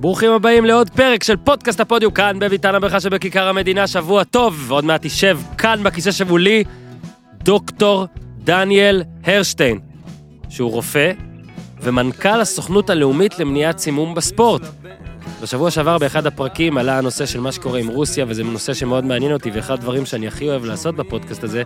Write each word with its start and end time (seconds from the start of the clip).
ברוכים 0.00 0.32
הבאים 0.32 0.64
לעוד 0.64 0.90
פרק 0.90 1.22
של 1.22 1.36
פודקאסט 1.36 1.80
הפודיו 1.80 2.14
כאן 2.14 2.38
בביתן 2.38 2.74
הברכה 2.74 3.00
שבכיכר 3.00 3.48
המדינה, 3.48 3.86
שבוע 3.86 4.24
טוב, 4.24 4.64
ועוד 4.68 4.84
מעט 4.84 5.06
תשב 5.06 5.38
כאן 5.58 5.82
בכיסא 5.82 6.10
שמולי 6.10 6.64
דוקטור 7.32 8.06
דניאל 8.38 9.02
הרשטיין, 9.24 9.78
שהוא 10.48 10.70
רופא 10.70 11.12
ומנכ"ל 11.80 12.40
הסוכנות 12.40 12.90
הלאומית 12.90 13.38
למניעת 13.38 13.78
סימום 13.78 14.14
בספורט. 14.14 14.62
בשבוע 15.42 15.70
שעבר 15.70 15.98
באחד 15.98 16.26
הפרקים 16.26 16.78
עלה 16.78 16.98
הנושא 16.98 17.26
של 17.26 17.40
מה 17.40 17.52
שקורה 17.52 17.78
עם 17.78 17.88
רוסיה, 17.88 18.24
וזה 18.28 18.44
נושא 18.44 18.74
שמאוד 18.74 19.04
מעניין 19.04 19.32
אותי, 19.32 19.50
ואחד 19.50 19.74
הדברים 19.74 20.06
שאני 20.06 20.28
הכי 20.28 20.48
אוהב 20.48 20.64
לעשות 20.64 20.96
בפודקאסט 20.96 21.44
הזה, 21.44 21.62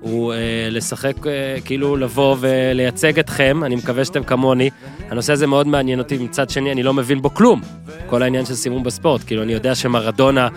הוא 0.00 0.32
אה, 0.32 0.38
לשחק, 0.70 1.26
אה, 1.26 1.56
כאילו 1.64 1.96
לבוא 1.96 2.36
ולייצג 2.40 3.18
אתכם, 3.18 3.64
אני 3.64 3.76
מקווה 3.76 4.04
שאתם 4.04 4.22
כמוני. 4.22 4.70
הנושא 5.10 5.32
הזה 5.32 5.46
מאוד 5.46 5.66
מעניין 5.66 5.98
אותי, 5.98 6.18
מצד 6.18 6.50
שני 6.50 6.72
אני 6.72 6.82
לא 6.82 6.94
מבין 6.94 7.22
בו 7.22 7.34
כלום. 7.34 7.60
כל 8.06 8.22
העניין 8.22 8.44
של 8.44 8.54
סימום 8.54 8.82
בספורט, 8.82 9.20
כאילו 9.26 9.42
אני 9.42 9.52
יודע 9.52 9.74
שמרדונה 9.74 10.48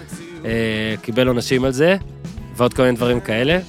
אה, 0.45 0.95
קיבל 1.01 1.27
עונשים 1.27 1.65
על 1.65 1.71
זה, 1.71 1.97
ועוד 2.55 2.73
כל 2.73 2.83
מיני 2.83 2.95
דברים 2.95 3.19
כאלה, 3.19 3.59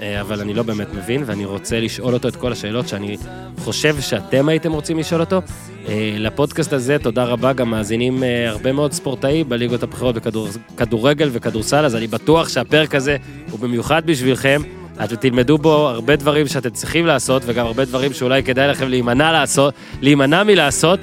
אה, 0.00 0.20
אבל 0.20 0.40
אני 0.40 0.54
לא 0.54 0.62
באמת 0.62 0.94
מבין, 0.94 1.22
ואני 1.26 1.44
רוצה 1.44 1.80
לשאול 1.80 2.14
אותו 2.14 2.28
את 2.28 2.36
כל 2.36 2.52
השאלות 2.52 2.88
שאני 2.88 3.16
חושב 3.58 4.00
שאתם 4.00 4.48
הייתם 4.48 4.72
רוצים 4.72 4.98
לשאול 4.98 5.20
אותו. 5.20 5.42
אה, 5.88 6.14
לפודקאסט 6.18 6.72
הזה, 6.72 6.96
תודה 6.98 7.24
רבה, 7.24 7.52
גם 7.52 7.70
מאזינים 7.70 8.24
אה, 8.24 8.48
הרבה 8.48 8.72
מאוד 8.72 8.92
ספורטאים 8.92 9.48
בליגות 9.48 9.82
הבכירות 9.82 10.16
בכדורגל 10.74 11.28
וכדורסל, 11.32 11.84
אז 11.84 11.96
אני 11.96 12.06
בטוח 12.06 12.48
שהפרק 12.48 12.94
הזה 12.94 13.16
הוא 13.50 13.60
במיוחד 13.60 14.02
בשבילכם. 14.06 14.62
אתם 15.04 15.16
תלמדו 15.16 15.58
בו 15.58 15.88
הרבה 15.88 16.16
דברים 16.16 16.46
שאתם 16.46 16.70
צריכים 16.70 17.06
לעשות, 17.06 17.42
וגם 17.46 17.66
הרבה 17.66 17.84
דברים 17.84 18.12
שאולי 18.12 18.42
כדאי 18.42 18.68
לכם 18.68 18.88
להימנע, 18.88 19.32
לעשות, 19.32 19.74
להימנע 20.00 20.42
מלעשות. 20.42 21.00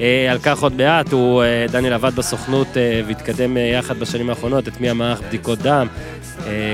אה, 0.00 0.30
על 0.30 0.38
כך 0.38 0.62
עוד 0.62 0.72
מעט, 0.76 1.12
הוא, 1.12 1.42
אה, 1.42 1.66
דניאל 1.72 1.92
עבד 1.92 2.14
בסוכנות 2.14 2.76
אה, 2.76 3.02
והתקדם 3.06 3.56
יחד 3.56 3.98
בשנים 3.98 4.30
האחרונות, 4.30 4.68
הטמיע 4.68 4.94
מערך 4.94 5.20
בדיקות 5.20 5.58
דם. 5.58 5.86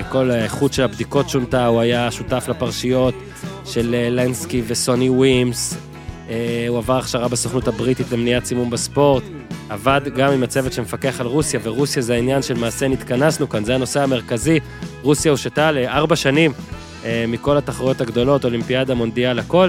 כל 0.09 0.31
האיכות 0.31 0.73
של 0.73 0.83
הבדיקות 0.83 1.29
שונתה, 1.29 1.67
הוא 1.67 1.81
היה 1.81 2.11
שותף 2.11 2.49
לפרשיות 2.49 3.15
של 3.65 3.95
לנסקי 4.11 4.63
וסוני 4.67 5.09
ווימס. 5.09 5.77
הוא 6.69 6.79
עבר 6.79 6.99
הכשרה 6.99 7.29
בסוכנות 7.29 7.69
הבריטית 7.69 8.13
למניעת 8.13 8.45
סימום 8.45 8.71
בספורט. 8.71 9.23
עבד 9.69 10.01
גם 10.17 10.33
עם 10.33 10.43
הצוות 10.43 10.73
שמפקח 10.73 11.21
על 11.21 11.27
רוסיה, 11.27 11.61
ורוסיה 11.63 12.03
זה 12.03 12.15
העניין 12.15 12.43
של 12.43 12.55
מעשה 12.55 12.89
נתכנסנו 12.89 13.49
כאן, 13.49 13.65
זה 13.65 13.75
הנושא 13.75 14.03
המרכזי. 14.03 14.61
רוסיה 15.03 15.31
הושתה 15.31 15.73
לארבע 15.73 16.17
שנים 16.17 16.53
אה, 17.05 17.25
מכל 17.29 17.57
התחרויות 17.57 18.01
הגדולות, 18.01 18.45
אולימפיאדה, 18.45 18.95
מונדיאל, 18.95 19.39
הכל. 19.39 19.69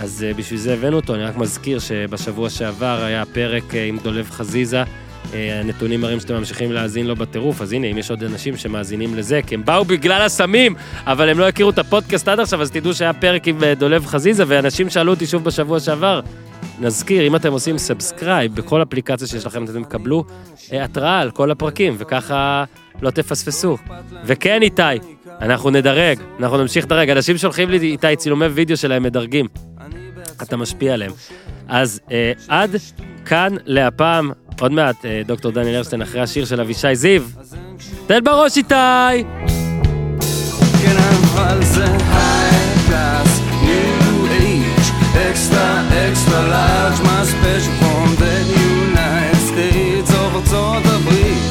אז 0.00 0.24
אה, 0.28 0.34
בשביל 0.34 0.60
זה 0.60 0.74
הבאנו 0.74 0.96
אותו, 0.96 1.14
אני 1.14 1.22
רק 1.24 1.36
מזכיר 1.36 1.78
שבשבוע 1.78 2.50
שעבר 2.50 3.04
היה 3.04 3.24
פרק 3.32 3.74
אה, 3.74 3.84
עם 3.84 3.98
דולב 4.02 4.30
חזיזה. 4.30 4.82
הנתונים 5.32 6.00
מראים 6.00 6.20
שאתם 6.20 6.34
ממשיכים 6.34 6.72
להאזין 6.72 7.06
לו 7.06 7.16
בטירוף, 7.16 7.62
אז 7.62 7.72
הנה, 7.72 7.86
אם 7.86 7.98
יש 7.98 8.10
עוד 8.10 8.22
אנשים 8.22 8.56
שמאזינים 8.56 9.14
לזה, 9.14 9.40
כי 9.46 9.54
הם 9.54 9.64
באו 9.64 9.84
בגלל 9.84 10.22
הסמים, 10.22 10.74
אבל 11.06 11.28
הם 11.28 11.38
לא 11.38 11.48
הכירו 11.48 11.70
את 11.70 11.78
הפודקאסט 11.78 12.28
עד 12.28 12.40
עכשיו, 12.40 12.62
אז 12.62 12.70
תדעו 12.70 12.94
שהיה 12.94 13.12
פרק 13.12 13.48
עם 13.48 13.60
דולב 13.78 14.06
חזיזה, 14.06 14.44
ואנשים 14.46 14.90
שאלו 14.90 15.12
אותי 15.12 15.26
שוב 15.26 15.44
בשבוע 15.44 15.80
שעבר. 15.80 16.20
נזכיר, 16.80 17.26
אם 17.26 17.36
אתם 17.36 17.52
עושים 17.52 17.78
subscribe 17.78 18.54
בכל 18.54 18.82
אפליקציה 18.82 19.26
שיש 19.26 19.46
לכם, 19.46 19.64
אתם 19.64 19.84
תקבלו 19.84 20.24
אה, 20.72 20.84
התראה 20.84 21.20
על 21.20 21.30
כל 21.30 21.50
הפרקים, 21.50 21.94
וככה 21.98 22.64
לא 23.02 23.10
תפספסו. 23.10 23.76
וכן, 24.24 24.62
איתי, 24.62 24.82
אנחנו 25.40 25.70
נדרג, 25.70 26.18
אנחנו 26.40 26.56
נמשיך 26.56 26.84
לדרג. 26.84 27.10
אנשים 27.10 27.38
שולחים 27.38 27.70
לי, 27.70 27.76
איתי, 27.76 28.16
צילומי 28.16 28.46
וידאו 28.46 28.76
שלהם 28.76 29.02
מדרגים. 29.02 29.46
אתה 30.42 30.56
משפיע 30.56 30.94
עליהם. 30.94 31.12
אז 31.68 32.00
אה, 32.10 32.32
עד 32.48 32.76
כאן 33.24 33.54
להפעם, 33.64 34.30
עוד 34.60 34.72
מעט, 34.72 35.04
אה, 35.04 35.22
דוקטור 35.26 35.52
דניאל 35.52 35.74
הרשטיין 35.74 36.02
אחרי 36.02 36.20
השיר 36.20 36.44
של 36.44 36.60
אבישי 36.60 36.94
זיו. 36.94 37.22
תן 38.06 38.24
בראש 38.24 38.56
איתי! 38.56 38.74
כן, 40.82 40.96
אבל 41.34 41.64
זה 41.64 41.86
age, 44.46 44.88
extra, 45.14 45.26
extra 45.30 45.75
large, 46.54 46.98
my 47.08 47.22
special 47.32 47.74
from 47.80 48.08
the 48.22 48.34
United 48.70 49.40
States 49.50 50.10
of 50.10 50.36
ארצות 50.36 50.82
הברית. 50.86 51.42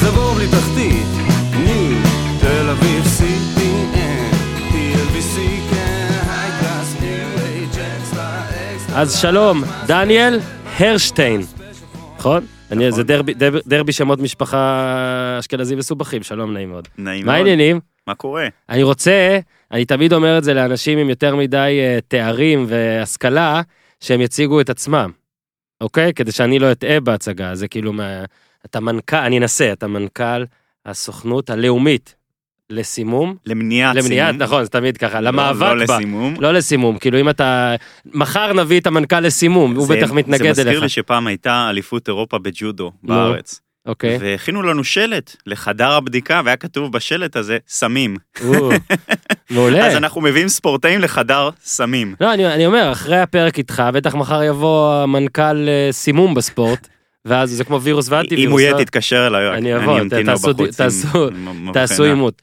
זה 0.00 0.10
בור 0.10 0.34
בלי 0.34 0.46
תחתית, 0.46 1.06
new, 1.52 2.08
תל 2.40 2.68
אביב, 2.70 3.04
CPN, 3.04 4.34
TLBC. 4.72 5.66
אז 8.94 9.20
שלום, 9.20 9.62
דניאל 9.86 10.40
הרשטיין, 10.78 11.40
נכון? 12.18 12.46
אני, 12.70 12.92
זה 12.92 13.02
דרבי, 13.02 13.34
דרבי, 13.34 13.58
דרבי 13.66 13.92
שמות 13.92 14.18
משפחה 14.18 15.36
אשכנזי 15.40 15.74
מסובכים, 15.74 16.22
שלום, 16.22 16.52
נעים 16.52 16.70
מאוד. 16.70 16.88
נעים 16.98 17.26
מה 17.26 17.32
מאוד. 17.32 17.36
העניינים? 17.36 17.80
מה 18.06 18.14
קורה? 18.14 18.48
אני 18.68 18.82
רוצה, 18.82 19.38
אני 19.72 19.84
תמיד 19.84 20.12
אומר 20.12 20.38
את 20.38 20.44
זה 20.44 20.54
לאנשים 20.54 20.98
עם 20.98 21.10
יותר 21.10 21.36
מדי 21.36 21.56
אה, 21.80 21.98
תארים 22.08 22.64
והשכלה, 22.68 23.62
שהם 24.00 24.20
יציגו 24.20 24.60
את 24.60 24.70
עצמם, 24.70 25.10
אוקיי? 25.80 26.12
כדי 26.14 26.32
שאני 26.32 26.58
לא 26.58 26.72
אטעה 26.72 27.00
בהצגה, 27.00 27.54
זה 27.54 27.68
כאילו, 27.68 27.92
מה, 27.92 28.24
אתה 28.66 28.80
מנכ"ל, 28.80 29.16
אני 29.16 29.38
אנסה, 29.38 29.72
אתה 29.72 29.86
מנכ"ל 29.86 30.44
הסוכנות 30.86 31.50
הלאומית 31.50 32.14
לסימום, 32.70 33.36
למניעת 33.46 33.96
למניעת, 33.96 34.28
סימום. 34.32 34.42
נכון, 34.42 34.64
זה 34.64 34.70
תמיד 34.70 34.96
ככה, 34.96 35.20
לא- 35.20 35.28
למאבק 35.30 35.60
לא 35.62 35.86
בה. 35.86 35.96
לסימום. 35.96 36.34
לא 36.38 36.52
לסימום, 36.52 36.98
כאילו 36.98 37.20
אם 37.20 37.28
אתה, 37.28 37.74
מחר 38.06 38.52
נביא 38.52 38.80
את 38.80 38.86
המנכ"ל 38.86 39.20
לסימום, 39.20 39.76
הוא 39.76 39.86
זה- 39.86 39.96
בטח 39.96 40.12
מתנגד 40.12 40.42
זה 40.42 40.50
מזכיר 40.50 40.68
אליך. 40.68 40.82
לי 40.82 40.88
שפעם 40.88 41.26
הייתה 41.26 41.66
אליפות 41.70 42.08
אירופה 42.08 42.38
בג'ודו 42.38 42.92
בארץ. 43.02 43.60
אוקיי. 43.86 44.18
והכינו 44.20 44.62
לנו 44.62 44.84
שלט 44.84 45.36
לחדר 45.46 45.92
הבדיקה 45.92 46.40
והיה 46.44 46.56
כתוב 46.56 46.92
בשלט 46.92 47.36
הזה 47.36 47.58
סמים. 47.68 48.16
מעולה. 49.50 49.86
אז 49.86 49.94
אנחנו 49.96 50.20
מביאים 50.20 50.48
ספורטאים 50.48 51.00
לחדר 51.00 51.50
סמים. 51.64 52.14
לא, 52.20 52.34
אני, 52.34 52.46
אני 52.54 52.66
אומר, 52.66 52.92
אחרי 52.92 53.20
הפרק 53.20 53.58
איתך, 53.58 53.82
בטח 53.92 54.14
מחר 54.14 54.42
יבוא 54.42 54.94
המנכ"ל 54.94 55.68
אה, 55.68 55.88
סימום 55.92 56.34
בספורט, 56.34 56.88
ואז 57.24 57.50
זה 57.50 57.64
כמו 57.64 57.82
וירוס 57.82 58.08
ואנטי 58.08 58.34
וירוס. 58.34 58.46
אם 58.46 58.50
הוא 58.50 58.60
יהיה 58.60 58.72
לא? 58.72 58.78
תתקשר 58.78 59.26
אליי. 59.26 59.48
אני 59.48 59.76
אבוא, 59.76 59.98
תעשו- 61.72 62.04
עימות. 62.04 62.42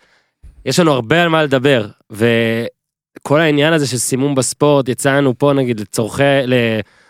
יש 0.66 0.80
לנו 0.80 0.92
הרבה 0.92 1.22
על 1.24 1.30
מה 1.30 1.44
לדבר, 1.44 1.88
וכל 2.12 3.40
העניין 3.40 3.74
הזה 3.74 3.88
של 3.88 3.98
סימום 3.98 4.36
בספורט, 4.36 4.90
יצא 4.90 5.12
לנו 5.18 5.38
פה 5.38 5.54
נגיד 5.54 5.80
לצורכי, 5.80 6.24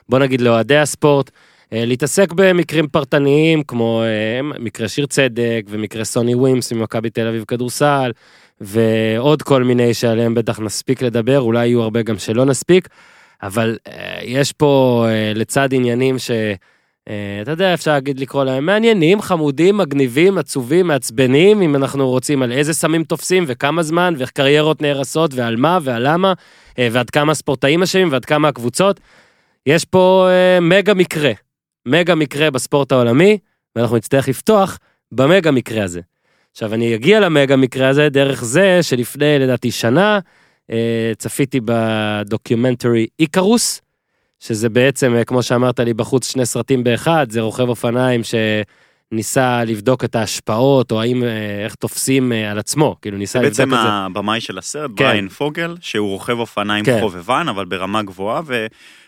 בוא 0.10 0.20
נגיד 0.20 0.42
לאוהדי 0.42 0.78
הספורט, 0.78 1.32
להתעסק 1.75 2.34
במקרים 2.34 2.88
פרטניים 2.88 3.63
כמו 3.63 4.03
אה, 4.03 4.41
מקרה 4.59 4.88
שיר 4.88 5.06
צדק 5.06 5.66
ומקרה 5.69 6.03
סוני 6.03 6.35
ווימס 6.35 6.73
ממכבי 6.73 7.09
תל 7.09 7.28
אביב 7.28 7.44
כדורסל 7.47 8.11
ועוד 8.61 9.41
כל 9.41 9.63
מיני 9.63 9.94
שעליהם 9.94 10.34
בטח 10.34 10.59
נספיק 10.59 11.01
לדבר 11.01 11.39
אולי 11.39 11.67
יהיו 11.67 11.81
הרבה 11.81 12.01
גם 12.01 12.17
שלא 12.17 12.45
נספיק 12.45 12.88
אבל 13.44 13.78
אה, 13.88 14.19
יש 14.23 14.51
פה 14.51 15.06
אה, 15.09 15.31
לצד 15.35 15.73
עניינים 15.73 16.19
ש... 16.19 16.31
אה, 17.09 17.39
אתה 17.41 17.51
יודע, 17.51 17.73
אפשר 17.73 17.91
להגיד 17.91 18.19
לקרוא 18.19 18.44
להם 18.44 18.66
מעניינים, 18.66 19.22
חמודים, 19.22 19.78
מגניבים, 19.78 20.38
עצובים, 20.38 20.88
מעצבנים, 20.88 21.61
אם 21.61 21.75
אנחנו 21.75 22.09
רוצים 22.09 22.44
על 22.44 22.51
איזה 22.51 22.73
סמים 22.73 23.03
תופסים 23.03 23.44
וכמה 23.47 23.84
זמן, 23.84 24.13
ואיך 24.17 24.31
קריירות 24.31 24.81
נהרסות 24.81 25.34
ועל 25.34 25.55
מה 25.55 25.79
ועל 25.81 26.13
למה, 26.13 26.34
אה, 26.79 26.88
ועד 26.91 27.09
כמה 27.09 27.34
ספורטאים 27.34 27.84
אשמים 27.84 28.11
ועד 28.11 28.25
כמה 28.25 28.47
הקבוצות. 28.47 29.00
יש 29.66 29.85
פה 29.85 30.28
אה, 30.29 30.59
מגה 30.59 30.94
מקרה, 30.94 31.31
מגה 31.86 32.16
מקרה 32.16 32.52
בספורט 32.52 32.92
העולמי, 32.92 33.38
ואנחנו 33.76 33.98
נצטרך 33.98 34.28
לפתוח 34.28 34.80
במגה 35.12 35.52
מקרה 35.52 35.84
הזה. 35.84 36.02
עכשיו, 36.52 36.74
אני 36.74 36.96
אגיע 36.96 37.20
למגה 37.20 37.56
מקרה 37.56 37.90
הזה 37.90 38.10
דרך 38.10 38.44
זה 38.44 38.84
שלפני, 38.84 39.40
לדעתי, 39.40 39.72
שנה, 39.72 40.20
אה, 40.72 41.12
צפיתי 41.18 41.60
ב 41.66 41.77
documentary 41.77 43.08
Icarus, 43.19 43.81
שזה 44.40 44.70
בעצם, 44.70 45.16
אה, 45.16 45.24
כמו 45.24 45.44
שאמרת 45.44 45.80
לי 45.80 45.94
בחוץ, 45.94 46.32
שני 46.32 46.46
סרטים 46.46 46.84
באחד, 46.84 47.28
זה 47.30 47.41
רוכב 47.41 47.70
אופניים 47.70 48.22
שניסה 48.24 49.64
לבדוק 49.64 50.03
את 50.03 50.16
ההשפעות, 50.16 50.91
או 50.91 51.02
האם, 51.02 51.24
אה, 51.24 51.64
איך 51.64 51.76
תופסים 51.76 52.32
על 52.32 52.59
עצמו, 52.59 52.96
כאילו 53.02 53.18
ניסה 53.18 53.40
לבדוק 53.40 53.53
את 53.53 53.58
בעצם 53.58 53.70
זה. 53.70 53.90
הבמאי 53.90 54.41
של 54.41 54.58
הסרט, 54.58 54.91
כן. 54.96 55.06
בריאן 55.05 55.29
פוגל, 55.29 55.76
שהוא 55.82 56.09
רוכב 56.09 56.40
אופניים 56.40 56.86
כן. 56.86 56.97
חובבן, 57.02 57.46
אבל 57.50 57.66
ברמה 57.66 58.03
גבוהה, 58.03 58.41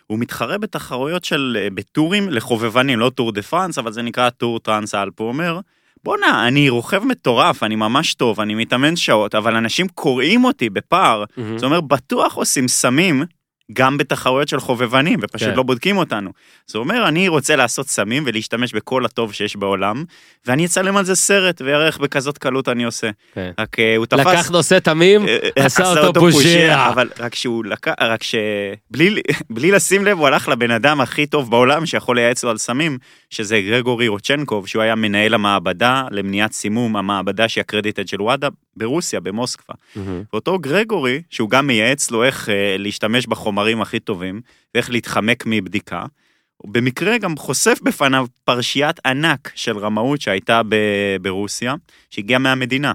והוא 0.10 0.20
מתחרה 0.20 0.58
בתחרויות 0.58 1.26
של, 1.26 1.58
אה, 1.60 1.68
בטורים 1.74 2.30
לחובבנים, 2.30 3.00
לא 3.00 3.10
טור 3.10 3.32
דה 3.32 3.42
פרנס, 3.42 3.78
אבל 3.78 3.92
זה 3.92 4.02
נקרא 4.02 4.30
טור 4.30 4.60
טרנס 4.60 4.96
אלפ, 4.96 5.22
הוא 5.22 5.28
אומר, 5.28 5.60
בואנה, 6.04 6.48
אני 6.48 6.70
רוכב 6.70 7.04
מטורף, 7.04 7.64
אני 7.64 7.76
ממש 7.76 8.14
טוב, 8.14 8.40
אני 8.40 8.56
מתאמן 8.56 8.96
שעות, 8.96 9.36
אבל 9.36 9.56
אנשים 9.56 9.88
קורעים 9.88 10.44
אותי 10.44 10.70
בפער, 10.70 11.24
מהמם. 11.38 11.58
זה 11.58 11.66
אומר, 11.66 11.82
בטוח 11.82 12.36
עושים 12.36 12.68
סמים 12.68 13.24
גם 13.74 13.98
בתחרויות 13.98 14.48
של 14.48 14.60
חובבנים, 14.60 15.20
ופשוט 15.22 15.50
כן. 15.50 15.56
לא 15.56 15.64
בודקים 15.64 15.98
אותנו. 15.98 16.32
זה 16.68 16.78
אומר, 16.78 17.08
אני 17.08 17.28
רוצה 17.28 17.56
לעשות 17.56 17.88
סמים 17.88 18.24
ולהשתמש 18.26 18.74
בכל 18.74 19.06
הטוב 19.06 19.34
שיש 19.34 19.56
בעולם, 19.56 20.04
ואני 20.46 20.66
אצלם 20.66 20.98
על 20.98 21.06
זה 21.06 21.16
סרט, 21.16 21.62
ויראה 21.62 21.88
איך 21.88 21.98
בכזאת 21.98 22.38
קלות 22.38 22.70
אני 22.70 22.84
עושה. 22.84 23.10
כן. 23.34 23.52
רק 23.60 23.80
אה, 23.80 23.96
הוא 23.96 24.06
תפס... 24.06 24.20
לקח 24.20 24.50
נושא 24.50 24.80
תמים, 24.80 25.28
אה, 25.28 25.38
אה, 25.58 25.66
עשה 25.66 26.02
אותו 26.02 26.20
פושע. 26.20 26.90
אבל 26.90 27.10
רק 27.20 27.36
שהוא 27.36 27.66
לקח, 27.66 27.94
רק 28.02 28.24
שבלי 28.24 29.22
בלי 29.56 29.72
לשים 29.72 30.06
לב, 30.06 30.18
הוא 30.18 30.28
הלך 30.28 30.48
לבן 30.48 30.72
אדם 30.72 31.02
הכי 31.02 31.26
טוב 31.26 31.52
בעולם 31.52 31.86
שיכול 31.86 32.16
לייעץ 32.16 32.44
לו 32.44 32.50
על 32.50 32.58
סמים, 32.58 32.98
שזה 33.30 33.62
גרגורי 33.62 34.08
רוצ'נקוב, 34.08 34.68
שהוא 34.68 34.82
היה 34.82 34.96
מנהל 34.96 35.34
המעבדה 35.34 36.04
למניעת 36.12 36.52
סימום, 36.52 36.96
המעבדה 36.96 37.48
שהיא 37.48 37.62
הקרדיטד 37.62 38.08
של 38.08 38.22
וואדה 38.22 38.48
ברוסיה, 38.78 39.20
במוסקבה. 39.20 39.74
מהמם. 39.96 40.24
ואותו 40.34 40.60
גרגורי, 40.60 41.22
שהוא 41.30 41.50
גם 41.50 41.68
מייעץ 41.68 42.12
לו 42.12 42.24
איך 42.24 42.50
אה, 42.50 42.76
להשתמש 42.78 43.28
בחומרים 43.56 43.82
הכי 43.82 44.00
טובים, 44.00 44.42
ואיך 44.76 44.90
להתחמק 44.90 45.44
מבדיקה, 45.46 46.06
במקרה 46.66 47.18
גם 47.18 47.38
חושף 47.38 47.80
בפניו 47.84 48.26
פרשיית 48.44 49.00
ענק 49.06 49.52
של 49.56 49.78
רמאות 49.78 50.22
שהייתה 50.22 50.62
ב- 50.70 51.18
ברוסיה, 51.22 51.76
שהגיעה 52.10 52.40
מהמדינה. 52.40 52.92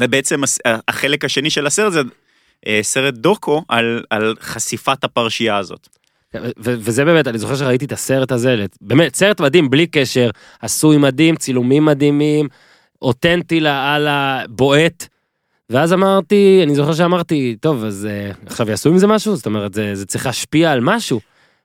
ובעצם 0.00 0.40
החלק 0.88 1.24
השני 1.24 1.50
של 1.50 1.66
הסרט 1.66 1.92
זה 1.92 2.00
אה, 2.66 2.78
סרט 2.82 3.14
דוקו 3.14 3.64
על, 3.68 4.02
על 4.10 4.34
חשיפת 4.40 5.04
הפרשייה 5.04 5.56
הזאת. 5.56 5.88
ו- 6.34 6.38
ו- 6.38 6.74
וזה 6.78 7.04
באמת, 7.04 7.26
אני 7.28 7.38
זוכר 7.38 7.56
שראיתי 7.56 7.84
את 7.84 7.92
הסרט 7.92 8.32
הזה, 8.32 8.64
באמת, 8.80 9.14
סרט 9.14 9.40
מדהים, 9.40 9.70
בלי 9.70 9.86
קשר, 9.86 10.30
עשוי 10.60 10.96
מדהים, 10.96 11.36
צילומים 11.36 11.84
מדהימים, 11.84 12.48
אותנטי 13.02 13.60
לאללה, 13.60 14.42
בועט. 14.48 15.08
ואז 15.70 15.92
אמרתי, 15.92 16.60
אני 16.62 16.74
זוכר 16.74 16.92
שאמרתי, 16.92 17.56
טוב, 17.60 17.84
אז 17.84 18.08
אה, 18.10 18.30
עכשיו 18.46 18.70
יעשו 18.70 18.88
עם 18.88 18.98
זה 18.98 19.06
משהו? 19.06 19.36
זאת 19.36 19.46
אומרת, 19.46 19.74
זה, 19.74 19.94
זה 19.94 20.06
צריך 20.06 20.26
להשפיע 20.26 20.72
על 20.72 20.80
משהו. 20.80 21.20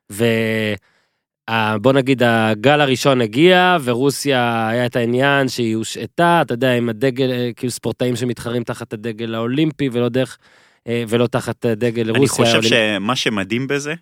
ובוא 0.09 1.93
נגיד, 1.93 2.23
הגל 2.25 2.81
הראשון 2.81 3.21
הגיע, 3.21 3.77
ורוסיה 3.83 4.67
היה 4.69 4.85
את 4.85 4.95
העניין 4.95 5.47
שהיא 5.47 5.75
הושעתה, 5.75 6.41
אתה 6.41 6.53
יודע, 6.53 6.73
עם 6.73 6.89
הדגל, 6.89 7.31
אה, 7.31 7.49
כאילו 7.55 7.71
ספורטאים 7.71 8.15
שמתחרים 8.15 8.63
תחת 8.63 8.93
הדגל 8.93 9.35
האולימפי, 9.35 9.89
ולא 9.91 10.09
דרך, 10.09 10.37
אה, 10.87 11.03
ולא 11.07 11.27
תחת 11.27 11.65
דגל 11.65 12.09
רוסיה. 12.09 12.19
אני 12.19 12.27
חושב 12.27 12.45
האולימפי. 12.45 12.75
שמה 12.95 13.15
שמדהים 13.15 13.67
בזה, 13.67 13.93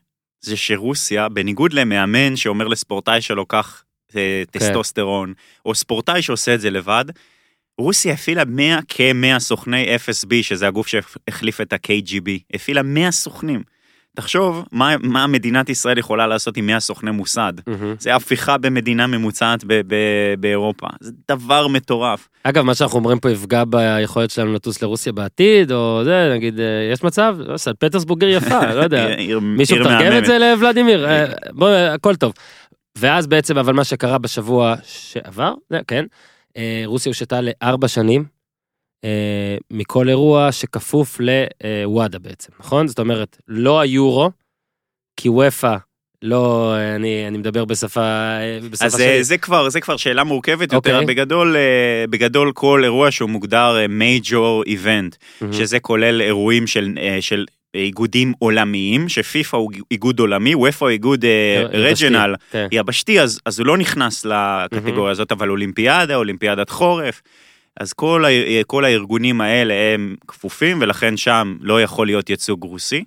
זה 0.42 0.58
שרוסיה, 0.58 1.30
בניגוד 1.30 1.74
למאמן 1.74 2.36
שאומר 2.36 2.68
לספורטאי 2.68 3.22
שלו 3.22 3.46
קח 3.46 3.84
כן. 4.12 4.20
טסטוסטרון, 4.52 5.34
או 5.66 5.76
ספורטאי 5.76 6.22
שעושה 6.22 6.56
את 6.56 6.62
זה 6.62 6.70
לבד, 6.70 7.06
רוסיה 7.78 8.14
הפעילה 8.14 8.46
100 8.46 8.80
כ-100 8.90 9.40
סוכני 9.40 9.96
FSB, 9.96 10.30
שזה 10.42 10.68
הגוף 10.68 10.88
שהחליף 10.88 11.62
את 11.62 11.74
ה-KGB, 11.74 12.30
הפעילה 12.54 12.82
100 12.84 13.12
סוכנים. 13.12 13.62
תחשוב 14.16 14.66
מה, 14.72 14.96
מה 15.02 15.28
מדינת 15.28 15.70
ישראל 15.70 15.98
יכולה 15.98 16.28
לעשות 16.28 16.58
עם 16.58 16.66
100 16.66 16.80
סוכני 16.80 17.12
מוסד. 17.12 17.54
מהמם. 17.68 17.96
זה 18.00 18.16
הפיכה 18.16 18.58
במדינה 18.58 19.08
ממוצעת 19.08 19.64
ב- 19.68 19.82
ב- 19.88 20.34
באירופה. 20.40 20.88
זה 21.02 21.12
דבר 21.32 21.68
מטורף. 21.68 22.28
אגב, 22.44 22.64
מה 22.64 22.76
שאנחנו 22.76 23.00
אומרים 23.00 23.20
פה 23.20 23.32
יפגע 23.32 23.64
ביכולת 23.66 24.32
שלנו 24.32 24.54
לטוס 24.54 24.82
לרוסיה 24.82 25.14
בעתיד, 25.14 25.72
או 25.72 26.02
זה, 26.04 26.32
נגיד, 26.36 26.60
אה, 26.60 26.66
יש 26.94 27.04
מצב? 27.04 27.36
לא, 27.40 27.58
סן 27.58 27.72
פטרסבורג 27.80 28.24
עיר 28.24 28.38
יפה, 28.38 28.74
לא 28.74 28.84
יודע. 28.84 29.08
עיר- 29.16 29.40
מישהו 29.40 29.76
עיר 29.78 29.84
מתרגם 29.88 30.18
את. 30.18 30.26
זה 30.26 30.38
לוולדימיר? 30.40 31.06
אה, 31.10 31.26
בוא, 31.52 31.70
הכל 31.70 32.16
טוב. 32.16 32.34
ואז 32.98 33.28
בעצם, 33.28 33.58
אבל 33.58 33.74
מה 33.74 33.84
שקרה 33.84 34.18
בשבוע 34.18 34.76
שעבר, 34.84 35.54
כן, 35.88 36.06
רוסיה 36.86 37.10
הושתה 37.10 37.40
לארבע 37.42 37.88
שנים 37.88 38.26
אה, 39.04 39.58
מכל 39.72 40.10
אירוע 40.10 40.52
שכפוף 40.52 41.20
לוואדה 41.20 42.20
בעצם, 42.20 42.52
נכון? 42.60 42.88
זאת 42.88 43.00
אומרת, 43.00 43.38
לא 43.48 43.80
היורו, 43.80 44.32
כי 45.18 45.30
וופא, 45.30 45.76
לא, 46.22 46.74
אה, 46.76 46.96
אני, 46.96 47.28
אני 47.28 47.38
מדבר 47.38 47.66
בשפה, 47.66 48.02
אה, 48.02 48.60
בשפה 48.72 48.86
אז 48.86 48.94
שלי. 48.94 49.04
זה, 49.04 49.24
זה 49.24 49.38
כבר 49.38 49.70
זה 49.70 49.82
כבר 49.82 49.98
שאלה 49.98 50.24
מורכבת 50.24 50.74
יותר 50.74 51.00
אוקיי. 51.00 51.06
בגדול 51.06 51.56
אה, 51.56 52.06
בגדול 52.10 52.52
כל 52.52 52.82
אירוע 52.84 53.12
שהוא 53.12 53.30
מוגדר 53.30 53.76
מייג'ור 53.90 54.64
איבנט 54.64 55.16
מהמם. 55.42 55.54
שזה 55.54 55.80
כולל 55.80 56.22
אירועים 56.22 56.68
של 56.68 56.98
אה, 56.98 57.18
של 57.22 57.46
איגודים 57.76 58.34
עולמיים 58.40 59.10
שפיפ"א 59.10 59.58
הוא 59.58 59.72
איגוד 59.92 60.20
עולמי 60.20 60.56
וופ"א 60.56 60.86
הוא 60.86 60.90
איגוד 60.90 61.26
אה, 61.26 61.64
רג'נל 61.70 62.36
כן. 62.52 62.68
יבשתי 62.72 63.20
אז 63.22 63.40
אז 63.46 63.60
הוא 63.60 63.68
לא 63.68 63.78
נכנס 63.78 64.26
לקטגוריה 64.26 65.12
הזאת 65.12 65.32
אבל 65.32 65.50
אולימפיאדה 65.50 66.16
אולימפיאדת 66.16 66.70
חורף. 66.70 67.22
אז 67.80 67.94
כל, 67.94 68.26
ה- 68.26 68.30
כל 68.68 68.86
הארגונים 68.86 69.42
האלה 69.42 69.74
הם 69.94 70.16
כפופים 70.28 70.78
ולכן 70.82 71.18
שם 71.18 71.58
לא 71.62 71.82
יכול 71.82 72.08
להיות 72.08 72.30
ייצוג 72.30 72.64
רוסי. 72.64 73.04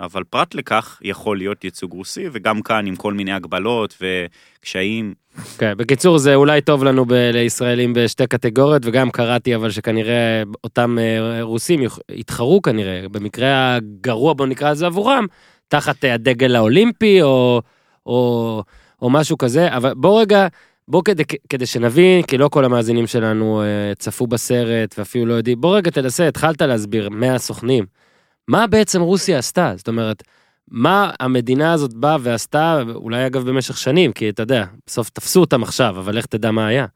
אבל 0.00 0.24
פרט 0.24 0.54
לכך 0.54 0.98
יכול 1.04 1.38
להיות 1.38 1.64
ייצוג 1.64 1.92
רוסי 1.92 2.24
וגם 2.32 2.62
כאן 2.62 2.86
עם 2.86 2.96
כל 2.96 3.12
מיני 3.12 3.32
הגבלות 3.32 4.02
וקשיים. 4.02 5.14
כן, 5.58 5.72
בקיצור 5.76 6.18
זה 6.18 6.34
אולי 6.34 6.60
טוב 6.60 6.84
לנו 6.84 7.04
ב- 7.04 7.12
לישראלים 7.12 7.92
בשתי 7.92 8.26
קטגוריות 8.26 8.82
וגם 8.86 9.10
קראתי 9.10 9.54
אבל 9.54 9.70
שכנראה 9.70 10.42
אותם 10.64 10.98
אה, 10.98 11.42
רוסים 11.42 11.80
יתחרו 12.10 12.62
כנראה 12.62 13.00
במקרה 13.10 13.74
הגרוע 13.74 14.34
בוא 14.34 14.46
נקרא 14.46 14.70
לזה 14.70 14.86
עבורם 14.86 15.26
תחת 15.68 16.04
אה, 16.04 16.14
הדגל 16.14 16.56
האולימפי 16.56 17.22
או, 17.22 17.62
או, 18.06 18.62
או 19.02 19.10
משהו 19.10 19.38
כזה 19.38 19.76
אבל 19.76 19.94
בוא 19.94 20.20
רגע 20.20 20.46
בוא 20.88 21.02
כדי, 21.04 21.24
כדי 21.48 21.66
שנבין 21.66 22.22
כי 22.22 22.38
לא 22.38 22.48
כל 22.48 22.64
המאזינים 22.64 23.06
שלנו 23.06 23.62
אה, 23.62 23.94
צפו 23.98 24.26
בסרט 24.26 24.94
ואפילו 24.98 25.26
לא 25.26 25.34
יודעים 25.34 25.60
בוא 25.60 25.76
רגע 25.76 25.90
תנסה 25.90 26.28
התחלת 26.28 26.62
להסביר 26.62 27.10
100 27.10 27.38
סוכנים 27.38 27.84
מה 28.48 28.66
בעצם 28.66 29.00
רוסיה 29.00 29.38
עשתה 29.38 29.72
זאת 29.76 29.88
אומרת. 29.88 30.22
מה 30.70 31.10
המדינה 31.20 31.72
הזאת 31.72 31.94
באה 31.94 32.16
ועשתה, 32.20 32.82
אולי 32.94 33.26
אגב 33.26 33.48
במשך 33.48 33.78
שנים, 33.78 34.12
כי 34.12 34.28
אתה 34.28 34.42
יודע, 34.42 34.64
בסוף 34.86 35.10
תפסו 35.10 35.40
אותם 35.40 35.62
עכשיו, 35.62 35.98
אבל 35.98 36.18
לך 36.18 36.26
תדע 36.26 36.50
מה 36.50 36.66
היה. 36.66 36.86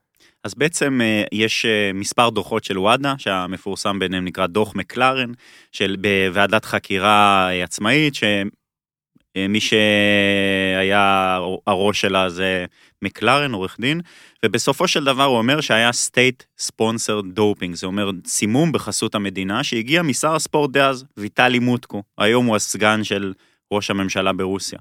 אז 0.47 0.55
בעצם 0.55 1.01
אה, 1.01 1.25
יש 1.33 1.65
אה, 1.65 1.91
מספר 1.95 2.31
דוחות 2.31 2.65
של 2.65 2.79
וואדה 2.79 3.15
שהמפורסם 3.19 3.99
ביניהם 3.99 4.25
נקרא 4.25 4.47
דוח 4.47 4.75
מקלרן 4.75 5.33
של 5.73 5.97
בוועדת 6.01 6.65
חקירה 6.65 7.49
אה, 7.51 7.65
עצמאית 7.65 8.15
שמי 8.15 9.61
שהיה 9.61 11.39
הראש 11.67 12.01
שלה 12.01 12.29
זה 12.29 12.65
מקלרן 13.03 13.53
עורך 13.53 13.77
דין 13.81 14.01
ובסופו 14.45 14.89
של 14.89 15.05
דבר 15.05 15.25
הוא 15.25 15.39
אומר 15.39 15.61
שהיה 15.61 15.91
state 15.91 16.63
sponsored 16.63 17.39
doping 17.39 17.75
זה 17.75 17.87
אומר 17.87 18.11
סימום 18.27 18.73
בחסות 18.73 19.15
המדינה 19.15 19.65
שהגיע 19.65 20.03
משר 20.03 20.35
הספורט 20.35 20.71
דאז 20.71 21.05
ויטלי 21.17 21.59
מוטקו 21.59 22.03
היום 22.19 22.47
הוא 22.47 22.57
הסגן 22.57 23.05
של 23.05 23.33
ראש 23.73 23.91
הממשלה 23.91 24.33
ברוסיה. 24.33 24.79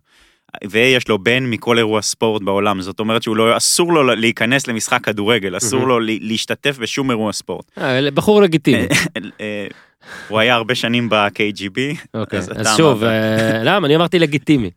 ויש 0.68 1.08
לו 1.08 1.20
ban 1.20 1.44
מכל 1.46 1.78
אירוע 1.78 2.02
ספורט 2.02 2.42
בעולם 2.42 2.82
זאת 2.82 3.00
אומרת 3.00 3.24
שהוא 3.24 3.36
לא 3.36 3.58
אסור 3.58 3.94
לו 3.94 4.04
להיכנס 4.16 4.68
למשחק 4.68 5.04
כדורגל 5.04 5.58
אסור. 5.58 5.88
לו 5.88 6.00
לה- 6.00 6.14
להשתתף 6.22 6.78
בשום 6.78 7.12
אירוע 7.12 7.34
ספורט. 7.34 7.66
אה, 7.78 8.12
בחור 8.14 8.42
לגיטימי. 8.42 8.86
אה, 9.42 9.68
הוא 10.28 10.40
היה 10.40 10.56
הרבה 10.56 10.76
שנים 10.76 11.10
ב-KGB. 11.10 11.80
אוקיי, 12.14 12.40
אז 12.40 12.50
שוב. 12.78 13.04
אה, 13.04 13.64
למה? 13.64 13.88
אני 13.88 13.96
אמרתי 13.96 14.20
לגיטימי. 14.20 14.70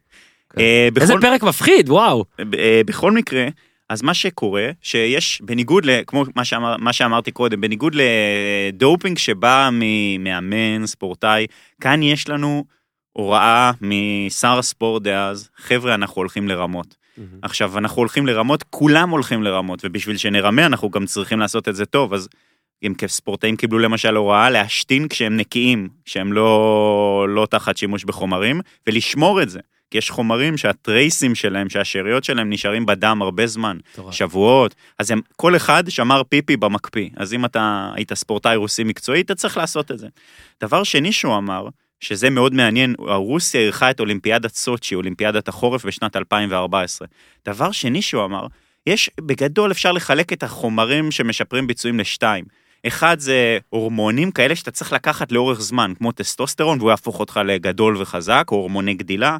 אה, 0.58 0.88
איזה 1.00 1.14
פרק 1.20 1.42
מפחיד, 1.42 1.88
וואו. 1.90 2.24
אה, 2.58 2.80
בכל 2.86 3.12
מקרה, 3.12 3.46
אז 3.90 4.02
מה 4.02 4.14
שקורה, 4.14 4.70
שיש, 4.82 5.40
בניגוד, 5.44 5.86
ל, 5.86 6.00
כמו 6.06 6.24
מה, 6.36 6.44
שאמר, 6.44 6.76
מה 6.78 6.92
שאמרתי 6.92 7.30
קודם, 7.30 7.60
בניגוד 7.60 7.96
לדופינג 8.72 9.18
שבא 9.18 9.70
ממאמן, 9.72 10.86
ספורטאי, 10.86 11.46
כאן 11.80 12.02
יש 12.02 12.28
לנו 12.28 12.64
הוראה 13.12 13.70
משר 13.80 14.58
הספורט 14.58 15.02
דאז, 15.02 15.50
חבר'ה, 15.56 15.94
אנחנו 15.94 16.14
הולכים 16.16 16.48
לרמות. 16.48 16.96
עכשיו, 17.42 17.78
אנחנו 17.78 17.96
הולכים 17.96 18.26
לרמות, 18.26 18.62
כולם 18.70 19.10
הולכים 19.10 19.42
לרמות, 19.42 19.80
ובשביל 19.84 20.16
שנרמה 20.16 20.66
אנחנו 20.66 20.90
גם 20.90 21.06
צריכים 21.06 21.38
לעשות 21.40 21.68
את 21.68 21.76
זה 21.76 21.86
טוב, 21.86 22.14
אז 22.14 22.28
אם 22.86 22.94
כספורטאים 22.98 23.56
קיבלו 23.56 23.78
למשל 23.78 24.16
הוראה 24.16 24.50
להשתין 24.50 25.08
כשהם 25.08 25.36
נקיים, 25.36 25.88
כשהם 26.04 26.32
לא, 26.32 27.26
לא 27.28 27.46
תחת 27.50 27.76
שימוש 27.76 28.04
בחומרים, 28.04 28.60
ולשמור 28.86 29.42
את 29.42 29.50
זה. 29.50 29.60
כי 29.90 29.98
יש 29.98 30.10
חומרים 30.10 30.56
שהטרייסים 30.56 31.34
שלהם, 31.34 31.70
שהשאריות 31.70 32.24
שלהם 32.24 32.50
נשארים 32.50 32.86
בדם 32.86 33.22
הרבה 33.22 33.46
זמן, 33.46 33.78
מטורף. 33.92 34.14
שבועות, 34.14 34.74
אז 34.98 35.10
הם, 35.10 35.20
כל 35.36 35.56
אחד 35.56 35.84
שמר 35.88 36.22
פיפי 36.28 36.56
במקפיא. 36.56 37.08
אז 37.16 37.34
אם 37.34 37.44
אתה 37.44 37.90
היית 37.94 38.12
ספורטאי 38.14 38.56
רוסי 38.56 38.84
מקצועי, 38.84 39.20
אתה 39.20 39.34
צריך 39.34 39.56
לעשות 39.56 39.90
את 39.90 39.98
זה. 39.98 40.08
דבר 40.60 40.82
שני 40.82 41.12
שהוא 41.12 41.36
אמר, 41.36 41.68
שזה 42.00 42.30
מאוד 42.30 42.54
מעניין, 42.54 42.94
רוסיה 42.98 43.60
אירחה 43.60 43.90
את 43.90 44.00
אולימפיאדת 44.00 44.54
סוצ'י, 44.54 44.94
אולימפיאדת 44.94 45.48
החורף 45.48 45.84
בשנת 45.86 46.16
2014. 46.16 47.08
דבר 47.46 47.72
שני 47.72 48.02
שהוא 48.02 48.24
אמר, 48.24 48.46
יש, 48.86 49.10
בגדול 49.20 49.70
אפשר 49.70 49.92
לחלק 49.92 50.32
את 50.32 50.42
החומרים 50.42 51.10
שמשפרים 51.10 51.66
ביצועים 51.66 52.00
לשתיים. 52.00 52.44
אחד 52.86 53.18
זה 53.18 53.58
הורמונים 53.68 54.30
כאלה 54.30 54.56
שאתה 54.56 54.70
צריך 54.70 54.92
לקחת 54.92 55.32
לאורך 55.32 55.60
זמן, 55.60 55.92
כמו 55.98 56.12
טסטוסטרון, 56.12 56.78
והוא 56.78 56.90
יהפוך 56.90 57.20
אותך 57.20 57.40
לגדול 57.44 57.96
וחזק, 57.96 58.46
או 58.50 58.56
הורמוני 58.56 58.94
גדילה. 58.94 59.36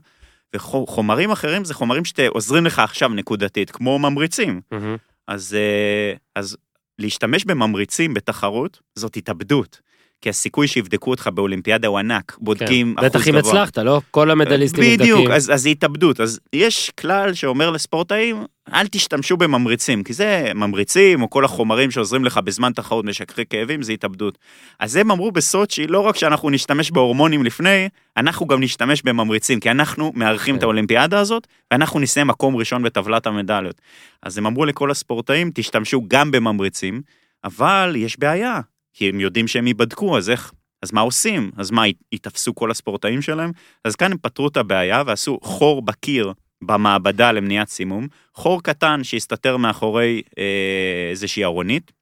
וחומרים 0.55 1.31
אחרים 1.31 1.65
זה 1.65 1.75
חומרים 1.75 2.05
שעוזרים 2.05 2.67
לך 2.67 2.79
עכשיו 2.79 3.09
נקודתית, 3.09 3.71
כמו 3.71 3.99
ממריצים. 3.99 4.61
מהמם. 4.73 4.97
אז, 5.27 5.55
אה, 5.55 6.15
אז 6.35 6.57
להשתמש 6.99 7.45
בממריצים 7.45 8.15
בתחרות 8.15 8.81
זאת 8.95 9.17
התאבדות. 9.17 9.81
כי 10.21 10.29
הסיכוי 10.29 10.69
שיבדקו 10.69 11.11
אותך 11.11 11.31
באולימפיאדה 11.35 11.89
הוא 11.89 11.99
ענק, 11.99 12.37
בודקים 12.41 12.95
כן. 12.99 13.05
בטח 13.05 13.17
אחוז 13.17 13.29
אם 13.29 13.39
גבוה. 13.39 13.51
הצלחת, 13.51 13.79
לא? 13.79 14.01
כל 14.11 14.31
המדליסטים 14.31 14.85
נבדקים. 14.85 15.15
בדיוק, 15.15 15.31
אז, 15.31 15.51
אז 15.51 15.63
זה 15.63 15.69
התאבדות. 15.69 16.21
אז 16.21 16.41
יש 16.53 16.91
כלל 17.01 17.35
שאומר 17.35 17.71
לספורטאים, 17.71 18.45
אל 18.75 18.87
תשתמשו 18.87 19.37
בממריצים, 19.37 20.05
כי 20.05 20.13
זה 20.13 20.53
ממריצים, 20.55 21.23
או 21.23 21.31
כל 21.31 21.45
החומרים 21.45 21.91
שעוזרים 21.91 22.25
לך 22.25 22.39
בזמן 22.39 22.73
תחרות 22.73 23.05
משככי 23.05 23.43
כאבים, 23.51 23.83
זה 23.83 23.93
התאבדות. 23.93 24.39
אז 24.81 24.97
הם 24.97 25.11
אמרו 25.11 25.33
בסוצ'י, 25.33 25.87
לא 25.87 26.01
רק 26.01 26.17
שאנחנו 26.17 26.51
נשתמש 26.51 26.91
בהורמונים 26.91 27.45
לפני, 27.45 27.89
אנחנו 28.17 28.47
גם 28.47 28.63
נשתמש 28.63 29.03
בממריצים, 29.03 29.61
כי 29.61 29.71
אנחנו 29.71 30.13
מארחים 30.15 30.55
כן. 30.55 30.59
את 30.59 30.63
האולימפיאדה 30.63 31.19
הזאת, 31.19 31.47
ואנחנו 31.71 32.01
נסיים 32.01 32.27
מקום 32.27 32.57
ראשון 32.57 32.83
בטבלת 32.83 33.27
המדליות. 33.27 33.81
אז 34.23 34.39
הם 34.39 34.47
אמרו 34.47 34.65
לכל 34.65 34.91
הספורטאים, 34.91 35.51
תשתמשו 35.55 36.03
גם 36.09 36.31
בממריצים, 36.31 37.03
אבל 37.45 37.95
יש 37.97 38.19
בעיה, 38.19 38.61
כי 38.99 39.09
הם 39.09 39.21
יודעים 39.21 39.49
שהם 39.49 39.67
ייבדקו, 39.67 40.19
אז 40.19 40.31
איך? 40.31 40.53
אז 40.83 40.93
מה 40.93 41.01
עושים? 41.01 41.51
אז 41.57 41.71
מה, 41.71 41.83
ייתפסו 42.13 42.55
כל 42.55 42.71
הספורטאים 42.71 43.23
שלהם? 43.23 43.53
אז 43.85 43.97
כאן 43.97 44.13
הם 44.13 44.19
פתרו 44.19 44.49
את 44.49 44.57
הבעיה 44.57 45.03
ועשו 45.07 45.39
חור 45.43 45.83
בקיר 45.83 46.33
במעבדה 46.65 47.33
למניעת 47.33 47.69
סימום, 47.69 48.07
חור 48.35 48.63
קטן 48.63 49.05
שהסתתר 49.05 49.57
מאחורי 49.57 50.23
אה, 50.39 51.09
איזושהי 51.11 51.45
ארונית, 51.45 51.93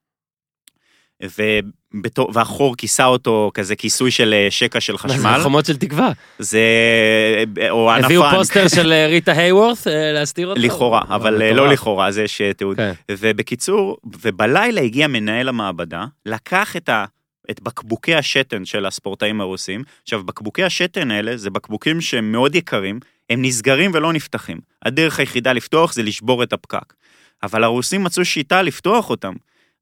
ובתור, 1.23 2.31
והחור 2.35 2.77
כיסה 2.77 3.05
אותו 3.07 3.51
כזה 3.55 3.77
כיסוי 3.77 4.11
של 4.11 4.35
אה, 4.35 4.47
שקע 4.51 4.81
של 4.81 4.99
חשמל. 4.99 5.37
זה 5.37 5.43
חומות 5.43 5.67
של 5.67 5.77
תקווה. 5.77 6.13
זה... 6.39 6.61
או 7.71 7.93
הנפן. 7.93 8.05
הביאו 8.05 8.23
פוסטר 8.31 8.69
של 8.69 8.93
אה, 8.93 9.07
ריטה 9.07 9.33
הייוורת 9.33 9.87
אה, 9.87 10.13
להסתיר 10.13 10.49
אותו? 10.49 10.61
לכאורה, 10.61 11.03
אבל 11.09 11.43
אה, 11.43 11.51
מטורף. 11.51 11.57
לא 11.57 11.69
לכאורה, 11.69 12.07
אז 12.07 12.19
יש 12.19 12.41
אה, 12.41 12.53
תיעוד. 12.53 12.77
כן. 12.77 12.93
ובקיצור, 13.11 13.97
ובלילה 14.23 14.81
הגיע 14.81 15.07
מנהל 15.07 15.49
המעבדה, 15.49 16.05
לקח 16.27 16.77
את 16.77 16.89
ה... 16.89 17.05
את 17.51 17.61
בקבוקי 17.63 18.15
השתן 18.15 18.65
של 18.65 18.87
הספורטאים 18.87 19.41
הרוסים. 19.41 19.83
עכשיו, 20.03 20.23
בקבוקי 20.25 20.65
השתן 20.65 21.11
האלה 21.11 21.37
זה 21.37 21.51
בקבוקים 21.51 22.01
שהם 22.01 22.33
מאוד 22.33 22.55
יקרים, 22.55 23.01
הם 23.31 23.43
נסגרים 23.43 23.91
ולא 23.95 24.13
נפתחים. 24.13 24.59
הדרך 24.85 25.19
היחידה 25.19 25.53
לפתוח 25.53 25.93
זה 25.93 26.03
לשבור 26.03 26.43
את 26.43 26.53
הפקק. 26.53 26.95
אבל 27.43 27.65
הרוסים 27.65 28.05
מצאו 28.05 28.25
שיטה 28.25 28.63
לפתוח 28.63 29.11
אותם. 29.11 29.33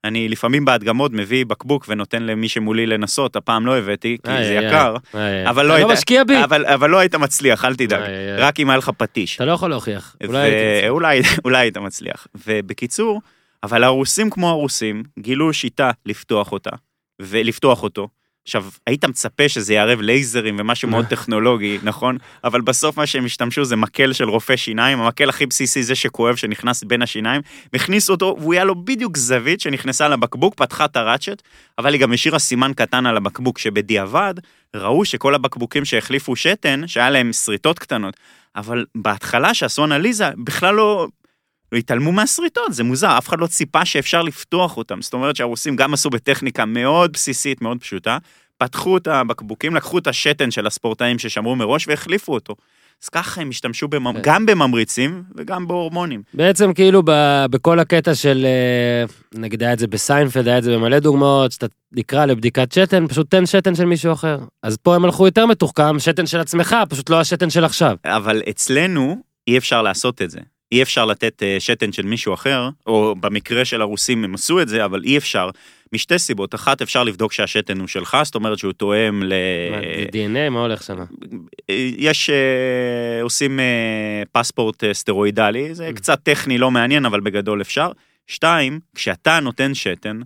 אני 0.05 0.29
לפעמים 0.29 0.65
בהדגמות 0.65 1.13
מביא 1.13 1.47
בקבוק 1.47 1.85
ונותן 1.89 2.23
למי 2.23 2.49
שמולי 2.49 2.87
לנסות, 2.87 3.37
הפעם 3.37 3.67
לא 3.67 3.79
הבאתי, 3.79 4.17
כי 4.25 4.31
איי, 4.31 4.45
זה 4.45 4.59
איי, 4.59 4.67
יקר, 4.69 4.97
איי. 5.15 5.49
אבל 5.49 5.67
לא 5.67 5.73
אתה 5.73 5.77
היית... 5.77 5.89
לא. 6.31 6.45
אבל, 6.45 6.67
אבל 6.67 6.91
לא 6.91 6.99
היית 6.99 7.15
מצליח, 7.15 7.65
אל 7.65 7.75
תדאג. 7.75 8.03
רק 8.39 8.61
אם 8.61 8.71
היה 8.71 8.77
לך 8.77 8.91
פטיש. 8.97 9.37
אתה 9.37 9.45
לא 9.45 9.53
יכול 9.53 9.71
להוכיח. 9.71 10.17
אולי 10.27 10.49
מצליח. 10.49 10.85
ואולי 10.85 11.21
אולי 11.45 11.59
היית 11.59 11.77
מצליח. 11.77 12.27
ובקיצור, 12.47 13.21
אבל 13.63 13.85
הרוסים 13.85 14.31
כמו 14.31 14.49
הרוסים 14.49 15.03
גילו 15.19 15.53
שיטה 15.53 15.91
לפתוח 16.07 16.53
אותה, 16.53 16.71
ולפתוח 17.23 17.83
אותו. 17.83 18.09
עכשיו, 18.45 18.65
היית 18.87 19.05
מצפה 19.05 19.49
שזה 19.49 19.75
יערב 19.75 20.01
לייזרים 20.01 20.57
ומשהו 20.59 20.89
מאוד 20.89 21.07
טכנולוגי, 21.15 21.79
נכון? 21.83 22.19
אבל 22.45 22.61
בסוף 22.61 22.97
מה 22.97 23.07
שהם 23.07 23.25
השתמשו 23.25 23.65
זה 23.65 23.77
מקל 23.77 24.13
של 24.13 24.29
רופא 24.29 24.57
שיניים, 24.57 25.01
המקל 25.01 25.29
הכי 25.29 25.47
בסיסי 25.47 25.83
זה 25.83 25.95
שכואב, 25.95 26.37
שנכנס 26.37 26.85
בין 26.85 27.03
השיניים, 27.03 27.43
והכניס 27.73 28.11
אותו, 28.11 28.37
והוא 28.41 28.55
היה 28.55 28.65
לו 28.65 28.85
בדיוק 28.85 29.17
זווית 29.17 29.61
שנכנסה 29.61 30.09
לבקבוק, 30.09 30.55
פתחה 30.55 30.85
את 30.85 30.97
הראצ'ט, 30.97 31.43
אבל 31.79 31.93
היא 31.93 32.01
גם 32.01 32.13
השאירה 32.13 32.39
סימן 32.39 32.73
קטן 32.77 33.07
על 33.07 33.17
הבקבוק, 33.17 33.59
שבדיעבד 33.59 34.35
ראו 34.77 35.05
שכל 35.05 35.35
הבקבוקים 35.35 35.85
שהחליפו 35.85 36.37
שתן, 36.37 36.87
שהיה 36.87 37.11
להם 37.11 37.33
שריטות 37.33 37.79
קטנות, 37.79 38.17
אבל 38.57 38.85
בהתחלה 38.95 39.55
שעשו 39.55 39.85
אנליזה, 39.85 40.31
בכלל 40.45 40.75
לא... 40.75 41.07
לא 41.75 41.79
התעלמו 41.79 42.13
מהשריטות, 42.13 42.73
זה 42.73 42.85
מוזר, 42.85 43.19
אף 43.19 43.29
אחד 43.29 43.41
לא 43.41 43.47
ציפה 43.47 43.85
שאפשר 43.85 44.23
לפתוח 44.23 44.77
אותם. 44.77 45.03
זאת 45.03 45.13
אומרת 45.13 45.37
שהרוסים 45.37 45.77
גם 45.77 45.95
עשו 45.95 46.11
בטכניקה 46.11 46.65
מאוד 46.65 47.13
בסיסית, 47.13 47.63
מאוד 47.63 47.81
פשוטה, 47.81 48.19
פתחו 48.59 48.97
את 48.97 49.07
הבקבוקים, 49.07 49.75
לקחו 49.75 49.99
את 49.99 50.07
השתן 50.07 50.51
של 50.51 50.67
הספורטאים 50.67 51.19
ששמרו 51.19 51.57
מראש 51.57 51.89
והחליפו 51.89 52.35
אותו. 52.35 52.55
אז 53.03 53.09
ככה 53.09 53.41
הם 53.41 53.49
השתמשו 53.49 53.89
בממ... 53.89 54.13
כן. 54.13 54.21
גם 54.23 54.47
בממריצים 54.47 55.23
וגם 55.37 55.69
בהורמונים. 55.69 56.23
בעצם 56.35 56.73
כאילו 56.75 57.03
ב- 57.05 57.47
בכל 57.51 57.79
הקטע 57.79 58.15
של, 58.15 58.47
אה, 58.47 59.41
נגיד 59.41 59.63
היה 59.63 59.73
את 59.73 59.79
זה 59.79 59.87
בסיינפלד, 59.87 60.49
היה 60.49 60.59
את 60.59 60.63
זה 60.63 60.75
במלא 60.77 60.99
דוגמאות, 60.99 61.53
שאתה 61.53 61.67
נקרא 61.93 62.25
לבדיקת 62.27 62.73
שתן, 62.73 63.07
פשוט 63.07 63.31
תן 63.31 63.47
שתן 63.47 63.75
של 63.75 63.85
מישהו 63.85 64.13
אחר. 64.13 64.39
אז 64.63 64.77
פה 64.77 64.95
הם 64.95 65.05
הלכו 65.05 65.27
יותר 65.27 65.47
מתוחכם, 65.47 65.99
שתן 65.99 66.27
של 66.27 66.41
עצמך, 66.41 66.77
פשוט 66.89 67.11
לא 67.11 67.21
השתן 67.21 67.51
של 67.51 67.65
עכשיו. 67.65 67.97
אבל 68.05 68.43
אצלנו 68.51 69.23
אי 69.49 69.59
אפשר 69.59 69.83
לעשות 69.83 70.23
את 70.23 70.31
זה. 70.31 70.41
אי 70.75 70.83
אפשר 70.83 71.05
לתת 71.05 71.43
אה, 71.43 71.57
שתן 71.59 71.93
של 71.93 72.03
מישהו 72.03 72.35
אחר, 72.35 72.69
או 72.87 73.15
במקרה 73.21 73.65
של 73.65 73.81
הרוסים 73.81 74.25
הם 74.25 74.35
עשו 74.35 74.61
את 74.61 74.69
זה, 74.69 74.85
אבל 74.85 75.03
אי 75.05 75.17
אפשר, 75.17 75.51
משתי 75.93 76.19
סיבות. 76.19 76.55
אחת, 76.55 76.83
אפשר 76.83 77.05
לבדוק 77.05 77.33
שהשתן 77.33 77.81
הוא 77.81 77.89
שלך, 77.89 78.17
זאת 78.25 78.35
אומרת 78.35 78.59
שהוא 78.59 78.73
תואם 78.73 79.23
ל... 79.23 79.33
מה, 79.71 79.79
DNA, 80.13 80.51
מה 80.51 80.61
הולך 80.61 80.83
שם? 80.83 80.97
יש, 81.99 82.31
אה, 82.31 83.23
עושים 83.23 83.61
אה, 83.61 84.23
פספורט 84.33 84.85
אה, 84.85 84.95
סטרואידלי, 84.95 85.75
זה 85.75 85.89
Mm. 85.89 85.97
קצת 85.97 86.21
טכני, 86.23 86.59
לא 86.59 86.71
מעניין, 86.71 87.05
אבל 87.07 87.21
בגדול 87.21 87.61
אפשר. 87.61 87.91
שתיים, 88.27 88.81
כשאתה 88.95 89.41
נותן 89.41 89.75
שתן, 89.75 90.21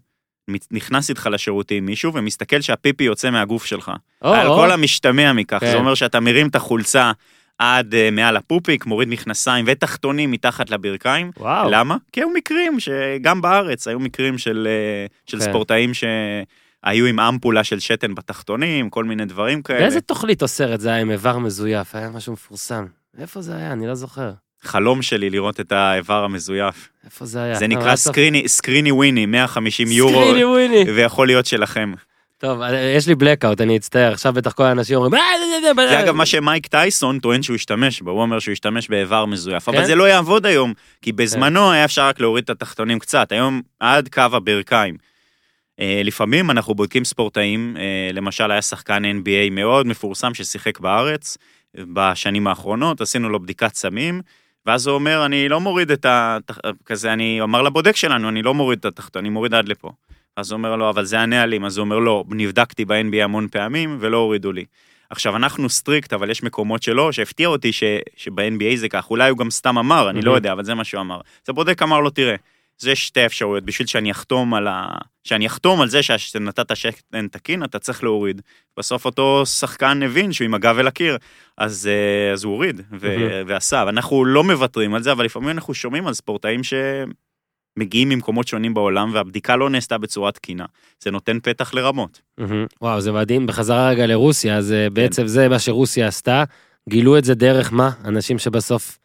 נכנס 0.71 1.11
איתך 1.11 1.29
לשירותים 1.33 1.87
מישהו 1.87 2.15
ומסתכל 2.15 2.61
שהפיפי 2.61 3.05
יוצא 3.05 3.31
מהגוף 3.31 3.65
שלך. 3.65 3.93
או, 4.23 4.35
על 4.35 4.47
או. 4.47 4.57
כל 4.57 4.71
המשתמע 4.71 5.33
מכך, 5.33 5.61
כן. 5.61 5.71
זה 5.71 5.77
אומר 5.77 5.95
שאתה 5.95 6.21
מרים 6.21 6.49
את 6.49 6.55
החולצה 6.57 7.13
עד 7.59 7.95
אה, 7.95 8.11
מעל 8.11 8.37
הפופיק, 8.37 8.87
מוריד 8.87 9.09
מכנסיים 9.09 9.65
ותחתונים 9.69 10.31
מתחת 10.31 10.71
לברכיים. 10.71 11.31
וואו. 11.37 11.71
למה? 11.71 11.97
כי 12.13 12.21
היו 12.21 12.31
מקרים 12.31 12.81
שגם 12.81 13.41
בארץ 13.41 13.89
היו 13.89 14.01
מקרים 14.01 14.39
של, 14.39 14.69
אה, 14.71 15.07
של 15.27 15.39
כן. 15.39 15.45
ספורטאים 15.45 15.95
שהיו 15.95 17.07
עם 17.07 17.21
אמפולה 17.21 17.65
של 17.65 17.79
שתן 17.79 18.15
בתחתונים, 18.15 18.91
כל 18.91 19.05
מיני 19.05 19.25
דברים 19.25 19.63
כאלה. 19.63 19.81
באיזה 19.81 20.01
תוכנית 20.01 20.43
או 20.43 20.49
סרט 20.49 20.81
זה 20.81 20.89
היה 20.89 21.01
עם 21.01 21.11
איבר 21.11 21.39
מזויף? 21.39 21.95
היה 21.95 22.11
משהו 22.11 22.33
מפורסם. 22.33 22.87
איפה 23.19 23.41
זה 23.41 23.57
היה? 23.57 23.73
אני 23.73 23.87
לא 23.87 23.95
זוכר. 23.95 24.33
חלום 24.63 25.03
שלי 25.03 25.31
לראות 25.31 25.61
את 25.61 25.73
האיבר 25.73 26.25
המזויף. 26.25 26.89
איפה 27.05 27.27
זה 27.27 27.43
היה? 27.43 27.55
זה 27.55 27.67
טוב, 27.71 27.79
נקרא. 27.79 27.97
סקריני, 27.97 28.49
סקריני 28.49 28.93
וויני, 28.93 29.27
150 29.27 29.89
יורו, 29.89 30.23
סקריני 30.23 30.45
וויני. 30.45 30.91
ויכול 30.91 31.27
להיות 31.27 31.47
שלכם. 31.47 31.93
טוב, 32.39 32.61
אה, 32.63 32.93
יש 32.97 33.07
לי 33.09 33.15
blackout, 33.15 33.63
אני 33.63 33.77
אצטער. 33.77 34.13
עכשיו 34.13 34.33
בטח 34.33 34.53
כל 34.53 34.63
האנשים 34.63 34.97
אומרים... 34.97 35.15
"אה, 35.15 35.21
זה- 35.89 36.01
אגב 36.01 36.15
מה 36.15 36.27
שמייק 36.27 36.67
טייסון 36.67 37.19
טוען 37.19 37.43
שהוא 37.43 37.55
השתמש 37.55 38.01
בו, 38.03 38.11
הוא 38.11 38.23
אומר 38.23 38.39
שהוא 38.39 38.53
השתמש 38.53 38.89
באיבר 38.89 39.27
מזויף, 39.27 39.71
כן? 39.71 39.77
אבל 39.77 39.87
זה 39.87 39.95
לא 39.95 40.09
יעבוד 40.09 40.47
היום, 40.47 40.73
כי 41.03 41.13
בזמנו 41.13 41.73
היה 41.73 41.85
אפשר 41.85 42.07
רק 42.09 42.21
להוריד 42.21 42.45
את 42.45 42.51
התחתונים 42.51 42.99
קצת, 42.99 43.33
היום 43.33 43.63
עד 43.81 44.09
קו 44.09 44.21
הברכיים. 44.33 44.97
אה, 45.81 46.01
לפעמים 46.05 46.51
אנחנו 46.51 46.75
בודקים 46.75 47.05
ספורטאים, 47.05 47.77
למשל 48.13 48.51
היה 48.51 48.63
שחקן 48.63 49.03
NBA 49.05 49.51
מאוד 49.51 49.87
מפורסם 49.87 50.35
ששיחק 50.35 50.81
בארץ 50.81 51.37
בשנים 51.77 52.47
האחרונות, 52.47 53.01
עשינו 53.01 53.29
לו 53.29 53.41
בדיקת 53.41 53.75
סמים, 53.75 54.21
ואז 54.67 54.87
הוא 54.87 54.95
אומר, 54.95 55.27
אני 55.27 55.49
לא 55.49 55.61
מוריד 55.61 55.91
את 55.91 56.05
ה... 56.05 56.39
כזה, 56.87 57.13
אני 57.13 57.43
אמר 57.43 57.63
לבודק 57.63 57.97
שלנו, 57.97 58.29
אני 58.29 58.43
לא 58.43 58.55
מוריד 58.55 58.79
את 58.79 58.85
התחתון, 58.85 59.21
אני 59.21 59.29
מוריד 59.29 59.55
עד 59.55 59.69
לפה. 59.69 59.91
אז 60.39 60.51
הוא 60.51 60.59
אומר 60.59 60.77
לו, 60.77 60.91
אבל 60.91 61.05
זה 61.05 61.21
הנהלים, 61.21 61.65
אז 61.65 61.79
הוא 61.79 61.85
אומר, 61.85 61.99
לא, 61.99 62.25
נבדקתי 62.29 62.85
ב-NBA 62.85 63.25
המון 63.25 63.49
פעמים 63.49 63.97
ולא 64.01 64.17
הורידו 64.17 64.53
לי. 64.53 64.65
עכשיו, 65.11 65.37
אנחנו 65.37 65.69
strict, 65.69 66.13
אבל 66.13 66.31
יש 66.31 66.43
מקומות 66.43 66.83
שלא, 66.83 67.13
שהפתיע 67.13 67.49
אותי 67.49 67.73
ש, 67.73 67.83
שב-NBA 68.17 68.77
זה 68.77 68.89
כך, 68.89 69.11
אולי 69.11 69.31
הוא 69.31 69.39
גם 69.39 69.51
סתם 69.51 69.79
אמר, 69.79 70.11
אני 70.11 70.23
לא 70.23 70.25
מהמם. 70.25 70.37
יודע, 70.37 70.53
אבל 70.53 70.65
זה 70.65 70.75
מה 70.75 70.85
שהוא 70.85 71.01
אמר. 71.01 71.17
אז 71.17 71.49
הבודק 71.49 71.83
אמר 71.83 72.01
לו, 72.01 72.11
תראה, 72.11 72.35
זה 72.79 72.95
שתי 72.95 73.27
אפשרויות, 73.27 73.65
בשביל 73.65 73.89
שאני 73.89 74.11
אחתום 74.11 74.55
על 74.55 74.67
ה... 74.69 74.87
שאני 75.25 75.47
אחתום 75.47 75.81
על 75.81 75.89
זה 75.89 76.03
שנתת 76.03 76.77
שתן 76.77 77.29
תקין, 77.29 77.65
אתה 77.65 77.79
צריך 77.79 78.03
להוריד. 78.03 78.43
בסוף 78.77 79.05
אותו 79.05 79.47
שחקן 79.47 80.03
הבין 80.03 80.33
שהוא 80.33 80.45
עם 80.45 80.55
הגב 80.55 80.79
אל 80.79 80.87
הקיר, 80.87 81.17
אז, 81.57 81.89
אה, 81.93 82.33
אז 82.33 82.45
הוא 82.45 82.53
הוריד 82.53 82.81
ו- 83.01 83.19
מהמם. 83.19 83.45
ועשה. 83.47 83.83
ואנחנו 83.87 84.25
לא 84.25 84.45
מוותרים 84.45 84.95
על 84.95 85.03
זה, 85.03 85.13
אבל 85.13 85.25
לפעמים 85.25 85.49
אנחנו 85.49 85.75
שומעים 85.75 86.07
על 86.07 86.15
ספורטאים 86.15 86.63
שמגיעים 87.79 88.09
ממקומות 88.09 88.49
שונים 88.49 88.75
בעולם, 88.75 89.11
והבדיקה 89.15 89.57
לא 89.57 89.71
נעשתה 89.71 89.99
בצורה 89.99 90.33
תקינה. 90.33 90.65
זה 91.01 91.11
נותן 91.11 91.39
פתח 91.43 91.75
לרמות. 91.75 92.21
מהמם. 92.39 92.67
וואו, 92.83 93.01
זה 93.01 93.13
מדהים. 93.13 93.47
בחזרה 93.47 93.89
רגע 93.89 94.07
לרוסיה, 94.07 94.57
אז 94.57 94.69
כן. 94.69 94.75
אה, 94.75 94.91
בעצם 94.91 95.27
זה 95.27 95.49
מה 95.49 95.59
שרוסיה 95.59 96.09
עשתה. 96.09 96.45
גילו 96.89 97.19
את 97.19 97.25
זה 97.25 97.35
דרך 97.35 97.73
מה? 97.73 97.91
אנשים 98.05 98.39
שבסוף 98.39 98.99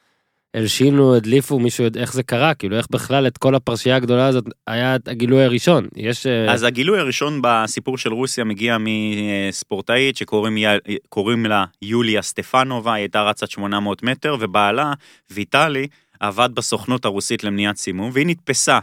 הלשינו, 0.54 1.16
הדליפו, 1.16 1.60
מישהו 1.60 1.84
יודע 1.84 2.02
איך 2.02 2.14
זה 2.14 2.24
קרה? 2.24 2.54
כאילו, 2.54 2.78
איך 2.78 2.88
בכלל 2.92 3.28
את 3.28 3.38
כל 3.38 3.56
הפרשייה 3.56 3.96
הגדולה 3.96 4.28
הזאת 4.28 4.46
היה 4.68 4.98
הגילוי 5.08 5.44
הראשון? 5.44 5.88
יש... 5.96 6.28
אה, 6.28 6.54
אז 6.54 6.64
הגילוי 6.64 7.00
הראשון 7.00 7.40
בסיפור 7.44 7.98
של 7.98 8.14
רוסיה 8.14 8.44
מגיע 8.44 8.78
מספורטאית 8.80 10.18
שקוראים 10.18 11.46
לה 11.46 11.66
יוליה 11.82 12.22
סטפנובה, 12.22 12.94
היא 12.94 13.02
הייתה 13.02 13.22
רצת 13.22 13.50
800 13.50 14.04
מטר, 14.04 14.36
ובעלה, 14.40 14.94
ויטלי, 15.32 15.88
עבד 16.20 16.50
בסוכנות 16.54 17.06
הרוסית 17.06 17.44
למניעת 17.44 17.78
סימום, 17.78 18.12
והיא 18.14 18.28
נתפסה. 18.28 18.80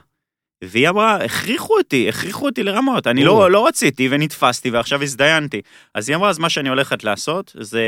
והיא 0.64 0.88
אמרה, 0.88 1.16
הכריחו 1.16 1.78
אותי, 1.78 2.08
הכריחו 2.08 2.46
אותי 2.46 2.62
לרמות, 2.62 3.06
אני. 3.06 3.24
לא, 3.24 3.50
לא 3.50 3.66
רציתי 3.66 4.08
ונתפסתי 4.10 4.70
ועכשיו 4.70 5.02
הזדיינתי. 5.02 5.60
אז 5.94 6.08
היא 6.08 6.16
אמרה, 6.16 6.30
אז 6.30 6.38
מה 6.38 6.50
שאני 6.50 6.68
הולכת 6.68 7.04
לעשות 7.04 7.56
זה 7.60 7.82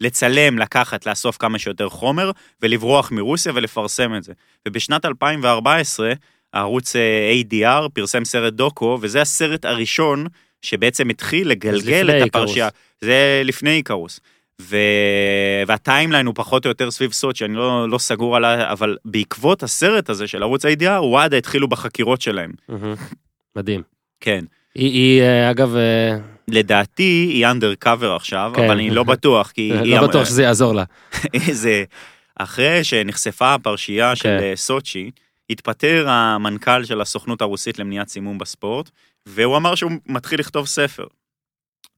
לצלם, 0.00 0.58
לקחת, 0.58 1.06
לאסוף 1.06 1.36
כמה 1.36 1.58
שיותר 1.58 1.88
חומר 1.88 2.30
ולברוח 2.62 3.12
מרוסיה 3.12 3.52
ולפרסם 3.54 4.14
את 4.14 4.22
זה. 4.22 4.32
ובשנת 4.68 5.04
2014, 5.04 6.12
הערוץ 6.52 6.96
ADR 7.42 7.88
פרסם 7.92 8.24
סרט 8.24 8.52
דוקו, 8.52 8.98
וזה 9.00 9.20
הסרט 9.20 9.64
הראשון 9.64 10.26
שבעצם 10.62 11.08
התחיל 11.08 11.48
לגלגל 11.48 12.10
את 12.10 12.28
הפרשייה. 12.28 12.66
איקרוס. 12.66 12.82
זה 13.00 13.42
לפני 13.44 13.70
איקרוס. 13.70 14.20
ו... 14.60 14.76
והטיימליין 15.66 16.26
הוא 16.26 16.34
פחות 16.34 16.64
או 16.64 16.68
יותר 16.68 16.90
סביב 16.90 17.12
סוצ'י, 17.12 17.44
אני 17.44 17.54
לא, 17.54 17.88
לא 17.88 17.98
סגור 17.98 18.36
על 18.36 18.44
ה... 18.44 18.72
אבל 18.72 18.96
בעקבות 19.04 19.62
הסרט 19.62 20.10
הזה 20.10 20.26
של 20.26 20.42
ערוץ 20.42 20.64
הידיעה, 20.64 21.04
וואדה 21.04 21.36
התחילו 21.36 21.68
בחקירות 21.68 22.20
שלהם. 22.20 22.52
מדהים. 23.56 23.82
כן. 24.20 24.44
היא, 24.74 24.90
היא 24.92 25.22
אה, 25.22 25.50
אגב, 25.50 25.76
אה, 25.76 26.16
לדעתי 26.48 27.28
היא 27.32 27.46
אנדר 27.46 27.74
קאבר 27.74 28.16
עכשיו, 28.16 28.52
כן. 28.54 28.64
אבל 28.64 28.70
אני 28.70 28.90
לא 28.90 29.02
בטוח, 29.02 29.50
כי... 29.50 29.72
היא 29.84 29.96
לא 29.96 30.00
אמ- 30.02 30.08
בטוח 30.08 30.24
שזה 30.24 30.42
יעזור 30.42 30.74
לה. 30.74 30.84
זה 31.62 31.84
אחרי 32.36 32.84
שנחשפה 32.84 33.54
הפרשייה 33.54 34.16
של 34.16 34.22
כן. 34.22 34.42
אה, 34.42 34.52
סוצ'י, 34.56 35.10
התפטר 35.50 36.08
המנכ"ל 36.08 36.84
של 36.84 37.00
הסוכנות 37.00 37.42
הרוסית 37.42 37.78
למניעת 37.78 38.08
סימום 38.08 38.38
בספורט, 38.38 38.90
והוא 39.26 39.56
אמר 39.56 39.74
שהוא 39.74 39.92
מתחיל 40.06 40.40
לכתוב 40.40 40.66
ספר. 40.66 41.04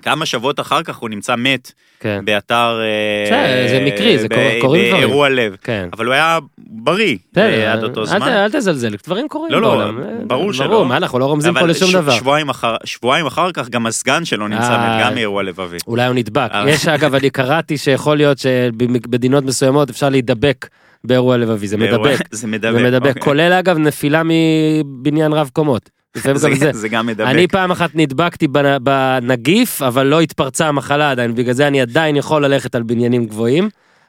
כמה 0.02 0.26
שבועות 0.26 0.60
אחר 0.60 0.82
כך 0.82 0.96
הוא 0.96 1.10
נמצא 1.10 1.36
מת 1.36 1.72
כן, 2.00 2.20
באתר... 2.24 2.80
אה, 2.80 3.24
בסדר, 3.26 3.68
זה 3.68 3.84
מקרי, 3.86 4.18
זה 4.18 4.26
קורים 4.60 4.84
דברים. 4.84 4.92
באירוע 5.06 5.28
לב. 5.28 5.56
כן. 5.62 5.88
אבל 5.92 6.06
הוא 6.06 6.14
היה 6.14 6.38
בריא 6.58 7.16
בסדר, 7.32 7.42
אה, 7.44 7.72
עד 7.72 7.82
אותו 7.84 8.06
זמן. 8.06 8.22
אל 8.22 8.50
תזלזל, 8.50 8.94
דברים 9.06 9.28
קורים 9.28 9.52
לא, 9.52 9.62
לא, 9.62 9.68
בעולם. 9.68 9.98
אה, 10.02 10.04
ברור 10.26 10.52
שלא. 10.52 10.66
ברור, 10.66 10.86
מה 10.86 10.96
אנחנו 10.96 11.18
לא 11.18 11.24
רומזים 11.24 11.54
פה 11.54 11.66
לשום 11.66 11.88
ש- 11.90 11.94
דבר. 11.94 12.12
שבועיים 12.12 12.48
אחר- 12.48 12.76
שבועיים 12.84 13.26
אחר 13.26 13.52
כך 13.52 13.68
גם 13.68 13.86
הסגן 13.86 14.24
שלו 14.24 14.48
נמצא 14.48 14.62
אה. 14.72 14.96
מת, 14.98 15.04
גם 15.06 15.14
מאירוע 15.14 15.42
לבבי. 15.42 15.76
אולי 15.86 16.06
הוא 16.06 16.14
נדבק. 16.14 16.48
אבל- 16.52 16.68
יש 16.68 16.88
אגב, 16.88 17.14
אני 17.14 17.30
קראתי 17.30 17.78
שיכול 17.78 18.16
להיות 18.16 18.38
שבמדינות 18.38 19.44
מסוימות 19.44 19.90
אפשר 19.90 20.08
להידבק 20.08 20.66
באירוע 21.04 21.36
לבבי, 21.36 21.66
זה 21.68 21.76
מדבק. 21.76 22.18
זה 22.30 22.46
מדבק. 22.46 22.72
זה 22.78 22.84
מדבק, 22.84 23.06
אוקיי. 23.08 23.22
כולל 23.22 23.52
אגב 23.52 23.78
נפילה 23.78 24.22
מבניין 24.24 25.32
רב 25.32 25.50
קומות. 25.52 25.90
זה- 26.14 26.48
גם 26.48 26.54
זה. 26.54 26.70
זה 26.72 26.88
גם 26.88 27.06
מדבק. 27.06 27.26
אני 27.28 27.48
פעם 27.48 27.70
אחת 27.70 27.90
נדבקתי 27.94 28.46
בנ- 28.48 28.78
בנגיף, 28.82 29.82
אבל 29.82 30.06
לא 30.06 30.20
התפרצה 30.20 30.68
המחלה 30.68 31.10
עדיין, 31.10 31.34
בגלל 31.34 31.54
זה 31.54 31.66
אני 31.66 31.80
עדיין 31.80 32.16
יכול 32.16 32.44
ללכת 32.44 32.74
על 32.74 32.82
בניינים 32.82 33.24
גבוהים. 33.26 33.68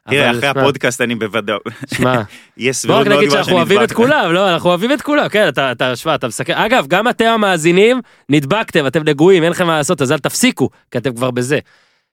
תראה, 0.09 0.31
אחרי 0.31 0.47
הפודקאסט 0.47 1.01
אני 1.01 1.15
בוודאות, 1.15 1.61
שמע, 1.93 2.21
יש 2.57 2.85
בוא 2.85 2.95
רק 2.95 3.07
נגיד 3.07 3.29
שאנחנו 3.31 3.53
אוהבים 3.53 3.83
את. 3.83 3.91
כולם, 3.91 4.31
לא, 4.31 4.53
אנחנו 4.53 4.69
אוהבים 4.69 4.91
את 4.91 5.01
כולם, 5.01 5.29
כן, 5.29 5.47
אתה, 5.47 5.71
אתה, 5.71 5.95
שמע, 5.95 6.15
אתה 6.15 6.27
מסכם, 6.27 6.53
אגב, 6.53 6.87
גם 6.87 7.07
אתם 7.09 7.25
המאזינים, 7.25 8.01
נדבקתם, 8.29 8.87
אתם 8.87 9.01
נגועים, 9.09 9.43
אין 9.43 9.51
לכם 9.51 9.67
מה 9.67 9.77
לעשות, 9.77 10.01
אז 10.01 10.11
אל 10.11 10.17
תפסיקו, 10.19 10.69
כי 10.91 10.97
אתם 10.97 11.13
כבר 11.15 11.31
בזה. 11.31 11.59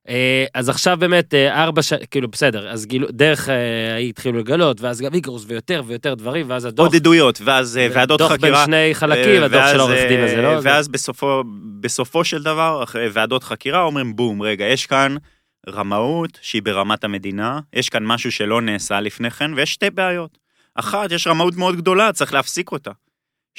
אה, 0.08 0.44
אז 0.54 0.68
עכשיו 0.68 0.96
באמת 1.00 1.34
אה, 1.34 1.62
ארבע 1.64 1.82
ש... 1.82 1.92
כאילו 2.10 2.28
בסדר, 2.28 2.70
אז 2.70 2.86
גילו, 2.86 3.06
דרך 3.10 3.48
אה, 3.48 3.92
ההיא 3.94 4.08
התחילו 4.08 4.38
לגלות, 4.38 4.80
ואז 4.80 5.00
גם 5.00 5.14
איקרוס 5.14 5.44
ויותר 5.46 5.82
ויותר 5.86 6.14
דברים, 6.14 6.50
ואז 6.50 6.64
הדוח, 6.64 6.86
עוד 6.86 6.94
עדויות, 6.94 7.40
ואז 7.44 7.78
אה, 7.78 7.88
ועדות 7.92 8.18
דוח 8.18 8.30
בין 8.30 8.38
חקירה. 8.38 8.64
שני 8.64 8.90
חלקים, 8.92 9.42
הדוח 9.42 9.60
ואז, 9.60 9.72
של 9.72 9.80
העורך 9.80 9.98
דין 10.08 10.24
הזה, 10.24 10.42
לא? 10.42 10.58
ואז 10.62 10.88
בסופו, 10.88 11.42
בסופו 11.80 12.24
של 12.24 12.42
דבר, 12.42 12.82
אחרי 12.82 13.08
ועדות 13.12 13.44
חקירה 13.44 13.82
אומרים 13.82 14.16
בום, 14.16 14.42
רגע, 14.42 14.64
יש 14.64 14.86
כאן 14.86 15.16
רמאות 15.68 16.38
שהיא 16.42 16.62
ברמת 16.62 17.04
המדינה, 17.04 17.60
יש 17.72 17.88
כאן 17.88 18.04
משהו 18.04 18.32
שלא 18.32 18.60
נעשה 18.62 19.00
לפני 19.00 19.30
כן, 19.30 19.54
ויש 19.54 19.72
שתי 19.72 19.90
בעיות. 19.90 20.38
אחת, 20.74 21.12
יש 21.12 21.26
רמאות 21.26 21.56
מאוד 21.56 21.76
גדולה, 21.76 22.12
צריך 22.12 22.34
להפסיק 22.34 22.72
אותה. 22.72 22.90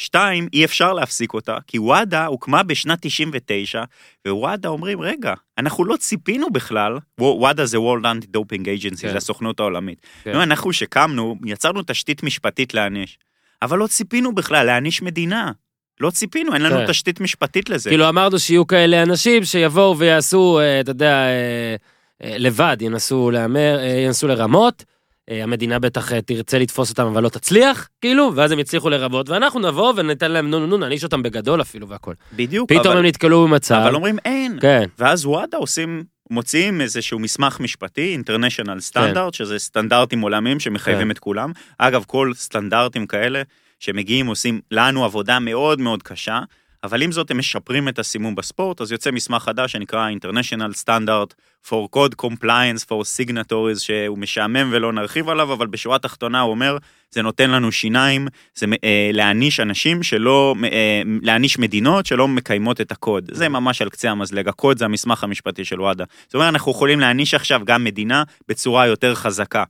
שתיים, 0.01 0.47
אי 0.53 0.65
אפשר 0.65 0.93
להפסיק 0.93 1.33
אותה, 1.33 1.57
כי 1.67 1.79
וואדה 1.79 2.25
הוקמה 2.25 2.63
בשנת 2.63 2.97
99, 3.01 3.83
ווואדה 4.27 4.69
אומרים, 4.69 5.01
רגע, 5.01 5.33
אנחנו 5.57 5.85
לא 5.85 5.95
ציפינו 5.95 6.49
בכלל, 6.49 6.97
וואדה 7.19 7.65
זה 7.65 7.77
World 7.77 8.03
Anti-Doping 8.03 8.65
Agency, 8.65 9.01
כן. 9.01 9.11
זה 9.11 9.17
הסוכנות 9.17 9.59
העולמית. 9.59 10.05
כן. 10.23 10.31
נו, 10.31 10.43
אנחנו 10.43 10.73
שקמנו, 10.73 11.35
יצרנו 11.45 11.81
תשתית 11.87 12.23
משפטית 12.23 12.73
להעניש. 12.73 13.17
אבל 13.61 13.77
לא 13.77 13.87
ציפינו 13.87 14.35
בכלל 14.35 14.65
להעניש 14.65 15.01
מדינה. 15.01 15.51
לא 15.99 16.09
ציפינו, 16.09 16.53
אין 16.53 16.61
לנו 16.61 16.75
כן. 16.75 16.87
תשתית 16.87 17.21
משפטית 17.21 17.69
לזה. 17.69 17.89
כאילו 17.89 18.09
אמרנו 18.09 18.39
שיהיו 18.39 18.67
כאלה 18.67 19.03
אנשים 19.03 19.43
שיבואו 19.43 19.97
ויעשו, 19.97 20.59
אה, 20.59 20.79
אתה 20.79 20.91
יודע, 20.91 21.13
אה, 21.13 21.75
אה, 22.23 22.37
לבד, 22.37 22.77
ינסו 22.81 23.31
להמר, 23.31 23.79
ינסו 24.05 24.27
לרמות, 24.27 24.83
המדינה 25.29 25.79
בטח 25.79 26.13
אה, 26.13 26.21
תרצה 26.21 26.59
לתפוס 26.59 26.89
אותם 26.89 27.05
אבל 27.05 27.23
לא 27.23 27.29
תצליח, 27.29 27.89
כאילו, 28.01 28.31
ואז 28.35 28.51
הם 28.51 28.59
יצליחו 28.59 28.89
לרמות, 28.89 29.29
ואנחנו 29.29 29.59
נבוא 29.59 29.93
וניתן 29.95 30.31
להם 30.31 30.49
נו 30.49 30.59
נו 30.59 30.67
נו, 30.67 30.77
נעניש 30.77 31.03
אותם 31.03 31.23
בגדול 31.23 31.61
אפילו 31.61 31.87
והכל. 31.87 32.13
בדיוק, 32.33 32.69
פתאום 32.69 32.87
אבל, 32.87 32.97
הם 32.97 33.05
נתקלו 33.05 33.47
במצב, 33.47 33.75
אבל 33.75 33.95
אומרים 33.95 34.17
אין. 34.25 34.57
כן, 34.61 34.89
ואז 34.99 35.25
וואדה 35.25 35.57
עושים, 35.57 36.03
מוציאים 36.29 36.81
איזשהו 36.81 37.19
מסמך 37.19 37.59
משפטי, 37.59 38.17
International 38.25 38.93
Standard, 38.93 39.33
שזה 39.33 39.59
סטנדרטים 39.59 40.21
עולמיים 40.21 40.59
שמחייבים 40.59 41.07
כן. 41.07 41.11
את 41.11 41.19
כולם. 41.19 41.51
אגב, 41.77 42.03
כל 42.07 42.31
סטנדרטים 42.35 43.07
כאלה 43.07 43.41
שמגיעים 43.79 44.27
עושים 44.27 44.61
לנו 44.71 45.05
עבודה 45.05 45.39
מאוד 45.39 45.79
מאוד 45.79 46.03
קשה, 46.03 46.39
אבל 46.83 47.01
עם 47.01 47.11
זאת 47.11 47.31
הם 47.31 47.37
משפרים 47.37 47.87
את 47.87 47.99
הסימום 47.99 48.35
בספורט, 48.35 48.81
אז 48.81 48.91
יוצא 48.91 49.11
מסמך 49.11 49.43
חדש 49.43 49.71
שנקרא 49.71 50.09
International 50.09 50.83
Standard 50.83 51.33
for 51.67 51.95
Code 51.95 52.25
Compliance 52.25 52.83
for 52.89 53.03
Signatories, 53.17 53.79
שהוא 53.79 54.17
משעמם 54.17 54.69
ולא 54.71 54.93
נרחיב 54.93 55.29
עליו, 55.29 55.53
אבל 55.53 55.67
בשורה 55.67 55.95
התחתונה 55.95 56.41
הוא 56.41 56.51
אומר, 56.51 56.77
זה 57.11 57.21
נותן 57.21 57.49
לנו 57.49 57.71
שיניים, 57.71 58.27
זה 58.55 58.65
אה, 58.83 59.09
להעניש 59.13 59.59
אנשים 59.59 60.03
שלא, 60.03 60.55
אה, 60.63 61.01
להעניש 61.21 61.59
מדינות 61.59 62.05
שלא 62.05 62.27
מקיימות 62.27 62.81
את 62.81 62.91
הקוד. 62.91 63.29
זה 63.33 63.49
ממש 63.49 63.81
על 63.81 63.89
קצה 63.89 64.11
המזלג, 64.11 64.47
הקוד 64.47 64.77
זה 64.77 64.85
המסמך 64.85 65.23
המשפטי 65.23 65.65
של 65.65 65.81
וואדה. 65.81 66.03
זאת 66.25 66.35
אומרת, 66.35 66.49
אנחנו 66.49 66.71
יכולים 66.71 66.99
להעניש 66.99 67.33
עכשיו 67.33 67.61
גם 67.65 67.83
מדינה 67.83 68.23
בצורה 68.47 68.87
יותר 68.87 69.15
חזקה. 69.15 69.63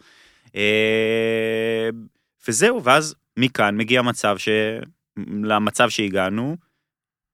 אה, 0.56 1.90
וזהו, 2.48 2.84
ואז 2.84 3.16
מכאן 3.38 3.78
מגיע 3.78 4.02
מצב 4.02 4.38
ש... 4.38 4.50
למצב 5.44 5.90
שהגענו, 5.90 6.58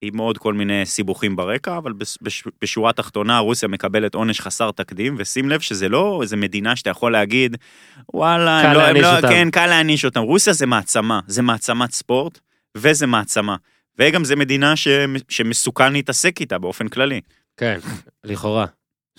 עם 0.01 0.17
עוד 0.17 0.37
כל 0.37 0.53
מיני 0.53 0.85
סיבוכים 0.85 1.35
ברקע, 1.35 1.77
אבל 1.77 1.93
בש- 1.93 2.17
בש- 2.21 2.43
בשורה 2.61 2.89
התחתונה 2.89 3.39
רוסיה 3.39 3.69
מקבלת 3.69 4.15
עונש 4.15 4.41
חסר 4.41 4.71
תקדים, 4.71 5.15
ושים 5.17 5.49
לב 5.49 5.59
שזה 5.59 5.89
לא 5.89 6.19
איזה 6.21 6.37
מדינה 6.37 6.75
שאתה 6.75 6.89
יכול 6.89 7.11
להגיד, 7.11 7.57
וואלה, 8.13 8.59
קל 8.63 8.73
לא, 8.73 8.77
להעניש 8.79 9.03
לא, 9.03 9.15
אותם." 9.15 9.27
כן, 9.29 9.49
קל 9.51 9.67
להעניש 9.67 10.05
אותם. 10.05 10.21
רוסיה 10.21 10.53
זה 10.53 10.65
מעצמה, 10.65 11.19
זה 11.27 11.41
מעצמת 11.41 11.91
ספורט, 11.91 12.39
וזה 12.77 13.07
מעצמה. 13.07 13.55
וגם 13.99 14.23
זה 14.25 14.35
מדינה 14.35 14.75
ש... 14.75 14.87
שמסוכן 15.29 15.93
להתעסק 15.93 16.41
איתה 16.41 16.57
באופן 16.57 16.87
כללי, 16.87 17.21
כן, 17.57 17.79
לכאורה, 18.23 18.65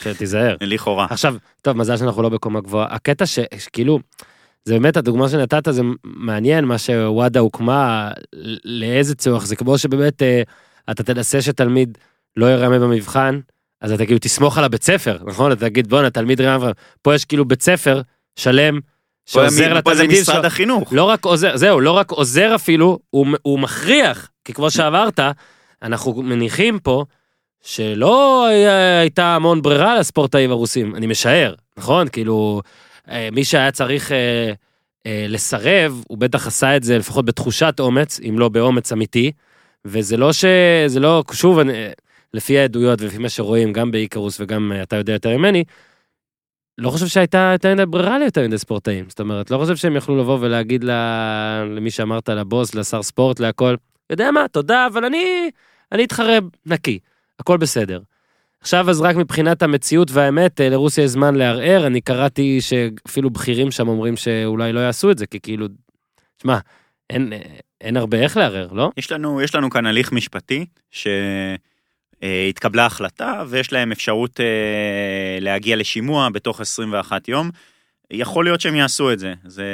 שתיזהר. 0.00 0.56
לכאורה. 0.60 1.06
עכשיו, 1.10 1.34
טוב, 1.62 1.76
מזל 1.76 1.96
שאנחנו 1.96 2.22
לא 2.22 2.28
בקומה 2.28 2.60
גבוהה. 2.60 2.86
הקטע 2.94 3.26
ש- 3.26 3.38
שכאילו, 3.58 3.98
זה 4.64 4.74
באמת, 4.74 4.96
הדוגמה 4.96 5.28
שנתת 5.28 5.68
זה 5.70 5.82
מעניין, 6.04 6.64
מה 6.64 6.78
שוואדה 6.78 7.40
הוקמה, 7.40 8.10
לאיזה 8.64 9.14
צורך, 9.14 9.46
זה 9.46 9.56
כמו 9.56 9.78
שבאמת 9.78 10.22
אה, 10.22 10.42
אתה 10.90 11.02
תנסה 11.02 11.42
שתלמיד 11.42 11.98
לא 12.36 12.46
ירמה 12.46 12.78
במבחן, 12.78 13.40
אז 13.80 13.92
אתה 13.92 14.06
כאילו 14.06 14.18
תסמוך 14.18 14.58
על 14.58 14.64
הבית 14.64 14.82
ספר, 14.82 15.18
נכון? 15.24 15.52
אתה 15.52 15.60
תגיד, 15.60 15.88
בואנה, 15.88 16.10
תלמיד 16.10 16.40
רמה, 16.40 16.70
פה 17.02 17.14
יש 17.14 17.24
כאילו 17.24 17.44
בית 17.44 17.62
ספר 17.62 18.02
שלם, 18.36 18.80
שעוזר 19.26 19.74
לתלמידים 19.74 20.22
משרד 20.22 20.36
שלו. 20.36 20.46
החינוך. 20.46 20.92
לא 20.92 21.04
רק 21.04 21.24
עוזר, 21.24 21.56
זהו, 21.56 21.80
לא 21.80 21.90
רק 21.90 22.10
עוזר 22.10 22.54
אפילו, 22.54 22.98
הוא, 23.10 23.26
הוא 23.42 23.58
מכריח, 23.58 24.30
כי 24.44 24.52
כמו 24.52 24.70
שאמרת, 24.70 25.20
אנחנו 25.82 26.22
מניחים 26.22 26.78
פה 26.78 27.04
שלא 27.62 28.46
הייתה 29.00 29.34
המון 29.34 29.62
ברירה 29.62 29.98
לספורטאים 29.98 30.50
הרוסים, 30.50 30.96
אני 30.96 31.06
משער, 31.06 31.54
נכון? 31.76 32.08
כאילו, 32.08 32.62
אה, 33.10 33.28
מי 33.32 33.44
שהיה 33.44 33.70
צריך 33.70 34.12
אה, 34.12 34.52
אה, 35.06 35.26
לסרב, 35.28 36.02
הוא 36.08 36.18
בטח 36.18 36.46
עשה 36.46 36.76
את 36.76 36.82
זה 36.82 36.98
לפחות 36.98 37.24
בתחושת 37.24 37.74
אומץ, 37.80 38.20
אם 38.28 38.38
לא 38.38 38.48
באומץ 38.48 38.92
אמיתי, 38.92 39.32
וזה 39.88 40.16
לא 40.16 40.32
ש... 40.32 40.44
זה 40.86 41.00
לא, 41.00 41.24
שוב, 41.32 41.58
אני, 41.58 41.72
לפי 42.34 42.58
העדויות 42.58 43.02
ולפי 43.02 43.18
מה 43.18 43.28
שרואים, 43.28 43.72
גם 43.72 43.90
באיקרוס 43.90 44.40
וגם 44.40 44.72
אה, 44.72 44.82
אתה 44.82 44.96
יודע 44.96 45.12
יותר 45.12 45.36
ממני, 45.36 45.64
לא 46.78 46.90
חושב 46.90 47.06
שהייתה 47.06 47.50
יותר 47.52 47.74
מדי 47.74 47.86
ברירה 47.86 48.18
ליותר 48.18 48.46
מדי 48.48 48.58
ספורטאים. 48.58 49.04
זאת 49.08 49.20
אומרת, 49.20 49.50
לא 49.50 49.58
חושב 49.58 49.76
שהם 49.76 49.96
יכלו 49.96 50.18
לבוא 50.18 50.38
ולהגיד 50.40 50.84
ל... 50.84 50.90
למי 51.76 51.90
שאמרת, 51.90 52.28
לבוס, 52.28 52.74
לשר 52.74 53.02
ספורט, 53.02 53.40
להכל, 53.40 53.74
יודע 54.10 54.30
מה, 54.30 54.48
תודה, 54.52 54.86
אבל 54.86 55.04
אני, 55.04 55.50
אני 55.92 56.04
אתחרב 56.04 56.44
נקי, 56.66 56.98
הכל 57.38 57.56
בסדר. 57.56 58.00
עכשיו 58.60 58.90
אז 58.90 59.00
רק 59.00 59.16
מבחינת 59.16 59.62
המציאות 59.62 60.10
והאמת, 60.10 60.60
אה, 60.60 60.68
לרוסיה 60.68 61.04
יש 61.04 61.10
זמן 61.10 61.34
לערער, 61.34 61.86
אני 61.86 62.00
קראתי 62.00 62.60
שאפילו 62.60 63.30
בכירים 63.30 63.70
שם 63.70 63.88
אומרים 63.88 64.16
שאולי 64.16 64.72
לא 64.72 64.80
יעשו 64.80 65.10
את 65.10 65.18
זה, 65.18 65.26
כי 65.26 65.40
כאילו, 65.40 65.66
שמע, 66.42 66.58
אין, 67.10 67.32
אין 67.80 67.96
הרבה 67.96 68.18
איך 68.18 68.36
לערער, 68.36 68.68
לא? 68.72 68.90
יש 68.96 69.12
לנו, 69.12 69.42
יש 69.42 69.54
לנו 69.54 69.70
כאן 69.70 69.86
הליך 69.86 70.12
משפטי 70.12 70.66
שהתקבלה 70.90 72.86
החלטה 72.86 73.42
ויש 73.48 73.72
להם 73.72 73.92
אפשרות 73.92 74.40
אה, 74.40 75.38
להגיע 75.40 75.76
לשימוע 75.76 76.28
בתוך 76.28 76.60
21 76.60 77.28
יום. 77.28 77.50
יכול 78.10 78.44
להיות 78.44 78.60
שהם 78.60 78.74
יעשו 78.74 79.12
את 79.12 79.18
זה, 79.18 79.34
זה... 79.44 79.64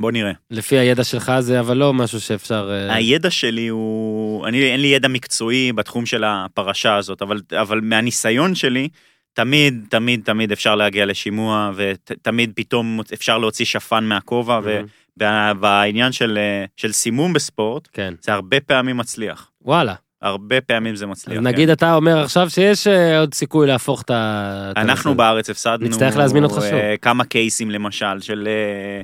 בוא 0.00 0.12
נראה. 0.12 0.32
לפי 0.50 0.78
הידע 0.78 1.04
שלך 1.04 1.32
זה 1.40 1.60
אבל 1.60 1.76
לא 1.76 1.94
משהו 1.94 2.20
שאפשר... 2.20 2.70
אה, 2.72 2.94
הידע 2.94 3.30
שלי 3.30 3.68
הוא, 3.68 4.46
אני, 4.46 4.72
אין 4.72 4.80
לי 4.80 4.88
ידע 4.88 5.08
מקצועי 5.08 5.72
בתחום 5.72 6.06
של 6.06 6.24
הפרשה 6.24 6.96
הזאת, 6.96 7.22
אבל, 7.22 7.40
אבל 7.60 7.80
מהניסיון 7.80 8.54
שלי, 8.54 8.88
תמיד, 9.32 9.86
תמיד, 9.90 10.20
תמיד 10.24 10.52
אפשר 10.52 10.74
להגיע 10.74 11.06
לשימוע, 11.06 11.72
ותמיד 11.76 12.52
פתאום 12.54 13.00
אפשר 13.14 13.38
להוציא 13.38 13.64
שפן 13.64 14.04
מהכובע, 14.04 14.60
מהמם. 14.60 14.86
ובעניין 15.16 16.12
של, 16.12 16.38
אה, 16.38 16.64
של 16.76 16.92
סימום 16.92 17.32
בספורט, 17.32 17.88
כן, 17.92 18.14
זה 18.20 18.32
הרבה 18.32 18.60
פעמים 18.60 18.96
מצליח. 18.96 19.50
וואלה. 19.62 19.94
הרבה 20.22 20.60
פעמים 20.60 20.96
זה 20.96 21.06
מצליח. 21.06 21.38
אז 21.38 21.44
נגיד 21.44 21.68
כן. 21.68 21.72
אתה 21.72 21.94
אומר 21.94 22.18
עכשיו 22.18 22.50
שיש 22.50 22.86
אה, 22.86 23.18
עוד 23.20 23.34
סיכוי 23.34 23.66
להפוך 23.66 24.02
את 24.02 24.10
ה... 24.10 24.68
את 24.72 24.78
אנחנו 24.78 25.10
הנושא. 25.10 25.18
בארץ 25.18 25.50
הפסדנו... 25.50 25.88
נצטרך 25.88 26.16
להזמין 26.16 26.44
אותך 26.44 26.58
אה, 26.62 26.70
שוב. 26.70 26.78
כמה 27.02 27.24
קייסים 27.24 27.70
למשל 27.70 28.20
של... 28.20 28.48
אה, 28.48 29.02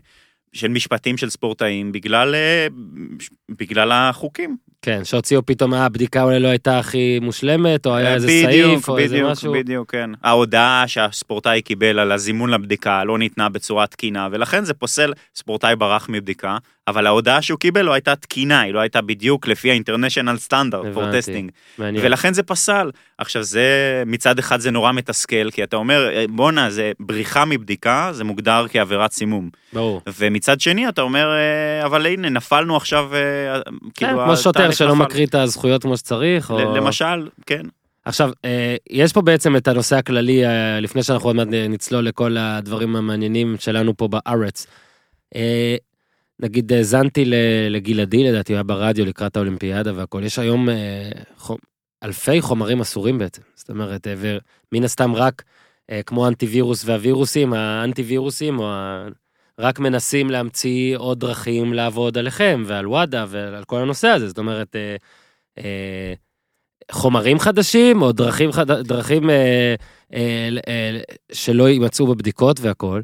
של 0.52 0.68
משפטים 0.68 1.16
של 1.16 1.30
ספורטאים 1.30 1.92
בגלל, 1.92 2.34
אה, 2.34 2.66
בגלל 3.58 3.92
החוקים. 3.92 4.56
כן, 4.82 5.04
שהוציאו 5.04 5.46
פתאום, 5.46 5.74
אה, 5.74 5.84
הבדיקה 5.84 6.22
אולי 6.22 6.40
לא 6.40 6.48
הייתה 6.48 6.78
הכי 6.78 7.18
מושלמת, 7.22 7.86
או 7.86 7.94
היה 7.94 8.14
איזה 8.14 8.26
בדיוק, 8.26 8.70
סעיף, 8.70 8.88
או 8.88 8.98
איזה 8.98 9.14
בדיוק, 9.14 9.30
משהו. 9.30 9.52
בדיוק, 9.52 9.92
כן. 9.92 10.10
ההודעה 10.22 10.84
שהספורטאי 10.86 11.62
קיבל 11.62 11.98
על 11.98 12.12
הזימון 12.12 12.50
לבדיקה 12.50 13.04
לא 13.04 13.18
ניתנה 13.18 13.48
בצורה 13.48 13.86
תקינה, 13.86 14.28
ולכן 14.32 14.64
זה 14.64 14.74
פוסל 14.74 15.12
ספורטאי 15.34 15.76
ברח 15.76 16.06
מבדיקה, 16.08 16.58
אבל 16.88 17.06
ההודעה 17.06 17.42
שהוא 17.42 17.58
קיבל 17.58 17.82
לא 17.82 17.92
הייתה 17.92 18.16
תקינה, 18.16 18.60
היא 18.60 18.74
לא 18.74 18.80
הייתה 18.80 19.00
בדיוק 19.00 19.46
לפי 19.46 19.72
ה-international 19.72 20.48
standard 20.48 20.96
for 20.96 20.98
testing. 21.00 21.50
מעניין. 21.78 22.06
ולכן 22.06 22.34
זה 22.34 22.42
פסל. 22.42 22.90
עכשיו 23.18 23.42
זה, 23.42 24.02
מצד 24.06 24.38
אחד 24.38 24.60
זה 24.60 24.70
נורא 24.70 24.92
מתסכל, 24.92 25.50
כי 25.50 25.62
אתה 25.62 25.76
אומר, 25.76 26.08
"אה, 26.12 26.24
בואנה, 26.28 26.70
זה 26.70 26.92
בריחה 27.00 27.44
מבדיקה, 27.44 28.08
זה 28.12 28.24
מוגדר 28.24 28.66
כעבירת 28.70 29.12
סימום. 29.12 29.50
ברור. 29.72 30.02
ומצד 30.18 30.60
שני 30.60 30.88
אתה 30.88 31.02
אומר, 31.02 31.28
אה, 31.32 31.86
אבל 31.86 32.06
הנה, 32.06 32.28
נפלנו 32.28 32.76
עכשיו, 32.76 33.10
אה, 33.14 33.60
כן, 33.94 34.06
כאילו, 34.06 34.24
כמו 34.24 34.36
שוטר 34.36 34.70
שלא 34.70 34.94
נפל. 34.94 35.04
מקריא 35.04 35.26
את 35.26 35.34
הזכויות 35.34 35.82
כמו 35.82 35.96
שצריך, 35.96 36.50
או... 36.50 36.76
למשל, 36.76 37.28
כן. 37.46 37.62
עכשיו, 38.04 38.30
יש 38.90 39.12
פה 39.12 39.22
בעצם 39.22 39.56
את 39.56 39.68
הנושא 39.68 39.96
הכללי, 39.96 40.42
לפני 40.80 41.02
שאנחנו 41.02 41.28
עוד 41.28 41.36
מעט 41.36 41.48
נצלול 41.68 42.04
לכל 42.04 42.36
הדברים 42.38 42.96
המעניינים 42.96 43.56
שלנו 43.58 43.96
פה 43.96 44.08
בארץ. 44.08 44.66
נגיד 46.40 46.72
האזנתי 46.72 47.24
לגלעדי, 47.70 48.24
לדעתי 48.24 48.52
היה 48.52 48.62
ברדיו 48.62 49.06
לקראת 49.06 49.36
האולימפיאדה 49.36 49.92
והכל, 49.94 50.22
יש 50.24 50.38
היום 50.38 50.68
אה, 50.68 51.10
אלפי 52.02 52.40
חומרים 52.40 52.80
אסורים 52.80 53.18
בעצם. 53.18 53.42
זאת 53.54 53.70
אומרת, 53.70 54.06
אה, 54.06 54.14
ומן 54.16 54.84
הסתם 54.84 55.14
רק 55.14 55.42
אה, 55.90 56.02
כמו 56.02 56.28
אנטיווירוס 56.28 56.84
והווירוסים, 56.84 57.52
האנטיווירוסים, 57.52 58.58
או. 58.58 58.72
רק 59.60 59.78
מנסים 59.78 60.30
להמציא 60.30 60.96
עוד 60.96 61.20
דרכים 61.20 61.72
לעבוד 61.72 62.18
עליכם 62.18 62.62
ועל 62.66 62.86
וואדה 62.86 63.26
ועל 63.28 63.64
כל 63.64 63.78
הנושא 63.80 64.08
הזה, 64.08 64.28
זאת 64.28 64.38
אומרת, 64.38 64.76
חומרים 66.92 67.38
חדשים 67.38 68.02
או 68.02 68.12
דרכים, 68.12 68.52
חד... 68.52 68.70
דרכים 68.70 69.30
אה, 69.30 69.74
אה, 70.14 70.48
אה, 70.68 71.00
שלא 71.32 71.68
יימצאו 71.68 72.06
בבדיקות 72.06 72.60
והכל. 72.60 73.00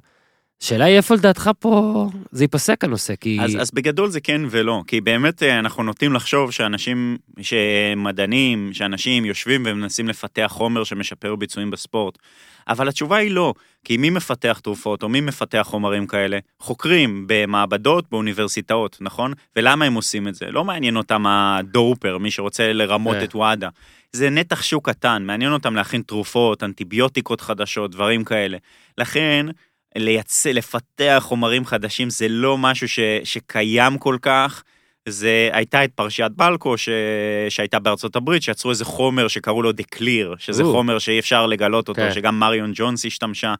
שאלה 0.61 0.85
היא 0.85 0.97
איפה 0.97 1.15
לדעתך 1.15 1.51
פה 1.59 2.07
זה 2.31 2.45
ייפסק 2.45 2.85
הנושא, 2.85 3.15
כי... 3.17 3.39
אז, 3.41 3.57
אז 3.61 3.71
בגדול 3.71 4.11
זה 4.11 4.21
כן 4.21 4.41
ולא, 4.51 4.83
כי 4.87 5.01
באמת 5.01 5.43
אה, 5.43 5.59
אנחנו 5.59 5.83
נוטים 5.83 6.13
לחשוב 6.13 6.51
שאנשים, 6.51 7.17
שמדענים, 7.41 8.71
שאנשים 8.73 9.25
יושבים 9.25 9.63
ומנסים 9.67 10.09
לפתח 10.09 10.49
חומר 10.51 10.85
שמשפר 10.85 11.37
ביצועים 11.37 11.71
בספורט, 11.71 12.19
אבל 12.69 12.89
התשובה 12.89 13.17
היא 13.17 13.31
לא, 13.31 13.55
כי 13.85 13.97
מי 13.97 14.11
מפתח 14.11 14.61
תרופות 14.63 15.03
או 15.03 15.09
מי 15.09 15.21
מפתח 15.21 15.63
חומרים 15.71 16.07
כאלה? 16.07 16.39
חוקרים 16.61 17.25
במעבדות, 17.27 18.05
באוניברסיטאות, 18.11 18.99
נכון? 19.01 19.33
ולמה 19.57 19.85
הם 19.85 19.95
עושים 19.95 20.29
את 20.29 20.35
זה? 20.35 20.51
לא 20.51 20.65
מעניין 20.65 20.97
אותם 20.97 21.27
הדורפר, 21.27 22.19
מי 22.19 22.31
שרוצה 22.31 22.73
לרמות 22.73 23.17
כן. 23.17 23.25
את 23.25 23.35
וואדה. 23.35 23.69
זה 24.13 24.31
נתח 24.31 24.63
שוק 24.63 24.89
קטן, 24.89 25.23
מעניין 25.27 25.53
אותם 25.53 25.75
להכין 25.75 26.03
תרופות, 26.03 26.63
אנטיביוטיקות 26.63 27.41
חדשות, 27.41 27.91
דברים 27.91 28.25
כאלה. 28.25 28.59
לכן, 28.99 29.47
לייצא, 29.97 30.51
לפתח 30.51 31.23
חומרים 31.27 31.65
חדשים 31.65 32.11
זה 32.11 32.29
לא 32.29 32.59
משהו 32.59 32.89
ש, 32.89 33.01
שקיים 33.25 33.99
כל 33.99 34.17
כך. 34.23 34.63
זה 35.09 35.49
הייתה 35.53 35.85
את 35.85 35.91
פרשיית 35.95 36.33
בלקו 36.33 36.79
ש... 36.79 36.89
שהייתה 37.49 37.79
בארצות 37.79 38.17
הברית, 38.17 38.43
שיצרו 38.43 38.71
איזה 38.71 38.85
חומר 38.85 39.29
שקראו 39.29 39.63
לו 39.63 39.71
The 39.71 39.97
Clear, 39.97 40.35
שזה 40.39 40.63
או. 40.63 40.73
חומר 40.73 40.99
שאי 40.99 41.19
אפשר 41.19 41.47
לגלות 41.47 41.89
אותו, 41.89 42.01
כן. 42.01 42.13
שגם 42.13 42.39
מריון 42.39 42.73
ג'ונס 42.75 43.07
השתמשה, 43.07 43.55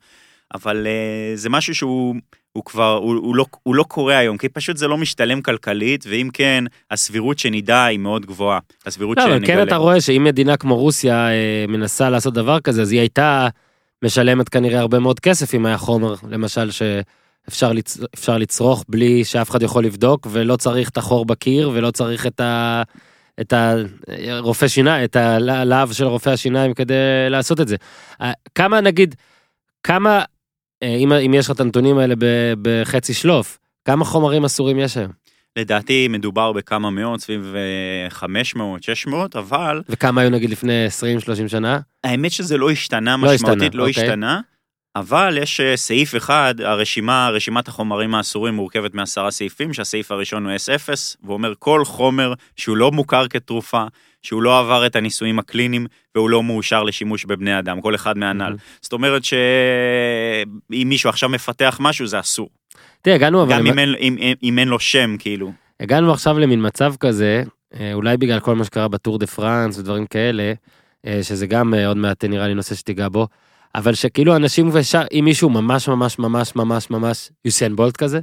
אבל 0.53 0.87
uh, 0.87 1.37
זה 1.37 1.49
משהו 1.49 1.75
שהוא 1.75 2.15
הוא 2.55 2.63
כבר, 2.65 2.93
הוא, 3.03 3.15
הוא, 3.15 3.35
לא, 3.35 3.45
הוא 3.63 3.75
לא 3.75 3.83
קורה 3.83 4.17
היום, 4.17 4.37
כי 4.37 4.49
פשוט 4.49 4.77
זה 4.77 4.87
לא 4.87 4.97
משתלם 4.97 5.41
כלכלית, 5.41 6.05
ואם 6.09 6.29
כן, 6.33 6.63
הסבירות 6.91 7.39
שנדע 7.39 7.83
היא 7.83 7.99
מאוד 7.99 8.25
גבוהה. 8.25 8.59
הסבירות 8.85 9.17
לא, 9.17 9.23
אבל 9.23 9.37
שנגלה. 9.37 9.55
כן 9.55 9.67
אתה 9.67 9.75
רואה 9.75 10.01
שאם 10.01 10.23
מדינה 10.23 10.57
כמו 10.57 10.77
רוסיה 10.77 11.29
אה, 11.29 11.65
מנסה 11.67 12.09
לעשות 12.09 12.33
דבר 12.33 12.59
כזה, 12.59 12.81
אז 12.81 12.91
היא 12.91 12.99
הייתה 12.99 13.47
משלמת 14.05 14.49
כנראה 14.49 14.79
הרבה 14.79 14.99
מאוד 14.99 15.19
כסף 15.19 15.55
אם 15.55 15.65
היה 15.65 15.77
חומר, 15.77 16.15
למשל, 16.29 16.69
שאפשר 16.71 17.71
לצ... 17.73 17.97
לצרוך 18.27 18.85
בלי 18.89 19.23
שאף 19.23 19.49
אחד 19.49 19.61
יכול 19.61 19.85
לבדוק, 19.85 20.27
ולא 20.31 20.55
צריך 20.55 20.89
את 20.89 20.97
החור 20.97 21.25
בקיר, 21.25 21.71
ולא 21.73 21.91
צריך 21.91 22.27
את 22.27 22.39
ה... 22.39 22.83
את 23.41 23.53
הרופא 24.27 24.67
שיניים, 24.67 25.03
את 25.03 25.15
הלהב 25.15 25.91
של 25.91 26.05
רופא 26.05 26.29
השיניים 26.29 26.73
כדי 26.73 26.93
לעשות 27.29 27.61
את 27.61 27.67
זה. 27.67 27.75
אה, 28.21 28.31
כמה 28.55 28.81
נגיד, 28.81 29.15
כמה, 29.83 30.23
אה, 30.83 30.95
אם, 30.95 31.11
אם 31.11 31.33
יש 31.33 31.45
לך 31.45 31.51
את 31.51 31.59
הנתונים 31.59 31.97
האלה 31.97 32.15
בחצי 32.61 33.13
שלוף, 33.13 33.57
כמה 33.85 34.05
חומרים 34.05 34.45
אסורים 34.45 34.79
יש 34.79 34.97
היום? 34.97 35.11
לדעתי 35.55 36.07
מדובר 36.07 36.51
בכמה 36.51 36.89
מאות, 36.89 37.19
סביב 37.19 37.53
אה, 37.55 38.09
500, 38.09 38.83
600, 38.83 39.35
אבל 39.35 39.81
וכמה 39.89 40.21
היו 40.21 40.29
נגיד 40.29 40.49
לפני 40.49 40.87
20-30 41.45 41.47
שנה? 41.47 41.79
האמת 42.03 42.31
שזה 42.31 42.57
לא 42.57 42.71
השתנה 42.71 43.17
לא 43.17 43.33
משמעותית, 43.33 43.61
השתנה, 43.61 43.79
לא 43.79 43.87
אוקיי. 43.87 44.03
השתנה, 44.03 44.41
אבל 44.95 45.37
יש 45.41 45.59
אה, 45.59 45.77
סעיף 45.77 46.15
אחד, 46.15 46.55
הרשימה, 46.61 47.29
רשימת 47.29 47.67
החומרים 47.67 48.15
האסורים 48.15 48.53
מורכבת 48.53 48.93
מעשרה 48.93 49.31
סעיפים, 49.31 49.73
שהסעיף 49.73 50.11
הראשון 50.11 50.45
הוא 50.45 50.55
S0, 50.55 50.89
והוא 51.23 51.33
אומר 51.33 51.53
כל 51.59 51.85
חומר 51.85 52.33
שהוא 52.55 52.77
לא 52.77 52.91
מוכר 52.91 53.27
כתרופה, 53.27 53.83
שהוא 54.21 54.43
לא 54.43 54.59
עבר 54.59 54.85
את 54.85 54.95
הניסויים 54.95 55.39
הקליניים, 55.39 55.87
והוא 56.15 56.29
לא 56.29 56.43
מאושר 56.43 56.83
לשימוש 56.83 57.25
בבני 57.25 57.59
אדם, 57.59 57.81
כל 57.81 57.95
אחד 57.95 58.17
מהנ"ל. 58.17 58.43
מהמם. 58.43 58.55
זאת 58.81 58.93
אומרת 58.93 59.25
שאם 59.25 60.85
מישהו 60.85 61.09
עכשיו 61.09 61.29
מפתח 61.29 61.77
משהו, 61.81 62.07
זה 62.07 62.19
אסור. 62.19 62.49
תראה, 63.01 63.15
הגענו 63.15 63.43
אבל... 63.43 63.53
גם 63.53 63.67
אם 63.67 63.79
אין- 63.79 63.95
אם- 63.99 64.15
אם- 64.19 64.33
אם 64.43 64.59
אין 64.59 64.67
לו 64.67 64.79
שם, 64.79 65.15
כאילו. 65.19 65.51
הגענו 65.79 66.11
עכשיו 66.13 66.39
למין 66.39 66.65
מצב 66.65 66.93
כזה, 66.99 67.43
אה, 67.79 67.93
אולי 67.93 68.17
בגלל 68.17 68.39
כל 68.39 68.55
מה 68.55 68.63
שקרה 68.63 68.87
בטור 68.87 69.19
דה 69.19 69.27
פרנס 69.27 69.77
ודברים 69.77 70.05
כאלה, 70.05 70.53
אה, 71.05 71.19
שזה 71.23 71.47
גם 71.47 71.73
אה, 71.73 71.87
עוד 71.87 71.97
מעט 71.97 72.25
נראה 72.25 72.47
לי 72.47 72.53
נושא 72.53 72.75
שתיגע 72.75 73.07
בו, 73.09 73.27
אבל 73.75 73.93
שכאילו 73.93 74.35
אנשים, 74.35 74.69
ושר, 74.73 75.03
אם 75.13 75.21
מישהו 75.25 75.49
ממש 75.49 75.87
ממש 75.87 76.19
ממש 76.19 76.55
ממש 76.55 76.89
ממש 76.89 77.29
יוסיין 77.45 77.75
בולט 77.75 77.97
כזה, 77.97 78.19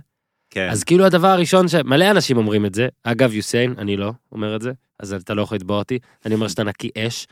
כן. 0.50 0.68
אז 0.70 0.84
כאילו 0.84 1.04
הדבר 1.06 1.28
הראשון 1.28 1.68
שמלא 1.68 2.10
אנשים 2.10 2.36
אומרים 2.36 2.66
את 2.66 2.74
זה, 2.74 2.88
אגב 3.04 3.34
יוסיין, 3.34 3.74
אני 3.78 3.96
לא 3.96 4.12
אומר 4.32 4.56
את 4.56 4.62
זה, 4.62 4.72
אז 5.00 5.12
אתה 5.12 5.34
לא 5.34 5.42
יכול 5.42 5.56
לתבוע 5.56 5.78
אותי, 5.78 5.98
אני 6.26 6.34
אומר 6.34 6.48
שאתה 6.48 6.64
נקי 6.64 6.90
אש, 6.98 7.26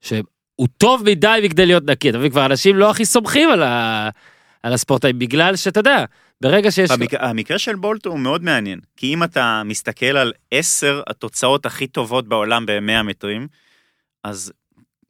שהוא 0.00 0.68
טוב 0.78 1.02
מדי 1.06 1.40
מכדי 1.44 1.66
להיות 1.66 1.84
נקי, 1.84 2.10
אתה 2.10 2.18
מבין, 2.18 2.30
כבר 2.30 2.46
אנשים 2.46 2.76
לא 2.76 2.90
הכי 2.90 3.04
סומכים 3.04 3.50
על, 3.50 3.62
ה... 3.62 4.08
על 4.62 4.72
הספורטאי, 4.72 5.12
בגלל 5.12 5.56
שאתה 5.56 5.80
יודע, 5.80 6.04
ברגע 6.40 6.70
שיש... 6.70 6.90
במק... 6.90 7.14
המקרה 7.14 7.58
של 7.58 7.74
בולט 7.76 8.06
הוא 8.06 8.18
מאוד 8.18 8.44
מעניין, 8.44 8.80
כי 8.96 9.14
אם 9.14 9.22
אתה 9.22 9.62
מסתכל 9.64 10.16
על 10.16 10.32
עשר 10.50 11.02
התוצאות 11.06 11.66
הכי 11.66 11.86
טובות 11.86 12.28
בעולם 12.28 12.66
ב-100 12.66 13.02
מטרים, 13.02 13.48
אז, 14.24 14.52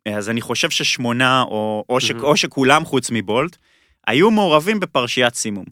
אז 0.08 0.30
אני 0.30 0.40
חושב 0.40 0.70
ששמונה, 0.70 1.42
או, 1.42 1.84
או, 1.88 2.00
ש... 2.00 2.10
או 2.10 2.36
שכולם 2.36 2.84
חוץ 2.84 3.10
מבולט, 3.10 3.56
היו 4.06 4.30
מעורבים 4.30 4.80
בפרשיית 4.80 5.34
סימום. 5.34 5.64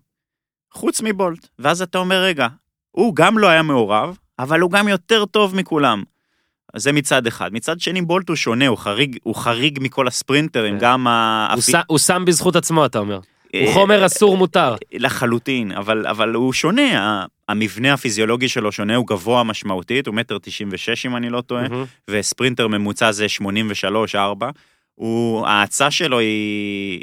חוץ 0.73 1.01
מבולט. 1.01 1.49
ואז 1.59 1.83
אתה 1.83 1.99
אומר, 1.99 2.23
רגע, 2.23 2.49
הוא 2.91 3.17
גם 3.17 3.39
לא 3.39 3.49
היה 3.49 3.63
מעורב, 3.63 4.17
אבל 4.39 4.61
הוא 4.61 4.71
גם 4.71 4.89
יותר 4.89 5.25
טוב 5.25 5.57
מכולם. 5.57 6.03
זה 6.77 6.93
מצד 6.93 7.27
אחד. 7.27 7.53
מצד 7.53 7.81
שני, 7.81 8.03
בולט 8.03 8.29
הוא 8.29 8.37
שונה, 8.37 8.67
הוא 8.67 8.79
חריג, 8.79 9.19
הוא 9.23 9.35
חריג 9.35 9.79
מכל 9.83 10.09
הספרינטרים, 10.09 10.75
כן. 10.75 10.81
גם 10.81 11.07
ה... 11.07 11.49
הוא, 11.53 11.63
שם, 11.63 11.81
הוא 11.87 11.99
שם 11.99 12.23
בזכות 12.27 12.57
עצמו, 12.57 12.87
אתה 12.87 12.99
אומר. 12.99 13.21
הוא 13.61 13.69
אה, 13.69 13.73
חומר 13.75 14.07
אסור 14.07 14.37
מותר. 14.37 14.75
לחלוטין, 14.95 15.73
אבל, 15.73 16.07
אבל 16.07 16.35
הוא 16.35 16.53
שונה, 16.53 17.25
המבנה 17.49 17.93
הפיזיולוגי 17.93 18.49
שלו 18.49 18.73
שונה, 18.73 18.97
הוא 18.97 19.07
גבוה 19.07 19.43
משמעותית, 19.45 20.07
הוא 20.07 20.15
מטר 20.15 20.39
96 20.39 21.07
אם 21.07 21.17
אני 21.17 21.31
לא 21.31 21.41
טועה, 21.41 21.69
מהמם. 21.69 21.85
וספרינטר 22.11 22.69
ממוצע 22.69 23.13
זה 23.13 23.27
83-4. 24.15 24.17
הוא, 24.95 25.47
ההאצה 25.47 25.91
שלו 25.91 26.19
היא, 26.19 27.01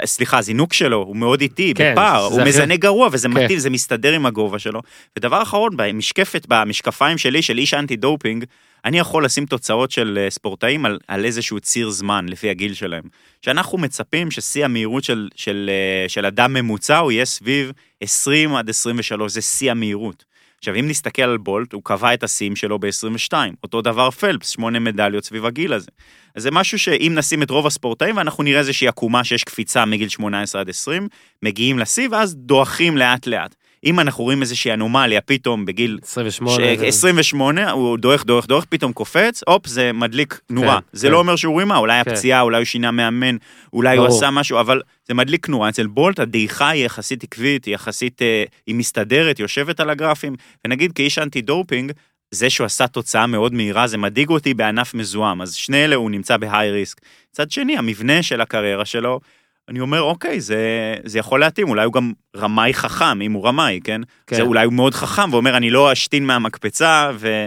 אה, 0.00 0.06
סליחה, 0.06 0.38
הזינוק 0.38 0.72
שלו 0.72 0.96
הוא 0.96 1.16
מאוד 1.16 1.40
איטי, 1.40 1.74
כן, 1.74 1.92
בפער, 1.92 2.24
הוא 2.24 2.40
הכי- 2.40 2.48
מזנק 2.48 2.76
גרוע 2.76 3.08
וזה 3.12 3.28
כן. 3.28 3.34
מתאים, 3.34 3.58
זה 3.58 3.70
מסתדר 3.70 4.12
עם 4.12 4.26
הגובה 4.26 4.58
שלו. 4.58 4.80
ודבר 5.18 5.42
אחרון, 5.42 5.72
במשקפת, 5.76 6.46
במשקפיים 6.48 7.18
שלי, 7.18 7.42
של 7.42 7.58
איש 7.58 7.74
אנטי 7.74 7.96
דופינג, 7.96 8.44
אני 8.84 8.98
יכול 8.98 9.24
לשים 9.24 9.46
תוצאות 9.46 9.90
של 9.90 10.18
אה, 10.22 10.30
ספורטאים 10.30 10.86
על, 10.86 10.98
על 11.08 11.24
איזשהו 11.24 11.60
ציר 11.60 11.90
זמן, 11.90 12.26
לפי 12.28 12.50
הגיל 12.50 12.74
שלהם. 12.74 13.02
שאנחנו 13.46 13.78
מצפים 13.78 14.30
ששיא 14.30 14.64
המהירות 14.64 15.04
של, 15.04 15.28
של, 15.34 15.70
אה, 15.72 16.08
של 16.08 16.26
אדם 16.26 16.52
ממוצע 16.52 16.98
הוא 16.98 17.12
יהיה 17.12 17.24
סביב 17.24 17.72
20 18.00 18.56
עד 18.56 18.70
23, 18.70 19.32
זה 19.32 19.40
שיא 19.40 19.70
המהירות. 19.70 20.24
עכשיו, 20.58 20.74
אם 20.74 20.88
נסתכל 20.88 21.22
על 21.22 21.36
בולט, 21.36 21.72
הוא 21.72 21.82
קבע 21.84 22.14
את 22.14 22.22
השיאים 22.22 22.56
שלו 22.56 22.78
ב-22. 22.78 23.32
אותו 23.62 23.82
דבר 23.82 24.10
פלפס, 24.10 24.48
שמונה 24.48 24.78
מדליות 24.78 25.24
סביב 25.24 25.46
הגיל 25.46 25.72
הזה. 25.72 25.90
אז 26.34 26.42
זה 26.42 26.50
משהו 26.50 26.78
שאם 26.78 27.12
נשים 27.14 27.42
את 27.42 27.50
רוב 27.50 27.66
הספורטאים, 27.66 28.16
ואנחנו 28.16 28.44
נראה 28.44 28.58
איזושהי 28.58 28.88
עקומה 28.88 29.24
שיש 29.24 29.44
קפיצה 29.44 29.84
מגיל 29.84 30.08
18 30.08 30.60
עד 30.60 30.68
20, 30.68 31.08
מגיעים 31.42 31.78
לשיא, 31.78 32.08
ואז 32.10 32.34
דועכים 32.34 32.96
לאט 32.96 33.26
לאט. 33.26 33.54
אם 33.84 34.00
אנחנו 34.00 34.24
רואים 34.24 34.40
איזושהי 34.42 34.72
אנומליה 34.72 35.20
פתאום 35.20 35.64
בגיל 35.64 35.98
28. 36.02 36.64
ש- 36.74 36.78
זה- 36.78 36.86
28, 36.86 37.70
הוא 37.70 37.98
דועך, 37.98 38.24
דועך, 38.24 38.46
דועך, 38.46 38.64
פתאום 38.68 38.92
קופץ, 38.92 39.42
הופ, 39.46 39.66
זה 39.66 39.92
מדליק 39.92 40.40
נורה. 40.50 40.74
כן, 40.80 40.86
זה 40.92 41.06
כן. 41.06 41.12
לא 41.12 41.18
אומר 41.18 41.36
שהוא 41.36 41.58
רימה, 41.60 41.76
אולי 41.76 42.04
כן. 42.04 42.10
הפציעה, 42.10 42.40
אולי 42.40 42.56
הוא 42.56 42.64
שינה 42.64 42.90
מאמן, 42.90 43.36
אולי 43.72 43.96
הוא 43.96 44.06
ברור. 44.06 44.18
עשה 44.18 44.30
משהו, 44.30 44.60
אבל 44.60 44.80
זה 45.08 45.14
מדליק 45.14 45.48
נורה. 45.48 45.68
אצל 45.68 45.86
בולט 45.86 46.18
הדעיכה 46.20 46.68
היא 46.68 46.84
יחסית 46.84 47.22
עקבית, 47.24 47.64
היא 47.64 47.74
יחסית, 47.74 48.22
אה, 48.22 48.44
היא 48.66 48.74
מסתדרת, 48.74 49.40
יושבת 49.40 49.80
על 49.80 49.90
הגרפים, 49.90 50.34
ונגיד 50.64 50.92
כאיש 50.92 51.18
אנטי 51.18 51.40
דופינג, 51.42 51.92
זה 52.30 52.50
שהוא 52.50 52.64
עשה 52.64 52.86
תוצאה 52.86 53.26
מאוד 53.26 53.54
מהירה, 53.54 53.86
זה 53.86 53.98
מדאיג 53.98 54.28
אותי 54.28 54.54
בענף 54.54 54.94
מזוהם. 54.94 55.42
אז 55.42 55.54
שני 55.54 55.84
אלה 55.84 55.96
הוא 55.96 56.10
נמצא 56.10 56.36
ב 56.36 56.70
high 56.70 56.83
risk. 56.83 57.00
מצד 57.32 57.50
שני, 57.50 57.78
המבנה 57.78 58.22
של 58.22 58.40
הקריירה 58.40 58.84
שלו, 58.84 59.20
אני 59.68 59.80
אומר, 59.80 60.02
אוקיי, 60.02 60.40
זה, 60.40 60.94
זה 61.04 61.18
יכול 61.18 61.40
להתאים, 61.40 61.68
אולי 61.68 61.84
הוא 61.84 61.92
גם 61.92 62.12
רמאי 62.36 62.74
חכם, 62.74 63.20
אם 63.22 63.32
הוא 63.32 63.46
רמאי, 63.46 63.80
כן? 63.84 64.00
כן. 64.26 64.36
זה 64.36 64.42
אולי 64.42 64.64
הוא 64.64 64.72
מאוד 64.72 64.94
חכם, 64.94 65.32
ואומר, 65.32 65.56
אני 65.56 65.70
לא 65.70 65.92
אשתין 65.92 66.26
מהמקפצה, 66.26 67.10
ו... 67.14 67.46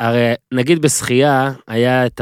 הרי 0.00 0.34
נגיד 0.52 0.82
בשחייה 0.82 1.52
היה 1.66 2.06
את 2.06 2.20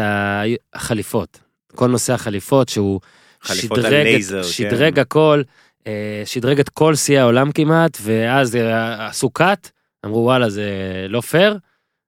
החליפות. 0.75 1.40
כל 1.75 1.87
נושא 1.87 2.12
החליפות 2.12 2.69
שהוא 2.69 3.01
שדרג, 3.45 3.85
הלייזר, 3.85 4.40
את, 4.40 4.45
כן. 4.45 4.51
שדרג 4.51 4.99
הכל, 4.99 5.43
אה, 5.87 6.23
שדרג 6.25 6.61
את 6.61 6.69
כל 6.69 6.95
שיאי 6.95 7.19
העולם 7.19 7.53
כמעט, 7.53 7.99
ואז 8.03 8.57
אה, 8.57 9.07
עשו 9.09 9.31
קאט, 9.31 9.71
אמרו 10.05 10.19
וואלה 10.19 10.51
זה 10.51 10.71
לא 11.09 11.21
פייר, 11.21 11.59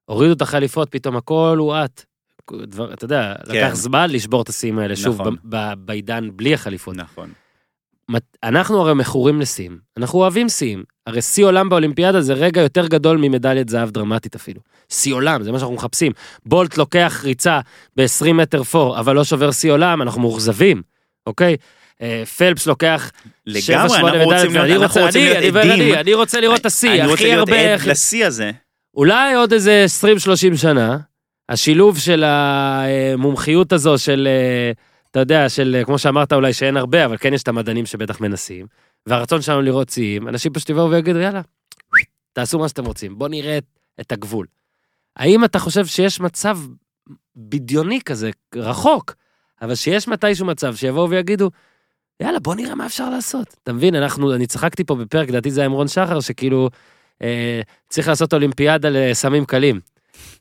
הורידו 0.04 0.32
את 0.32 0.42
החליפות, 0.42 0.88
פתאום 0.90 1.16
הכל 1.16 1.56
הואט. 1.58 2.04
דבר, 2.52 2.92
אתה 2.92 3.04
יודע, 3.04 3.34
כן. 3.46 3.52
לקח 3.52 3.74
זמן 3.74 4.10
לשבור 4.10 4.42
את 4.42 4.48
השיאים 4.48 4.78
האלה, 4.78 4.96
שוב, 4.96 5.20
נכון. 5.20 5.36
ב- 5.44 5.56
ב- 5.56 5.74
בעידן 5.78 6.28
בלי 6.32 6.54
החליפות. 6.54 6.96
נכון. 6.96 7.30
אנחנו 8.44 8.80
הרי 8.80 8.94
מכורים 8.94 9.40
לשיאים, 9.40 9.78
אנחנו 9.96 10.18
אוהבים 10.18 10.48
שיאים. 10.48 10.84
הרי 11.06 11.22
שיא 11.22 11.44
עולם 11.44 11.68
באולימפיאדה 11.68 12.20
זה 12.20 12.34
רגע 12.34 12.60
יותר 12.60 12.86
גדול 12.86 13.16
ממדליית 13.16 13.68
זהב 13.68 13.90
דרמטית 13.90 14.34
אפילו. 14.34 14.60
שיא 14.88 15.14
עולם, 15.14 15.42
זה 15.42 15.52
מה 15.52 15.58
שאנחנו 15.58 15.74
מחפשים. 15.74 16.12
בולט 16.46 16.76
לוקח 16.78 17.20
ריצה 17.24 17.60
ב-20 17.96 18.32
מטר 18.32 18.62
פור, 18.62 18.98
אבל 18.98 19.14
לא 19.16 19.24
שובר 19.24 19.50
שיא 19.50 19.72
עולם, 19.72 20.02
אנחנו 20.02 20.20
מאוכזבים, 20.20 20.82
אוקיי? 21.26 21.56
אה, 22.02 22.22
פלפס 22.38 22.66
לוקח 22.66 23.10
לגמרי, 23.46 23.98
אנחנו 23.98 24.24
רוצים 24.24 24.50
להיות, 24.54 25.56
עדים. 25.56 25.94
אני 25.94 26.14
רוצה 26.14 26.40
לראות 26.40 26.60
את 26.60 26.66
השיא, 26.66 26.90
אני 26.90 27.00
רוצה 27.02 27.14
הכי 27.14 27.24
להיות 27.24 27.48
הרבה, 27.48 27.72
עד 27.72 27.80
הכי- 27.80 27.88
לשיא 27.88 28.26
הזה. 28.26 28.50
אולי 28.94 29.34
עוד 29.34 29.52
איזה 29.52 29.84
20-30 30.52 30.56
שנה, 30.56 30.98
השילוב 31.48 31.98
של 31.98 32.24
המומחיות 32.26 33.72
הזו 33.72 33.98
של, 33.98 34.28
אה, 34.30 34.72
אתה 35.10 35.20
יודע, 35.20 35.48
של, 35.48 35.76
אה, 35.78 35.84
כמו 35.84 35.98
שאמרת 35.98 36.32
אולי 36.32 36.52
שאין 36.52 36.76
הרבה, 36.76 37.04
אבל 37.04 37.16
כן 37.16 37.34
יש 37.34 37.42
את 37.42 37.48
המדענים 37.48 37.86
שבטח 37.86 38.20
מנסים, 38.20 38.66
והרצון 39.06 39.42
שלנו 39.42 39.62
לראות 39.62 39.88
שיאים, 39.88 40.28
אנשים 40.28 40.52
פשוט 40.52 40.70
יבואו 40.70 40.90
ויגידו, 40.90 41.18
יאללה, 41.18 41.40
תעשו 42.32 42.58
מה 42.58 42.68
שאתם 42.68 42.84
רוצים, 42.84 43.18
בואו 43.18 43.30
נראה 43.30 43.58
את, 44.00 44.12
הגבול. 44.12 44.46
האם 45.16 45.44
אתה 45.44 45.58
חושב 45.58 45.86
שיש 45.86 46.20
מצב 46.20 46.58
בדיוני 47.36 48.00
כזה, 48.00 48.30
רחוק, 48.54 49.14
אבל 49.62 49.74
שיש 49.74 50.08
מתישהו 50.08 50.46
מצב 50.46 50.76
שיבואו 50.76 51.10
ויגידו, 51.10 51.50
יאללה, 52.20 52.38
בוא 52.38 52.54
נראה 52.54 52.74
מה 52.74 52.86
אפשר 52.86 53.10
לעשות. 53.10 53.56
אתה 53.62 53.72
מבין, 53.72 53.94
אנחנו, 53.94 54.34
אני 54.34 54.46
צחקתי 54.46 54.84
פה 54.84 54.94
בפרק, 54.94 55.28
לדעתי 55.28 55.50
זה 55.50 55.60
היה 55.60 55.66
עם 55.66 55.72
רון 55.72 55.88
שחר, 55.88 56.20
שכאילו, 56.20 56.70
אה, 57.22 57.60
צריך 57.88 58.08
לעשות 58.08 58.34
אולימפיאדה 58.34 58.88
לסמים 58.92 59.44
קלים. 59.44 59.80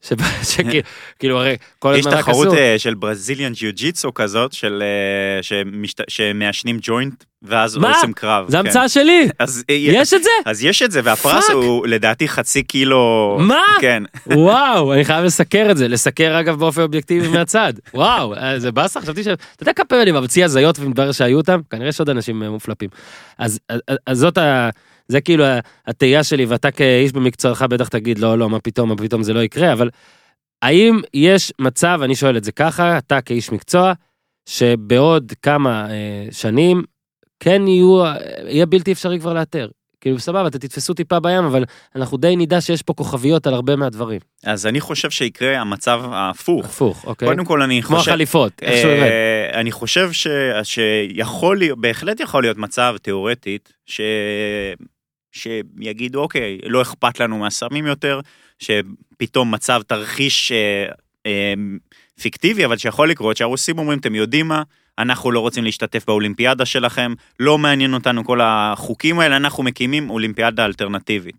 שכאילו, 0.44 0.84
כאילו, 1.20 1.40
הרי 1.40 1.58
כל 1.80 1.94
יש 1.94 2.00
הזמן 2.00 2.14
רק 2.14 2.20
תחרות 2.20 2.48
עשו. 2.48 2.58
אה, 2.58 2.76
של 2.78 2.94
Brazilian 2.94 3.54
jiu-jitsu 3.54 4.14
כזאת, 4.14 4.54
של, 4.54 4.84
אה, 4.84 5.60
שמעשנים 6.08 6.78
ג'וינט, 6.82 7.24
ואז 7.42 7.78
מה? 7.78 7.96
עושים 7.96 8.14
קרב. 8.14 8.46
זה 8.50 8.58
כן. 8.58 8.66
המצאה 8.66 8.90
שלי, 8.90 9.28
אז 9.40 9.64
אה, 9.70 9.76
יש 9.76 10.14
את 10.14 10.24
זה? 10.24 10.30
אז 10.46 10.64
יש 10.64 10.82
את 10.82 10.92
זה, 10.92 11.02
והפרס 11.04 11.46
fuck. 11.48 11.56
הוא 11.56 11.88
לדעתי 11.88 12.28
חצי 12.28 12.64
קילו... 12.64 13.38
מה? 13.42 13.64
כן. 13.82 14.04
וואו, 14.28 14.94
אני 14.94 15.06
חייב 15.06 15.26
לסקר 15.26 15.68
את 15.72 15.78
זה, 15.78 15.88
לסקר 15.88 16.40
אגב 16.40 16.60
באופן 16.60 16.82
אובייקטיבי 16.82 17.28
מהצד. 17.28 17.74
וואו, 17.94 18.34
זה 18.58 18.72
באסה, 18.72 19.02
חשבתי 19.02 19.24
ש... 19.24 19.28
אתה 19.28 19.64
יודע 19.64 19.74
כמה 19.74 19.86
פעמים 19.86 20.04
אני 20.04 20.12
ממציא 20.12 20.46
הזיות 20.46 20.80
ומתברר 20.80 21.12
שהיו 21.12 21.38
אותם? 21.38 21.60
כנראה 21.70 21.90
יש 21.90 22.00
עוד 22.00 22.10
אנשים 22.10 22.44
מופלפים. 22.44 22.90
אז, 23.38 23.60
אז, 23.70 23.80
אז 24.08 24.18
זאת 24.18 24.38
ה... 24.38 24.70
זה 25.08 25.22
כאילו 25.22 25.46
התהייה 25.88 26.24
שלי, 26.24 26.46
ואתה 26.46 26.72
כאיש 26.72 27.12
במקצועך 27.12 27.62
בטח 27.62 27.88
תגיד, 27.88 28.20
לא, 28.20 28.38
לא, 28.38 28.50
מה 28.50 28.60
פתאום, 28.60 28.90
מה 28.90 28.98
פתאום 28.98 29.24
זה 29.24 29.34
לא 29.34 29.40
יקרה, 29.40 29.74
אבל 29.74 29.90
האם 30.62 31.02
יש 31.14 31.54
מצב, 31.60 32.00
אני 32.04 32.16
שואל 32.16 32.38
את 32.38 32.44
זה 32.44 32.52
ככה, 32.52 32.98
אתה 32.98 33.22
כאיש 33.22 33.52
מקצוע, 33.52 33.94
שבעוד 34.50 35.34
כמה 35.42 35.90
אה, 35.90 36.28
שנים 36.32 36.84
כן 37.40 37.68
יהיו, 37.68 38.06
אה, 38.06 38.16
יהיה 38.48 38.66
בלתי 38.66 38.92
אפשרי 38.92 39.20
כבר 39.20 39.34
לאתר. 39.34 39.70
כאילו 40.02 40.20
סבבה, 40.20 40.48
אתם 40.48 40.58
תתפסו 40.58 40.94
טיפה 40.94 41.20
בים, 41.20 41.44
אבל 41.44 41.64
אנחנו 41.96 42.18
די 42.18 42.36
נדע 42.36 42.62
שיש 42.62 42.82
פה 42.82 42.94
כוכביות 42.94 43.48
על 43.48 43.54
הרבה 43.54 43.76
מהדברים. 43.76 44.20
אז 44.44 44.66
אני 44.66 44.82
חושב 44.82 45.10
שיקרה 45.10 45.62
המצב 45.62 46.02
ההפוך. 46.12 46.66
הפוך, 46.66 47.06
אוקיי? 47.06 47.28
קודם 47.28 47.46
כל 47.46 47.62
אני 47.62 47.82
כמו 47.82 47.98
חושב... 47.98 48.12
החליפות, 48.12 48.52
איך 48.62 48.82
שהוא 48.82 48.92
עובד. 48.92 49.04
אה, 49.04 49.60
אני 49.60 49.72
חושב 49.72 50.12
ש... 50.12 50.28
שיכול 50.64 51.58
להיות, 51.58 51.82
בהחלט 51.82 52.20
יכול 52.20 52.44
להיות 52.44 52.58
מצב 52.58 52.96
תיאורטית, 53.02 53.74
ש... 53.86 54.02
שיגידו, 55.36 56.22
אוקיי, 56.22 56.60
לא 56.66 56.82
אכפת 56.82 57.20
לנו 57.20 57.38
מהסמים 57.38 57.86
יותר, 57.86 58.20
שפתאום 58.60 59.54
מצב 59.54 59.82
תרחיש 59.88 60.52
אה, 60.52 60.86
אה, 61.26 61.54
פיקטיבי, 62.22 62.66
אבל 62.66 62.78
שיכול 62.78 63.10
לקרות, 63.10 63.38
שהרוסים 63.38 63.80
אומרים, 63.80 64.00
אתם 64.00 64.16
יודעים 64.16 64.48
מה? 64.48 64.64
אנחנו 65.00 65.32
לא 65.32 65.40
רוצים 65.40 65.64
להשתתף 65.64 66.06
באולימפיאדה 66.06 66.66
שלכם, 66.66 67.14
לא 67.40 67.58
מעניין 67.58 67.94
אותנו 67.94 68.26
כל 68.26 68.40
החוקים 68.44 69.20
האלה, 69.20 69.38
אנחנו 69.38 69.64
מקימים 69.64 70.10
אולימפיאדה 70.10 70.66
אלטרנטיבית. 70.66 71.36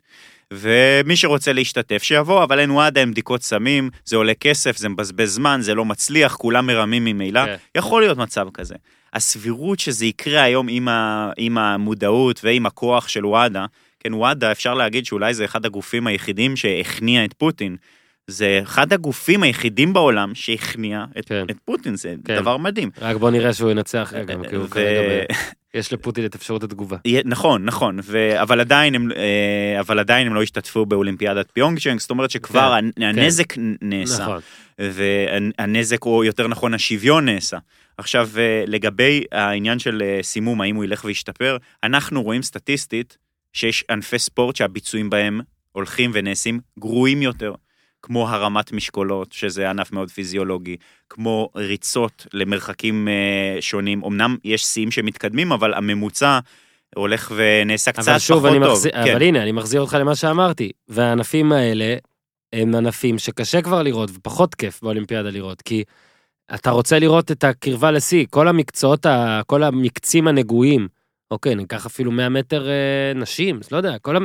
ומי 0.52 1.16
שרוצה 1.16 1.52
להשתתף 1.52 2.02
שיבוא, 2.02 2.44
אבל 2.44 2.58
אין 2.58 2.70
וואדה 2.70 3.02
עם 3.02 3.10
בדיקות 3.10 3.42
סמים, 3.42 3.90
זה 4.04 4.16
עולה 4.16 4.34
כסף, 4.34 4.76
זה 4.76 4.88
מבזבז 4.88 5.34
זמן, 5.34 5.58
זה 5.60 5.74
לא 5.74 5.84
מצליח, 5.84 6.36
כולם 6.36 6.66
מרמים 6.66 7.04
ממילא, 7.04 7.44
כן. 7.44 7.56
יכול 7.74 8.02
להיות 8.02 8.18
מצב 8.18 8.48
כזה. 8.54 8.74
הסבירות 9.12 9.78
שזה 9.78 10.06
יקרה 10.06 10.42
היום 10.42 10.66
עם, 10.70 10.88
ה, 10.88 11.30
עם 11.36 11.58
המודעות 11.58 12.40
ועם 12.44 12.66
הכוח 12.66 13.08
של 13.08 13.26
וואדה, 13.26 13.66
כן, 14.06 14.14
וואדה, 14.14 14.52
אפשר 14.52 14.74
להגיד 14.74 15.06
שאולי 15.06 15.34
זה 15.34 15.44
אחד 15.44 15.66
הגופים 15.66 16.06
היחידים 16.06 16.56
שהכניע 16.56 17.24
את 17.24 17.32
פוטין. 17.32 17.76
זה 18.26 18.60
אחד 18.62 18.92
הגופים 18.92 19.42
היחידים 19.42 19.92
בעולם 19.92 20.34
שהכניע 20.34 21.04
את, 21.18 21.24
כן. 21.28 21.44
את 21.50 21.56
פוטין, 21.64 21.96
זה 21.96 22.14
כן. 22.24 22.36
דבר 22.40 22.56
מדהים. 22.56 22.90
רק 23.00 23.16
בוא 23.16 23.30
נראה 23.30 23.52
שהוא 23.52 23.70
ינצח 23.70 24.12
גם, 24.26 24.44
כי 24.48 24.56
הוא 24.56 24.68
כרגע, 24.68 25.24
יש 25.74 25.92
לפוטין 25.92 26.24
את 26.24 26.34
אפשרות 26.34 26.62
התגובה. 26.62 26.96
נכון, 27.24 27.64
נכון, 27.64 27.98
ו... 28.02 28.42
אבל, 28.42 28.60
עדיין 28.60 28.94
הם, 28.94 29.08
אה, 29.16 29.80
אבל 29.80 29.98
עדיין 29.98 30.26
הם 30.26 30.34
לא 30.34 30.42
השתתפו 30.42 30.86
באולימפיאדת 30.86 31.50
פיונגצ'נג, 31.52 32.00
זאת 32.00 32.10
אומרת 32.10 32.30
שכבר 32.30 32.72
כן, 32.80 33.02
הנ- 33.02 33.18
הנזק 33.18 33.58
נ- 33.58 33.74
נעשה, 33.82 34.22
נכון. 34.22 34.40
והנזק, 34.78 36.04
או 36.04 36.24
יותר 36.24 36.48
נכון 36.48 36.74
השוויון 36.74 37.24
נעשה. 37.24 37.58
עכשיו, 37.98 38.28
אה, 38.38 38.64
לגבי 38.66 39.24
העניין 39.32 39.78
של 39.78 40.02
אה, 40.02 40.18
סימום, 40.22 40.60
האם 40.60 40.76
הוא 40.76 40.84
ילך 40.84 41.04
וישתפר, 41.04 41.56
אנחנו 41.84 42.22
רואים 42.22 42.42
סטטיסטית 42.42 43.16
שיש 43.56 43.84
ענפי 43.90 44.18
ספורט 44.18 44.56
שהביצועים 44.56 45.10
בהם 45.10 45.40
הולכים 45.72 46.10
ונעשים 46.14 46.60
גרועים 46.78 47.22
יותר. 47.22 47.54
כמו 48.02 48.28
הרמת 48.28 48.72
משקולות, 48.72 49.32
שזה 49.32 49.70
ענף 49.70 49.92
מאוד 49.92 50.10
פיזיולוגי, 50.10 50.76
כמו 51.10 51.48
ריצות 51.56 52.26
למרחקים 52.32 53.08
אה, 53.08 53.56
שונים. 53.60 54.04
אמנם 54.04 54.36
יש 54.44 54.64
שיאים 54.64 54.90
שמתקדמים, 54.90 55.52
אבל 55.52 55.74
הממוצע 55.74 56.38
הולך 56.94 57.32
ונעשה 57.36 57.92
קצת 57.92 58.02
פחות 58.02 58.42
טוב. 58.42 58.58
מחזיר, 58.58 58.92
כן. 58.92 59.12
אבל 59.12 59.22
הנה, 59.22 59.42
אני 59.42 59.52
מחזיר 59.52 59.80
אותך 59.80 59.96
למה 60.00 60.14
שאמרתי. 60.14 60.70
והענפים 60.88 61.52
האלה 61.52 61.96
הם 62.52 62.74
ענפים 62.74 63.18
שקשה 63.18 63.62
כבר 63.62 63.82
לראות, 63.82 64.10
ופחות 64.14 64.54
כיף 64.54 64.82
באולימפיאדה 64.82 65.30
לראות, 65.30 65.62
כי 65.62 65.84
אתה 66.54 66.70
רוצה 66.70 66.98
לראות 66.98 67.30
את 67.30 67.44
הקרבה 67.44 67.90
לשיא, 67.90 68.26
כל 68.30 68.48
המקצועות, 68.48 69.06
כל 69.46 69.62
המקצים 69.62 70.28
הנגועים, 70.28 70.88
אוקיי, 71.30 71.54
ניקח 71.54 71.86
אפילו 71.86 72.10
100 72.10 72.28
מטר 72.28 72.68
אה, 72.68 72.74
נשים, 73.14 73.60
לא 73.72 73.76
יודע, 73.76 73.98
כל 73.98 74.16
ה... 74.16 74.20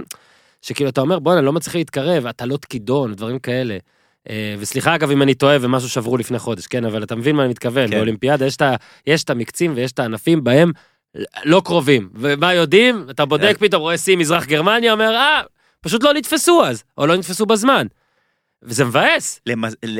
שכאילו 0.62 0.90
אתה 0.90 1.02
אומר, 1.02 1.20
בואנה, 1.20 1.42
לא 1.42 1.54
מצליח 1.54 1.76
להתקרב, 1.76 2.26
אתה 2.26 2.46
לא 2.46 2.58
תקידון, 2.58 3.14
דברים 3.14 3.40
כאלה. 3.40 3.78
אה, 4.30 4.56
וסליחה 4.60 4.96
אגב 4.96 5.12
אם 5.12 5.22
אני 5.22 5.34
טועה 5.34 5.58
ומשהו 5.62 5.90
שברו 5.90 6.18
לפני 6.18 6.40
חודש, 6.40 6.68
כן, 6.68 6.86
אבל 6.86 7.04
אתה 7.04 7.16
מבין 7.16 7.36
מה 7.36 7.42
אני 7.44 7.50
מתכוון, 7.50 7.88
כן. 7.90 7.96
באולימפיאדה 7.98 8.46
יש 8.46 8.56
את 8.56 8.62
ה- 8.62 8.76
יש 9.08 9.24
את 9.24 9.30
המקצים 9.30 9.74
ויש 9.76 9.92
את 9.92 10.00
הענפים 10.00 10.44
בהם 10.44 10.72
לא 11.44 11.62
קרובים. 11.66 12.10
ומה 12.16 12.54
יודעים? 12.54 13.06
אתה 13.10 13.26
בודק 13.26 13.56
כן. 13.60 13.68
פתאום, 13.68 13.82
רואה 13.82 13.98
שיא 13.98 14.18
מזרח 14.18 14.46
גרמניה, 14.46 14.94
אומר, 14.94 15.16
אה, 15.16 15.42
פשוט 15.82 16.04
לא 16.04 16.14
נתפסו 16.14 16.66
אז, 16.66 16.84
או 16.98 17.08
לא 17.08 17.16
נתפסו 17.18 17.46
בזמן. 17.46 17.88
וזה 18.64 18.86
מבאס. 18.86 19.40
למז... 19.46 19.76
ל... 19.86 20.00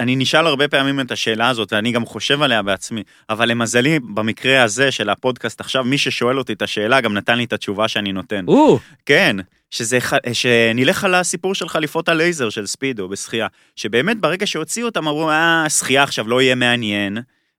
אני 0.00 0.16
נשאל 0.16 0.46
הרבה 0.46 0.68
פעמים 0.68 1.00
את 1.00 1.10
השאלה 1.10 1.48
הזאת, 1.48 1.72
ואני 1.72 1.92
גם 1.92 2.06
חושב 2.06 2.42
עליה 2.42 2.62
בעצמי, 2.62 3.02
אבל 3.30 3.48
למזלי, 3.48 3.98
במקרה 3.98 4.62
הזה 4.62 4.90
של 4.90 5.10
הפודקאסט 5.10 5.60
עכשיו, 5.60 5.84
מי 5.84 5.98
ששואל 5.98 6.38
אותי 6.38 6.52
את 6.52 6.62
השאלה 6.62 7.00
גם 7.00 7.14
נתן 7.14 7.36
לי 7.36 7.44
את 7.44 7.52
התשובה 7.52 7.88
שאני 7.88 8.12
נותן. 8.12 8.44
או, 8.48 8.78
כן, 9.06 9.36
שזה, 9.70 9.98
שנלך 10.32 11.04
על 11.04 11.14
הסיפור 11.14 11.54
של 11.54 11.68
חליפות 11.68 12.08
הלייזר 12.08 12.50
של 12.50 12.66
ספידו 12.66 13.08
בשחייה, 13.08 13.46
שבאמת 13.76 14.20
ברגע 14.20 14.46
שהוציאו 14.46 14.86
אותם 14.86 15.08
אמרו, 15.08 15.30
אה, 15.30 15.64
שחייה 15.68 16.02
עכשיו 16.02 16.28
לא 16.28 16.42
יהיה 16.42 16.54
מעניין, 16.54 17.18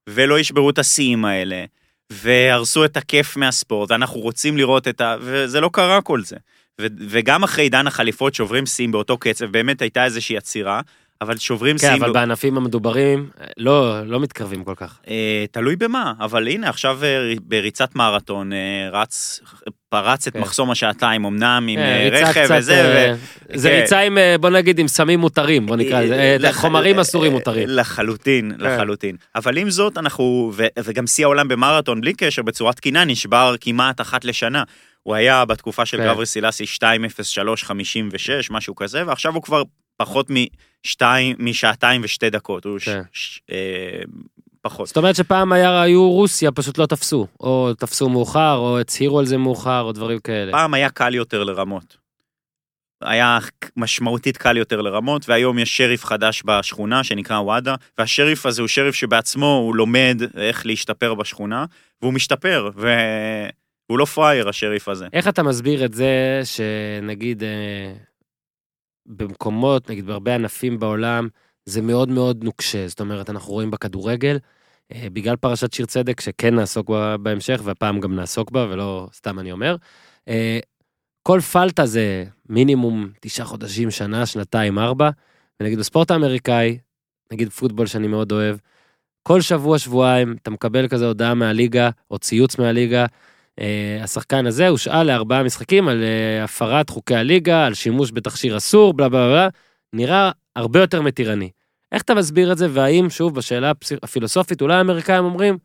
ולא 0.10 0.39
ישברו 0.39 0.69
את 0.69 0.80
השיאים 0.80 1.25
האלה, 1.25 1.65
והרסו 2.12 2.86
את 2.86 2.97
הכיף 2.97 3.38
מהספורט, 3.38 3.91
ואנחנו 3.91 4.19
רוצים 4.19 4.58
לראות 4.58 4.88
את 4.88 5.01
ה... 5.01 5.15
וזה 5.21 5.62
לא 5.62 5.69
קרה 5.73 6.01
כל 6.01 6.23
זה. 6.23 6.36
ו- 6.82 6.86
וגם 7.10 7.44
אחרי 7.44 7.64
עידן 7.64 7.88
החליפות 7.88 8.36
שוברים 8.36 8.66
שיאים 8.66 8.92
באותו 8.92 9.18
קצב, 9.18 9.46
באמת 9.46 9.82
הייתה 9.82 10.06
איזושהי 10.06 10.38
עצירה, 10.38 10.82
אבל 11.22 11.38
שוברים 11.38 11.76
כן, 11.78 11.88
שיאים... 11.88 11.98
אבל 12.04 12.08
לא- 12.08 12.14
בענפים 12.14 12.58
המדוברים, 12.58 13.30
לא, 13.58 14.06
לא 14.08 14.20
מתקרבים 14.20 14.64
כל 14.64 14.74
כך. 14.76 15.00
אה, 15.08 15.46
תלוי 15.52 15.76
במה, 15.76 16.14
אבל 16.20 16.48
הנה 16.48 16.70
עכשיו 16.70 17.00
אה, 17.04 17.34
בריצת 17.42 17.96
מרתון 17.96 18.54
אה, 18.54 18.58
רץ, 18.92 19.40
פרץ 19.90 20.28
את 20.28 20.34
כן. 20.34 20.40
מחסום 20.40 20.72
השעתיים, 20.72 21.26
אמנם 21.26 21.66
עם 21.70 21.80
כן, 21.80 21.82
אה, 21.82 22.10
רכב 22.12 22.44
קצת, 22.44 22.56
וזה, 22.58 22.82
אה, 23.10 23.14
ו- 23.50 23.58
זה 23.58 23.70
כן. 23.70 23.76
ריצה 23.82 24.00
עם, 24.00 24.18
אה, 24.18 24.36
בוא 24.38 24.50
נגיד, 24.50 24.80
עם 24.80 24.88
סמים 24.88 25.20
מותרים, 25.20 25.66
בוא 25.66 25.76
נקרא 25.76 26.02
לזה, 26.02 26.16
אה, 26.16 26.36
לח- 26.40 26.56
חומרים 26.56 27.00
אסורים 27.00 27.32
אה, 27.32 27.38
מותרים. 27.38 27.70
לחלוטין, 27.70 28.52
כן. 28.60 28.66
לחלוטין. 28.66 29.16
אבל 29.36 29.58
עם 29.58 29.70
זאת, 29.70 29.98
אנחנו, 29.98 30.52
ו- 30.56 30.66
וגם 30.84 31.08
שיא 31.08 31.26
העולם 31.26 31.48
במרתון, 31.48 32.02
בלי 32.02 32.14
קשר, 32.14 32.42
בצורה 32.42 32.74
תקינה, 32.74 33.06
נשבר 33.06 33.56
כמעט 33.62 34.02
אחת 34.02 34.26
לשנה. 34.26 34.64
הוא 35.04 35.16
היה 35.16 35.46
בתקופה 35.46 35.86
של 35.86 35.98
כן. 35.98 36.08
גברי 36.08 36.26
סילאסי 36.26 36.64
2.03.56, 36.64 37.72
משהו 38.50 38.76
כזה, 38.76 39.08
ועכשיו 39.08 39.34
הוא 39.34 39.44
כבר 39.44 39.64
פחות 39.98 40.28
משתיים, 40.30 41.36
משעתיים 41.40 42.02
ושתי 42.04 42.30
דקות. 42.30 42.66
הוא 42.66 42.80
כן. 42.86 43.02
אה, 43.52 44.02
פחות. 44.62 44.88
זאת 44.88 44.98
אומרת 44.98 45.16
שפעם 45.16 45.52
היה, 45.52 45.82
היו 45.82 46.12
רוסיה, 46.12 46.52
פשוט 46.52 46.78
לא 46.78 46.86
תפסו. 46.86 47.28
או 47.40 47.74
תפסו 47.74 48.10
מאוחר, 48.10 48.56
או 48.56 48.80
הצהירו 48.80 49.20
על 49.20 49.26
זה 49.26 49.38
מאוחר, 49.38 49.82
או 49.82 49.92
דברים 49.92 50.20
כאלה. 50.20 50.52
פעם 50.52 50.74
היה 50.74 50.90
קל 50.90 51.16
יותר 51.16 51.44
לרמות. 51.44 51.98
היה 53.02 53.40
משמעותית 53.78 54.38
קל 54.38 54.58
יותר 54.58 54.82
לרמות, 54.82 55.30
והיום 55.30 55.60
יש 55.60 55.78
שריף 55.78 56.06
חדש 56.06 56.44
בשכונה 56.46 57.04
שנקרא 57.04 57.40
וואדה, 57.40 57.76
והשריף 57.98 58.46
הזה 58.46 58.62
הוא 58.62 58.68
שריף 58.68 58.96
שבעצמו 58.96 59.56
הוא 59.66 59.76
לומד 59.76 60.22
איך 60.38 60.66
להשתפר 60.66 61.14
בשכונה, 61.14 61.66
והוא 62.02 62.14
משתפר, 62.14 62.70
והוא 63.91 63.99
לא 63.99 64.06
פראייר 64.06 64.49
השריף 64.49 64.88
הזה. 64.88 65.08
איך 65.13 65.27
אתה 65.27 65.43
מסביר 65.43 65.86
את 65.86 65.93
זה 65.93 66.41
שנגיד 66.43 67.43
אה, 67.43 67.93
במקומות, 69.06 69.89
נגיד 69.89 70.06
בהרבה 70.06 70.36
ענפים 70.36 70.80
בעולם, 70.80 71.27
זה 71.65 71.82
מאוד 71.82 72.10
מאוד 72.10 72.43
נוקשה. 72.43 72.88
זאת 72.88 72.99
אומרת, 72.99 73.30
אנחנו 73.30 73.54
רואים 73.54 73.71
בכדורגל, 73.71 74.39
אה, 74.93 75.08
בגלל 75.13 75.36
פרשת 75.36 75.73
שיר 75.73 75.86
צדק, 75.86 76.21
שכן 76.21 76.56
נעסוק 76.56 76.89
בה 76.89 77.17
בהמשך, 77.17 77.62
והפעם 77.63 77.99
גם 77.99 78.15
נעסוק 78.15 78.51
בה, 78.51 78.67
ולא 78.69 79.08
סתם 79.13 79.39
אני 79.39 79.51
אומר, 79.51 79.75
אה, 80.27 80.60
כל 81.23 81.39
פלטה 81.39 81.86
זה 81.86 82.25
מינימום 82.49 83.10
תשעה 83.19 83.45
חודשים, 83.45 83.91
שנה, 83.91 84.25
שנתיים, 84.25 84.80
ארבע, 84.80 85.10
ונגיד 85.60 85.80
בספורט 85.80 86.12
האמריקאי, 86.12 86.77
נגיד 87.32 87.49
פוטבול 87.49 87.86
שאני 87.86 88.08
מאוד 88.08 88.32
אוהב, 88.32 88.58
כל 89.23 89.41
שבוע, 89.41 89.80
שבועיים, 89.80 90.36
אתה 90.41 90.51
מקבל 90.51 90.88
כזה 90.88 91.08
הודעה 91.08 91.34
מהליגה, 91.34 91.89
או 92.12 92.19
ציוץ 92.19 92.60
מהליגה, 92.60 93.06
השחקן 94.04 94.45
הזה 94.45 94.67
הושאל 94.67 95.04
לארבעה 95.04 95.43
משחקים 95.43 95.88
על 95.88 96.04
אה, 96.04 96.43
הפרת 96.43 96.89
חוקי 96.89 97.15
הליגה, 97.15 97.65
על 97.65 97.74
שימוש 97.74 98.12
בתכשיר 98.12 98.58
אסור, 98.58 98.93
בלה 98.93 99.10
בלה 99.10 99.28
בלה, 99.28 99.47
נראה 99.93 100.32
הרבה 100.56 100.82
יותר 100.82 101.02
מתירני. 101.02 101.50
איך 101.91 102.02
אתה 102.02 102.15
מסביר 102.15 102.52
את 102.52 102.58
זה, 102.58 102.67
והאם, 102.69 103.10
שוב, 103.10 103.36
בשאלה 103.36 103.71
הפילוסופית, 104.04 104.62
אולי 104.62 104.76
האמריקאים 104.76 105.26
אומרים, 105.26 105.58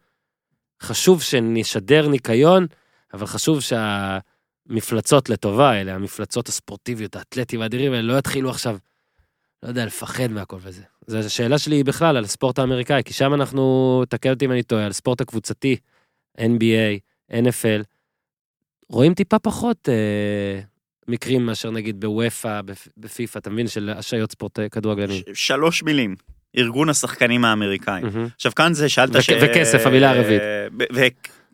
חשוב 0.83 1.23
שנשדר 1.23 2.09
ניקיון, 2.09 2.67
אבל 3.15 3.27
חשוב 3.27 3.59
שהמפלצות 3.61 5.29
לטובה 5.29 5.71
האלה, 5.71 5.95
המפלצות 5.95 6.49
הספורטיביות, 6.49 7.17
האתלטים 7.17 7.63
האדירים 7.63 7.93
האלה, 7.93 8.03
לא 8.03 8.19
יתחילו 8.19 8.51
עכשיו, 8.51 8.79
לא 9.63 9.69
יודע, 9.69 9.87
לפחד 9.87 10.31
מהכל 10.31 10.57
וזה. 10.61 10.83
זו 11.07 11.19
השאלה 11.19 11.59
שלי 11.59 11.85
בכלל 11.85 12.17
על 12.17 12.25
הספורט 12.25 12.59
האמריקאי, 12.59 13.03
כי 13.05 13.13
שם 13.13 13.35
אנחנו, 13.35 14.03
תקן 14.09 14.31
אותי 14.31 14.45
אם 14.45 14.53
אני 14.53 14.63
טועה, 14.63 14.85
על 14.85 14.91
הספורט 14.91 15.21
הקבוצתי, 15.21 15.77
NBA, 16.39 16.99
NFL, 17.33 17.83
רואים 18.89 19.15
טיפה 19.15 19.39
פחות 19.39 19.89
אה, 19.89 20.61
מקרים 21.09 21.47
מאשר 21.47 21.71
נגיד 21.71 22.01
בוופא, 22.01 22.61
בפ- 22.61 22.89
בפיפא, 22.97 23.39
אתה 23.39 23.51
מבין, 23.51 23.69
של 23.69 23.91
השעיות 23.91 24.33
ספורט 24.33 24.59
אה, 24.59 24.69
כדורגלנים. 24.69 25.23
ש- 25.35 25.47
שלוש 25.47 25.83
מילים, 25.83 26.17
ארגון 26.59 26.89
השחקנים 26.89 27.45
האמריקאים. 27.45 28.05
מהמם. 28.07 28.29
עכשיו 28.37 28.53
כאן 28.55 28.75
זה 28.75 28.89
שאלת 28.89 29.11
וכ- 29.11 29.33
וכסף, 29.43 29.87
המילה 29.87 30.11
הרביעית. 30.11 30.43
ו- 30.79 30.85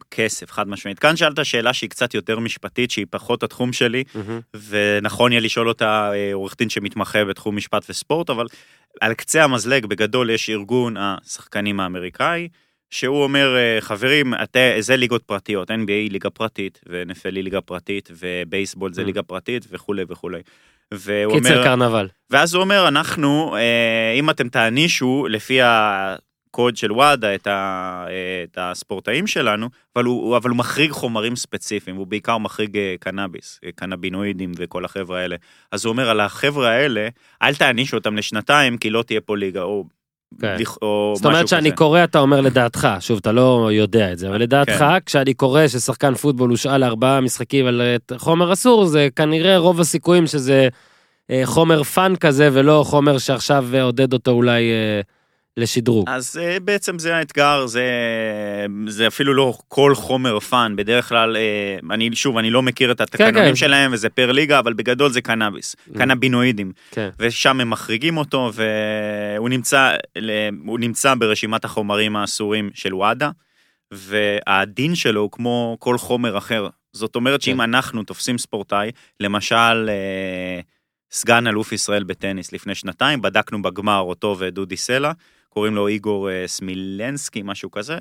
וכסף, 0.08 0.50
חד 0.50 0.68
משמעית. 0.68 0.98
כאן 0.98 1.16
שאלת 1.16 1.44
שאלה 1.46 1.72
שהיא 1.72 1.90
קצת 1.90 2.14
יותר 2.14 2.38
משפטית, 2.38 2.90
שהיא 2.90 3.06
פחות 3.10 3.42
התחום 3.42 3.72
שלי, 3.72 4.04
מהמם. 4.14 4.40
ונכון 4.68 5.32
יהיה 5.32 5.40
לשאול 5.40 5.68
אותה 5.68 6.10
אה, 6.14 6.34
עורך 6.34 6.54
דין 6.58 6.68
שמתמחה 6.68 7.24
בתחום 7.24 7.56
משפט 7.56 7.84
וספורט, 7.90 8.30
אבל 8.30 8.46
על 9.00 9.14
קצה 9.14 9.44
המזלג 9.44 9.86
בגדול 9.86 10.30
יש 10.30 10.50
ארגון 10.50 10.94
השחקנים 10.98 11.80
האמריקאי, 11.80 12.48
שהוא 12.92 13.22
אומר, 13.22 13.56
אה, 13.56 13.80
חברים, 13.80 14.34
את, 14.34 14.56
זה 14.80 14.96
ליגות 14.96 15.22
פרטיות, 15.22 15.70
NBA 15.70 15.74
היא 15.88 16.10
ליגה 16.10 16.30
פרטית, 16.30 16.80
ו-NFL 16.88 17.34
היא 17.34 17.44
ליגה 17.44 17.60
פרטית, 17.60 18.10
ובייסבול 18.18 18.92
זה 18.92 19.02
Mm. 19.02 19.04
ליגה 19.04 19.22
פרטית, 19.22 19.66
וכולי 19.70 20.04
וכולי. 20.08 20.40
והוא 20.94 21.34
קיצר 21.34 21.54
אומר, 21.54 21.64
קרנבל. 21.64 22.08
ואז 22.30 22.54
הוא 22.54 22.62
אומר, 22.62 22.88
אנחנו, 22.88 23.56
אה, 23.56 24.12
אם 24.18 24.30
אתם 24.30 24.48
תענישו 24.48 25.26
לפי 25.30 25.58
הקוד 25.62 26.76
של 26.76 26.92
וואדה 26.92 27.34
את, 27.34 27.46
ה, 27.46 28.04
אה, 28.08 28.44
את 28.44 28.58
הספורטאים 28.60 29.26
שלנו, 29.26 29.68
אבל 29.96 30.04
הוא, 30.04 30.36
אבל 30.36 30.50
הוא 30.50 30.58
מחריג 30.58 30.90
חומרים 30.90 31.36
ספציפיים, 31.36 31.96
הוא 31.96 32.06
בעיקר 32.06 32.38
מחריג 32.38 32.78
קנאביס, 33.00 33.60
קנבינואידים 33.74 34.52
וכל 34.56 34.84
החבר'ה 34.84 35.20
האלה. 35.20 35.36
אז 35.70 35.84
הוא 35.84 35.92
אומר, 35.92 36.08
על 36.10 36.20
החבר'ה 36.20 36.68
האלה, 36.70 37.08
אל 37.42 37.54
תענישו 37.54 37.96
אותם 37.96 38.16
לשנתיים, 38.16 38.78
כי 38.78 38.90
לא 38.90 39.02
תהיה 39.02 39.20
פה 39.20 39.36
ליגה, 39.36 39.62
או, 39.62 39.84
כן. 40.40 40.56
או 40.82 41.12
זאת 41.16 41.26
אומרת 41.26 41.48
שאני 41.48 41.70
כזה. 41.70 41.76
קורא, 41.76 42.04
אתה 42.04 42.18
אומר 42.18 42.40
לדעתך, 42.40 42.88
שוב, 43.00 43.18
אתה 43.18 43.32
לא 43.32 43.68
יודע 43.72 44.12
את 44.12 44.18
זה, 44.18 44.28
אבל 44.28 44.38
לדעתך, 44.38 44.78
כן. 44.78 44.98
כשאני 45.06 45.34
קורא 45.34 45.68
ששחקן 45.68 46.14
פוטבול 46.14 46.50
הושאל 46.50 46.78
לארבעה 46.78 47.20
משחקים 47.20 47.66
על 47.66 47.80
אה, 47.80 48.18
חומר 48.18 48.52
אסור, 48.52 48.84
זה 48.84 49.08
כנראה 49.16 49.58
רוב 49.58 49.80
הסיכויים 49.80 50.26
שזה 50.26 50.68
אה, 51.30 51.42
חומר 51.44 51.82
fun 51.82 52.16
כזה, 52.16 52.48
ולא 52.52 52.84
חומר 52.86 53.18
שעכשיו 53.18 53.66
אה, 53.74 53.82
עודד 53.82 54.12
אותו 54.12 54.30
אולי 54.30 54.70
אה, 54.70 55.00
לשדרוג. 55.56 56.08
אז 56.08 56.38
אה, 56.42 56.60
בעצם 56.60 56.98
זה 56.98 57.16
האתגר, 57.16 57.66
זה, 57.66 57.86
זה 58.88 59.06
אפילו 59.06 59.34
לא 59.34 59.54
כל 59.68 59.94
חומר 59.94 60.40
fun, 60.40 60.76
בדרך 60.76 61.08
כלל, 61.08 61.36
אה, 61.36 61.94
אני 61.94 62.16
שוב, 62.16 62.38
אני 62.38 62.50
לא 62.50 62.62
מכיר 62.62 62.92
את 62.92 63.00
התקנונים 63.00 63.48
כן. 63.48 63.56
שלהם 63.56 63.92
וזה 63.92 64.08
פר 64.08 64.32
ליגה, 64.32 64.58
אבל 64.58 64.72
בגדול 64.72 65.10
זה 65.10 65.20
קנאביס, 65.20 65.76
קנבינואידים. 65.98 66.72
כן. 66.90 67.08
ושם 67.18 67.60
הם 67.60 67.70
מחריגים 67.70 68.16
אותו, 68.16 68.50
והוא 68.54 69.48
נמצא, 69.48 69.96
נמצא 70.78 71.14
ברשימת 71.14 71.64
החומרים 71.64 72.16
האסורים 72.16 72.70
של 72.74 72.94
וואדה, 72.94 73.30
והדין 73.90 74.94
שלו 74.94 75.20
הוא 75.20 75.30
כמו 75.30 75.76
כל 75.80 75.98
חומר 75.98 76.38
אחר. 76.38 76.68
זאת 76.92 77.16
אומרת 77.16 77.42
שאם 77.42 77.54
כן. 77.54 77.60
אנחנו 77.60 78.02
תופסים 78.02 78.38
ספורטאי, 78.38 78.90
למשל 79.20 79.88
אה, 79.88 80.60
סגן 81.10 81.46
אלוף 81.46 81.72
ישראל 81.72 82.04
בטניס 82.04 82.52
לפני 82.52 82.74
שנתיים, 82.74 83.22
בדקנו 83.22 83.62
בגמר 83.62 84.00
אותו 84.00 84.36
ודודי 84.38 84.76
סלע, 84.76 85.12
קוראים 85.52 85.74
לו 85.74 85.88
איגור 85.88 86.30
אה, 86.30 86.44
סמילנסקי, 86.46 87.42
משהו 87.44 87.70
כזה. 87.70 87.98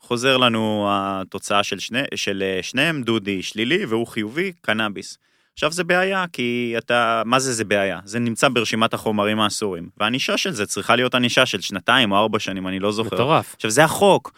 חוזר 0.00 0.36
לנו 0.36 0.86
התוצאה 0.90 1.62
של, 1.62 1.78
שני, 1.78 2.02
של 2.14 2.42
אה, 2.42 2.62
שניהם, 2.62 3.02
דודי 3.02 3.42
שלילי 3.42 3.84
והוא 3.84 4.06
חיובי, 4.06 4.52
קנאביס. 4.60 5.18
עכשיו 5.52 5.72
זה 5.72 5.84
בעיה, 5.84 6.24
כי 6.32 6.74
אתה, 6.78 7.22
מה 7.24 7.38
זה 7.38 7.52
זה 7.52 7.64
בעיה? 7.64 8.00
זה 8.04 8.18
נמצא 8.18 8.48
ברשימת 8.48 8.94
החומרים 8.94 9.40
האסורים, 9.40 9.88
והענישה 9.98 10.36
של 10.36 10.50
זה 10.50 10.66
צריכה 10.66 10.96
להיות 10.96 11.14
ענישה 11.14 11.46
של 11.46 11.60
שנתיים 11.60 12.12
או 12.12 12.16
ארבע 12.16 12.38
שנים, 12.38 12.68
אני 12.68 12.78
לא 12.78 12.92
זוכר. 12.92 13.16
מטורף. 13.16 13.54
עכשיו 13.54 13.70
זה 13.70 13.84
החוק. 13.84 14.32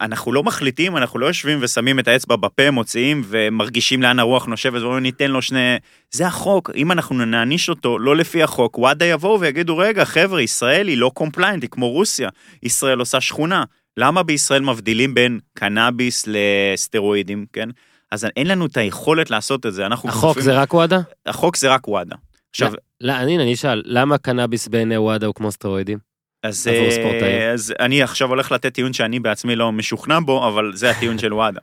אנחנו 0.00 0.32
לא 0.32 0.42
מחליטים, 0.42 0.96
אנחנו 0.96 1.18
לא 1.18 1.26
יושבים 1.26 1.58
ושמים 1.62 1.98
את 1.98 2.08
האצבע 2.08 2.36
בפה, 2.36 2.70
מוציאים 2.70 3.22
ומרגישים 3.28 4.02
לאן 4.02 4.18
הרוח 4.18 4.46
נושבת 4.46 4.82
ואומרים 4.82 5.02
ניתן 5.02 5.30
לו 5.30 5.42
שני... 5.42 5.76
זה 6.10 6.26
החוק, 6.26 6.70
אם 6.76 6.92
אנחנו 6.92 7.24
נעניש 7.24 7.68
אותו 7.68 7.98
לא 7.98 8.16
לפי 8.16 8.42
החוק, 8.42 8.78
וואדה 8.78 9.04
יבואו 9.06 9.40
ויגידו 9.40 9.78
רגע 9.78 10.04
חבר'ה, 10.04 10.42
ישראל 10.42 10.88
היא 10.88 10.98
לא 10.98 11.10
compliant, 11.14 11.62
היא 11.62 11.70
כמו 11.70 11.90
רוסיה, 11.90 12.28
ישראל 12.62 12.98
עושה 12.98 13.20
שכונה. 13.20 13.64
למה 13.96 14.22
בישראל 14.22 14.62
מבדילים 14.62 15.14
בין 15.14 15.38
קנאביס 15.54 16.24
לסטרואידים, 16.26 17.46
כן? 17.52 17.68
אז 18.12 18.26
אין 18.36 18.46
לנו 18.46 18.66
את 18.66 18.76
היכולת 18.76 19.30
לעשות 19.30 19.66
את 19.66 19.72
זה, 19.74 19.86
אנחנו... 19.86 20.08
החוק 20.08 20.30
כפופים- 20.30 20.42
זה 20.42 20.54
רק 20.60 20.74
וואדה? 20.74 21.00
החוק 21.26 21.56
זה 21.56 21.70
רק 21.70 21.88
וואדה. 21.88 22.16
עכשיו, 22.50 22.72
לא, 23.00 23.12
הנה, 23.12 23.42
אני 23.42 23.54
אשאל, 23.54 23.82
למה 23.84 24.18
קנאביס 24.18 24.68
בעיני 24.68 24.98
וואדה 24.98 25.26
הוא 25.26 25.34
כמו 25.34 25.52
סטרואידים? 25.52 26.07
אז, 26.42 26.68
אה. 26.68 27.52
אז 27.52 27.74
אני 27.80 28.02
עכשיו 28.02 28.28
הולך 28.28 28.52
לתת 28.52 28.74
טיעון 28.74 28.92
שאני 28.92 29.20
בעצמי 29.20 29.56
לא 29.56 29.72
משוכנע 29.72 30.18
בו, 30.20 30.48
אבל 30.48 30.72
זה 30.74 30.90
הטיעון 30.90 31.18
של 31.18 31.34
וואדה. 31.34 31.60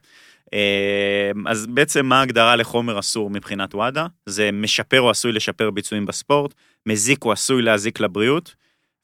אה, 0.54 1.32
אז 1.46 1.66
בעצם 1.66 2.06
מה 2.06 2.20
ההגדרה 2.20 2.56
לחומר 2.56 3.00
אסור 3.00 3.30
מבחינת 3.30 3.76
וואדה? 3.76 4.08
זה 4.26 4.50
משפר 4.54 5.02
או 5.02 5.10
עשוי 5.10 5.32
לשפר 5.32 5.72
ביצועים 5.72 6.06
בספורט, 6.06 6.54
מזיק 6.86 7.26
או 7.26 7.32
עשוי 7.32 7.62
להזיק 7.62 8.00
לבריאות, 8.00 8.56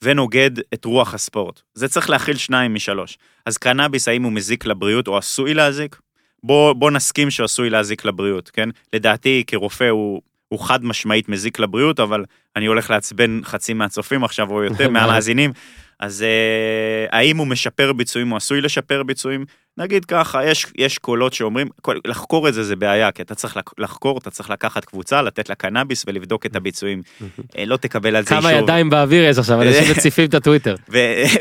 ונוגד 0.03 0.51
את 0.73 0.85
רוח 0.85 1.13
הספורט. 1.13 1.61
זה 1.73 1.87
צריך 1.87 2.09
להכיל 2.09 2.37
שניים 2.37 2.73
משלוש. 2.73 3.17
אז 3.45 3.57
קנאביס, 3.57 4.07
האם 4.07 4.23
הוא 4.23 4.31
מזיק 4.31 4.65
לבריאות 4.65 5.07
או 5.07 5.17
עשוי 5.17 5.53
להזיק? 5.53 5.99
בוא, 6.43 6.73
בוא 6.73 6.91
נסכים 6.91 7.31
שהוא 7.31 7.45
עשוי 7.45 7.69
להזיק 7.69 8.05
לבריאות, 8.05 8.49
כן? 8.49 8.69
לדעתי 8.93 9.43
כרופא 9.47 9.89
הוא, 9.89 10.21
הוא 10.47 10.59
חד 10.59 10.85
משמעית 10.85 11.29
מזיק 11.29 11.59
לבריאות, 11.59 11.99
אבל 11.99 12.25
אני 12.55 12.65
הולך 12.65 12.89
לעצבן 12.89 13.41
חצי 13.43 13.73
מהצופים 13.73 14.23
עכשיו 14.23 14.51
או 14.51 14.63
יותר 14.63 14.89
מהמאזינים. 14.93 15.51
אז 15.99 16.23
אה, 16.23 17.17
האם 17.19 17.37
הוא 17.37 17.47
משפר 17.47 17.93
ביצועים 17.93 18.31
או 18.31 18.37
עשוי 18.37 18.61
לשפר 18.61 19.03
ביצועים? 19.03 19.45
נגיד 19.77 20.05
ככה, 20.05 20.45
יש, 20.45 20.65
יש 20.77 20.97
קולות 20.97 21.33
שאומרים, 21.33 21.67
כל- 21.81 21.97
לחקור 22.07 22.47
את 22.49 22.53
זה 22.53 22.63
זה 22.63 22.75
בעיה, 22.75 23.11
כי 23.11 23.21
אתה 23.21 23.35
צריך 23.35 23.57
לחקור, 23.77 24.17
אתה 24.17 24.29
צריך 24.29 24.49
לקחת 24.49 24.85
קבוצה, 24.85 25.21
לתת 25.21 25.49
לה 25.49 25.55
קנאביס 25.55 26.03
ולבדוק 26.07 26.45
את 26.45 26.55
הביצועים. 26.55 27.01
אה, 27.57 27.65
לא 27.65 27.77
תקבל 27.77 28.15
על 28.15 28.23
זה 28.23 28.29
כמה 28.29 28.49
אישור. 28.49 28.63
ידיים 28.63 28.89
באוויר 28.89 29.23
יש 29.23 29.37
עכשיו, 29.37 29.61
אנשים 29.61 29.83
מציפים 29.97 30.25
את 30.25 30.33
הטוויטר. 30.33 30.75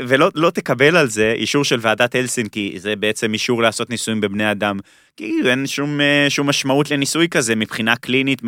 ולא 0.09 0.31
לא 0.35 0.51
תקבל 0.51 0.97
על 0.97 1.09
זה 1.09 1.33
אישור 1.37 1.65
של 1.65 1.79
ועדת 1.81 2.15
הלסינקי, 2.15 2.75
זה 2.77 2.97
בעצם 2.97 3.33
אישור 3.33 3.63
לעשות 3.63 3.91
ניסויים 3.91 4.21
בבני 4.21 4.51
אדם. 4.51 4.79
כי 5.17 5.33
אין 5.47 5.67
שום, 5.67 6.01
אה, 6.01 6.27
שום 6.29 6.49
משמעות 6.49 6.91
לניסוי 6.91 7.29
כזה 7.29 7.57
מבחינה 7.57 7.97
קלינית 7.97 8.43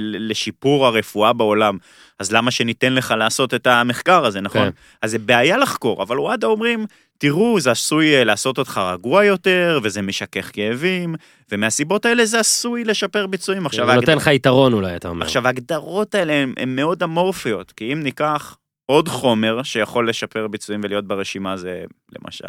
לשיפור 0.00 0.86
הרפואה 0.86 1.32
בעולם. 1.32 1.76
אז 2.18 2.32
למה 2.32 2.50
שניתן 2.50 2.92
לך 2.94 3.14
לעשות 3.18 3.54
את 3.54 3.66
המחקר 3.66 4.24
הזה, 4.24 4.40
נכון? 4.40 4.62
כן. 4.62 4.70
אז 5.02 5.10
זה 5.10 5.18
בעיה 5.18 5.56
לחקור, 5.56 6.02
אבל 6.02 6.18
וואדה 6.20 6.46
אומרים, 6.46 6.86
תראו, 7.18 7.60
זה 7.60 7.70
עשוי 7.70 8.14
אה, 8.16 8.24
לעשות 8.24 8.58
אותך 8.58 8.80
רגוע 8.92 9.24
יותר, 9.24 9.80
וזה 9.82 10.02
משכך 10.02 10.50
כאבים, 10.52 11.14
ומהסיבות 11.52 12.06
האלה 12.06 12.26
זה 12.26 12.40
עשוי 12.40 12.84
לשפר 12.84 13.26
ביצועים. 13.26 13.66
עכשיו, 13.66 13.86
זה 13.86 13.94
נותן 13.94 14.08
ההגד- 14.08 14.20
לך 14.20 14.26
יתרון 14.26 14.72
אולי, 14.72 14.96
אתה 14.96 15.08
אומר. 15.08 15.24
עכשיו 15.26 15.46
ההגדרות 15.46 16.14
האלה 16.14 16.32
הן 16.56 16.76
מאוד 16.76 17.02
אמורפיות, 17.02 17.72
כי 17.72 17.92
אם 17.92 18.02
ניקח 18.02 18.56
עוד 18.86 19.08
חומר 19.08 19.62
שיכול 19.62 20.08
לשפר 20.08 20.48
ביצועים 20.48 20.80
ולהיות 20.84 21.04
ברשימה 21.06 21.56
זה 21.56 21.84
למשל 22.22 22.44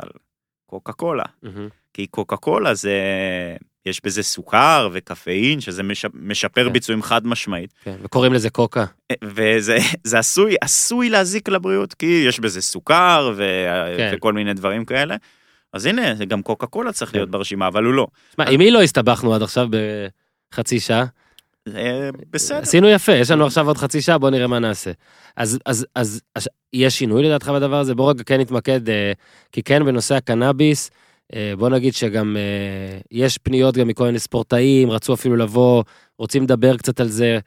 קוקה 0.65 0.91
קולה. 0.93 1.23
מהמם. 1.43 1.67
כי 1.93 2.07
קוקה 2.07 2.35
קולה 2.37 2.73
זה, 2.73 2.93
יש 3.85 4.01
בזה 4.03 4.23
סוכר 4.23 4.89
וקפאין, 4.93 5.61
שזה 5.61 5.83
מש, 5.83 6.05
משפר 6.13 6.65
כן. 6.65 6.73
ביצועים 6.73 7.03
חד 7.03 7.27
משמעית, 7.27 7.73
כן, 7.83 7.95
וקוראים 8.03 8.33
לזה 8.33 8.49
קוקה. 8.49 8.85
וזה 9.23 9.77
זה 10.03 10.19
עשוי, 10.19 10.55
עשוי 10.61 11.09
להזיק 11.09 11.49
לבריאות, 11.49 11.93
כי 11.93 12.23
יש 12.27 12.39
בזה 12.39 12.61
סוכר 12.61 13.33
ו, 13.35 13.43
כן. 13.97 14.11
וכל 14.13 14.33
מיני 14.33 14.53
דברים 14.53 14.85
כאלה. 14.85 15.15
אז 15.73 15.85
הנה, 15.85 16.13
גם 16.13 16.41
קוקה 16.41 16.67
קולה 16.67 16.91
צריך 16.91 17.11
כן. 17.11 17.17
להיות 17.17 17.31
ברשימה, 17.31 17.67
אבל 17.67 17.83
הוא 17.83 17.93
לא. 17.93 18.07
שמע, 18.35 18.45
עם 18.49 18.59
מי 18.59 18.71
לא 18.71 18.81
הסתבכנו 18.81 19.35
עד 19.35 19.41
עכשיו 19.41 19.67
בחצי 20.51 20.79
שעה? 20.79 21.05
זה 21.65 22.09
בסדר. 22.29 22.57
עשינו 22.57 22.89
יפה, 22.89 23.11
יש 23.11 23.31
לנו 23.31 23.45
עכשיו 23.45 23.67
עוד 23.67 23.77
חצי 23.77 24.01
שעה, 24.01 24.17
בוא 24.17 24.29
נראה 24.29 24.47
מה 24.47 24.59
נעשה. 24.59 24.91
אז, 25.35 25.59
אז, 25.65 25.85
אז, 25.95 26.21
אז 26.35 26.49
יש 26.73 26.99
שינוי 26.99 27.23
לדעתך 27.23 27.47
בדבר 27.49 27.79
הזה? 27.79 27.95
בוא 27.95 28.09
רגע 28.09 28.23
כן 28.23 28.39
נתמקד, 28.39 28.89
אה, 28.89 29.11
כי 29.51 29.63
כן 29.63 29.85
בנושא 29.85 30.15
הקנאביס, 30.15 30.89
אה, 30.89 30.95
בוא 31.57 31.69
נגיד 31.69 31.93
שגם 31.93 32.37
אה, 32.37 32.99
יש 33.11 33.37
פניות 33.37 33.77
גם 33.77 33.87
מכל 33.87 34.05
מיני 34.05 34.19
ספורטאים, 34.19 34.91
רצו 34.91 35.13
אפילו 35.13 35.35
לבוא, 35.35 35.83
רוצים 36.17 36.43
לדבר 36.43 36.77
קצת 36.77 36.99
על 36.99 37.07
זה. 37.07 37.39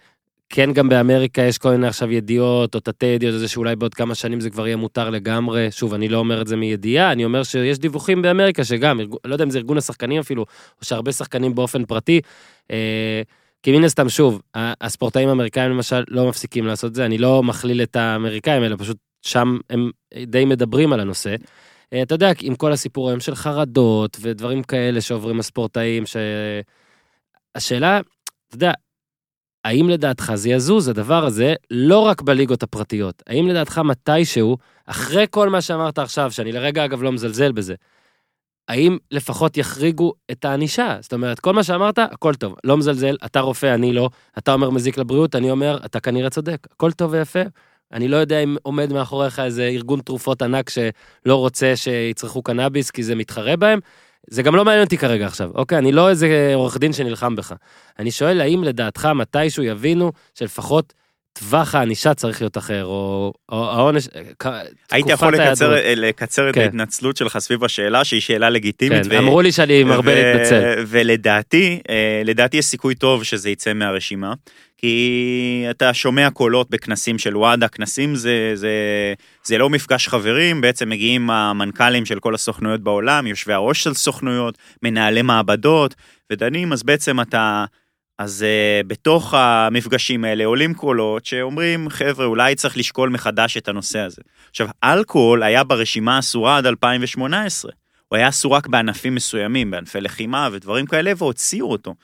כן, 0.49 0.73
גם 0.73 0.89
באמריקה 0.89 1.43
יש 1.43 1.59
כל 1.59 1.71
מיני 1.71 1.87
עכשיו 1.87 2.13
ידיעות, 2.13 2.75
או 2.75 2.81
תתי 2.81 3.07
ידיעות, 3.07 3.35
על 3.35 3.41
זה 3.41 3.49
שאולי 3.49 3.77
בעוד 3.77 3.95
כמה 3.95 4.15
שנים 4.15 4.41
זה 4.41 4.51
כבר 4.51 4.67
יהיה 4.67 4.77
מותר 4.77 5.11
לגמרי. 5.11 5.71
שוב, 5.71 5.95
אני 5.95 6.09
לא 6.09 6.19
אומר 6.19 6.41
את 6.41 6.47
זה 6.47 6.57
מידיעה, 6.57 7.13
אני 7.13 7.25
אומר 7.25 7.43
שיש 7.43 7.79
דיווחים 7.79 8.23
באמריקה 8.23 8.65
שגם, 8.65 9.01
לא 9.25 9.35
יודע 9.35 9.45
אם 9.45 9.51
זה 9.51 9.59
ארגון 9.59 9.79
השחקנים 9.79 10.21
אפילו, 10.21 10.43
או 10.81 10.87
שהרבה 10.87 11.13
שחקנים 11.13 11.55
באופן 11.55 11.85
פרטי, 11.85 12.21
אה, 12.71 13.23
כי 13.63 13.79
מן 13.79 13.85
הסתם, 13.85 14.09
שוב, 14.09 14.43
הספורטאים 14.55 15.29
האמריקאים 15.29 15.71
למשל 15.71 16.05
לא 16.09 16.29
מפסיקים 16.29 16.67
לעשות 16.67 16.91
את 16.91 16.95
זה, 16.95 17.07
אני 17.07 17.19
לא 17.19 17.43
מכליל 17.43 17.83
את 17.83 17.97
האמריקאים, 17.97 18.65
אלא 18.65 18.77
פשוט 18.77 18.97
שם 19.23 19.59
הם 19.71 19.91
די 20.27 20.45
מדברים 20.45 20.93
על 20.93 21.01
הנושא. 21.01 21.35
אה, 21.93 22.03
אתה 22.03 22.15
יודע, 22.15 22.33
עם 22.41 22.55
כל 22.55 22.73
הסיפור 22.73 23.09
היום 23.09 23.21
של 23.21 23.35
חרדות 23.35 24.17
ודברים 24.21 24.63
כאלה 24.63 25.01
שעוברים 25.01 25.41
הספורטאים, 25.41 26.05
שהשאלה, 27.57 28.01
אתה 28.49 28.57
יודע, 28.57 28.73
האם 29.65 29.89
לדעתך 29.89 30.33
זה 30.35 30.51
יזוז 30.51 30.89
הדבר 30.89 31.25
הזה, 31.25 31.55
לא 31.71 31.99
רק 31.99 32.23
בליגות 32.23 32.63
הפרטיות? 32.63 33.23
האם 33.27 33.49
לדעתך 33.49 33.79
מתישהו, 33.79 34.57
אחרי 34.87 35.27
כל 35.31 35.49
מה 35.49 35.61
שאמרת 35.61 35.99
עכשיו, 35.99 36.31
שאני 36.31 36.53
לרגע 36.53 36.85
אגב 36.85 37.03
לא 37.03 37.13
מזלזל 37.13 37.53
בזה, 37.53 37.75
האם 38.69 38.99
לפחות 39.11 39.57
יחריגו 39.57 40.13
את 40.31 40.45
הענישה? 40.45 40.97
זאת 41.01 41.13
אומרת, 41.13 41.41
כל 41.41 41.53
מה 41.53 41.65
שאמרת, 41.65 41.99
הכל 41.99 42.35
טוב, 42.35 42.55
לא 42.65 42.77
מזלזל, 42.77 43.17
אתה 43.25 43.41
רופא, 43.41 43.75
אני 43.75 43.93
לא, 43.93 44.09
אתה 44.39 44.53
אומר 44.53 44.71
מזיק 44.71 44.99
לבריאות, 44.99 45.35
אני 45.35 45.51
אומר, 45.51 45.79
אתה 45.85 46.01
כנראה 46.01 46.31
צודק, 46.31 46.67
הכל 46.73 46.93
טוב 46.93 47.13
ויפה. 47.13 47.43
אני 47.93 48.09
לא 48.09 48.17
יודע 48.17 48.39
אם 48.39 48.57
עומד 48.63 48.93
מאחוריך 48.93 49.39
איזה 49.39 49.65
ארגון 49.69 50.01
תרופות 50.01 50.43
ענק 50.43 50.71
שלא 50.71 51.35
רוצה 51.37 51.73
שיצרכו 51.77 52.43
קנאביס 52.43 52.91
כי 52.91 53.03
זה 53.03 53.15
מתחרה 53.15 53.57
בהם. 53.57 53.79
זה 54.31 54.43
גם 54.43 54.57
לא 54.57 54.65
מעניין 54.65 54.85
אותי 54.85 54.99
כרגע 54.99 55.27
עכשיו, 55.27 55.51
אוקיי? 55.55 55.79
אני 55.79 55.93
לא 55.93 56.09
איזה 56.11 56.53
עורך 56.55 56.79
דין 56.79 56.93
שנלחם 56.93 57.37
בך. 57.37 57.53
אני 57.99 58.11
שואל, 58.11 58.41
האם 58.41 58.65
לדעתך 58.65 59.09
מתישהו 59.15 59.63
יבינו 59.63 60.13
שלפחות 60.35 60.93
טווח 61.39 61.75
הענישה 61.75 62.15
צריך 62.15 62.41
להיות 62.43 62.59
אחר, 62.59 62.85
או 62.85 63.33
או 63.53 63.71
העונש, 63.71 64.09
כ- 64.39 64.47
היית 64.91 65.07
יכול 65.09 65.35
לקצר, 65.37 65.73
ההיעדרות. 65.73 65.99
לקצר 65.99 66.51
את 66.51 66.55
כן. 66.55 66.61
ההתנצלות 66.61 67.17
שלך 67.17 67.39
סביב 67.39 67.65
השאלה 67.65 68.05
שהיא 68.05 68.21
שאלה 68.21 68.51
לגיטימית. 68.51 69.07
כן, 69.07 69.17
אמרו 69.17 69.43
לי 69.43 69.53
שאני 69.53 69.85
מרבה 69.85 70.13
ו- 70.13 70.15
להתנצל. 70.15 70.85
ולדעתי, 70.87 71.81
אה, 71.91 72.23
לדעתי 72.25 72.57
יש 72.57 72.65
סיכוי 72.65 72.95
טוב 72.95 73.25
שזה 73.25 73.51
יצא 73.51 73.73
מהרשימה, 73.73 74.33
כי 74.83 75.67
אתה 75.71 75.95
שומע 75.95 76.31
קולות 76.31 76.71
בכנסים 76.71 77.19
של 77.19 77.37
וואדה, 77.37 77.69
כנסים 77.69 78.15
זה, 78.15 78.53
זה, 78.55 78.75
זה 79.45 79.59
לא 79.59 79.71
מפגש 79.71 80.09
חברים, 80.09 80.61
בעצם 80.61 80.89
מגיעים 80.89 81.31
המנכ"לים 81.31 82.07
של 82.07 82.21
כל 82.21 82.35
הסוכנויות 82.35 82.81
בעולם, 82.81 83.27
יושבי 83.27 83.53
הראש 83.53 83.83
של 83.83 83.95
סוכנויות, 83.95 84.59
מנהלי 84.83 85.23
מעבדות, 85.23 85.95
ודנים, 86.33 86.73
אז 86.73 86.83
בעצם 86.83 87.21
אתה... 87.21 87.65
אז 88.19 88.45
uh, 88.45 88.87
בתוך 88.87 89.35
המפגשים 89.35 90.25
האלה 90.25 90.45
עולים 90.45 90.75
קולות 90.75 91.27
שאומרים, 91.27 91.89
חבר'ה, 91.89 92.25
אולי 92.25 92.55
צריך 92.55 92.77
לשקול 92.77 93.11
מחדש 93.11 93.57
את 93.57 93.69
הנושא 93.69 93.99
הזה. 93.99 94.23
עכשיו, 94.51 94.69
אלכוהול 94.85 95.43
היה 95.43 95.65
ברשימה 95.65 96.19
אסורה 96.19 96.57
עד 96.57 96.67
2018. 96.67 97.73
הוא 98.09 98.17
היה 98.17 98.29
אסור 98.29 98.55
רק 98.55 98.67
בענפים 98.67 99.15
מסוימים, 99.15 99.71
בענפי 99.71 100.01
לחימה 100.01 100.49
ודברים 100.53 100.87
כאלה, 100.87 101.13
והוציאו 101.17 101.71
אותו. 101.71 101.95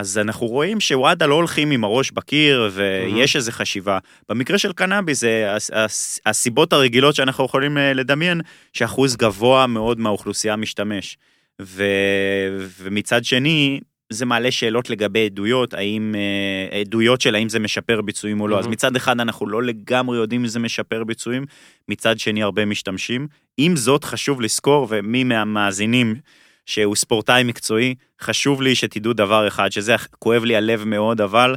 אז 0.00 0.18
אנחנו 0.18 0.46
רואים 0.46 0.80
שוואדה 0.80 1.26
לא 1.26 1.34
הולכים 1.34 1.70
עם 1.70 1.84
הראש 1.84 2.10
בקיר, 2.10 2.70
ויש 2.72 3.36
איזו 3.36 3.52
חשיבה. 3.52 3.98
במקרה 4.28 4.58
של 4.58 4.72
קנאביס, 4.72 5.20
זה 5.20 5.54
הס- 5.54 5.70
הס- 5.74 6.20
הסיבות 6.26 6.72
הרגילות 6.72 7.14
שאנחנו 7.14 7.44
יכולים 7.44 7.78
אה, 7.78 7.92
לדמיין, 7.92 8.40
שאחוז 8.72 9.16
גבוה 9.16 9.66
מאוד 9.66 10.00
מהאוכלוסייה 10.00 10.56
משתמש. 10.56 11.16
ו... 11.62 11.84
ומצד 12.78 13.24
שני, 13.24 13.80
זה 14.10 14.26
מעלה 14.26 14.50
שאלות 14.50 14.90
לגבי 14.90 15.24
עדויות, 15.26 15.74
האם, 15.74 16.14
אה, 16.14 16.80
עדויות 16.80 17.20
של 17.20 17.34
האם 17.34 17.48
זה 17.48 17.58
משפר 17.58 18.00
ביצועים 18.00 18.40
או 18.40 18.48
לא. 18.48 18.58
אז 18.58 18.64
מהמם. 18.64 18.72
מצד 18.72 18.96
אחד 18.96 19.20
אנחנו 19.20 19.46
לא 19.48 19.62
לגמרי 19.62 20.16
יודעים 20.18 20.40
אם 20.40 20.46
זה 20.46 20.58
משפר 20.58 21.04
ביצועים, 21.04 21.44
מצד 21.88 22.18
שני 22.18 22.42
הרבה 22.42 22.64
משתמשים. 22.64 23.26
עם 23.56 23.76
זאת, 23.76 24.04
חשוב 24.04 24.40
לזכור, 24.40 24.86
ומי 24.90 25.24
מהמאזינים 25.24 26.14
שהוא 26.70 26.96
ספורטאי 26.96 27.42
מקצועי, 27.44 27.94
חשוב 28.20 28.62
לי 28.62 28.74
שתדעו 28.74 29.12
דבר 29.12 29.48
אחד, 29.48 29.72
שזה 29.72 29.94
כואב 30.18 30.44
לי 30.44 30.56
הלב 30.56 30.84
מאוד, 30.84 31.20
אבל 31.20 31.54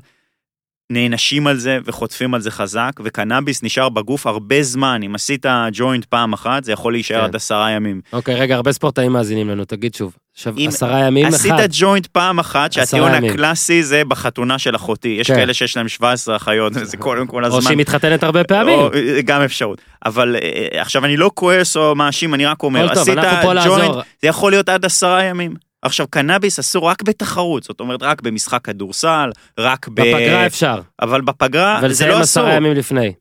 נענשים 0.90 1.48
על 1.48 1.58
זה 1.58 1.80
וחוטפים 1.86 2.34
על 2.34 2.42
זה 2.42 2.52
חזק, 2.52 2.92
וקנאביס 3.04 3.64
נשאר 3.64 3.90
בגוף 3.90 4.28
הרבה 4.28 4.64
זמן. 4.64 5.02
אם 5.06 5.16
עשית 5.16 5.46
ג'וינט 5.74 6.06
פעם 6.06 6.34
אחת, 6.34 6.64
זה 6.64 6.72
יכול 6.72 6.94
להישאר 6.94 7.20
כן. 7.20 7.24
עד 7.24 7.36
עשרה 7.36 7.72
ימים. 7.72 8.02
אוקיי, 8.14 8.36
רגע, 8.36 8.56
הרבה 8.56 8.72
ספורטאים 8.72 9.12
מאזינים 9.12 9.50
לנו, 9.50 9.66
תגיד 9.66 9.96
שוב. 9.96 10.16
עכשיו, 10.36 10.54
עשרה 10.68 11.00
ימים 11.00 11.26
עשית 11.26 11.52
אחד. 11.52 11.68
ג'וינט 11.72 12.08
פעם 12.08 12.40
אחת, 12.40 12.74
שהטיעון 12.74 13.14
ימים. 13.16 13.32
הקלאסי 13.32 13.84
זה 13.84 14.06
בחתונה 14.08 14.60
של 14.60 14.76
אחותי. 14.76 15.18
יש 15.20 15.28
כן. 15.28 15.36
כאלה 15.36 15.54
שיש 15.54 15.78
להם 15.78 15.88
17 15.88 16.36
אחיות, 16.36 16.74
זה 16.74 16.98
קודם 16.98 17.28
כל 17.28 17.46
הזמן. 17.46 17.58
או 17.58 17.62
שהיא 17.62 17.78
מתחתנת 17.78 18.24
הרבה 18.24 18.44
פעמים. 18.44 18.80
או, 18.80 18.94
אה, 18.94 19.22
גם 19.22 19.42
אפשרות. 19.42 19.82
אבל 20.06 20.36
אה, 20.42 20.82
עכשיו 20.82 21.06
אני 21.06 21.18
לא 21.18 21.32
כועס 21.34 21.78
או 21.78 21.96
מאשים, 21.96 22.34
אני 22.34 22.46
רק 22.46 22.64
אומר, 22.64 22.88
טוב, 22.88 22.98
עשית 22.98 23.16
ג'וינט, 23.16 23.56
לעזור. 23.56 24.02
זה 24.22 24.28
יכול 24.28 24.52
להיות 24.52 24.70
עד 24.70 24.86
עשרה 24.86 25.24
ימים. 25.24 25.72
עכשיו 25.84 26.08
קנאביס 26.10 26.60
אסור 26.60 26.90
רק 26.90 27.04
בתחרות, 27.04 27.64
זאת 27.64 27.80
אומרת 27.80 28.04
רק 28.04 28.22
במשחק 28.22 28.62
כדורסל, 28.64 29.30
רק 29.60 29.88
ב... 29.88 29.94
בפגרה 29.94 30.46
אפשר, 30.46 30.82
אבל 31.02 31.22
בפגרה 31.22 31.78
זה 31.82 31.86
ולסיים 31.86 32.10
לא 32.10 32.22
אסור. 32.22 32.44
עשרה 32.44 32.56
ימים 32.56 32.74
לפני. 32.74 33.14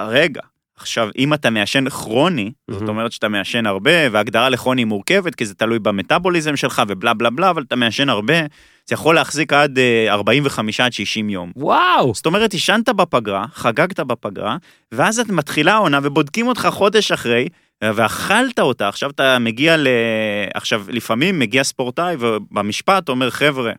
רגע, 0.00 0.40
עכשיו 0.76 1.08
אם 1.18 1.34
אתה 1.34 1.50
מעשן 1.50 1.88
כרוני, 1.88 2.52
זאת 2.70 2.80
מהמם. 2.80 2.88
אומרת 2.88 3.12
שאתה 3.12 3.28
מעשן 3.28 3.66
הרבה, 3.66 3.90
והגדרה 4.12 4.48
לכרוני 4.48 4.84
מורכבת, 4.84 5.34
כי 5.34 5.46
זה 5.46 5.54
תלוי 5.54 5.78
במטאבוליזם 5.78 6.56
שלך 6.56 6.82
ובלה 6.88 7.14
בלה 7.14 7.30
בלה, 7.30 7.50
אבל 7.50 7.62
אתה 7.62 7.76
מעשן 7.76 8.08
הרבה, 8.08 8.34
זה 8.86 8.94
יכול 8.94 9.14
להחזיק 9.14 9.52
עד 9.52 9.78
אה, 9.78 10.12
45 10.12 10.80
עד 10.80 10.92
60 10.92 11.30
יום. 11.30 11.52
וואו! 11.56 12.14
זאת 12.14 12.26
אומרת, 12.26 12.52
עישנת 12.52 12.88
בפגרה, 12.88 13.44
חגגת 13.54 14.00
בפגרה, 14.00 14.56
ואז 14.92 15.20
את 15.20 15.28
מתחילה 15.28 15.72
העונה 15.72 15.98
ובודקים 16.02 16.46
אותך 16.46 16.68
חודש 16.70 17.12
אחרי, 17.12 17.48
ואכלת 17.84 18.58
אותה, 18.58 18.88
עכשיו 18.88 19.10
אתה 19.10 19.38
מגיע 19.38 19.76
ל... 19.76 19.88
עכשיו, 20.54 20.84
לפעמים 20.88 21.38
מגיע 21.38 21.64
ספורטאי 21.64 22.16
ובמשפט 22.18 23.08
אומר, 23.08 23.30
חבר'ה, 23.30 23.72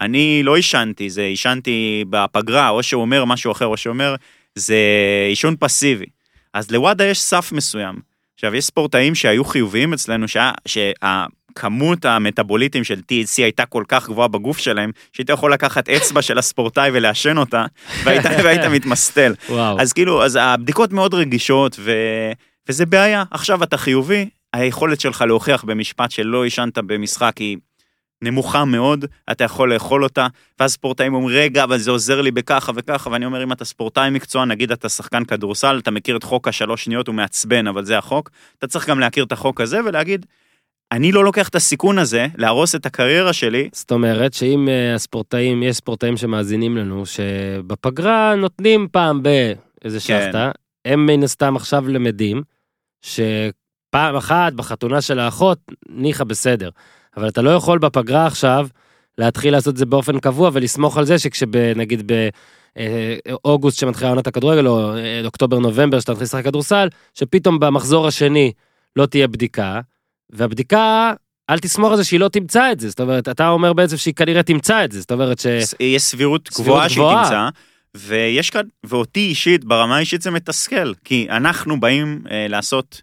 אני 0.00 0.42
לא 0.44 0.56
עישנתי, 0.56 1.10
זה 1.10 1.22
עישנתי 1.22 2.04
בפגרה, 2.10 2.68
או 2.68 2.82
שהוא 2.82 3.00
אומר 3.02 3.24
משהו 3.24 3.52
אחר, 3.52 3.66
או 3.66 3.76
שהוא 3.76 3.92
אומר, 3.92 4.14
זה 4.54 4.76
עישון 5.28 5.56
פסיבי. 5.58 6.06
אז 6.54 6.70
לוואדה 6.70 7.04
יש 7.04 7.20
סף 7.20 7.52
מסוים. 7.52 7.94
עכשיו, 8.34 8.54
יש 8.54 8.64
ספורטאים 8.64 9.14
שהיו 9.14 9.44
חיוביים 9.44 9.92
אצלנו, 9.92 10.28
שה... 10.28 10.50
שהכמות 10.66 12.04
המטאבוליטים 12.04 12.84
של 12.84 12.98
THC 12.98 13.42
הייתה 13.42 13.66
כל 13.66 13.84
כך 13.88 14.08
גבוהה 14.08 14.28
בגוף 14.28 14.58
שלהם, 14.58 14.90
שהיית 15.12 15.30
יכול 15.30 15.52
לקחת 15.52 15.88
אצבע 15.88 16.22
של 16.22 16.38
הספורטאי 16.38 16.90
ולעשן 16.92 17.38
אותה, 17.38 17.64
והיית, 18.04 18.24
והיית 18.44 18.64
מתמסטל. 18.64 19.34
וואו. 19.48 19.80
אז 19.80 19.92
כאילו, 19.92 20.24
אז 20.24 20.38
הבדיקות 20.40 20.92
מאוד 20.92 21.14
רגישות, 21.14 21.76
ו... 21.80 21.92
וזה 22.70 22.86
בעיה. 22.86 23.24
עכשיו 23.30 23.62
אתה 23.62 23.76
חיובי, 23.76 24.28
היכולת 24.52 25.00
שלך 25.00 25.24
להוכיח 25.26 25.64
במשפט 25.64 26.10
שלא 26.10 26.44
עישנת 26.44 26.78
במשחק 26.78 27.38
היא 27.38 27.56
נמוכה 28.22 28.64
מאוד, 28.64 29.04
אתה 29.30 29.44
יכול 29.44 29.74
לאכול 29.74 30.04
אותה, 30.04 30.26
ואז 30.60 30.72
ספורטאים 30.72 31.14
אומרים, 31.14 31.36
רגע, 31.38 31.64
אבל 31.64 31.78
זה 31.78 31.90
עוזר 31.90 32.20
לי 32.20 32.30
בככה 32.30 32.72
וככה, 32.74 33.10
ואני 33.10 33.26
אומר, 33.26 33.42
אם 33.42 33.52
אתה 33.52 33.64
ספורטאי 33.64 34.10
מקצוע, 34.10 34.44
נגיד 34.44 34.72
אתה 34.72 34.88
שחקן 34.88 35.24
כדורסל, 35.24 35.78
אתה 35.82 35.90
מכיר 35.90 36.16
את 36.16 36.22
חוק 36.22 36.48
השלוש 36.48 36.84
שניות, 36.84 37.06
הוא 37.06 37.14
מעצבן, 37.14 37.66
אבל 37.66 37.84
זה 37.84 37.98
החוק, 37.98 38.30
אתה 38.58 38.66
צריך 38.66 38.88
גם 38.88 39.00
להכיר 39.00 39.24
את 39.24 39.32
החוק 39.32 39.60
הזה 39.60 39.80
ולהגיד, 39.84 40.26
אני 40.92 41.12
לא 41.12 41.24
לוקח 41.24 41.48
את 41.48 41.54
הסיכון 41.54 41.98
הזה 41.98 42.26
להרוס 42.36 42.74
את 42.74 42.86
הקריירה 42.86 43.32
שלי, 43.32 43.68
זאת 43.72 43.92
אומרת 43.92 44.34
שאם 44.34 44.68
אה, 44.68 44.94
הספורטאים, 44.94 45.62
יש 45.62 45.76
ספורטאים 45.76 46.16
שמאזינים 46.16 46.76
לנו, 46.76 47.06
שבפגרה 47.06 48.34
נותנים 48.34 48.88
פעם 48.92 49.22
באיזה 49.22 49.98
כן. 50.00 50.00
שבתא, 50.00 50.50
הם 50.84 51.06
מן 51.06 51.22
הסתם 51.22 51.56
עכשיו 51.56 51.88
למדים, 51.88 52.42
שפעם 53.02 54.16
אחת 54.16 54.52
בחתונה 54.52 55.00
של 55.00 55.18
האחות, 55.18 55.58
ניחא 55.88 56.24
בסדר. 56.24 56.70
אבל 57.16 57.28
אתה 57.28 57.42
לא 57.42 57.50
יכול 57.50 57.78
בפגרה 57.78 58.26
עכשיו 58.26 58.68
להתחיל 59.18 59.52
לעשות 59.52 59.72
את 59.72 59.78
זה 59.78 59.86
באופן 59.86 60.20
קבוע 60.20 60.50
ולסמוך 60.52 60.98
על 60.98 61.04
זה 61.04 61.18
שכשנגיד 61.18 62.12
באוגוסט 63.26 63.78
שמתחילה 63.78 64.10
עונת 64.10 64.26
הכדורגל, 64.26 64.66
או 64.66 64.96
אה, 64.96 65.22
אוקטובר-נובמבר 65.24 66.00
שאתה 66.00 66.12
מתחיל 66.12 66.24
לשחק 66.24 66.44
כדורסל, 66.44 66.88
שפתאום 67.14 67.60
במחזור 67.60 68.06
השני 68.06 68.52
לא 68.96 69.06
תהיה 69.06 69.28
בדיקה, 69.28 69.80
והבדיקה, 70.30 71.12
אל 71.50 71.58
תסמוך 71.58 71.90
על 71.90 71.96
זה 71.96 72.04
שהיא 72.04 72.20
לא 72.20 72.28
תמצא 72.28 72.72
את 72.72 72.80
זה. 72.80 72.88
זאת 72.88 73.00
אומרת, 73.00 73.28
אתה 73.28 73.48
אומר 73.48 73.72
בעצם 73.72 73.96
שהיא 73.96 74.14
כנראה 74.14 74.42
תמצא 74.42 74.84
את 74.84 74.92
זה. 74.92 75.00
זאת 75.00 75.12
אומרת 75.12 75.38
ש... 75.38 75.46
יש 75.80 76.02
סבירות 76.02 76.48
גבוהה 76.58 76.88
שהיא. 76.88 77.04
תמצא, 77.22 77.48
ויש 77.96 78.50
כאן, 78.50 78.64
ואותי 78.84 79.20
אישית, 79.20 79.64
ברמה 79.64 79.96
האישית 79.96 80.22
זה 80.22 80.30
מתסכל, 80.30 80.94
כי 81.04 81.26
אנחנו 81.30 81.80
באים 81.80 82.22
אה, 82.30 82.46
לעשות, 82.48 83.00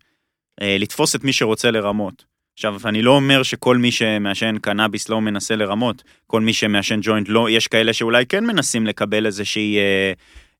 אה, 0.61 0.77
לתפוס 0.79 1.15
את 1.15 1.23
מי 1.23 1.33
שרוצה 1.33 1.71
לרמות. 1.71 2.25
עכשיו, 2.53 2.75
אני 2.85 3.01
לא 3.01 3.11
אומר 3.11 3.43
שכל 3.43 3.77
מי 3.77 3.91
שמעשן 3.91 4.57
קנאביס 4.61 5.09
לא 5.09 5.21
מנסה 5.21 5.55
לרמות, 5.55 6.03
כל 6.27 6.41
מי 6.41 6.53
שמעשן 6.53 6.99
ג'וינט 7.01 7.29
לא, 7.29 7.49
יש 7.49 7.67
כאלה 7.67 7.93
שאולי 7.93 8.25
כן 8.25 8.45
מנסים 8.45 8.87
לקבל 8.87 9.25
איזושהי 9.25 9.77
אה, 9.77 10.13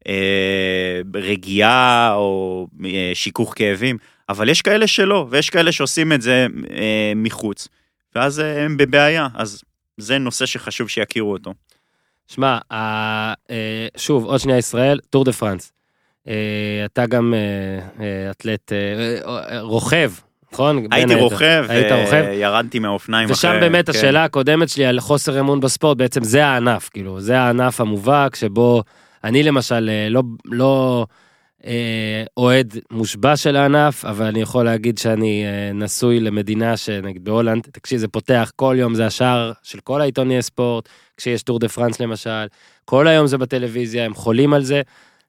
אה, 0.07 1.01
רגיעה 1.13 2.13
או 2.15 2.67
אה, 2.85 3.11
שיכוך 3.13 3.53
כאבים, 3.55 3.97
אבל 4.29 4.49
יש 4.49 4.61
כאלה 4.61 4.87
שלא, 4.87 5.27
ויש 5.29 5.49
כאלה 5.49 5.71
שעושים 5.71 6.13
את 6.13 6.21
זה 6.21 6.47
אה, 6.71 7.13
מחוץ, 7.15 7.67
ואז 8.15 8.39
אה, 8.39 8.65
הם 8.65 8.77
בבעיה, 8.77 9.27
אז 9.33 9.63
זה 9.97 10.17
נושא 10.17 10.45
שחשוב 10.45 10.89
שיכירו 10.89 11.33
אותו. 11.33 11.53
שמע, 12.27 12.57
אה, 12.71 13.33
שוב, 13.97 14.25
עוד 14.25 14.39
שנייה 14.39 14.57
ישראל, 14.57 14.99
טור 15.09 15.23
דה 15.25 15.31
פרנס. 15.31 15.71
אה, 16.27 16.33
אתה 16.85 17.05
גם 17.05 17.33
אה, 17.99 18.31
אתלט, 18.31 18.71
רוכב, 19.61 20.11
נכון? 20.53 20.85
הייתי. 20.91 21.15
רוכב, 21.15 21.65
היית 21.69 21.91
רוכב? 21.91 22.25
וירדתי 22.29 22.79
מהאופניים 22.79 23.29
ושם 23.31 23.47
אחרי- 23.47 23.59
באמת 23.59 23.85
כן. 23.89 23.97
השאלה 23.97 24.23
הקודמת 24.23 24.69
שלי 24.69 24.85
על 24.85 24.99
חוסר 24.99 25.39
אמון 25.39 25.59
בספורט, 25.59 25.97
בעצם 25.97 26.23
זה 26.23 26.45
הענף, 26.45 26.89
כאילו, 26.89 27.21
זה 27.21 27.39
הענף 27.39 27.81
המובהק 27.81 28.35
שבו 28.35 28.83
אני 29.23 29.43
למשל 29.43 29.89
לא, 30.09 30.23
לא 30.45 31.05
אוהד 32.37 32.77
מושבע 32.91 33.35
של 33.37 33.55
הענף, 33.55 34.05
אבל 34.05 34.25
אני 34.25 34.41
יכול 34.41 34.65
להגיד 34.65 34.97
שאני 34.97 35.43
אה, 35.45 35.73
נשוי 35.73 36.19
למדינה 36.19 36.77
שנגיד 36.77 37.23
בהולנד, 37.25 37.67
תקשיב, 37.71 37.97
זה 37.99 38.07
פותח, 38.07 38.51
כל 38.55 38.75
יום 38.79 38.95
זה 38.95 39.05
השער 39.05 39.51
של 39.63 39.79
כל 39.79 40.01
העיתוני 40.01 40.41
ספורט, 40.41 40.89
כשיש 41.17 41.43
טור 41.43 41.59
דה 41.59 41.67
פרנס 41.67 41.99
למשל, 41.99 42.45
כל 42.85 43.07
היום 43.07 43.27
זה 43.27 43.37
בטלוויזיה, 43.37 44.05
הם 44.05 44.13
חולים 44.13 44.53
על 44.53 44.63
זה. 44.63 44.81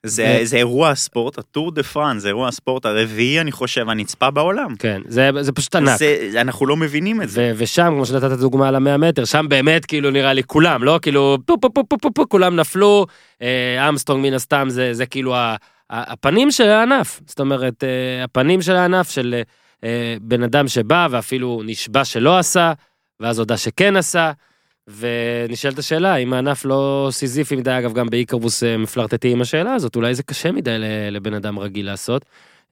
זה 0.03 0.39
ו- 0.43 0.47
זה 0.47 0.57
אירוע 0.57 0.89
הספורט, 0.91 1.39
הטור 1.39 1.71
דה 1.73 1.83
פרנס, 1.83 2.23
זה 2.23 2.29
אירוע 2.29 2.49
הספורט 2.49 2.87
הרביעי, 2.87 3.41
אני 3.41 3.53
חושב, 3.53 3.89
הנצפה 3.89 4.31
בעולם. 4.31 4.75
כן, 4.79 5.01
זה, 5.09 5.31
זה 5.41 5.53
פשוט 5.53 5.75
ענק. 5.77 5.99
זה- 5.99 6.31
אנחנו 6.41 6.67
לא 6.67 6.77
מבינים 6.77 7.23
את 7.23 7.29
זה. 7.29 7.53
ו- 7.55 7.59
ושם, 7.59 7.87
כמו 7.95 8.07
שנתת 8.07 8.31
דוגמה 8.39 8.69
על 8.69 8.75
המאה 8.75 8.97
מטר, 8.97 9.25
שם 9.25 9.47
באמת 9.49 9.87
כאילו 9.87 10.11
נראה 10.11 10.33
לי 10.33 10.43
כולם, 10.43 10.85
לא 10.85 10.99
כאילו 11.03 11.39
פו 11.47 11.61
פו 11.61 11.73
פו 11.75 11.83
פו 11.89 11.99
פו 11.99 12.11
פו, 12.15 12.29
כולם 12.29 12.57
נפלו, 12.57 13.07
אה, 13.43 13.89
אמסטרונג 13.89 14.27
מן 14.27 14.35
הסתם 14.35 14.67
זה, 14.71 14.95
זה 14.95 15.07
כאילו 15.07 15.35
ה- 15.37 15.57
הפנים 15.91 16.51
של 16.51 16.69
הענף, 16.69 17.21
זאת 17.27 17.41
אומרת, 17.41 17.85
אה, 17.85 18.25
הפנים 18.25 18.63
של 18.63 18.77
הענף 18.77 19.11
של 19.11 19.43
אה, 19.85 20.17
בן 20.21 20.43
אדם 20.43 20.69
שבא 20.69 21.09
ואפילו 21.11 21.63
נשבע 21.65 22.05
שלא 22.05 22.39
עשה, 22.39 22.73
ואז 23.21 23.39
הודה 23.39 23.57
שכן 23.57 23.97
עשה, 23.97 24.33
ונשאלת 24.89 25.79
השאלה, 25.79 26.17
אם 26.17 26.33
הענף 26.33 26.65
לא 26.65 27.09
סיזיפי 27.11 27.57
מדי, 27.57 27.79
אגב, 27.79 27.93
גם 27.93 28.11
באיקרבוס 28.11 28.63
אה, 28.63 28.77
מפלרטטים 28.77 29.33
עם 29.33 29.41
השאלה 29.41 29.75
הזאת, 29.75 29.97
אולי 29.97 30.15
זה 30.15 30.23
קשה 30.23 30.53
מדי 30.53 30.77
לבן 31.11 31.35
אדם 31.35 31.59
רגיל 31.59 31.87
לעשות. 31.87 32.25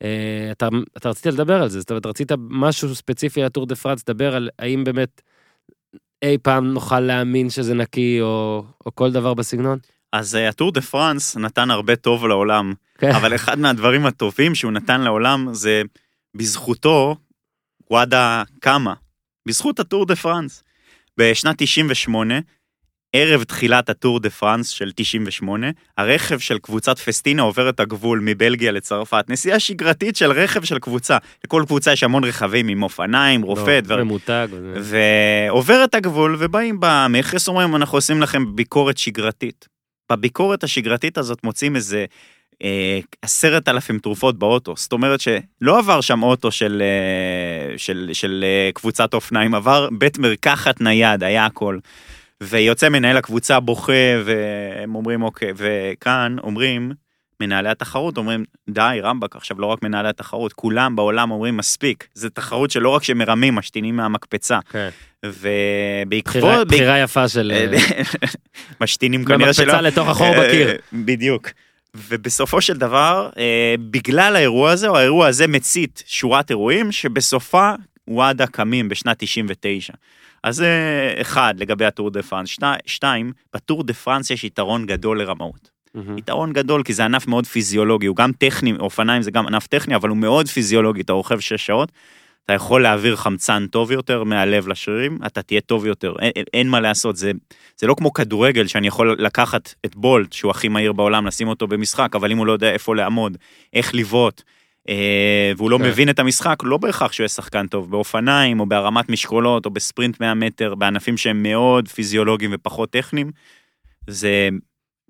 אה, 0.03 0.49
אתה, 0.51 0.69
אתה 0.97 1.09
רצית 1.09 1.27
לדבר 1.27 1.63
על 1.63 1.69
זה, 1.69 1.81
זאת 1.81 1.91
אומרת, 1.91 2.07
רצית 2.07 2.33
משהו 2.39 2.95
ספציפי 2.95 3.41
על 3.41 3.47
הטור 3.47 3.67
דה 3.67 3.75
פרנס, 3.75 4.05
דבר 4.05 4.37
על 4.37 4.49
האם 4.59 4.85
באמת 4.85 5.23
אי 6.23 6.39
פעם 6.43 6.67
נוכל 6.67 7.01
להאמין 7.01 7.51
שזה 7.51 7.75
נקי, 7.75 8.21
או, 8.21 8.65
או 8.87 8.95
כל 8.95 9.13
דבר 9.13 9.35
בסגנון? 9.35 9.96
אז 10.13 10.37
אה, 10.37 10.49
הטור 10.49 10.73
דה 10.73 10.81
פרנס 10.81 11.37
נתן 11.37 11.71
הרבה 11.71 11.97
טוב 11.97 12.27
לעולם, 12.27 12.75
כן. 12.99 13.11
אבל 13.11 13.35
אחד 13.35 13.59
מהדברים 13.59 14.07
הטובים 14.07 14.55
שהוא 14.55 14.73
נתן 14.73 15.01
לעולם 15.01 15.49
זה 15.53 15.83
בזכותו 16.35 17.17
וואדה 17.91 18.43
קמה, 18.61 18.95
בזכות 19.49 19.81
הטור 19.81 20.07
דה 20.07 20.17
פרנס. 20.17 20.63
בשנת 21.19 21.55
98, 21.59 22.35
ערב 23.13 23.43
תחילת 23.43 23.89
הטור 23.89 24.21
דה 24.21 24.31
פרנס 24.31 24.69
של 24.69 24.93
98, 24.95 25.67
הרכב 25.99 26.39
של 26.39 26.59
קבוצת 26.59 26.99
פסטינה 26.99 27.43
עובר 27.43 27.69
את 27.69 27.81
הגבול 27.81 28.21
מבלגיה 28.23 28.73
לצרפת. 28.73 29.25
נסיעה 29.29 29.61
שגרתית 29.61 30.17
של 30.17 30.33
רכב 30.33 30.65
של 30.65 30.79
קבוצה. 30.79 31.19
לכל 31.45 31.63
קבוצה 31.67 31.93
יש 31.93 32.03
המון 32.03 32.25
רכבים 32.25 32.69
עם 32.69 32.83
אופניים, 32.83 33.43
רופא, 33.43 33.81
לא. 33.89 34.05
ממותג. 34.05 34.49
או 34.53 34.83
זה. 34.83 35.49
ועובר 35.49 35.85
את 35.85 35.95
הגבול 35.95 36.37
ובאים 36.39 36.77
במכס 36.81 37.49
אומרים 37.49 37.77
אנחנו 37.77 37.99
עושים 37.99 38.23
לכם 38.23 38.57
ביקורת 38.57 38.99
שגרתית. 38.99 39.76
בביקורת 40.11 40.65
השגרתית 40.65 41.19
הזאת 41.19 41.45
מוצאים 41.45 41.77
איזה 41.77 42.05
אה, 42.63 43.01
עשרת 43.23 43.69
אלפים 43.69 43.99
תרופות 43.99 44.39
באוטו 44.39 44.75
זאת 44.77 44.93
אומרת 44.93 45.21
שלא 45.21 45.79
עבר 45.79 46.01
שם 46.01 46.23
אוטו 46.23 46.51
של, 46.51 46.83
אה, 46.83 47.79
של, 47.79 48.11
של 48.13 48.45
אה, 48.47 48.71
קבוצת 48.75 49.15
אופניים 49.15 49.55
עבר 49.55 49.89
בית 49.99 50.19
מרקחת 50.19 50.81
נייד 50.81 51.23
היה 51.25 51.47
הכל. 51.47 51.79
ויוצא 52.43 52.89
מנהל 52.89 53.17
הקבוצה 53.17 53.61
בוכה 53.61 53.93
והם 54.25 54.95
אומרים 54.95 55.23
אוקיי 55.23 55.53
וכאן 55.57 56.37
אומרים 56.43 56.93
מנהלי 57.41 57.69
התחרות 57.69 58.17
אומרים 58.19 58.45
די 58.71 58.99
רמבק 59.03 59.37
עכשיו 59.37 59.61
לא 59.61 59.67
רק 59.67 59.83
מנהלי 59.83 60.09
התחרות 60.09 60.53
כולם 60.53 60.97
בעולם 60.97 61.31
אומרים 61.31 61.57
מספיק 61.57 62.09
זה 62.15 62.31
תחרות 62.31 62.71
שלא 62.71 62.89
רק 62.89 63.03
שמרמים 63.03 63.55
משתינים 63.55 63.97
מהמקפצה 63.97 64.59
כן. 64.71 64.89
ובעקבות 65.25 66.69
בחירה, 66.69 66.99
יפה 66.99 67.29
של... 67.29 67.53
אה, 67.55 67.79
משתינים 68.81 69.25
כנראה 69.25 69.53
שלא. 69.53 69.65
במקפצה 69.65 69.81
לתוך 69.81 70.09
החור 70.09 70.27
אה, 70.27 70.49
בקיר. 70.49 70.77
בדיוק. 70.93 71.49
ובסופו 71.95 72.61
של 72.61 72.77
דבר, 72.77 73.31
אה, 73.39 73.75
בגלל 73.91 74.37
האירוע 74.37 74.71
הזה, 74.71 74.89
או 74.89 74.97
האירוע 74.97 75.27
הזה 75.27 75.47
מצית 75.47 76.03
שורת 76.07 76.51
אירועים, 76.51 76.93
שבסופה 76.93 77.73
וואדה 78.09 78.47
קמים 78.47 78.89
בשנת 78.89 79.17
99. 79.19 79.93
אז 80.43 80.57
זה 80.57 80.71
אחד 81.21 81.55
לגבי 81.59 81.85
הטור 81.85 82.11
דה 82.11 82.23
פרנס. 82.23 82.49
שתי- 82.49 82.67
שתיים, 82.87 83.33
בטור 83.55 83.85
דה 83.85 83.95
פרנס 83.95 84.31
יש 84.31 84.45
יתרון 84.45 84.87
גדול 84.87 85.19
לרמאות. 85.21 85.76
מהמם. 85.97 86.19
יתרון 86.19 86.53
גדול 86.53 86.83
כי 86.83 86.93
זה 86.93 87.05
ענף 87.05 87.27
מאוד 87.27 87.47
פיזיולוגי, 87.47 88.07
הוא 88.07 88.17
גם 88.17 88.33
טכני, 88.33 88.73
אופניים 88.81 89.23
זה 89.23 89.31
גם 89.31 89.47
ענף 89.47 89.67
טכני, 89.67 89.97
אבל 89.97 90.09
הוא 90.09 90.17
מאוד 90.17 90.49
פיזיולוגי, 90.49 91.01
אתה 91.01 91.13
רוכב 91.13 91.41
שש 91.41 91.67
שעות, 91.67 91.93
אתה 92.45 92.53
יכול 92.53 92.83
להעביר 92.83 93.17
חמצן 93.17 93.67
טוב 93.67 93.93
יותר 93.93 94.25
מהלב 94.25 94.69
לשרירים, 94.69 95.19
אתה 95.27 95.43
תהיה 95.43 95.61
טוב 95.61 95.87
יותר, 95.87 96.15
אין, 96.21 96.31
אין, 96.37 96.45
אין 96.55 96.69
מה 96.69 96.81
לעשות, 96.81 97.17
זה, 97.17 97.33
זה 97.77 97.87
לא 97.87 97.95
כמו 97.95 98.13
כדורגל 98.13 98.67
שאני 98.67 98.87
יכול 98.87 99.17
לקחת 99.19 99.75
את 99.87 99.97
בולט, 99.97 100.33
שהוא 100.33 100.51
הכי 100.51 100.69
מהיר 100.69 100.93
בעולם, 100.93 101.27
לשים 101.27 101.49
אותו 101.49 101.67
במשחק, 101.67 102.17
אבל 102.17 102.31
אם 102.31 102.39
הוא 102.39 102.47
לא 102.47 102.53
יודע 102.53 102.71
איפה 102.71 102.97
לעמוד, 102.97 103.37
איך 103.73 103.95
לבעוט, 103.95 104.43
אה, 104.89 105.53
והוא 105.57 105.71
לא 105.71 105.79
כן. 105.79 105.85
מבין 105.85 106.11
את 106.11 106.19
המשחק, 106.19 106.57
לא 106.63 106.77
בהכרח 106.77 107.13
שהוא 107.13 107.25
יהיה 107.25 107.29
שחקן 107.29 107.67
טוב, 107.67 107.91
באופניים, 107.91 108.61
או 108.61 108.67
בהרמת 108.67 109.09
משקולות, 109.09 109.67
או 109.67 109.71
בספרינט 109.71 110.21
100 110.21 110.35
מטר, 110.35 110.75
בענפים 110.75 111.17
שהם 111.17 111.43
מאוד 111.43 111.89
פיזיולוגיים 111.89 112.51
ופחות 112.55 112.91
טכניים, 112.91 113.31
זה 114.07 114.49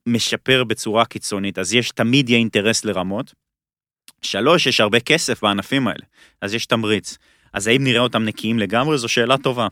משפר 0.06 0.64
בצורה 0.64 1.04
קיצונית, 1.04 1.58
אז 1.58 1.74
יש 1.74 1.90
תמיד 1.90 2.28
יהיה 2.28 2.38
אינטרס 2.38 2.84
לרמות. 2.84 3.34
שלוש, 4.22 4.66
יש 4.66 4.80
הרבה 4.80 5.00
כסף 5.00 5.42
בענפים 5.42 5.88
האלה, 5.88 6.04
אז 6.40 6.54
יש 6.54 6.66
תמריץ. 6.66 7.18
אז 7.52 7.66
האם 7.66 7.84
נראה 7.84 8.00
אותם 8.00 8.24
נקיים 8.24 8.58
לגמרי? 8.58 8.98
זו 8.98 9.08
שאלה 9.08 9.38
טובה. 9.38 9.68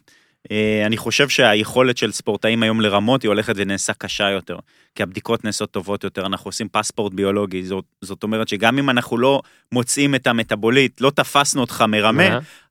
אה, 0.51 0.83
אני 0.87 0.97
חושב 0.97 1.29
שהיכולת 1.29 1.97
של 1.97 2.13
ספורטאים 2.13 2.63
היום 2.63 2.81
לרמות 2.81 3.23
היא 3.23 3.29
הולכת 3.29 3.53
ונעשה 3.57 3.93
קשה 3.93 4.31
יותר, 4.31 4.57
כי 4.95 5.03
הבדיקות 5.03 5.45
נעשות 5.45 5.71
טובות 5.71 6.05
יותר, 6.05 6.27
אנחנו 6.27 6.49
עושים 6.49 6.69
פספורט 6.69 7.15
ביולוגי, 7.15 7.65
זאת, 7.65 7.85
זאת 8.01 8.23
אומרת 8.23 8.49
שגם 8.49 8.79
אם 8.79 8.91
אנחנו 8.91 9.19
לא 9.19 9.43
מוצאים 9.73 10.15
את 10.15 10.27
המטאבוליט, 10.27 11.01
לא 11.01 11.11
תפסנו 11.11 11.61
אותך 11.61 11.85
מרמה? 11.89 12.23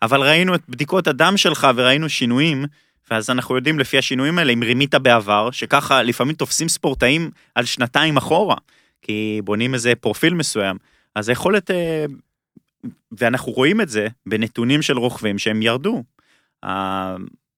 אבל 0.01 0.21
ראינו 0.21 0.55
את 0.55 0.61
בדיקות 0.69 1.07
הדם 1.07 1.33
שלך 1.37 1.67
וראינו 1.75 2.09
שינויים, 2.09 2.65
ואז 3.11 3.29
אנחנו 3.29 3.55
יודעים 3.55 3.79
לפי 3.79 3.97
השינויים 3.97 4.39
האלה, 4.39 4.53
אם 4.53 4.63
רימית 4.63 4.95
בעבר, 4.95 5.51
שככה 5.51 6.03
לפעמים 6.03 6.35
תופסים 6.35 6.69
ספורטאים 6.69 7.31
על 7.55 7.65
שנתיים 7.65 8.17
אחורה, 8.17 8.55
כי 9.01 9.41
בונים 9.43 9.73
איזה 9.73 9.95
פרופיל 9.95 10.33
מסוים, 10.33 10.77
אז 11.15 11.29
היכולת 11.29 11.71
אה, 11.71 12.05
ואנחנו 13.11 13.51
רואים 13.51 13.81
את 13.81 13.89
זה 13.89 14.07
בנתונים 14.25 14.81
של 14.81 14.97
רוכבים 14.97 15.37
שהם 15.37 15.61
ירדו. 15.61 16.03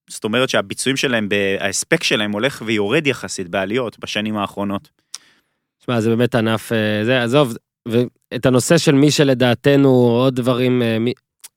זאת 0.09 0.23
אומרת 0.23 0.49
שהביצועים 0.49 0.97
שלהם, 0.97 1.29
ההספק 1.59 2.03
שלהם 2.03 2.31
הולך 2.31 2.63
ויורד 2.65 3.07
יחסית 3.07 3.47
בעליות 3.47 3.99
בשנים 3.99 4.37
האחרונות. 4.37 4.89
שמע, 5.85 6.01
זה 6.01 6.09
באמת 6.09 6.35
ענף, 6.35 6.71
אה, 6.71 7.05
זה, 7.05 7.23
עזוב, 7.23 7.53
ואת 7.87 8.45
הנושא 8.45 8.77
של 8.77 8.91
מי 8.91 9.11
שלדעתנו, 9.11 9.89
עוד 9.89 10.35
דברים, 10.35 10.81
אה, 10.81 10.97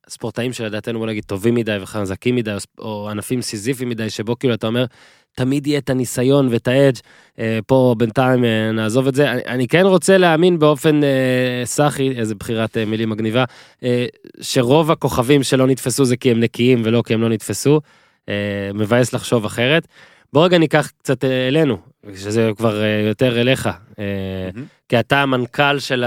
ספורטאים 0.09 0.53
שלדעתנו, 0.53 0.99
בוא 0.99 1.07
נגיד, 1.07 1.25
טובים 1.25 1.55
מדי 1.55 1.77
וחזקים 1.81 2.37
מדי, 2.37 2.57
או, 2.79 3.11
ענפים 3.11 3.43
סיזיפיים 3.43 3.89
מדי, 3.89 4.11
שבו 4.11 4.39
כאילו 4.39 4.55
אתה 4.55 4.67
אומר, 4.67 4.85
תמיד 5.33 5.67
יהיה 5.67 5.79
את 5.79 5.91
הניסיון 5.91 6.49
ואת 6.51 6.69
האדג', 6.69 6.99
אה, 7.39 7.59
פה 7.67 7.95
בינתיים 7.99 8.45
אה, 8.45 8.73
נעזוב 8.73 9.07
את 9.07 9.15
זה. 9.15 9.33
אני, 9.33 9.43
אני 9.47 9.69
כן 9.69 9.87
רוצה 9.87 10.19
להאמין 10.19 10.59
באופן 10.59 11.05
אה, 11.05 11.63
סאחי, 11.65 12.13
איזה 12.17 12.35
בחירת 12.35 12.77
אה, 12.77 12.85
מילים 12.85 13.11
מגניבה, 13.11 13.45
אה, 13.83 14.07
שרוב 14.41 14.91
הכוכבים 14.91 15.43
שלא 15.43 15.67
נתפסו 15.67 16.05
זה 16.05 16.17
כי 16.17 16.31
הם 16.31 16.41
נקיים 16.41 16.83
ולא 16.85 17.03
כי 17.07 17.15
הם 17.15 17.23
לא 17.23 17.29
נתפסו. 17.29 17.81
אה, 18.29 18.71
מבאס 18.75 19.13
לחשוב 19.13 19.45
אחרת. 19.45 19.89
בוא 20.33 20.45
רגע 20.45 20.59
ניקח 20.59 20.91
קצת 20.99 21.25
אלינו, 21.25 21.79
שזה 22.17 22.51
כבר 22.57 22.83
יותר 23.09 23.41
אליך. 23.41 23.67
מהמם. 23.67 24.67
כי 24.89 25.01
אתה 25.01 25.23
המנכ"ל 25.23 25.79
של 25.79 26.05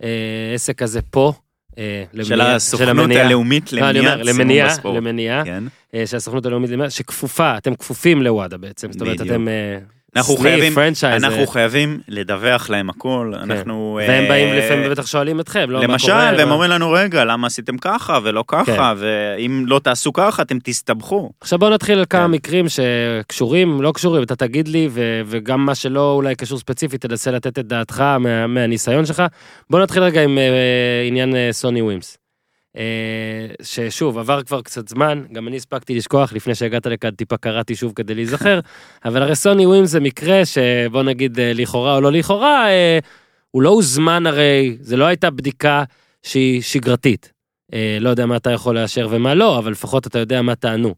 העסק 0.00 0.82
הזה 0.82 1.02
פה. 1.02 1.32
אה, 1.78 2.04
של 2.22 2.34
למניעה- 2.34 2.54
הסוכנות. 2.54 3.10
הלאומית 3.10 3.72
לא, 3.72 3.80
למניעת 3.90 4.18
סימום 4.24 4.28
למניעה, 4.40 4.68
בספורט. 4.68 4.96
למניעה, 4.96 5.44
כן. 5.44 5.64
אה, 5.94 6.06
של 6.06 6.16
הסוכנות 6.16 6.46
הלאומית 6.46 6.70
למניעה, 6.70 6.90
שכפופה, 6.90 7.56
אתם 7.56 7.74
כפופים 7.74 8.22
לוואדה 8.22 8.56
בעצם, 8.56 8.92
זאת 8.92 9.00
אומרת. 9.00 9.20
אתם 9.20 9.48
אה, 9.48 9.78
אנחנו 10.16 10.34
סניף, 10.34 10.42
חייבים- 10.42 10.74
פרנצ'ייז, 10.74 11.24
אנחנו 11.24 11.40
אה, 11.40 11.46
חייבים 11.46 12.00
לדווח 12.08 12.70
להם 12.70 12.90
הכל, 12.90 13.32
אנחנו... 13.42 13.98
והם 14.06 14.22
אה, 14.22 14.28
באים 14.28 14.54
לפעמים 14.54 14.90
בטח 14.90 15.06
שואלים 15.06 15.40
אתכם, 15.40 15.70
לא, 15.70 15.78
מה 15.78 15.84
למשל, 15.84 16.06
קורה, 16.06 16.32
והם 16.38 16.48
מה- 16.48 16.54
אומרים 16.54 16.70
לנו, 16.70 16.90
רגע, 16.90 17.24
למה 17.24 17.46
עשיתם 17.46 17.78
ככה 17.78 18.18
ולא 18.22 18.44
ככה, 18.46 18.64
כן. 18.64 18.98
ואם 18.98 19.64
לא 19.66 19.78
תעשו 19.78 20.12
ככה, 20.12 20.42
אתם 20.42 20.58
תסתבכו. 20.64 21.30
עכשיו 21.40 21.58
בוא 21.58 21.70
נתחיל 21.70 21.98
על 21.98 22.04
כמה 22.10 22.24
כן. 22.24 22.30
מקרים 22.30 22.66
שקשורים, 22.68 23.82
לא 23.82 23.92
קשורים, 23.92 24.22
אתה 24.22 24.36
תגיד 24.36 24.68
לי, 24.68 24.88
ו- 24.90 25.20
וגם 25.26 25.66
מה 25.66 25.74
שלא 25.74 26.12
אולי 26.12 26.34
קשור 26.34 26.58
ספציפית, 26.58 27.00
תנסה 27.06 27.30
לתת 27.30 27.58
את 27.58 27.66
דעתך 27.66 28.00
מה- 28.00 28.46
מהניסיון 28.46 29.06
שלך. 29.06 29.22
בוא 29.70 29.80
נתחיל 29.80 30.02
רגע 30.02 30.22
עם 30.22 30.38
אה, 30.38 30.44
עניין 31.08 31.36
אה, 31.36 31.48
סוני 31.52 31.82
ווימס. 31.82 32.16
אה, 32.76 33.46
ששוב, 33.62 34.18
עבר 34.18 34.42
כבר 34.42 34.62
קצת 34.62 34.88
זמן, 34.88 35.24
גם 35.32 35.48
אני 35.48 35.56
הספקתי 35.56 35.94
לשכוח, 35.94 36.32
לפני 36.32 36.54
שהגעת 36.54 36.86
לכאן 36.86 37.10
טיפה 37.10 37.36
קראתי 37.36 37.74
שוב 37.74 37.92
כדי 37.96 38.14
להיזכר, 38.14 38.60
אבל 39.04 39.22
הרי 39.22 39.36
סוני 39.36 39.66
ווימס 39.66 39.90
זה 39.90 40.00
מקרה 40.00 40.42
שבוא 40.44 41.02
נגיד 41.02 41.40
אה, 41.40 41.52
לכאורה 41.54 41.94
או 41.94 42.00
לא 42.00 42.12
לכאורה, 42.12 42.68
אה, 42.68 42.98
הוא 43.50 43.62
לא 43.62 43.68
הוזמן 43.68 44.26
הרי, 44.26 44.76
זה 44.80 44.96
לא 44.96 45.04
הייתה 45.04 45.30
בדיקה 45.30 45.84
שהיא 46.22 46.62
שגרתית. 46.62 47.32
לא 48.00 48.10
יודע 48.10 48.26
מה 48.26 48.36
אתה 48.36 48.50
יכול 48.50 48.74
לאשר 48.74 49.08
ומה 49.10 49.34
לא, 49.34 49.58
אבל 49.58 49.72
לפחות 49.72 50.06
אתה 50.06 50.18
יודע 50.18 50.42
מה 50.42 50.54
טענו. 50.54 50.94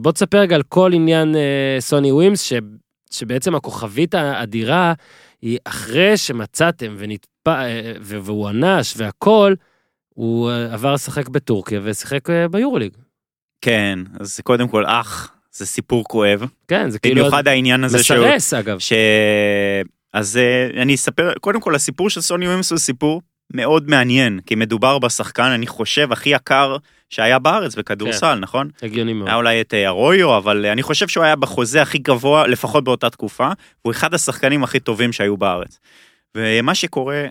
בוא 0.00 0.12
תספר 0.12 0.38
רגע 0.38 0.54
על 0.54 0.62
כל 0.62 0.90
עניין 0.94 1.34
סוני 1.80 2.12
ווימס, 2.12 2.42
ש, 2.42 2.52
שבעצם 3.10 3.54
הכוכבית 3.54 4.14
האדירה 4.14 4.92
היא 5.42 5.58
אחרי 5.64 6.16
שמצאתם 6.16 6.94
ונתפ... 6.98 7.48
והוא 8.00 8.48
ענש 8.48 8.94
והכל, 8.96 9.54
הוא 10.14 10.50
אה, 10.50 10.74
עבר 10.74 10.92
לשחק 10.92 11.28
בטורקיה 11.28 11.80
ושיחק 11.82 12.30
אה, 12.30 12.48
ביורוליג. 12.48 12.92
כן, 13.60 13.98
אז 14.20 14.40
קודם 14.44 14.68
כל, 14.68 14.84
אח, 14.86 15.32
זה 15.52 15.66
סיפור 15.66 16.04
כואב. 16.04 16.44
כן, 16.68 16.90
זה 16.90 16.98
כאילו 16.98 17.20
במיוחד 17.20 17.48
העניין 17.48 17.84
הזה 17.84 18.02
שהוא... 18.04 18.26
מסרס 18.26 18.54
אגב. 18.54 18.78
ש... 18.78 18.92
אז 20.12 20.36
אה, 20.36 20.82
אני 20.82 20.94
אספר, 20.94 21.32
קודם 21.40 21.60
כל 21.60 21.74
הסיפור 21.74 22.10
של 22.10 22.20
סוני 22.20 22.48
ווימס 22.48 22.70
הוא 22.70 22.78
סיפור 22.78 23.22
מאוד 23.52 23.90
מעניין, 23.90 24.40
כי 24.46 24.54
מדובר 24.54 24.98
בשחקן, 24.98 25.50
אני 25.50 25.66
חושב, 25.66 26.12
הכי 26.12 26.30
יקר 26.30 26.76
שהיה 27.10 27.38
בארץ 27.38 27.74
בכדורסל, 27.74 28.34
נכון? 28.34 28.70
הגיוני 28.82 29.12
מאוד. 29.12 29.28
היה 29.28 29.36
אולי 29.36 29.60
את 29.60 29.74
ארויו, 29.74 30.36
אבל 30.36 30.66
אני 30.66 30.82
חושב 30.82 31.08
שהוא 31.08 31.24
היה 31.24 31.36
בחוזה 31.36 31.82
הכי 31.82 31.98
גבוה, 31.98 32.46
לפחות 32.46 32.84
באותה 32.84 33.10
תקופה, 33.10 33.48
והוא 33.84 33.92
אחד 33.92 34.14
השחקנים 34.14 34.64
הכי 34.64 34.80
טובים 34.80 35.12
שהיו 35.12 35.36
בארץ. 35.36 35.78
ומה 36.36 36.74
שקורה, 36.74 37.26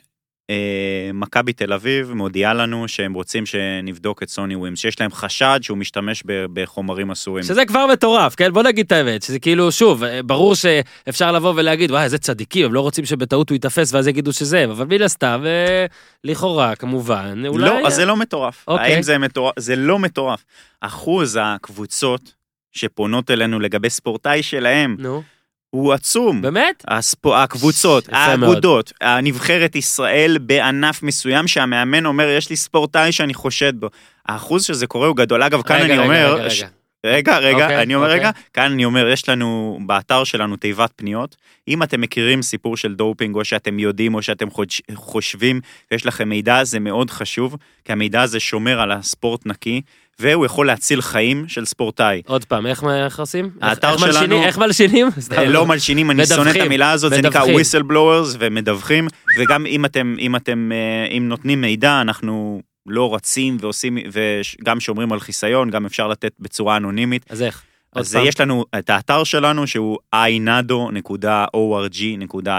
מכבי 1.13 1.53
תל 1.53 1.73
אביב 1.73 2.13
מודיעה 2.13 2.53
לנו 2.53 2.87
שהם 2.87 3.13
רוצים 3.13 3.45
שנבדוק 3.45 4.23
את 4.23 4.29
סוני 4.29 4.55
ווימס, 4.55 4.79
שיש 4.79 5.01
להם 5.01 5.11
חשד 5.11 5.59
שהוא 5.61 5.77
משתמש 5.77 6.23
בחומרים 6.25 7.11
אסורים. 7.11 7.43
שזה 7.43 7.65
כבר 7.65 7.85
מטורף, 7.93 8.35
כן? 8.35 8.53
בוא 8.53 8.63
נגיד 8.63 8.85
את 8.85 8.91
האמת, 8.91 9.23
שזה 9.23 9.39
כאילו, 9.39 9.71
שוב, 9.71 10.03
אה, 10.03 10.23
ברור 10.23 10.55
שאפשר 10.55 11.31
לבוא 11.31 11.53
ולהגיד, 11.55 11.91
וואי, 11.91 12.03
איזה 12.03 12.17
צדיקים, 12.17 12.65
הם 12.65 12.73
לא 12.73 12.81
רוצים 12.81 13.05
שבטעות 13.05 13.49
הוא 13.49 13.55
ייתפס 13.55 13.93
ואז 13.93 14.07
יגידו 14.07 14.33
שזה 14.33 14.65
אבל 14.65 14.85
מן 14.85 15.01
הסתם, 15.01 15.43
אה, 15.45 15.85
לכאורה, 16.23 16.75
כמובן, 16.75 17.43
אולי... 17.47 17.65
לא, 17.65 17.87
אז 17.87 17.95
זה 17.95 18.05
לא 18.05 18.15
מטורף. 18.15 18.63
אוקיי. 18.67 18.93
האם 18.93 19.01
זה 19.01 19.17
מטורף? 19.17 19.53
זה 19.59 19.75
לא 19.75 19.99
מטורף. 19.99 20.43
אחוז 20.81 21.39
הקבוצות 21.41 22.33
שפונות 22.71 23.31
אלינו 23.31 23.59
לגבי 23.59 23.89
ספורטאי 23.89 24.43
שלהם 24.43 24.95
נו, 24.99 25.23
הוא 25.71 25.93
עצום. 25.93 26.41
באמת? 26.41 26.85
הספו, 26.87 27.37
הקבוצות. 27.37 28.09
האגודות, 28.11 28.93
הנבחרת 29.01 29.75
ישראל 29.75 30.37
בענף 30.41 31.03
מסוים 31.03 31.47
שהמאמן 31.47 32.05
אומר 32.05 32.27
יש 32.29 32.49
לי 32.49 32.55
ספורטאי 32.55 33.11
שאני 33.11 33.33
חושד 33.33 33.79
בו. 33.79 33.87
האחוז 34.27 34.63
שזה 34.63 34.87
קורה 34.87 35.07
הוא 35.07 35.15
גדול. 35.15 35.43
אגב, 35.43 35.61
כאן 35.61 35.75
רגע, 35.75 35.85
אני 35.85 35.93
רגע, 35.93 36.03
אומר, 36.03 36.35
רגע, 36.35 36.49
ש- 36.49 36.61
רגע. 36.61 36.69
רגע, 37.05 37.37
רגע, 37.37 37.63
אוקיי, 37.63 37.81
אני 37.81 37.95
אומר 37.95 38.05
אוקיי. 38.07 38.19
רגע, 38.19 38.31
כאן 38.53 38.71
אני 38.71 38.85
אומר, 38.85 39.07
יש 39.07 39.29
לנו, 39.29 39.79
באתר 39.85 40.23
שלנו 40.23 40.55
תיבת 40.55 40.91
פניות, 40.95 41.35
אם 41.67 41.83
אתם 41.83 42.01
מכירים 42.01 42.41
סיפור 42.41 42.77
של 42.77 42.95
דופינג, 42.95 43.35
או 43.35 43.45
שאתם 43.45 43.79
יודעים, 43.79 44.15
או 44.15 44.21
שאתם 44.21 44.47
חושבים, 44.95 45.61
ויש 45.91 46.05
לכם 46.05 46.29
מידע, 46.29 46.63
זה 46.63 46.79
מאוד 46.79 47.09
חשוב, 47.09 47.55
כי 47.85 47.91
המידע 47.91 48.21
הזה 48.21 48.39
שומר 48.39 48.79
על 48.81 48.91
הספורט 48.91 49.45
נקי, 49.45 49.81
והוא 50.21 50.45
יכול 50.45 50.67
להציל 50.67 51.01
חיים 51.01 51.45
של 51.47 51.65
ספורטאי. 51.65 52.21
עוד 52.27 52.45
פעם, 52.45 52.65
איך 52.67 52.83
איך 52.83 53.19
עושים? 53.19 53.49
האתר 53.61 53.89
איך? 53.93 53.99
שלנו- 54.13 54.43
איך 54.43 54.57
מלשינים? 54.57 55.07
לא 55.47 55.65
מלשינים, 55.65 56.11
אני 56.11 56.25
שונא 56.25 56.41
את 56.41 56.45
מדווחים, 56.45 56.61
המילה 56.61 56.91
הזאת, 56.91 57.11
זה 57.11 57.21
נקרא 57.21 57.45
מדווחים. 57.45 57.59
whistleblowers 57.81 58.35
ומדווחים, 58.39 59.07
וגם 59.37 59.65
אם 59.65 59.85
אתם, 59.85 60.15
אם 60.19 60.35
אתם, 60.35 60.71
אה, 60.73 60.77
אם 61.17 61.29
נותנים 61.29 61.61
מידע, 61.61 62.01
אנחנו 62.01 62.61
לא 62.85 63.15
רצים 63.15 63.57
ועושים, 63.59 63.97
וגם 64.11 64.79
שומרים 64.79 65.11
על 65.13 65.19
חיסיון, 65.19 65.69
גם 65.69 65.85
אפשר 65.85 66.07
לתת 66.07 66.31
בצורה 66.39 66.77
אנונימית. 66.77 67.25
אז 67.29 67.41
איך? 67.41 67.63
אז 67.95 68.13
פעם. 68.15 68.25
יש 68.25 68.39
לנו 68.39 68.65
את 68.79 68.89
האתר 68.89 69.23
שלנו 69.23 69.67
שהוא 69.67 69.97
inado.org.il 70.15 72.49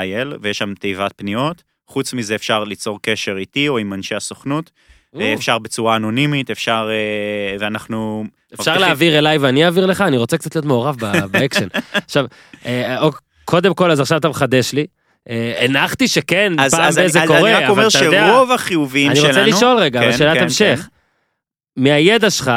ויש 0.40 0.58
שם 0.58 0.74
תיבת 0.74 1.12
פניות. 1.16 1.62
חוץ 1.88 2.14
מזה 2.14 2.34
אפשר 2.34 2.64
ליצור 2.64 2.98
קשר 3.02 3.36
איתי 3.38 3.68
או 3.68 3.78
עם 3.78 3.92
אנשי 3.92 4.14
הסוכנות. 4.14 4.70
אה, 5.20 5.34
אפשר 5.34 5.58
בצורה 5.58 5.96
אנונימית, 5.96 6.50
אפשר, 6.50 6.88
אה, 6.90 7.56
ואנחנו... 7.58 8.24
אפשר 8.54 8.78
להעביר 8.78 9.18
אליי 9.18 9.38
ואני 9.38 9.64
אעביר 9.64 9.86
לך? 9.86 10.00
אני 10.00 10.16
רוצה 10.16 10.38
קצת 10.38 10.54
להיות 10.54 10.64
מעורב 10.66 10.96
באקשן. 11.32 11.66
עכשיו, 11.92 12.26
אה, 12.66 12.98
קודם 13.44 13.74
כל, 13.74 13.90
אז 13.90 14.00
עכשיו 14.00 14.18
אתה 14.18 14.28
מחדש 14.28 14.72
לי. 14.72 14.86
הנחתי 15.58 16.08
שכן, 16.08 16.52
אז, 16.58 16.74
פעם 16.74 16.80
אז 16.80 16.98
אני, 16.98 17.02
באיזה 17.02 17.22
אז 17.22 17.28
קורה, 17.28 17.40
אני 17.40 17.64
רק 17.64 17.70
אומר 17.70 17.82
אבל 17.82 17.88
אתה 17.88 18.04
יודע... 18.04 18.26
שרוב 18.32 18.52
החיוביים 18.52 19.10
אני 19.10 19.16
שלנו... 19.16 19.28
רוצה 19.28 19.46
לשאול 19.46 19.76
רגע, 19.78 20.00
אבל 20.00 20.12
כן, 20.12 20.18
שאלת 20.18 20.36
כן, 20.36 20.42
המשך. 20.42 20.88
מהידע 21.76 22.30
שלך, 22.30 22.50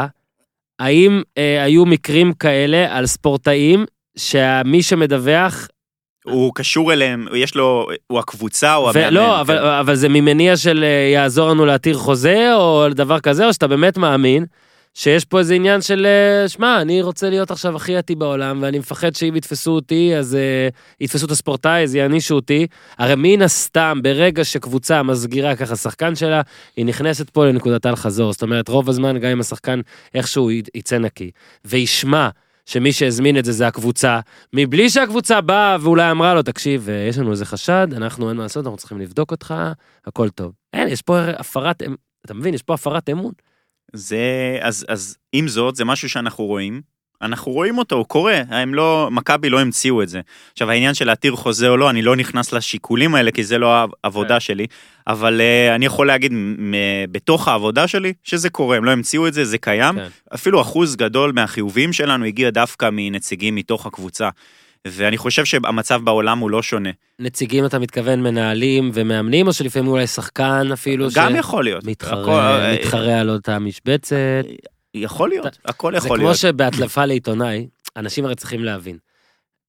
האם 0.79 1.21
אה, 1.37 1.63
היו 1.63 1.85
מקרים 1.85 2.33
כאלה 2.33 2.97
על 2.97 3.05
ספורטאים 3.05 3.85
שמי 4.17 4.83
שמדווח, 4.83 5.67
הוא 6.25 6.51
קשור 6.55 6.93
אליהם, 6.93 7.27
יש 7.35 7.55
לו, 7.55 7.87
הוא 8.07 8.19
הקבוצה 8.19 8.75
או 8.75 8.89
המאמן. 8.89 9.07
ולא, 9.07 9.33
כן. 9.33 9.39
אבל, 9.39 9.57
אבל 9.57 9.95
זה 9.95 10.09
ממניע 10.09 10.57
של 10.57 10.83
אה, 10.83 11.11
יעזור 11.13 11.49
לנו 11.49 11.65
להתיר 11.65 11.97
חוזה 11.97 12.55
או 12.55 12.85
דבר 12.89 13.19
כזה, 13.19 13.47
או 13.47 13.53
שאתה 13.53 13.67
באמת 13.67 13.97
מאמין 13.97 14.45
שיש 14.93 15.25
פה 15.25 15.39
איזה 15.39 15.55
עניין 15.55 15.81
של, 15.81 16.05
אה, 16.05 16.49
שמע, 16.49 16.81
אני 16.81 17.01
רוצה 17.01 17.29
להיות 17.29 17.51
עכשיו 17.51 17.75
הכי 17.75 17.97
עתי 17.97 18.15
בעולם, 18.15 18.59
ואני 18.61 18.79
מפחד 18.79 19.15
שאם 19.15 19.35
יתפסו 19.35 19.71
אותי, 19.71 20.15
אז 20.17 20.35
אה, 20.35 20.67
יתפסו 21.01 21.25
את 21.25 21.31
הספורטאי, 21.31 21.83
אז 21.83 21.95
יענישו 21.95 22.35
אותי. 22.35 22.67
הרי 22.97 23.13
מן 23.17 23.41
הסתם, 23.41 23.99
ברגע 24.03 24.43
שקבוצה 24.43 25.03
מסגירה 25.03 25.55
ככה 25.55 25.75
שחקן 25.75 26.15
שלה, 26.15 26.41
היא 26.77 26.85
נכנסת 26.85 27.29
פה 27.29 27.45
לנקודת 27.45 27.85
אל 27.85 27.95
חזור. 27.95 28.33
זאת 28.33 28.41
אומרת, 28.41 28.69
רוב 28.69 28.89
הזמן, 28.89 29.17
גם 29.17 29.29
אם 29.29 29.39
השחקן 29.39 29.79
איכשהו 30.13 30.51
יצא 30.51 30.97
נקי, 30.97 31.31
וישמע 31.65 32.29
שמי 32.65 32.91
שהזמין 32.91 33.37
את 33.37 33.45
זה 33.45 33.51
זה 33.51 33.67
הקבוצה, 33.67 34.19
מבלי 34.53 34.89
שהקבוצה 34.89 35.41
באה 35.41 35.77
ואולי 35.81 36.11
אמרה 36.11 36.33
לו, 36.33 36.41
תקשיב, 36.41 36.89
אה, 36.89 37.07
יש 37.09 37.17
לנו 37.17 37.31
איזה 37.31 37.45
חשד, 37.45 37.87
אנחנו 37.95 38.29
אין 38.29 38.37
מה 38.37 38.43
לעשות, 38.43 38.65
אנחנו 38.65 38.77
צריכים 38.77 39.01
לבדוק 39.01 39.31
אותך, 39.31 39.53
הכל 40.05 40.29
טוב. 40.29 40.51
אין, 40.73 40.87
יש 40.87 41.01
פה 41.01 41.19
הפרת, 41.19 41.81
אמ- 41.83 41.95
אתה 42.25 42.33
מבין, 42.33 42.53
יש 42.53 42.61
פה 42.61 42.73
הפרת 42.73 43.09
אמון. 43.09 43.31
זה, 43.93 44.57
אז, 44.61 44.85
אז 44.89 45.17
עם 45.33 45.47
זאת, 45.47 45.75
זה 45.75 45.85
משהו 45.85 46.09
שאנחנו 46.09 46.45
רואים. 46.45 46.81
אנחנו 47.21 47.51
רואים 47.51 47.77
אותו, 47.77 47.95
הוא 47.95 48.05
קורה, 48.05 48.41
הם 48.49 48.73
לא, 48.73 49.09
מכבי 49.11 49.49
לא 49.49 49.59
המציאו 49.59 50.03
את 50.03 50.09
זה. 50.09 50.21
עכשיו 50.51 50.71
העניין 50.71 50.93
של 50.93 51.05
להתיר 51.05 51.35
חוזה 51.35 51.69
או 51.69 51.77
לא, 51.77 51.89
אני 51.89 52.01
לא 52.01 52.15
נכנס 52.15 52.53
לשיקולים 52.53 53.15
האלה, 53.15 53.31
כי 53.31 53.43
זה 53.43 53.57
לא 53.57 53.85
העבודה 54.03 54.35
כן. 54.35 54.39
שלי, 54.39 54.67
אבל 55.07 55.41
uh, 55.41 55.75
אני 55.75 55.85
יכול 55.85 56.07
להגיד 56.07 56.33
בתוך 57.11 57.47
העבודה 57.47 57.87
שלי, 57.87 58.13
שזה 58.23 58.49
קורה, 58.49 58.77
הם 58.77 58.85
לא 58.85 58.91
המציאו 58.91 59.27
את 59.27 59.33
זה, 59.33 59.45
זה 59.45 59.57
קיים. 59.57 59.95
כן. 59.95 60.07
אפילו 60.33 60.61
אחוז 60.61 60.95
גדול 60.95 61.31
מהחיובים 61.31 61.93
שלנו 61.93 62.25
הגיע 62.25 62.49
דווקא 62.49 62.89
מנציגים 62.91 63.55
מתוך 63.55 63.85
הקבוצה. 63.85 64.29
ואני 64.87 65.17
חושב 65.17 65.45
שהמצב 65.45 66.01
בעולם 66.03 66.39
הוא 66.39 66.51
לא 66.51 66.61
שונה. 66.61 66.89
נציגים 67.19 67.65
אתה 67.65 67.79
מתכוון 67.79 68.23
מנהלים 68.23 68.91
ומאמנים, 68.93 69.47
או 69.47 69.53
שלפעמים 69.53 69.87
אולי 69.87 70.07
שחקן 70.07 70.67
אפילו, 70.73 71.07
גם 71.15 71.35
יכול 71.35 71.63
להיות. 71.63 71.83
הכל- 71.83 71.89
שמתחרה 71.89 72.65
אה, 72.65 72.73
מתחרה 72.73 73.19
על 73.19 73.29
אותה 73.29 73.59
משבצת. 73.59 74.15
יכול 74.93 75.29
להיות, 75.29 75.57
הכל 75.65 75.91
זה 75.91 75.97
יכול 75.97 76.17
כמו 76.17 76.25
להיות. 76.25 76.37
שבהדלפה 76.37 77.05
לעיתונאי, 77.05 77.67
אנשים 77.97 78.25
הרי 78.25 78.35
צריכים 78.35 78.63
להבין. 78.63 78.97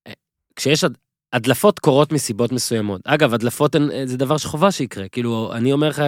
אה, 0.07 0.13
כשיש 0.57 0.85
הדלפות 1.33 1.79
קורות 1.79 2.13
מסיבות 2.13 2.53
מסוימות. 2.53 3.01
אגב, 3.05 3.35
הדלפות 3.35 3.75
הן- 3.75 3.91
אה, 3.91 4.03
זה 4.07 4.17
דבר 4.17 4.37
שחובה 4.37 4.71
שיקרה. 4.73 5.09
כאילו, 5.09 5.51
אני 5.55 5.73
אומר 5.73 5.89
לך, 5.89 6.03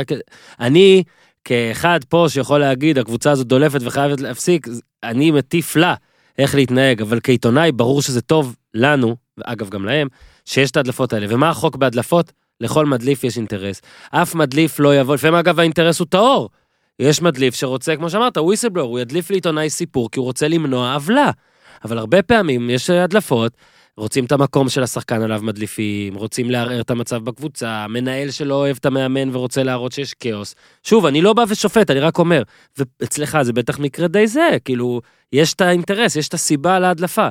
אני 0.61 1.03
כאחד 1.45 2.01
פה 2.09 2.27
שיכול 2.29 2.61
להגיד, 2.61 2.99
הקבוצה 2.99 3.31
הזאת 3.31 3.47
דולפת 3.47 3.81
וחייבת 3.83 4.21
להפסיק, 4.21 4.67
אני 5.05 5.31
מטיף 5.31 5.77
לה 5.77 5.95
איך 6.39 6.55
להתנהג, 6.55 7.03
אבל 7.03 7.21
כעיתונאי 7.23 7.73
ברור 7.73 8.03
שזה 8.03 8.21
טוב 8.21 8.57
לנו, 8.75 9.17
ואגב 9.39 9.69
גם 9.69 9.85
להם, 9.85 10.09
שיש 10.45 10.71
את 10.71 10.77
ההדלפות 10.77 11.13
האלה. 11.13 11.27
ומה 11.31 11.49
החוק 11.51 11.77
בהדלפות? 11.77 12.33
לכל 12.61 12.87
מדליף 12.87 13.25
יש 13.25 13.37
אינטרס. 13.37 13.81
אף 14.11 14.35
מדליף 14.35 14.79
לא 14.81 14.97
יבוא, 15.01 15.15
לפעמים 15.15 15.35
אגב 15.35 15.61
האינטרס 15.61 15.99
הוא 15.99 16.07
טהור. 16.11 16.49
יש 16.99 17.23
מדליף 17.23 17.55
שרוצה, 17.55 17.97
כמו 17.97 18.11
שאמרת, 18.11 18.39
וויסלבלור, 18.39 18.89
הוא 18.89 18.99
ידליף 18.99 19.31
לעיתונאי 19.31 19.71
סיפור 19.71 20.11
כי 20.11 20.19
הוא 20.19 20.27
רוצה 20.27 20.49
למנוע 20.49 20.95
עוולה. 20.95 21.31
אבל 21.85 21.99
הרבה 21.99 22.23
פעמים 22.23 22.71
יש 22.71 22.91
הדלפות, 22.91 23.53
רוצים 23.99 24.25
את 24.25 24.33
המקום 24.33 24.69
של 24.69 24.83
השחקן 24.83 25.23
עליו 25.23 25.41
מדליפים, 25.43 26.15
רוצים 26.15 26.51
לערער 26.51 26.81
את 26.81 26.91
המצב 26.91 27.25
בקבוצה, 27.25 27.87
מנהל 27.89 28.31
שלא 28.31 28.55
אוהב 28.55 28.77
את 28.81 28.87
המאמן 28.87 29.37
ורוצה 29.37 29.63
להראות 29.63 29.93
שיש 29.93 30.15
כאוס. 30.15 30.55
שוב, 30.83 31.07
אני 31.07 31.21
לא 31.21 31.33
בא 31.33 31.45
ושופט, 31.49 31.91
אני 31.91 32.01
רק 32.01 32.19
אומר, 32.19 32.43
ואצלך 32.79 33.39
זה 33.43 33.53
בטח 33.53 33.79
מקרה 33.79 34.09
די 34.09 34.27
זה, 34.27 34.49
כאילו, 34.65 35.01
יש 35.33 35.55
את 35.55 35.61
האינטרס, 35.61 36.17
יש 36.17 36.29
את 36.29 36.35
הסיבה 36.35 36.79
להדלפה. 36.79 37.29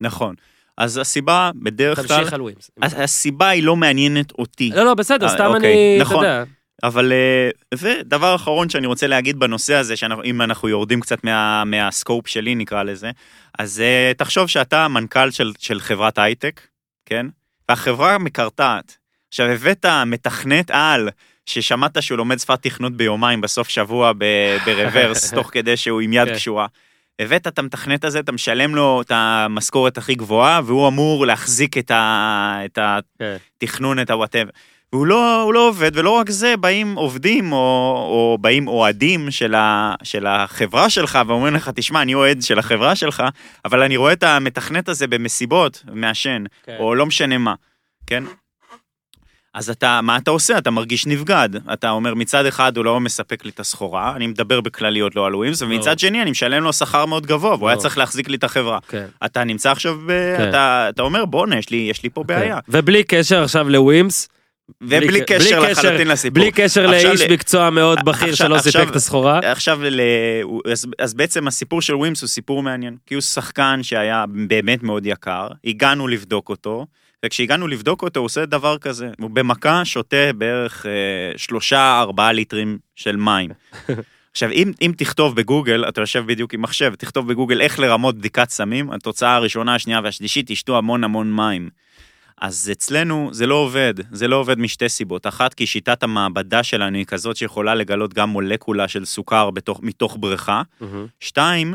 נכון. 0.00 0.34
אז 0.78 0.96
הסיבה, 0.96 1.50
בדרך 1.62 1.98
כלל, 1.98 2.06
תמשיך 2.06 2.32
על 2.32 2.42
ווימס. 2.42 2.70
הסיבה 2.82 3.48
היא 3.48 3.62
לא 3.62 3.76
מעניינת 3.76 4.32
אותי. 4.32 4.70
לא, 4.74 4.84
לא, 4.84 4.94
בסדר, 4.94 5.26
אה, 5.26 5.32
סתם 5.32 5.44
אוקיי, 5.54 5.72
אני, 5.72 5.96
אתה 5.96 6.04
נכון. 6.04 6.24
יודע. 6.24 6.44
אבל, 6.82 7.12
אה, 7.12 7.50
ודבר 7.74 8.34
אחרון 8.34 8.68
שאני 8.68 8.86
רוצה 8.86 9.06
להגיד 9.06 9.38
בנושא 9.38 9.74
הזה, 9.74 9.96
שאם 9.96 10.42
אנחנו 10.42 10.68
יורדים 10.68 11.00
קצת 11.00 11.24
מה, 11.24 11.64
מהסקופ 11.64 12.26
שלי 12.26 12.54
נקרא 12.54 12.82
לזה, 12.82 13.10
אז 13.58 13.80
אה, 13.80 14.12
תחשוב 14.16 14.46
שאתה 14.46 14.88
מנכ"ל 14.88 15.30
של, 15.30 15.52
של 15.58 15.80
חברת 15.80 16.18
הייטק, 16.18 16.60
כן? 17.06 17.26
והחברה 17.68 18.18
מקרטעת. 18.18 18.96
עכשיו 19.28 19.46
הבאת 19.46 19.86
מתכנת 20.06 20.70
על, 20.70 21.08
ששמעת 21.46 22.02
שהוא 22.02 22.18
לומד 22.18 22.38
שפת 22.38 22.62
תכנות 22.62 22.92
ביומיים 22.96 23.40
בסוף 23.40 23.68
שבוע 23.68 24.12
ב- 24.18 24.56
ב 24.66 24.73
reverse, 24.73 25.30
תוך 25.34 25.50
כדי 25.52 25.76
שהוא 25.76 26.00
עם 26.00 26.12
יד 26.12 26.28
כן. 26.28 26.34
קשורה. 26.34 26.66
הבאת 27.18 27.46
את 27.46 27.58
המתכנת 27.58 28.04
הזה, 28.04 28.18
אתה 28.18 28.32
משלם 28.32 28.74
לו 28.74 29.02
את 29.02 29.10
המשכורת 29.14 29.98
הכי 29.98 30.14
גבוהה, 30.14 30.60
והוא 30.64 30.88
אמור 30.88 31.26
להחזיק 31.26 31.78
את, 31.78 31.90
ה, 31.90 32.60
את 32.64 32.78
כן. 33.18 33.36
התכנון, 33.56 34.00
את 34.00 34.10
ה 34.10 34.14
whatever. 34.14 34.50
והוא 34.92 35.06
לא, 35.06 35.50
לא 35.54 35.68
עובד, 35.68 35.90
ולא 35.94 36.10
רק 36.10 36.30
זה, 36.30 36.54
באים 36.56 36.94
עובדים 36.94 37.52
או, 37.52 37.56
או 38.08 38.38
באים 38.40 38.68
אוהדים 38.68 39.30
של, 39.30 39.54
ה, 39.54 39.94
של 40.02 40.26
החברה 40.26 40.90
שלך 40.90 41.18
ואומרים 41.26 41.54
לך, 41.54 41.70
תשמע, 41.74 42.02
אני 42.02 42.14
אוהד 42.14 42.42
של 42.42 42.58
החברה 42.58 42.96
שלך, 42.96 43.22
אבל 43.64 43.82
אני 43.82 43.96
רואה 43.96 44.12
את 44.12 44.22
המתכנת 44.22 44.88
הזה 44.88 45.06
במסיבות, 45.06 45.84
מעשן, 45.92 46.44
כן. 46.64 46.76
או 46.78 46.94
לא 46.94 47.06
משנה 47.06 47.38
מה, 47.38 47.54
כן? 48.06 48.24
אז 49.54 49.70
אתה, 49.70 50.00
מה 50.02 50.16
אתה 50.16 50.30
עושה? 50.30 50.58
אתה 50.58 50.70
מרגיש 50.70 51.06
נבגד. 51.06 51.48
אתה 51.72 51.90
אומר, 51.90 52.14
מצד 52.14 52.46
אחד 52.46 52.76
הוא 52.76 52.84
לא 52.84 53.00
מספק 53.00 53.44
לי 53.44 53.50
את 53.50 53.60
הסחורה, 53.60 54.16
אני 54.16 54.26
מדבר 54.26 54.60
בכלליות 54.60 55.16
לא 55.16 55.26
על 55.26 55.34
ווימס, 55.34 55.62
ומצד 55.62 55.98
שני 55.98 56.22
אני 56.22 56.30
משלם 56.30 56.62
לו 56.62 56.72
שכר 56.72 57.06
מאוד 57.06 57.26
גבוה, 57.26 57.54
והוא 57.54 57.68
היה 57.68 57.76
לא. 57.76 57.80
צריך 57.80 57.98
להחזיק 57.98 58.28
לי 58.28 58.36
את 58.36 58.44
החברה. 58.44 58.78
כן. 58.88 59.06
אתה 59.24 59.44
נמצא 59.44 59.70
עכשיו, 59.70 59.98
ב... 60.06 60.36
כן. 60.36 60.48
אתה, 60.48 60.86
אתה 60.88 61.02
אומר, 61.02 61.24
בואנה, 61.24 61.58
יש 61.58 61.70
לי, 61.70 61.76
יש 61.76 62.02
לי 62.02 62.10
פה 62.10 62.24
בעיה. 62.24 62.54
כן. 62.54 62.60
ובלי 62.68 63.04
קשר 63.04 63.42
עכשיו 63.42 63.68
לווימס, 63.68 64.28
ובלי 64.80 65.06
בלי 65.06 65.20
קשר 65.26 65.60
לחלוטין 65.60 66.08
לסיפור. 66.08 66.42
בלי 66.42 66.52
קשר 66.52 66.86
לאיש 66.86 67.22
מקצוע 67.22 67.70
מאוד 67.70 67.98
בכיר 68.04 68.28
עכשיו- 68.28 68.46
שלא 68.46 68.58
סיפק 68.58 68.86
את 68.90 68.96
הסחורה. 68.96 69.38
עכשיו, 69.42 69.80
אז 70.98 71.14
בעצם 71.14 71.48
הסיפור 71.48 71.82
של 71.82 71.94
ווימס 71.94 72.22
הוא 72.22 72.28
סיפור 72.28 72.62
מעניין, 72.62 72.96
כי 73.06 73.14
הוא 73.14 73.20
שחקן 73.20 73.80
שהיה 73.82 74.24
באמת 74.46 74.82
מאוד 74.82 75.06
יקר, 75.06 75.48
הגענו 75.64 76.08
לבדוק 76.08 76.48
אותו, 76.48 76.86
וכשהגענו 77.26 77.68
לבדוק 77.68 78.02
אותו 78.02 78.20
הוא 78.20 78.24
עושה 78.24 78.46
דבר 78.46 78.78
כזה, 78.78 79.08
הוא 79.20 79.30
במכה 79.30 79.84
שותה 79.84 80.32
בערך 80.36 80.86
אה, 80.86 80.90
שלושה 81.38 82.00
ארבעה 82.00 82.32
ליטרים 82.32 82.78
של 82.96 83.16
מים. 83.16 83.50
עכשיו, 84.32 84.50
אם, 84.50 84.72
אם 84.82 84.92
תכתוב 84.96 85.36
בגוגל, 85.36 85.84
אתה 85.88 86.00
יושב 86.00 86.24
בדיוק 86.26 86.54
עם 86.54 86.62
מחשב, 86.62 86.94
תכתוב 86.98 87.28
בגוגל 87.28 87.60
איך 87.60 87.78
לרמות 87.78 88.18
בדיקת 88.18 88.50
סמים, 88.50 88.90
התוצאה 88.90 89.34
הראשונה, 89.34 89.74
השנייה 89.74 90.00
והשלישית, 90.04 90.46
תשתו 90.50 90.78
המון 90.78 91.04
המון 91.04 91.32
מים. 91.36 91.68
אז 92.40 92.70
אצלנו 92.72 93.28
זה 93.32 93.46
לא 93.46 93.54
עובד, 93.54 93.94
זה 94.12 94.28
לא 94.28 94.36
עובד 94.36 94.58
משתי 94.58 94.88
סיבות. 94.88 95.26
אחת, 95.26 95.54
כי 95.54 95.66
שיטת 95.66 96.02
המעבדה 96.02 96.62
שלנו 96.62 96.96
היא 96.96 97.04
כזאת 97.04 97.36
שיכולה 97.36 97.74
לגלות 97.74 98.14
גם 98.14 98.28
מולקולה 98.28 98.88
של 98.88 99.04
סוכר 99.04 99.50
בתוך, 99.50 99.80
מתוך 99.82 100.16
בריכה. 100.20 100.62
מהמם. 100.80 101.06
שתיים, 101.20 101.74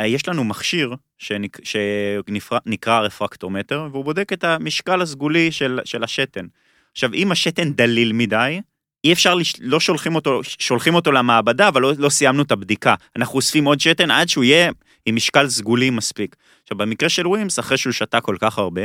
אה, 0.00 0.06
יש 0.06 0.28
לנו 0.28 0.44
מכשיר 0.44 0.94
שנק, 1.18 1.58
שנקרא 1.64 3.00
רפרקטומטר, 3.00 3.88
והוא 3.92 4.04
בודק 4.04 4.32
את 4.32 4.44
המשקל 4.44 5.02
הסגולי 5.02 5.52
של, 5.52 5.80
של 5.84 6.04
השתן. 6.04 6.46
עכשיו, 6.92 7.14
אם 7.14 7.32
השתן 7.32 7.72
דליל 7.72 8.12
מדי, 8.12 8.60
אי 9.04 9.12
אפשר, 9.12 9.34
לש... 9.34 9.54
לא 9.60 9.80
שולחים 9.80 10.14
אותו, 10.14 10.40
שולחים 10.44 10.94
אותו 10.94 11.12
למעבדה, 11.12 11.68
אבל 11.68 11.82
לא, 11.82 11.92
לא 11.98 12.08
סיימנו 12.08 12.42
את 12.42 12.52
הבדיקה. 12.52 12.94
אנחנו 13.16 13.36
אוספים 13.36 13.64
עוד 13.64 13.80
שתן 13.80 14.10
עד 14.10 14.28
שהוא 14.28 14.44
יהיה 14.44 14.70
עם 15.06 15.16
משקל 15.16 15.48
סגולי 15.48 15.90
מספיק. 15.90 16.36
עכשיו, 16.62 16.76
במקרה 16.76 17.08
של 17.08 17.26
ווימס, 17.26 17.58
אחרי 17.58 17.78
שהוא 17.78 17.92
שתה 17.92 18.20
כל 18.20 18.36
כך 18.40 18.58
הרבה, 18.58 18.82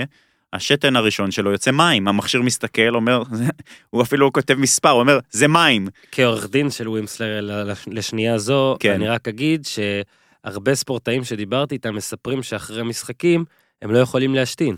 השתן 0.53 0.95
הראשון 0.95 1.31
שלו 1.31 1.51
יוצא 1.51 1.71
מים, 1.71 2.07
המכשיר 2.07 2.41
מסתכל, 2.41 2.95
אומר, 2.95 3.23
הוא 3.89 4.01
אפילו 4.01 4.25
לא 4.25 4.31
כותב 4.33 4.53
מספר, 4.55 4.89
הוא 4.89 4.99
אומר, 4.99 5.19
זה 5.31 5.47
מים. 5.47 5.87
כעורך 6.11 6.49
דין 6.49 6.69
של 6.69 6.89
ווימס 6.89 7.21
ל- 7.21 7.41
ל- 7.41 7.73
לשנייה 7.87 8.37
זו, 8.37 8.75
כן. 8.79 8.93
אני 8.93 9.07
רק 9.07 9.27
אגיד 9.27 9.65
שהרבה 9.65 10.75
ספורטאים 10.75 11.23
שדיברתי 11.23 11.75
איתם 11.75 11.95
מספרים 11.95 12.43
שאחרי 12.43 12.83
משחקים 12.83 13.45
הם 13.81 13.91
לא 13.91 13.97
יכולים 13.97 14.35
להשתין. 14.35 14.75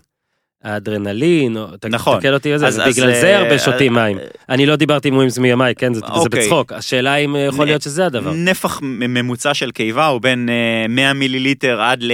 האדרנלין, 0.64 1.58
נכון. 1.90 2.20
תקל 2.20 2.34
אותי 2.34 2.54
בזה, 2.54 2.68
אז, 2.68 2.74
זה 2.96 3.24
אה, 3.24 3.38
הרבה 3.40 3.60
שותים 3.60 3.98
אה, 3.98 4.04
מים. 4.04 4.18
אני 4.50 4.66
לא 4.66 4.76
דיברתי 4.76 5.08
עם 5.08 5.16
ווימס 5.16 5.38
מימיי, 5.38 5.76
כן, 5.76 5.94
זה 5.94 6.02
אוקיי. 6.06 6.42
בצחוק. 6.42 6.74
השאלה 6.74 7.16
אם 7.16 7.36
אה, 7.36 7.42
יכול 7.42 7.66
להיות 7.66 7.82
שזה 7.82 8.06
הדבר. 8.06 8.34
נפח 8.34 8.80
ממוצע 8.82 9.54
של 9.54 9.72
קיבה 9.72 10.08
הוא 10.08 10.22
בין 10.22 10.50
אה, 10.50 10.88
100 10.90 11.14
מיליליטר 11.14 11.82
עד, 11.82 12.04
ל, 12.04 12.12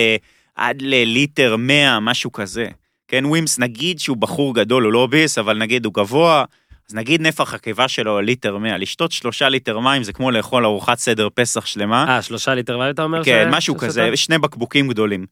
עד 0.56 0.82
לליטר 0.82 1.56
100, 1.56 2.00
משהו 2.00 2.32
כזה. 2.32 2.68
כן, 3.08 3.26
ווימס, 3.26 3.60
נגיד 3.60 4.00
שהוא 4.00 4.18
בחור 4.18 4.56
גדול, 4.56 4.84
הוא 4.84 4.94
לא 4.94 5.08
beast, 5.12 5.38
אבל 5.38 5.58
נגיד 5.58 5.86
הוא 5.86 5.94
גבוה, 5.94 6.44
אז 6.90 6.96
נגיד 6.96 7.22
נפח 7.22 7.54
הקיבה 7.54 7.88
שלו 7.88 8.22
ליטר 8.22 8.58
100. 8.58 8.78
לשתות 8.78 9.12
שלושה 9.12 9.50
ליטר 9.50 9.80
מים 9.80 10.04
זה 10.04 10.14
כמו 10.14 10.32
לאכול 10.32 10.66
ארוחת 10.66 10.98
סדר 11.00 11.28
פסח 11.34 11.66
שלמה. 11.66 12.06
אה, 12.10 12.22
שלושה 12.22 12.54
ליטר 12.56 12.78
מים 12.78 12.90
אתה 12.94 13.04
אומר? 13.04 13.24
כן, 13.24 13.48
ש- 13.52 13.56
משהו 13.56 13.76
ששתה? 13.76 13.86
כזה, 13.88 14.12
שני 14.16 14.38
בקבוקים 14.38 14.88
גדולים. 14.88 15.26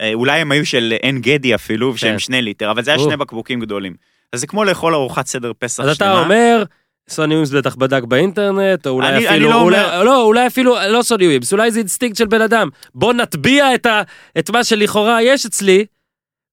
אה, 0.00 0.10
אולי 0.14 0.40
הם 0.40 0.52
היו 0.52 0.66
של 0.66 0.94
עין 1.02 1.20
גדי 1.20 1.54
אפילו, 1.54 1.96
שהם 1.96 2.12
כן. 2.12 2.18
שני 2.18 2.42
ליטר, 2.42 2.70
אבל 2.70 2.82
זה 2.82 2.90
היה 2.90 3.00
או. 3.00 3.04
שני 3.04 3.16
בקבוקים 3.16 3.60
גדולים. 3.60 3.94
אז 4.32 4.40
זה 4.40 4.46
כמו 4.46 4.64
לאכול 4.64 4.94
ארוחת 4.94 5.26
סדר 5.26 5.52
פסח 5.58 5.84
אז 5.84 5.96
שלמה. 5.96 6.12
אתה 6.12 6.22
אומר, 6.24 6.64
סוני 7.10 7.34
ווימס 7.34 7.50
בטח 7.50 7.74
בדק 7.74 8.02
באינטרנט, 8.04 8.86
או 8.86 8.92
אולי 8.92 9.08
אני- 9.08 9.16
אני 9.18 9.28
אפילו, 9.28 9.50
לא 9.50 9.60
אולי, 9.62 9.84
אומר- 9.84 10.04
לא, 10.04 10.22
אולי 10.22 10.46
אפילו, 10.46 10.76
לא 10.88 11.02
סוני 11.02 11.26
ווימס, 11.26 11.52
אולי 11.52 11.70
זה 11.70 11.78
אינסטינקט 11.78 12.16
של 12.16 12.26
בן 12.26 12.40
אדם. 12.40 12.68
בוא 12.94 13.12
נטביע 13.12 13.74
את, 13.74 13.86
ה, 13.86 14.02
את 14.38 14.50
מה 14.50 14.64
שלכאורה 14.64 15.22
יש 15.22 15.46
אצלי, 15.46 15.84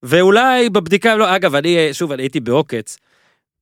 ואולי 0.04 0.70
בבדיקה, 0.70 1.16
לא, 1.16 1.36
אגב, 1.36 1.56
אני, 1.56 1.94
שוב, 1.94 2.12
אני 2.12 2.24
הייתי 2.24 2.40
בעוקץ. 2.40 2.98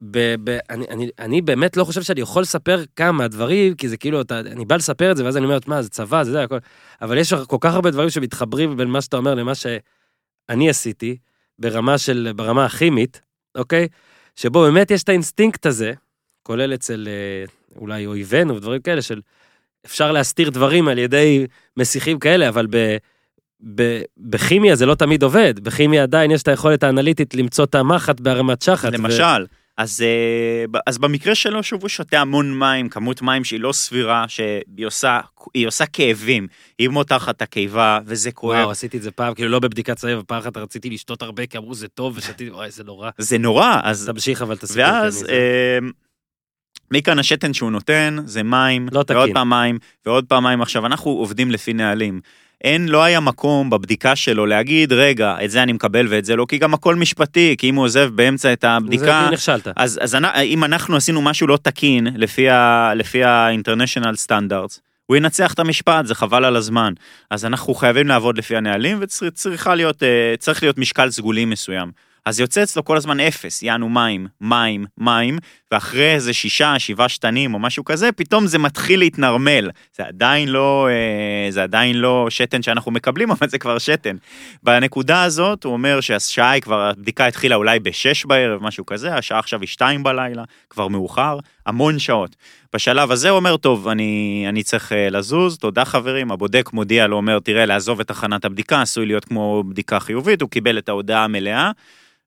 ב, 0.02 0.36
ב, 0.44 0.58
אני, 0.70 0.86
אני, 0.90 1.10
אני 1.20 1.42
באמת 1.42 1.78
לא 1.78 1.84
חושב 1.84 2.02
שאני 2.02 2.22
יכול 2.22 2.42
לספר 2.42 2.84
כמה 2.96 3.12
מהדברים, 3.12 3.76
כי 3.76 3.90
זה 3.90 3.98
כאילו, 3.98 4.22
אתה, 4.22 4.40
אני 4.40 4.66
בא 4.66 4.76
לספר 4.76 5.12
את 5.12 5.18
זה, 5.18 5.26
ואז 5.26 5.38
אני 5.38 5.46
אומר, 5.46 5.58
מה, 5.68 5.82
זה 5.82 5.90
צבא, 5.90 6.24
זה 6.24 6.32
זה, 6.32 6.44
הכל. 6.44 6.58
אבל 7.02 7.18
יש 7.18 7.34
כל 7.34 7.58
כך 7.60 7.74
הרבה 7.74 7.92
דברים 7.92 8.10
שמתחברים 8.10 8.78
בין 8.78 8.88
מה 8.88 9.02
שאתה 9.02 9.18
אומר 9.18 9.36
למה 9.36 9.56
שאני 9.56 10.70
עשיתי, 10.70 11.18
ברמה 11.60 11.98
של, 11.98 12.32
ברמה 12.36 12.66
הכימית, 12.66 13.22
אוקיי? 13.56 13.88
שבו 14.36 14.62
באמת 14.62 14.92
יש 14.92 15.04
את 15.04 15.10
האינסטינקט 15.10 15.66
הזה, 15.66 15.94
כולל 16.44 16.74
אצל 16.74 17.08
אה, 17.08 17.46
אולי 17.82 18.06
אויבינו 18.06 18.56
ודברים 18.56 18.82
כאלה, 18.82 19.02
של 19.02 19.22
אפשר 19.86 20.12
להסתיר 20.12 20.50
דברים 20.50 20.88
על 20.88 20.98
ידי 20.98 21.48
מסיחים 21.78 22.20
כאלה, 22.20 22.50
אבל 22.50 22.68
ב, 22.70 22.98
ב, 23.76 24.02
בכימיה 24.18 24.76
זה 24.76 24.86
לא 24.86 24.96
תמיד 24.96 25.24
עובד. 25.24 25.60
בכימיה 25.60 26.04
עדיין 26.04 26.32
יש 26.32 26.42
את 26.42 26.48
היכולת 26.48 26.84
האנליטית 26.84 27.36
למצוא 27.36 27.64
את 27.64 27.76
המחט 27.76 28.20
בערימת 28.20 28.62
שחת. 28.62 28.90
ו- 28.90 28.96
למשל, 28.96 29.46
אז, 29.78 30.02
אה, 30.02 30.80
אז 30.88 30.98
במקרה 30.98 31.36
שלו, 31.36 31.64
שוב, 31.64 31.82
הוא 31.82 31.90
שותה 31.90 32.22
המון 32.22 32.60
מים, 32.60 32.90
כמות 32.90 33.22
מים 33.22 33.44
שהיא 33.44 33.60
לא 33.60 33.72
סבירה, 33.72 34.26
שהיא 34.28 34.86
עושה, 34.86 35.20
עושה 35.66 35.86
כאבים, 35.86 36.48
היא 36.80 36.90
מותחת 36.90 37.36
את 37.38 37.42
הקיבה, 37.42 38.00
וזה 38.06 38.32
כואב. 38.32 38.58
וואו, 38.58 38.72
עשיתי 38.72 38.98
את 38.98 39.02
זה 39.02 39.12
פעם, 39.12 39.34
כאילו 39.34 39.50
לא 39.50 39.60
בבדיקת 39.60 39.98
צבע, 39.98 40.22
פעם 40.28 40.40
אחת 40.40 40.58
רציתי 40.58 40.90
לשתות 40.90 41.22
הרבה, 41.22 41.46
כי 41.46 41.58
אמרו 41.58 41.76
זה 41.76 41.88
טוב, 41.88 42.18
ושתיתי, 42.18 42.50
וואי, 42.52 42.72
זה 42.72 42.84
נורא. 42.84 43.10
זה 43.18 43.38
נורא, 43.38 43.80
אז... 43.84 44.10
תמשיך 44.14 44.42
אבל 44.42 44.56
את 44.56 44.64
הסיפור. 44.64 44.84
ואז, 44.84 45.26
אה, 45.30 45.80
מכאן 46.92 47.20
השתן 47.20 47.54
שהוא 47.54 47.72
נותן 47.72 48.18
זה 48.26 48.44
מים, 48.44 48.88
לא 48.92 48.96
ועוד 48.96 49.06
תקין. 49.06 49.34
פעם 49.34 49.50
מים, 49.50 49.78
ועוד 50.06 50.26
פעם 50.28 50.44
מים. 50.44 50.62
עכשיו, 50.62 50.86
אנחנו 50.86 51.12
עובדים 51.12 51.52
לפי 51.52 51.74
נהלים. 51.74 52.22
אין, 52.64 52.90
לא 52.90 53.04
היה 53.04 53.20
מקום 53.20 53.70
בבדיקה 53.70 54.16
שלו 54.16 54.46
להגיד, 54.46 54.94
רגע, 54.94 55.36
את 55.44 55.52
זה 55.52 55.64
אני 55.64 55.74
מקבל 55.74 56.08
ואת 56.10 56.26
זה 56.26 56.36
לא, 56.36 56.46
כי 56.50 56.58
גם 56.58 56.74
הכל 56.74 56.96
משפטי, 56.96 57.56
כי 57.58 57.70
אם 57.70 57.76
הוא 57.76 57.86
עוזב 57.86 58.10
באמצע 58.16 58.54
את 58.54 58.64
הבדיקה, 58.64 59.22
זה 59.26 59.34
נכשלת. 59.34 59.68
אז, 59.76 60.00
אז 60.02 60.18
אם 60.44 60.64
אנחנו 60.64 60.96
עשינו 60.96 61.22
משהו 61.22 61.48
לא 61.48 61.58
תקין, 61.62 62.08
לפי 62.16 62.50
ה-international 63.24 64.28
standards, 64.28 64.80
הוא 65.06 65.18
ינצח 65.18 65.54
את 65.54 65.60
המשפט, 65.60 66.06
זה 66.06 66.16
חבל 66.16 66.46
על 66.46 66.56
הזמן. 66.56 66.94
אז 67.30 67.46
אנחנו 67.46 67.74
חייבים 67.74 68.08
לעבוד 68.08 68.38
לפי 68.38 68.56
הנהלים, 68.56 68.98
וצריכה 69.02 69.76
להיות, 69.76 70.04
אה, 70.04 70.36
צריך 70.40 70.64
להיות 70.64 70.78
משקל 70.78 71.12
סגולי 71.12 71.46
מסוים. 71.46 71.92
אז 72.26 72.40
יוצא 72.40 72.64
אצלו 72.64 72.86
כל 72.86 72.98
הזמן 72.98 73.20
אפס, 73.20 73.64
יענו 73.64 73.90
מים, 73.90 74.28
מים, 74.42 74.86
מים, 74.98 75.38
ואחרי 75.72 76.14
איזה 76.14 76.34
שישה, 76.34 76.80
שבעה 76.80 77.10
שתנים 77.10 77.54
או 77.54 77.60
משהו 77.60 77.86
כזה, 77.86 78.12
פתאום 78.12 78.48
זה 78.48 78.58
מתחיל 78.58 79.00
להתנרמל. 79.00 79.70
זה 79.96 80.04
עדיין 80.08 80.50
לא, 80.50 80.88
אה, 80.90 81.52
זה 81.52 81.64
עדיין 81.64 81.96
לא 81.98 82.28
שתן 82.30 82.62
שאנחנו 82.62 82.92
מקבלים, 82.92 83.32
אבל 83.40 83.50
זה 83.50 83.58
כבר 83.58 83.78
שתן. 83.78 84.16
בנקודה 84.64 85.24
הזאת 85.24 85.64
הוא 85.64 85.74
אומר 85.74 86.02
שהשעה 86.02 86.52
היא 86.52 86.62
כבר, 86.62 86.82
הבדיקה 86.82 87.26
התחילה 87.26 87.56
אולי 87.56 87.80
בשש 87.80 88.26
בערב, 88.26 88.64
משהו 88.64 88.86
כזה, 88.86 89.16
השעה 89.16 89.40
עכשיו 89.40 89.62
היא 89.62 89.68
שתיים 89.68 90.04
בלילה, 90.04 90.44
כבר 90.70 90.88
מאוחר, 90.88 91.40
המון 91.66 92.00
שעות. 92.00 92.36
בשלב 92.74 93.12
הזה 93.12 93.30
הוא 93.30 93.38
אומר, 93.38 93.58
טוב, 93.58 93.88
אני, 93.88 94.46
אני 94.50 94.64
צריך 94.64 94.92
אה, 94.92 95.10
לזוז, 95.10 95.58
תודה 95.58 95.86
חברים, 95.86 96.32
הבודק 96.32 96.70
מודיע 96.74 97.08
לו, 97.08 97.18
אומר, 97.18 97.40
תראה, 97.40 97.66
לעזוב 97.66 98.00
את 98.00 98.08
תחנת 98.08 98.46
הבדיקה, 98.46 98.82
עשוי 98.82 99.06
להיות 99.06 99.26
כמו 99.26 99.64
בדיקה 99.70 100.00
חיובית, 100.00 100.42
הוא 100.42 100.50
קיבל 100.50 100.78
את 100.78 100.90
ההודעה 100.90 101.24
המלאה. 101.24 101.72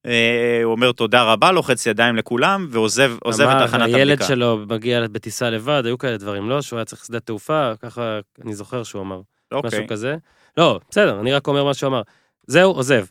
אה, 0.07 0.61
הוא 0.65 0.73
אומר 0.73 0.93
תודה 0.93 1.23
רבה, 1.23 1.53
לוחץ 1.53 1.87
ידיים 1.87 2.17
לכולם, 2.17 2.67
ועוזב 2.71 3.13
עוזב 3.23 3.49
את 3.49 3.67
תחנת 3.67 3.81
הבדיקה. 3.81 3.99
הילד 3.99 4.23
שלו 4.23 4.59
מגיע 4.69 5.07
בטיסה 5.13 5.51
לבד, 5.51 5.83
היו 5.85 5.99
כאלה 5.99 6.17
דברים, 6.17 6.51
לא? 6.51 6.63
שהוא 6.63 6.77
היה 6.77 6.85
צריך 6.85 7.05
שדה 7.05 7.21
תעופה, 7.21 7.73
ככה 7.83 8.19
אני 8.45 8.55
זוכר 8.55 8.83
שהוא 8.83 9.03
אמר. 9.03 9.21
אוקיי. 9.53 9.69
משהו 9.69 9.89
כזה. 9.89 10.17
לא, 10.57 10.81
בסדר, 10.91 11.21
אני 11.21 11.33
רק 11.33 11.47
אומר 11.47 11.65
מה 11.65 11.75
שהוא 11.75 11.89
אמר. 11.89 12.03
זהו, 12.47 12.73
עוזב. 12.73 13.05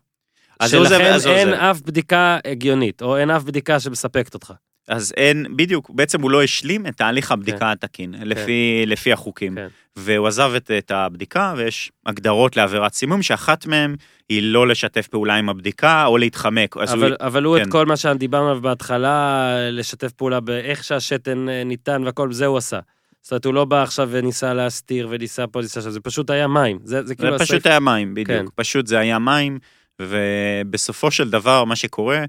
אז 0.60 0.74
הוא 0.74 0.82
עוזב, 0.82 1.00
אז 1.00 1.26
הוא 1.26 1.36
אין 1.36 1.48
עוזב. 1.48 1.60
אף 1.60 1.82
בדיקה 1.82 2.38
הגיונית, 2.46 3.02
או 3.02 3.18
אין 3.18 3.30
אף 3.30 3.44
בדיקה 3.44 3.80
שמספקת 3.80 4.34
אותך. 4.34 4.54
אז 4.88 5.14
אין, 5.18 5.46
בדיוק, 5.56 5.90
בעצם 5.90 6.22
הוא 6.22 6.32
לא 6.32 6.44
השלים 6.44 6.88
את 6.88 6.98
תהליך 6.98 7.32
הבדיקה 7.32 7.72
התקין, 7.72 8.16
לפי, 8.24 8.84
לפי 8.88 9.14
החוקים. 9.14 9.56
כן. 9.56 9.68
והוא 9.96 10.28
עזב 10.28 10.52
את, 10.58 10.72
את 10.78 10.92
הבדיקה, 10.92 11.54
ויש 11.58 11.92
הגדרות 12.06 12.58
לעבירת 12.58 12.94
סימום, 12.94 13.22
שאחת 13.22 13.66
מהן 13.66 13.96
היא 14.30 14.42
לא 14.44 14.68
לשתף 14.68 15.08
פעולה 15.08 15.36
עם 15.36 15.50
הבדיקה, 15.50 16.06
או 16.06 16.18
להתחמק. 16.18 16.78
אבל, 16.78 17.04
הוא, 17.12 17.16
אבל 17.20 17.44
הוא 17.44 17.58
את 17.58 17.64
כן. 17.64 17.72
כל 17.72 17.86
מה 17.86 17.98
שדיברנו 17.98 18.50
עליו 18.50 18.62
בהתחלה, 18.62 19.48
לשתף 19.72 20.12
פעולה 20.12 20.40
באיך 20.40 20.84
שהשתן 20.84 21.50
אה, 21.50 21.64
ניתן 21.64 22.04
והכל, 22.06 22.32
זה 22.32 22.46
הוא 22.46 22.58
עשה. 22.58 22.80
זאת 23.22 23.32
אומרת, 23.32 23.46
הוא 23.46 23.54
לא 23.54 23.66
בא 23.66 23.84
עכשיו 23.84 24.10
וניסה 24.12 24.54
להסתיר 24.54 25.08
וניסה 25.12 25.48
פה, 25.48 25.62
ניסה 25.62 25.82
שם, 25.82 25.90
זה 25.90 26.00
פשוט 26.00 26.30
היה 26.30 26.48
מים. 26.48 26.80
זה, 26.84 27.02
זה 27.02 27.08
זה 27.08 27.16
כאילו 27.16 27.40
פשוט 27.40 27.50
הסעיף- 27.50 27.66
היה 27.66 27.80
מים, 27.80 28.14
בדיוק. 28.14 28.28
כן. 28.30 28.46
פשוט 28.56 28.88
זה 28.88 29.00
היה 29.00 29.20
מים, 29.20 29.60
ובסופו 30.02 31.12
של 31.12 31.30
דבר, 31.30 31.64
מה 31.64 31.76
שקורה, 31.76 32.26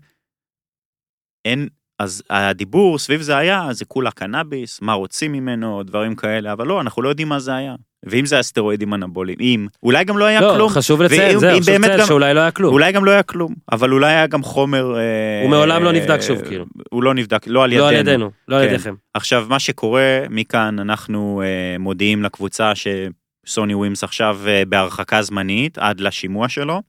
אין, 1.44 1.68
אז 1.99 2.22
הדיבור 2.30 2.99
סביב 2.99 3.20
זה 3.20 3.36
היה, 3.36 3.68
זה 3.70 3.84
כולה 3.84 4.11
קנאביס, 4.11 4.82
מה 4.82 4.92
רוצים 4.92 5.32
ממנו, 5.32 5.82
דברים 5.82 6.14
כאלה, 6.14 6.53
אבל 6.53 6.66
לא, 6.66 6.80
אנחנו 6.80 7.03
לא 7.03 7.09
יודעים 7.09 7.28
מה 7.28 7.38
זה 7.38 7.55
היה. 7.55 7.74
ואם 8.07 8.26
זה 8.26 8.34
היה 8.34 8.42
סטרואידים 8.42 8.94
אנבוליים, 8.94 9.38
אם, 9.40 9.66
אולי 9.82 10.05
גם 10.05 10.18
לא 10.18 10.24
היה 10.24 10.40
לא, 10.40 10.55
כלום. 10.55 10.68
חשוב 10.68 11.03
לציין, 11.03 11.38
זהו, 11.38 11.57
אם 11.57 11.61
חשוב 11.61 11.74
לציין 11.74 12.07
שאולי 12.07 12.34
לא 12.34 12.40
היה 12.40 12.51
כלום. 12.51 12.72
אולי 12.72 12.92
גם 12.92 13.05
לא 13.05 13.11
היה 13.11 13.22
כלום, 13.22 13.55
אבל 13.72 13.92
אולי 13.92 14.12
היה 14.12 14.26
גם 14.26 14.42
חומר... 14.42 14.96
אה, 14.96 15.42
הוא 15.42 15.51
מעולם 15.51 15.82
לא 15.82 15.88
אה, 15.88 15.92
נבדק 15.92 16.20
שוב, 16.20 16.40
כאילו. 16.42 16.64
הוא 16.90 17.03
לא 17.03 17.14
נבדק, 17.14 17.46
לא 17.46 17.64
על 17.64 17.72
ידינו. 17.72 17.84
לא 17.84 17.88
על 17.88 17.94
ידינו, 17.94 18.30
לא 18.49 18.57
על 18.57 18.66
כן. 18.66 18.74
ידיכם. 18.74 18.94
עכשיו, 19.14 19.46
מה 19.49 19.59
שקורה, 19.59 20.20
מכאן 20.30 20.78
אנחנו 20.78 21.42
אה, 21.44 21.78
מודיעים 21.78 22.22
לקבוצה 22.22 22.72
שסוני 22.74 23.74
ווימס 23.74 24.05
עכשיו 24.05 24.38
אה, 24.46 24.62
בהרחקה 24.68 25.22
זמנית 25.22 25.78
עד 25.78 26.01
לשימוע 26.01 26.49
שלו. 26.49 26.82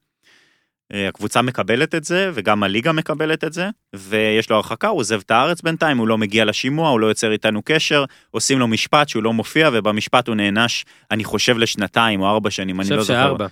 אה, 0.94 1.08
הקבוצה 1.08 1.42
מקבלת 1.42 1.96
את 1.96 2.04
זה, 2.04 2.32
וגם 2.34 2.64
הליגה 2.64 2.92
מקבלת 2.92 3.44
את 3.44 3.54
זה, 3.54 3.70
ויש 3.96 4.50
לו 4.50 4.56
הרחקה, 4.56 4.88
הוא 4.88 5.00
עוזב 5.00 5.20
את 5.26 5.32
הארץ 5.32 5.62
בינתיים, 5.62 5.98
הוא 5.98 6.08
לא 6.08 6.18
מגיע 6.18 6.46
לשימוע, 6.46 6.90
הוא 6.90 7.00
לא 7.00 7.08
יוצר 7.08 7.32
איתנו 7.32 7.62
קשר, 7.66 8.06
עושים 8.32 8.60
לו 8.60 8.68
משפט 8.68 9.10
שהוא 9.10 9.24
לא 9.24 9.34
מופיע, 9.34 9.70
ובמשפט 9.74 10.28
הוא 10.28 10.36
נענש, 10.36 10.86
אני 11.12 11.24
חושב, 11.24 11.58
לשנתיים 11.58 12.22
או 12.22 12.28
ארבע 12.30 12.52
שנים, 12.52 12.82
אני 12.82 12.90
אני 12.90 12.98
לא 12.98 13.02
חושב 13.02 13.14
זוכר. 13.14 13.26
שארבע. 13.28 13.48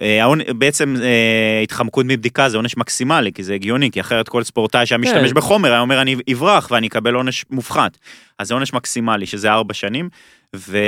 אה, 0.00 0.54
בעצם 0.58 0.94
אה, 1.02 1.60
התחמקות 1.62 2.06
מבדיקה 2.08 2.48
זה 2.48 2.56
עונש 2.56 2.76
מקסימלי, 2.76 3.32
כי 3.32 3.42
זה 3.42 3.54
הגיוני, 3.54 3.90
כי 3.90 4.00
אחרת 4.00 4.28
כל 4.28 4.42
ספורטאי 4.42 4.86
שהיה 4.86 4.98
משתמש 4.98 5.28
כן. 5.28 5.34
בחומר 5.34 5.72
היה 5.72 5.80
אומר 5.80 6.02
אני 6.02 6.16
אברח 6.32 6.68
ואני 6.70 6.86
אקבל 6.86 7.14
עונש 7.14 7.44
מופחת. 7.50 7.98
אז 8.38 8.48
זה 8.48 8.54
עונש 8.54 8.72
מקסימלי, 8.72 9.26
שזה 9.26 9.52
ארבע 9.52 9.74
שנים, 9.74 10.08
ו... 10.56 10.78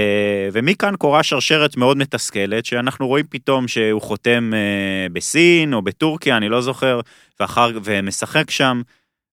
ומכאן 0.52 0.96
קורה 0.96 1.22
שרשרת 1.22 1.76
מאוד 1.76 1.96
מתסכלת, 1.96 2.64
שאנחנו 2.64 3.07
רואים 3.07 3.26
פתאום 3.30 3.68
שהוא 3.68 4.02
חותם 4.02 4.50
אה, 4.55 5.07
בסין 5.12 5.74
או 5.74 5.82
בטורקיה, 5.82 6.36
אני 6.36 6.48
לא 6.48 6.61
זוכר, 6.61 7.00
ואחר... 7.40 7.70
ומשחק 7.84 8.50
שם. 8.50 8.82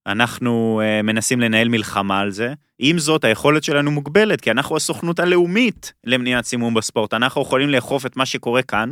אנחנו 0.07 0.82
מנסים 1.03 1.39
לנהל 1.39 1.69
מלחמה 1.69 2.19
על 2.19 2.32
זה. 2.32 2.53
עם 2.80 2.99
זאת, 2.99 3.24
היכולת 3.24 3.63
שלנו 3.63 3.91
מוגבלת, 3.91 4.41
כי 4.41 4.51
אנחנו 4.51 4.76
הסוכנות 4.76 5.19
הלאומית 5.19 5.93
למניעת 6.03 6.45
סימום 6.45 6.74
בספורט. 6.74 7.13
אנחנו 7.13 7.41
יכולים 7.41 7.69
לאכוף 7.69 8.05
את 8.05 8.17
מה 8.17 8.26
שקורה 8.26 8.61
כאן, 8.61 8.89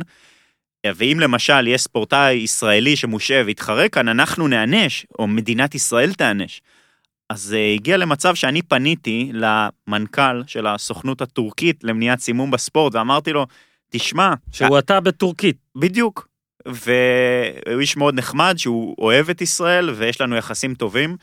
ואם 0.86 1.16
למשל 1.20 1.68
יש 1.68 1.82
ספורטאי 1.82 2.34
ישראלי 2.34 2.96
שמושעה 2.96 3.42
ויתחרה 3.46 3.88
כאן, 3.88 4.08
אנחנו 4.08 4.48
נענש, 4.48 5.06
או 5.18 5.26
מדינת 5.26 5.74
ישראל 5.74 6.12
תענש. 6.12 6.60
אז 7.30 7.40
זה 7.40 7.58
הגיע 7.74 7.96
למצב 7.96 8.34
שאני 8.34 8.62
פניתי 8.62 9.32
למנכ"ל 9.34 10.42
של 10.46 10.66
הסוכנות 10.66 11.20
הטורקית 11.20 11.84
למניעת 11.84 12.20
סימום 12.20 12.50
בספורט, 12.50 12.94
ואמרתי 12.94 13.32
לו, 13.32 13.46
תשמע, 13.90 14.32
שהוא 14.52 14.78
אתה 14.78 15.00
בטורקית. 15.00 15.56
בדיוק. 15.76 16.28
והוא 16.66 17.80
איש 17.80 17.96
מאוד 17.96 18.14
נחמד, 18.14 18.54
שהוא 18.56 18.96
אוהב 18.98 19.30
את 19.30 19.40
ישראל, 19.40 19.90
ויש 19.90 20.20
לנו 20.20 20.36
יחסים 20.36 20.74
טובים, 20.74 21.16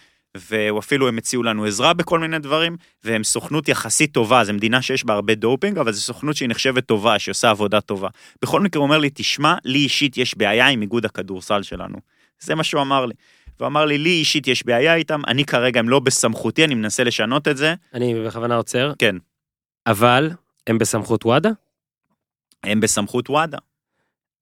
והוא 0.50 0.80
אפילו 0.80 1.08
הם 1.08 1.18
הציעו 1.18 1.44
לנו 1.44 1.66
עזרה 1.66 1.94
בכל 1.94 2.20
מיני 2.20 2.40
דברים, 2.40 2.78
והם 3.04 3.24
סוכנות 3.24 3.70
יחסית 3.70 4.12
טובה, 4.12 4.44
זו 4.44 4.54
מדינה 4.54 4.82
שיש 4.82 5.06
בה 5.06 5.14
הרבה 5.14 5.36
דופינג, 5.36 5.78
אבל 5.78 5.92
זו 5.92 6.02
סוכנות 6.02 6.36
שהיא 6.36 6.50
נחשבת 6.50 6.86
טובה, 6.86 7.20
שעושה 7.20 7.50
עבודה 7.50 7.82
טובה. 7.82 8.10
בכל 8.42 8.62
מקרה 8.62 8.80
הוא 8.80 8.84
אומר 8.84 8.98
לי, 8.98 9.10
תשמע, 9.14 9.56
לי 9.66 9.80
אישית 9.80 10.18
יש 10.18 10.38
בעיה 10.38 10.68
עם 10.68 10.82
איגוד 10.82 11.06
הכדורסל 11.06 11.64
שלנו. 11.64 11.98
זה 12.40 12.56
מה 12.56 12.64
שהוא 12.64 12.82
אמר 12.82 13.06
לי. 13.06 13.14
והוא 13.60 13.68
אמר 13.68 13.86
לי, 13.86 13.98
לי 13.98 14.10
אישית 14.10 14.48
יש 14.48 14.66
בעיה 14.66 14.96
איתם, 14.96 15.22
אני 15.28 15.46
כרגע 15.46 15.80
הם 15.80 15.90
לא 15.90 16.00
בסמכותי, 16.00 16.64
אני 16.64 16.76
מנסה 16.76 17.04
לשנות 17.04 17.48
את 17.48 17.58
זה. 17.58 17.74
אני 17.94 18.26
בכוונה 18.26 18.56
עוצר. 18.56 18.94
כן. 19.00 19.16
אבל 19.88 20.30
הם 20.68 20.78
בסמכות 20.78 21.26
וואדה? 21.26 21.50
הם 22.64 22.80
בסמכות 22.80 23.30
וואדה. 23.30 23.58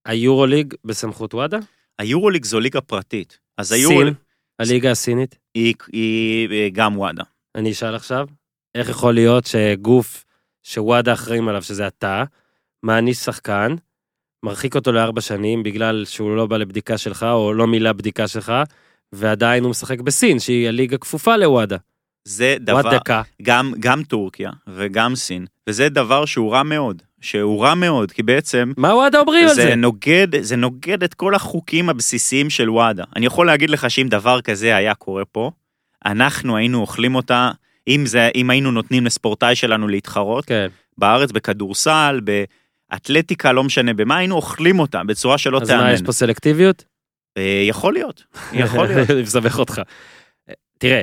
היורוליג 0.05 0.73
בסמכות 0.85 1.33
וואדה? 1.33 1.57
היורוליג 1.99 2.45
זו 2.45 2.59
ליגה 2.59 2.81
פרטית. 2.81 3.39
אז 3.57 3.71
היורוליג 3.71 4.13
סין, 4.13 4.23
הליגה 4.59 4.91
הסינית. 4.91 5.35
היא, 5.55 5.73
היא 5.91 6.49
אה, 6.51 6.69
גם 6.73 6.97
וואדה. 6.97 7.23
אני 7.55 7.71
אשאל 7.71 7.95
עכשיו, 7.95 8.27
איך 8.75 8.89
יכול 8.89 9.13
להיות 9.13 9.45
שגוף 9.45 10.25
שוואדה 10.63 11.13
אחראים 11.13 11.47
עליו, 11.47 11.61
שזה 11.61 11.87
אתה, 11.87 12.23
מעניש 12.83 13.17
שחקן, 13.17 13.75
מרחיק 14.45 14.75
אותו 14.75 14.91
לארבע 14.91 15.21
שנים 15.21 15.63
בגלל 15.63 16.05
שהוא 16.05 16.35
לא 16.35 16.45
בא 16.45 16.57
לבדיקה 16.57 16.97
שלך, 16.97 17.25
או 17.31 17.53
לא 17.53 17.67
מילא 17.67 17.93
בדיקה 17.93 18.27
שלך, 18.27 18.53
ועדיין 19.11 19.63
הוא 19.63 19.69
משחק 19.71 19.99
בסין, 19.99 20.39
שהיא 20.39 20.67
הליגה 20.67 20.97
כפופה 20.97 21.37
לוואדה. 21.37 21.77
זה 22.27 22.55
דבר. 22.59 22.81
גם, 23.41 23.73
גם 23.79 24.03
טורקיה 24.03 24.51
וגם 24.67 25.15
סין, 25.15 25.45
וזה 25.69 25.89
דבר 25.89 26.25
שהוא 26.25 26.51
רע 26.51 26.63
מאוד, 26.63 27.03
שהוא 27.25 27.63
רע 27.63 27.75
מאוד, 27.75 28.11
כי 28.11 28.23
בעצם 28.23 28.71
מה 28.77 28.95
וואדה 28.95 29.19
אומרים 29.19 29.47
על 29.47 29.53
זה? 29.53 29.75
נוגד, 29.75 30.27
זה 30.41 30.55
נוגד 30.55 31.03
את 31.03 31.13
כל 31.13 31.35
החוקים 31.35 31.89
הבסיסיים 31.89 32.49
של 32.49 32.69
וואדה. 32.69 33.03
אני 33.15 33.25
יכול 33.25 33.47
להגיד 33.47 33.69
לך 33.69 33.89
שאם 33.89 34.07
דבר 34.09 34.41
כזה 34.41 34.75
היה 34.75 34.93
קורה 34.93 35.25
פה, 35.25 35.51
אנחנו 36.05 36.57
היינו 36.57 36.81
אוכלים 36.81 37.15
אותה, 37.15 37.51
אם, 37.87 38.05
זה, 38.05 38.29
אם 38.35 38.49
היינו 38.49 38.71
נותנים 38.71 39.05
לספורטאי 39.05 39.55
שלנו 39.55 39.87
להתחרות, 39.87 40.45
כן. 40.45 40.67
בארץ 40.97 41.31
בכדורסל, 41.31 42.19
באתלטיקה, 42.91 43.51
לא 43.51 43.63
משנה 43.63 43.93
במה, 43.93 44.17
היינו 44.17 44.35
אוכלים 44.35 44.79
אותה 44.79 45.03
בצורה 45.03 45.37
שלא 45.37 45.57
אז 45.61 45.69
מה, 45.69 45.77
תיאמן. 45.77 45.93
יש 45.93 46.01
פה 46.01 46.11
סלקטיביות? 46.11 46.83
אה, 47.37 47.63
יכול 47.67 47.93
להיות, 47.93 48.23
יכול 48.53 48.87
להיות. 48.87 49.09
אני 49.11 49.21
מסבך 49.21 49.59
אותך. 49.59 49.81
תראה, 50.79 51.01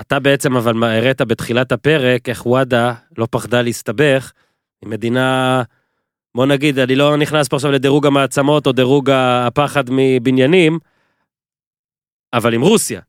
אתה 0.00 0.18
בעצם 0.18 0.56
אבל 0.56 0.72
מה- 0.72 0.96
הראת 0.96 1.22
בתחילת 1.22 1.72
הפרק 1.72 2.28
איך 2.28 2.46
וואדה 2.46 2.92
לא 3.18 3.26
פחדה 3.30 3.62
להסתבך 3.62 4.32
עם 4.84 4.90
מדינה, 4.90 5.62
בוא 6.34 6.46
נגיד, 6.46 6.78
אני 6.78 6.96
לא 6.96 7.16
נכנס 7.16 7.48
פה 7.48 7.56
עכשיו 7.56 7.72
לדירוג 7.72 8.06
המעצמות 8.06 8.66
או 8.66 8.72
דירוג 8.72 9.10
הפחד 9.12 9.84
מבניינים, 9.88 10.78
אבל 12.32 12.54
עם 12.54 12.60
רוסיה. 12.60 13.00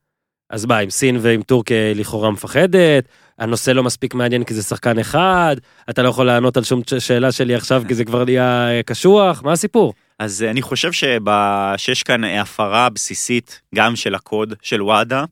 אז 0.50 0.66
מה, 0.66 0.78
עם 0.78 0.90
סין 0.90 1.18
ועם 1.22 1.42
טורקיה 1.42 1.94
לכאורה 1.94 2.32
מפחדת, 2.32 3.08
הנושא 3.40 3.72
לא 3.72 3.84
מספיק 3.84 4.14
מעניין 4.14 4.44
כי 4.44 4.54
זה 4.54 4.64
שחקן 4.64 5.00
אחד, 5.00 5.56
אתה 5.90 6.02
לא 6.04 6.10
יכול 6.10 6.26
לענות 6.26 6.58
על 6.58 6.64
שום 6.64 6.82
שאלה 7.00 7.32
שלי 7.32 7.56
עכשיו 7.56 7.84
כי 7.88 7.96
זה 7.96 8.06
כבר 8.06 8.26
נהיה 8.26 8.70
אה, 8.70 8.84
קשוח, 8.84 9.44
מה 9.44 9.52
הסיפור? 9.52 9.94
אז 10.20 10.44
אה, 10.44 10.52
אני 10.52 10.62
חושב 10.62 10.92
שיש 10.92 12.04
כאן 12.04 12.24
הפרה 12.24 12.90
בסיסית 12.90 13.62
גם 13.76 13.96
של 13.96 14.16
הקוד 14.16 14.54
של 14.62 14.82
וואדה, 14.82 15.26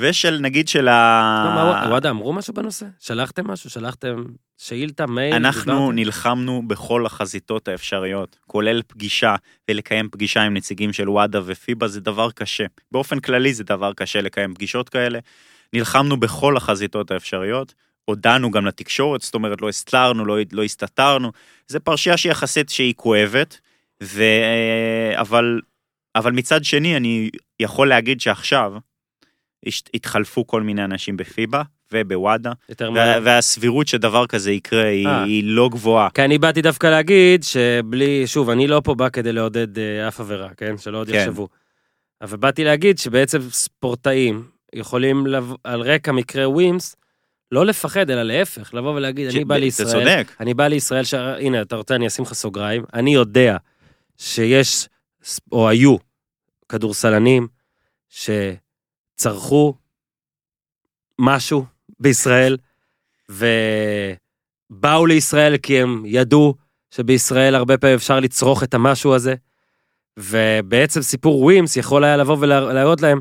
ושל 0.00 0.38
נגיד 0.40 0.68
של 0.68 0.84
לא, 0.84 0.90
ה... 0.90 1.52
מה, 1.54 1.88
וואדה 1.90 2.10
אמרו 2.10 2.32
משהו 2.32 2.54
בנושא? 2.54 2.86
שלחתם 3.00 3.50
משהו? 3.50 3.70
שלחתם 3.70 4.24
שאילתה, 4.58 5.06
מייל? 5.06 5.34
אנחנו? 5.34 5.92
נלחמנו 5.92 6.62
בכל 6.68 7.06
החזיתות 7.06 7.68
האפשריות, 7.68 8.38
כולל 8.46 8.82
פגישה, 8.86 9.34
ולקיים 9.70 10.08
פגישה 10.08 10.42
עם 10.42 10.54
נציגים 10.54 10.92
של 10.92 11.08
וואדה 11.08 11.40
ופיבה 11.44 11.88
זה 11.88 12.00
דבר 12.00 12.30
קשה. 12.30 12.64
באופן 12.92 13.20
כללי 13.20 13.54
זה 13.54 13.64
דבר 13.64 13.92
קשה 13.92 14.20
לקיים 14.20 14.54
פגישות 14.54 14.88
כאלה. 14.88 15.18
נלחמנו 15.72 16.16
בכל 16.16 16.56
החזיתות 16.56 17.10
האפשריות, 17.10 17.74
הודענו 18.04 18.50
גם 18.50 18.66
לתקשורת, 18.66 19.22
זאת 19.22 19.34
אומרת 19.34 19.60
לא 19.60 19.68
הסתרנו, 19.68 20.24
לא, 20.24 20.36
לא 20.52 20.62
הסתתרנו. 20.62 21.32
זו 21.68 21.80
פרשייה 21.80 22.16
שיחסית 22.16 22.68
שהיא 22.68 22.94
כואבת, 22.96 23.60
ו... 24.02 24.22
אבל, 25.14 25.60
אבל 26.14 26.32
מצד 26.32 26.64
שני 26.64 26.96
אני 26.96 27.30
יכול 27.60 27.88
להגיד 27.88 28.20
שעכשיו 28.20 28.72
התחלפו 29.94 30.46
כל 30.46 30.62
מיני 30.62 30.84
אנשים 30.84 31.16
בפיבה 31.16 31.62
ובוואדה, 31.92 32.52
וה-. 32.80 33.18
והסבירות 33.22 33.88
שדבר 33.88 34.26
כזה 34.26 34.52
יקרה 34.52 34.84
היא, 34.86 35.06
אה. 35.06 35.22
היא 35.24 35.42
לא 35.46 35.68
גבוהה. 35.72 36.08
כי 36.10 36.22
אני 36.24 36.38
באתי 36.38 36.62
דווקא 36.62 36.86
להגיד 36.86 37.42
שבלי, 37.42 38.26
שוב, 38.26 38.50
אני 38.50 38.66
לא 38.66 38.80
פה 38.84 38.94
בא 38.94 39.08
כדי 39.08 39.32
לעודד 39.32 39.78
אה, 39.78 40.08
אף 40.08 40.20
עבירה, 40.20 40.48
כן? 40.56 40.78
שלא 40.78 40.98
עוד 40.98 41.10
כן. 41.10 41.14
יחשבו. 41.14 41.48
אבל 42.22 42.36
באתי 42.36 42.64
להגיד 42.64 42.98
שבעצם 42.98 43.40
ספורטאים 43.50 44.44
יכולים 44.74 45.26
לבוא, 45.26 45.56
על 45.64 45.80
רקע 45.80 46.12
מקרה 46.12 46.48
ווימס, 46.48 46.96
לא 47.52 47.66
לפחד, 47.66 48.10
אלא 48.10 48.22
להפך, 48.22 48.74
לבוא 48.74 48.94
ולהגיד, 48.94 49.26
אני 49.28 49.40
ש- 49.40 49.44
בא 49.44 49.54
אתה 49.54 49.60
לישראל, 49.64 49.88
צודק. 49.88 50.32
אני 50.40 50.54
בא 50.54 50.66
לישראל, 50.66 51.04
ש... 51.04 51.14
הנה, 51.14 51.62
אתה 51.62 51.76
רוצה, 51.76 51.94
אני 51.94 52.06
אשים 52.06 52.24
לך 52.24 52.32
סוגריים, 52.32 52.84
אני 52.94 53.14
יודע 53.14 53.56
שיש, 54.18 54.88
או 55.52 55.68
היו, 55.68 55.96
כדורסלנים 56.68 57.48
שצרכו 59.16 59.74
משהו 61.18 61.64
בישראל, 62.00 62.56
ובאו 63.28 65.06
לישראל 65.06 65.56
כי 65.56 65.82
הם 65.82 66.02
ידעו 66.06 66.54
שבישראל 66.90 67.54
הרבה 67.54 67.78
פעמים 67.78 67.96
אפשר 67.96 68.20
לצרוך 68.20 68.62
את 68.62 68.74
המשהו 68.74 69.14
הזה, 69.14 69.34
ובעצם 70.16 71.02
סיפור 71.02 71.42
ווימס 71.42 71.76
יכול 71.76 72.04
היה 72.04 72.16
לבוא 72.16 72.36
ולהראות 72.40 73.00
להם, 73.00 73.20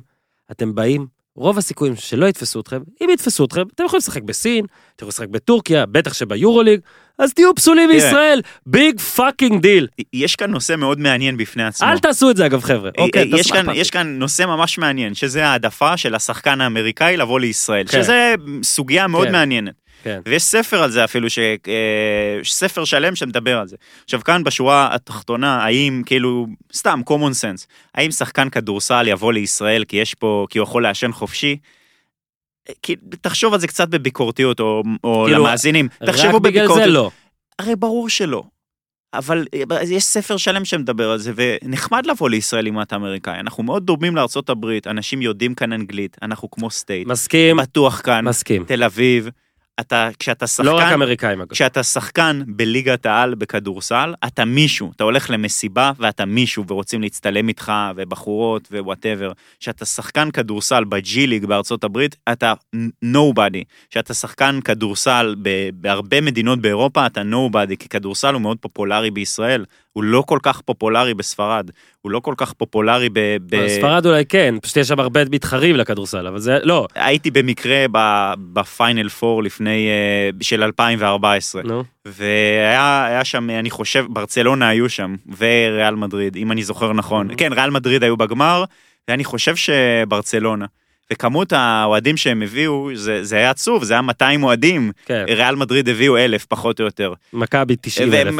אתם 0.51 0.75
באים, 0.75 1.07
רוב 1.35 1.57
הסיכויים 1.57 1.95
שלא 1.95 2.25
יתפסו 2.25 2.59
אתכם, 2.59 2.79
אם 3.01 3.09
יתפסו 3.13 3.45
אתכם, 3.45 3.61
אתם 3.75 3.85
יכולים 3.85 3.99
לשחק 3.99 4.21
בסין, 4.23 4.65
אתם 4.65 4.69
יכולים 4.95 5.09
לשחק 5.09 5.27
בטורקיה, 5.27 5.85
בטח 5.85 6.13
שביורוליג, 6.13 6.79
אז 7.19 7.33
תהיו 7.33 7.55
פסולים. 7.55 7.89
בישראל, 7.89 8.41
big 8.65 8.99
fucking 8.99 9.61
deal. 9.61 9.87
יש 10.13 10.35
כאן 10.35 10.51
נושא 10.51 10.75
מאוד 10.75 10.99
מעניין 10.99 11.37
בפני 11.37 11.63
עצמו. 11.63 11.87
אל 11.87 11.99
תעשו 11.99 12.29
את 12.29 12.37
זה 12.37 12.45
אגב 12.45 12.61
חבר'ה. 12.63 12.89
אוקיי, 12.97 13.23
יש 13.35 13.47
תעשו- 13.47 13.53
כאן, 13.65 13.75
יש 13.75 13.89
כאן 13.89 14.07
נושא 14.19 14.43
ממש 14.43 14.77
מעניין, 14.77 15.13
שזה 15.13 15.47
העדפה 15.47 15.97
של 15.97 16.15
השחקן 16.15 16.61
האמריקאי 16.61 17.17
לבוא 17.17 17.39
לישראל, 17.39 17.87
כן. 17.87 18.01
שזה 18.03 18.33
סוגיה 18.63 19.07
מאוד 19.07 19.27
כן. 19.27 19.31
מעניינת. 19.33 19.73
כן. 20.05 20.19
ויש 20.25 20.43
ספר 20.43 20.83
על 20.83 20.91
זה 20.91 21.03
אפילו, 21.03 21.29
ש... 21.29 21.39
אה, 21.39 22.39
ספר 22.43 22.85
שלם 22.85 23.15
שמדבר 23.15 23.57
על 23.57 23.67
זה. 23.67 23.75
עכשיו 24.03 24.23
כאן 24.23 24.43
בשורה 24.43 24.95
התחתונה, 24.95 25.63
האם 25.63 26.01
כאילו, 26.05 26.47
סתם, 26.73 27.01
common 27.09 27.33
sense, 27.33 27.65
האם 27.95 28.11
שחקן 28.11 28.49
כדורסל 28.49 29.07
יבוא 29.07 29.33
לישראל 29.33 29.83
כי 29.83 29.97
יש 29.97 30.13
פה, 30.13 30.45
כי 30.49 30.59
הוא 30.59 30.63
יכול 30.63 30.83
לעשן 30.83 31.11
חופשי? 31.11 31.57
כי, 32.81 32.95
תחשוב 33.21 33.53
על 33.53 33.59
זה 33.59 33.67
קצת 33.67 33.87
בביקורתיות, 33.87 34.59
או, 34.59 34.83
או 35.03 35.23
כאילו, 35.27 35.43
למאזינים, 35.43 35.87
רק 36.01 36.09
תחשבו 36.09 36.39
בגלל 36.39 36.67
זה 36.67 36.73
בביקורתיות. 36.73 36.93
לא. 36.93 37.11
הרי 37.59 37.75
ברור 37.75 38.09
שלא. 38.09 38.43
אבל 39.13 39.45
אה, 39.71 39.83
יש 39.83 40.03
ספר 40.03 40.37
שלם 40.37 40.65
שמדבר 40.65 41.11
על 41.11 41.17
זה, 41.17 41.31
ונחמד 41.35 42.05
לבוא 42.05 42.29
לישראל 42.29 42.67
אם 42.67 42.81
אתה 42.81 42.95
אמריקאי. 42.95 43.39
אנחנו 43.39 43.63
מאוד 43.63 43.85
דומים 43.85 44.15
הברית, 44.49 44.87
אנשים 44.87 45.21
יודעים 45.21 45.55
כאן 45.55 45.73
אנגלית, 45.73 46.17
אנחנו 46.21 46.51
כמו 46.51 46.71
סטייט. 46.71 47.07
מסכים, 47.07 47.57
בטוח 47.57 48.01
כאן, 48.01 48.25
מסכים. 48.25 48.63
תל 48.63 48.83
אביב, 48.83 49.29
אתה, 49.79 50.09
כשאתה 50.19 50.47
שחקן, 50.47 50.65
לא 50.69 50.77
רק 50.77 50.93
אמריקאים 50.93 51.41
אגב. 51.41 51.51
כשאתה 51.51 51.83
שחקן 51.83 52.41
בליגת 52.47 53.05
העל 53.05 53.35
בכדורסל, 53.35 54.13
אתה 54.27 54.45
מישהו, 54.45 54.91
אתה 54.95 55.03
הולך 55.03 55.29
למסיבה 55.29 55.91
ואתה 55.99 56.25
מישהו 56.25 56.67
ורוצים 56.67 57.01
להצטלם 57.01 57.47
איתך 57.47 57.71
ובחורות 57.95 58.67
ו 58.71 58.77
whatever. 58.77 59.31
כשאתה 59.59 59.85
שחקן 59.85 60.31
כדורסל 60.31 60.83
ב 60.83 61.05
G 61.05 61.27
League 61.27 61.45
בארצות 61.45 61.83
הברית, 61.83 62.15
אתה 62.31 62.53
nobody. 63.05 63.63
כשאתה 63.89 64.13
שחקן 64.13 64.59
כדורסל 64.61 65.35
בהרבה 65.73 66.21
מדינות 66.21 66.59
באירופה, 66.59 67.05
אתה 67.05 67.21
nobody, 67.21 67.75
כי 67.79 67.89
כדורסל 67.89 68.33
הוא 68.33 68.41
מאוד 68.41 68.57
פופולרי 68.59 69.11
בישראל. 69.11 69.65
הוא 69.95 70.03
לא 70.03 70.23
כל 70.27 70.39
כך 70.41 70.61
פופולרי 70.61 71.13
בספרד, 71.13 71.71
הוא 72.01 72.11
לא 72.11 72.19
כל 72.19 72.33
כך 72.37 72.53
פופולרי 72.53 73.09
ב... 73.13 73.19
ב... 73.49 73.67
ספרד 73.67 74.05
אולי 74.05 74.25
כן, 74.25 74.55
פשוט 74.61 74.77
יש 74.77 74.87
שם 74.87 74.99
הרבה 74.99 75.21
מתחרים 75.31 75.75
לכדורסל, 75.75 76.27
אבל 76.27 76.39
זה, 76.39 76.57
לא. 76.63 76.87
הייתי 76.95 77.31
במקרה 77.31 77.85
בפיינל 78.53 79.09
פור 79.09 79.43
לפני, 79.43 79.87
אה, 79.87 80.29
של 80.41 80.63
2014. 80.63 81.61
נו, 81.63 81.83
והיה 82.05 83.05
היה 83.05 83.25
שם, 83.25 83.49
אני 83.49 83.69
חושב, 83.69 84.05
ברצלונה 84.09 84.69
היו 84.69 84.89
שם, 84.89 85.15
וריאל 85.37 85.95
מדריד, 85.95 86.35
אם 86.35 86.51
אני 86.51 86.63
זוכר 86.63 86.93
נכון. 86.93 87.31
Mhm. 87.31 87.35
כן, 87.37 87.53
ריאל 87.53 87.69
מדריד 87.69 88.03
היו 88.03 88.17
בגמר, 88.17 88.63
ואני 89.07 89.23
חושב 89.23 89.55
שברצלונה. 89.55 90.65
וכמות 91.13 91.53
האוהדים 91.53 92.17
שהם 92.17 92.41
הביאו, 92.41 92.89
זה, 92.93 93.23
זה 93.23 93.35
היה 93.35 93.49
עצוב, 93.49 93.83
זה 93.83 93.93
היה 93.93 94.01
200 94.01 94.43
אוהדים. 94.43 94.91
כן, 95.05 95.25
ריאל 95.29 95.55
מדריד 95.55 95.89
הביאו 95.89 96.17
אלף, 96.17 96.45
פחות 96.45 96.79
או 96.79 96.85
יותר. 96.85 97.13
מכבי 97.33 97.75
90 97.81 98.13
אלף. 98.13 98.33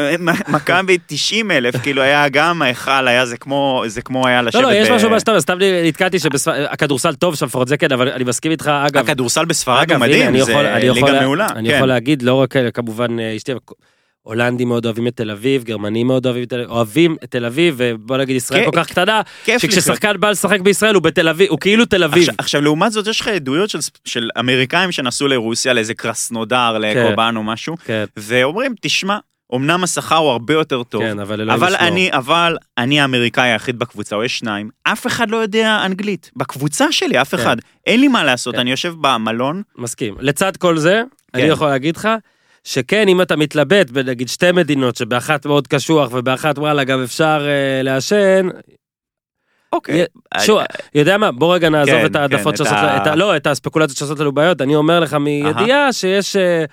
ומכבי 0.48 0.98
90 1.06 1.50
אלף, 1.50 1.76
כאילו 1.82 2.02
היה 2.02 2.28
גם 2.28 2.62
ההיכל, 2.62 3.08
היה 3.08 3.26
זה 3.26 3.36
כמו, 3.36 3.84
זה 3.86 4.02
כמו 4.02 4.26
היה 4.26 4.42
לשבת 4.42 4.62
לא, 4.62 4.68
לא, 4.70 4.74
יש 4.74 4.90
משהו 4.90 5.10
מה 5.10 5.20
שאתה 5.20 5.30
אומר, 5.30 5.40
סתם 5.40 5.58
נתקעתי 5.84 6.18
שהכדורסל 6.18 7.14
טוב 7.14 7.34
שם, 7.34 7.46
לפחות 7.46 7.68
זה 7.68 7.76
כן, 7.76 7.92
אבל 7.92 8.08
אני 8.08 8.24
מסכים 8.24 8.50
איתך, 8.52 8.68
אגב, 8.86 9.04
הכדורסל 9.04 9.44
בספרד 9.44 9.92
הוא 9.92 9.98
מדהים, 10.00 10.38
זה 10.44 10.54
ליגה 10.92 11.10
לה- 11.10 11.20
מעולה. 11.20 11.46
אני 11.56 11.68
כן. 11.68 11.74
יכול 11.76 11.88
להגיד, 11.88 12.22
לא 12.22 12.34
רק 12.34 12.54
כמובן 12.74 13.18
אה, 13.20 13.36
אשתי, 13.36 13.52
הולנדים 14.26 14.68
מאוד 14.68 14.84
אוהבים 14.84 15.06
את 15.06 15.16
תל 15.16 15.30
אביב, 15.30 15.64
גרמנים 15.64 16.06
מאוד 16.06 16.26
אוהבים 16.26 16.42
את 16.42 16.50
תל 16.50 16.56
אביב, 16.56 16.70
אוהבים 16.70 17.16
את 17.24 17.30
תל 17.30 17.44
אביב, 17.44 17.74
ובוא 17.78 18.16
נגיד 18.16 18.36
ישראל 18.36 18.64
כן, 18.64 18.70
כל 18.70 18.76
כך 18.76 18.90
קטנה. 18.90 19.22
שכששחקן 19.58 20.20
בא 20.20 20.30
לשחק 20.30 20.60
בישראל 20.60 20.94
הוא 20.94 21.02
בתל 21.02 21.28
אביב, 21.28 21.50
הוא 21.50 21.58
כאילו 21.60 21.84
תל 21.84 22.04
אביב. 22.04 22.28
עכשיו, 22.38 22.60
לעומת 22.60 22.92
זאת 22.92 23.06
יש 23.06 23.20
לך 23.20 23.28
עדויות 23.28 23.70
של, 23.70 23.78
של 24.04 24.30
אמריקאים 24.38 24.92
שנסעו 24.92 25.28
לרוסיה 25.28 25.72
לאיזה 25.72 25.94
קרסנודר 25.94 26.78
לקורבן 26.78 27.34
או 27.36 27.42
משהו 27.42 27.76
כן, 27.84 28.04
ואומרים 28.16 28.74
תשמע 28.80 29.18
אמנם 29.54 29.84
השכר 29.84 30.16
הוא 30.16 30.30
הרבה 30.30 30.54
יותר 30.54 30.82
טוב 30.82 31.02
כן, 31.02 31.18
אבל 31.18 31.50
אבל. 31.50 31.76
אני 31.76 32.12
אבל 32.12 32.56
אני 32.78 33.00
האמריקאי 33.00 33.50
היחיד 33.50 33.78
בקבוצה 33.78 34.16
או 34.16 34.24
יש 34.24 34.38
שניים 34.38 34.68
אף 34.84 35.06
אחד 35.06 35.30
לא 35.30 35.36
יודע 35.36 35.82
אנגלית 35.84 36.30
בקבוצה 36.36 36.92
שלי 36.92 37.20
אף 37.20 37.34
כן. 37.34 37.40
אחד 37.40 37.56
אין 37.86 38.00
לי 38.00 38.08
מה 38.08 38.24
לעשות 38.24 38.54
כן. 38.54 38.60
אני 38.60 38.70
יושב 38.70 38.94
במלון 39.00 39.62
מסכים. 39.78 40.14
לצד 40.20 40.56
כל 40.56 40.78
זה, 40.78 41.02
אני 41.34 41.42
כן. 41.42 41.48
יכול 41.48 41.68
להגיד 41.68 41.96
לך, 41.96 42.08
שכן, 42.66 43.08
אם 43.08 43.22
אתה 43.22 43.36
מתלבט 43.36 43.90
בנגיד 43.90 44.28
שתי 44.28 44.52
מדינות, 44.52 44.96
שבאחת 44.96 45.46
מאוד 45.46 45.66
קשוח 45.66 46.08
ובאחת 46.12 46.58
וואלה 46.58 46.84
גם 46.84 47.02
אפשר 47.02 47.46
אה, 47.48 47.82
לעשן, 47.82 48.48
אוקיי 49.72 50.04
שוב, 50.40 50.58
יודע 50.94 51.18
מה, 51.18 51.32
בוא 51.32 51.54
רגע 51.54 51.68
נעזוב 51.68 51.94
כן, 51.94 52.06
את 52.06 52.16
העדפות 52.16 52.52
כן, 52.52 52.56
שעושות, 52.56 52.78
את 53.02 53.06
ה- 53.06 53.14
לא, 53.14 53.36
את 53.36 53.46
הספקולציות 53.46 53.98
שעושות 53.98 54.20
לנו 54.20 54.32
בעיות, 54.32 54.60
אני 54.60 54.74
אומר 54.74 55.00
לך 55.00 55.14
מידיעה 55.14 55.92
שיש, 55.92 56.36
אה, 56.36 56.64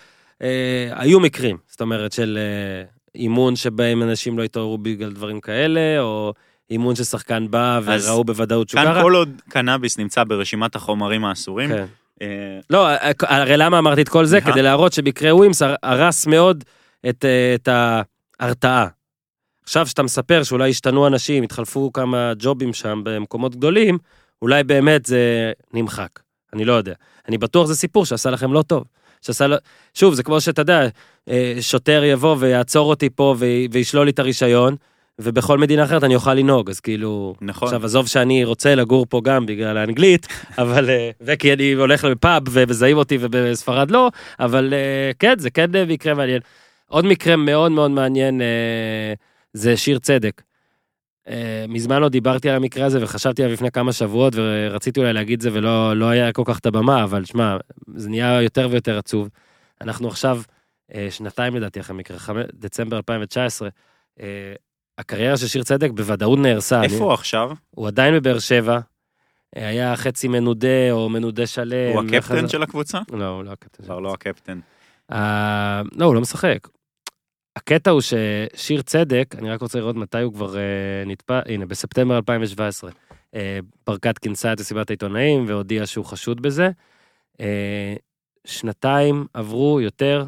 אה, 0.42 0.90
היו 0.92 1.20
מקרים, 1.20 1.58
זאת 1.68 1.82
אומרת 1.82 2.12
של 2.12 2.38
אה, 2.42 2.86
אימון 3.16 3.56
שבהם 3.56 4.04
אנשים 4.04 4.38
לא 4.38 4.44
התעוררו 4.44 4.78
בגלל 4.78 5.12
דברים 5.12 5.40
כאלה, 5.40 6.00
או 6.00 6.34
אימון 6.70 6.96
ששחקן 6.96 7.48
בא 7.50 7.80
וראו 7.84 8.24
בוודאות 8.24 8.70
שהוא 8.70 8.82
כאן 8.82 8.92
ככה. 8.92 9.02
כל 9.02 9.16
עוד 9.16 9.42
קנאביס 9.50 9.98
נמצא 9.98 10.24
ברשימת 10.24 10.76
החומרים 10.76 11.26
האסורים 11.26 11.70
כן. 11.70 11.76
אה, 11.78 11.86
לא, 12.70 12.88
הרי 13.22 13.58
למה 13.58 13.80
אמרתי 13.80 14.02
את 14.02 14.10
כל 14.10 14.26
זה? 14.26 14.42
כדי 14.42 14.62
להראות 14.62 14.94
שבקרה 14.94 15.36
ווימס 15.36 15.62
הר- 15.62 15.76
הרס 15.84 16.28
מאוד 16.28 16.64
את, 17.10 17.26
אה, 17.26 17.56
את 17.56 17.70
ההרתעה. 18.40 18.88
עכשיו 19.64 19.88
שאתה 19.88 20.04
מספר 20.04 20.44
שאולי 20.44 20.70
השתנו 20.70 21.08
אנשים, 21.08 21.44
התחלפו 21.44 21.94
כמה 21.94 22.34
ג'ובים 22.40 22.74
שם 22.74 23.02
במקומות 23.04 23.56
גדולים, 23.56 23.98
אולי 24.42 24.64
באמת 24.64 25.06
זה 25.06 25.52
נמחק. 25.74 26.10
אני 26.54 26.66
לא 26.66 26.74
יודע. 26.74 26.94
אני 27.28 27.38
בטוח 27.38 27.68
זה 27.68 27.76
סיפור 27.76 28.06
שעשה 28.06 28.30
לכם 28.30 28.54
לא 28.54 28.62
טוב. 28.62 28.84
שעשה 29.22 29.48
לו... 29.48 29.56
שוב, 29.94 30.14
זה 30.14 30.24
כמו 30.24 30.42
שאתה 30.42 30.62
יודע, 30.62 30.88
אה, 31.30 31.56
שוטר 31.62 32.04
יבוא 32.04 32.36
ויעצור 32.40 32.90
אותי 32.90 33.10
פה 33.10 33.36
וי- 33.38 33.68
וישלול 33.72 34.06
לי 34.06 34.12
את 34.12 34.20
הרישיון, 34.20 34.76
ובכל 35.20 35.58
מדינה 35.58 35.84
אחרת 35.84 36.04
אני 36.04 36.16
אוכל 36.16 36.34
לנהוג, 36.34 36.70
אז 36.70 36.80
כאילו... 36.80 37.36
נכון 37.42 37.68
עכשיו, 37.68 37.86
עזוב 37.86 38.08
שאני 38.08 38.44
רוצה 38.44 38.76
לגור 38.76 39.06
פה 39.10 39.22
גם 39.24 39.46
בגלל 39.46 39.78
האנגלית, 39.78 40.28
אבל... 40.62 40.90
אה, 40.90 41.12
וכי 41.22 41.54
אני 41.54 41.72
הולך 41.74 42.04
לפאב 42.04 42.44
ומזהים 42.52 42.98
אותי 42.98 43.18
ובספרד 43.20 43.92
לא, 43.92 44.10
אבל 44.40 44.74
אה, 44.74 45.12
כן, 45.20 45.40
זה 45.40 45.50
כן 45.50 45.76
אה, 45.76 45.86
מקרה 45.86 46.14
מעניין. 46.14 46.42
עוד 46.88 47.06
מקרה 47.06 47.36
מאוד 47.36 47.72
מאוד 47.72 47.92
מעניין 47.92 48.42
זה 49.54 49.78
שיר 49.78 50.00
צדק. 50.00 50.42
מזמן 51.68 52.02
לא 52.02 52.10
דיברתי 52.10 52.50
על 52.50 52.56
המקרה 52.56 52.86
הזה 52.86 53.04
וחשבתי 53.04 53.44
עליו 53.44 53.54
לפני 53.54 53.72
כמה 53.72 53.94
שבועות 53.94 54.34
ורציתי 54.36 55.00
אולי 55.00 55.14
להגיד 55.14 55.42
זה 55.42 55.50
ולא 55.54 55.94
לא 55.98 56.06
היה 56.06 56.32
כל 56.32 56.42
כך 56.46 56.60
את 56.60 56.66
הבמה, 56.66 57.04
אבל 57.04 57.26
שמע, 57.26 57.58
זה 57.96 58.10
נהיה 58.10 58.42
יותר 58.42 58.68
ויותר 58.72 58.98
עצוב. 58.98 59.30
אנחנו 59.82 60.08
עכשיו, 60.08 60.42
שנתיים 61.10 61.56
לדעתי 61.56 61.80
אחרי 61.80 61.96
מקרה, 61.96 62.18
חמ- 62.18 62.52
דצמבר 62.54 62.98
2019, 62.98 63.70
אה, 64.20 64.54
הקריירה 64.98 65.38
של 65.38 65.48
שיר 65.48 65.64
צדק 65.64 65.90
בוודאות 65.92 66.40
נהרסה. 66.40 66.80
אני- 66.80 66.86
איפה 66.94 67.04
הוא 67.04 67.14
עכשיו 67.14 67.52
הוא 67.72 67.88
עדיין 67.88 68.14
בבאר 68.16 68.40
שבע. 68.40 68.80
אה, 69.58 69.68
היה 69.68 69.96
חצי 69.96 70.28
מנודה 70.28 70.92
או 70.92 71.10
מנודה 71.10 71.48
שלם. 71.48 71.94
הוא 71.94 72.04
הקפטן 72.04 72.18
וחזר- 72.36 72.48
של 72.48 72.64
הקבוצה? 72.64 73.00
לא, 73.12 73.26
הוא 73.28 73.44
לא 73.44 73.52
הקפטן. 73.52 73.84
כבר 73.84 74.00
לא 74.00 74.14
הקפטן. 74.14 74.60
אה, 75.12 75.82
לא, 75.96 76.06
הוא 76.06 76.16
לא 76.16 76.22
משחק. 76.22 76.68
הקטע 77.56 77.92
הוא 77.92 78.02
ששיר 78.02 78.82
צדק, 78.82 79.36
אני 79.38 79.50
רק 79.50 79.62
רוצה 79.62 79.80
לראות 79.80 79.96
מתי 79.96 80.22
הוא 80.22 80.34
כבר 80.34 80.58
אה, 80.58 80.62
נתפס, 81.06 81.42
הנה, 81.46 81.66
בספטמבר 81.66 82.16
2017. 82.18 82.92
אה, 83.36 83.60
ברקת 83.88 84.18
כינסה 84.18 84.54
את 84.54 84.60
מסיבת 84.60 84.90
העיתונאים 84.90 85.46
והודיעה 85.48 85.86
שהוא 85.86 86.06
חשוד 86.06 86.42
בזה. 86.42 86.70
שנתיים 88.46 89.26
עברו 89.34 89.82
יותר, 89.82 90.26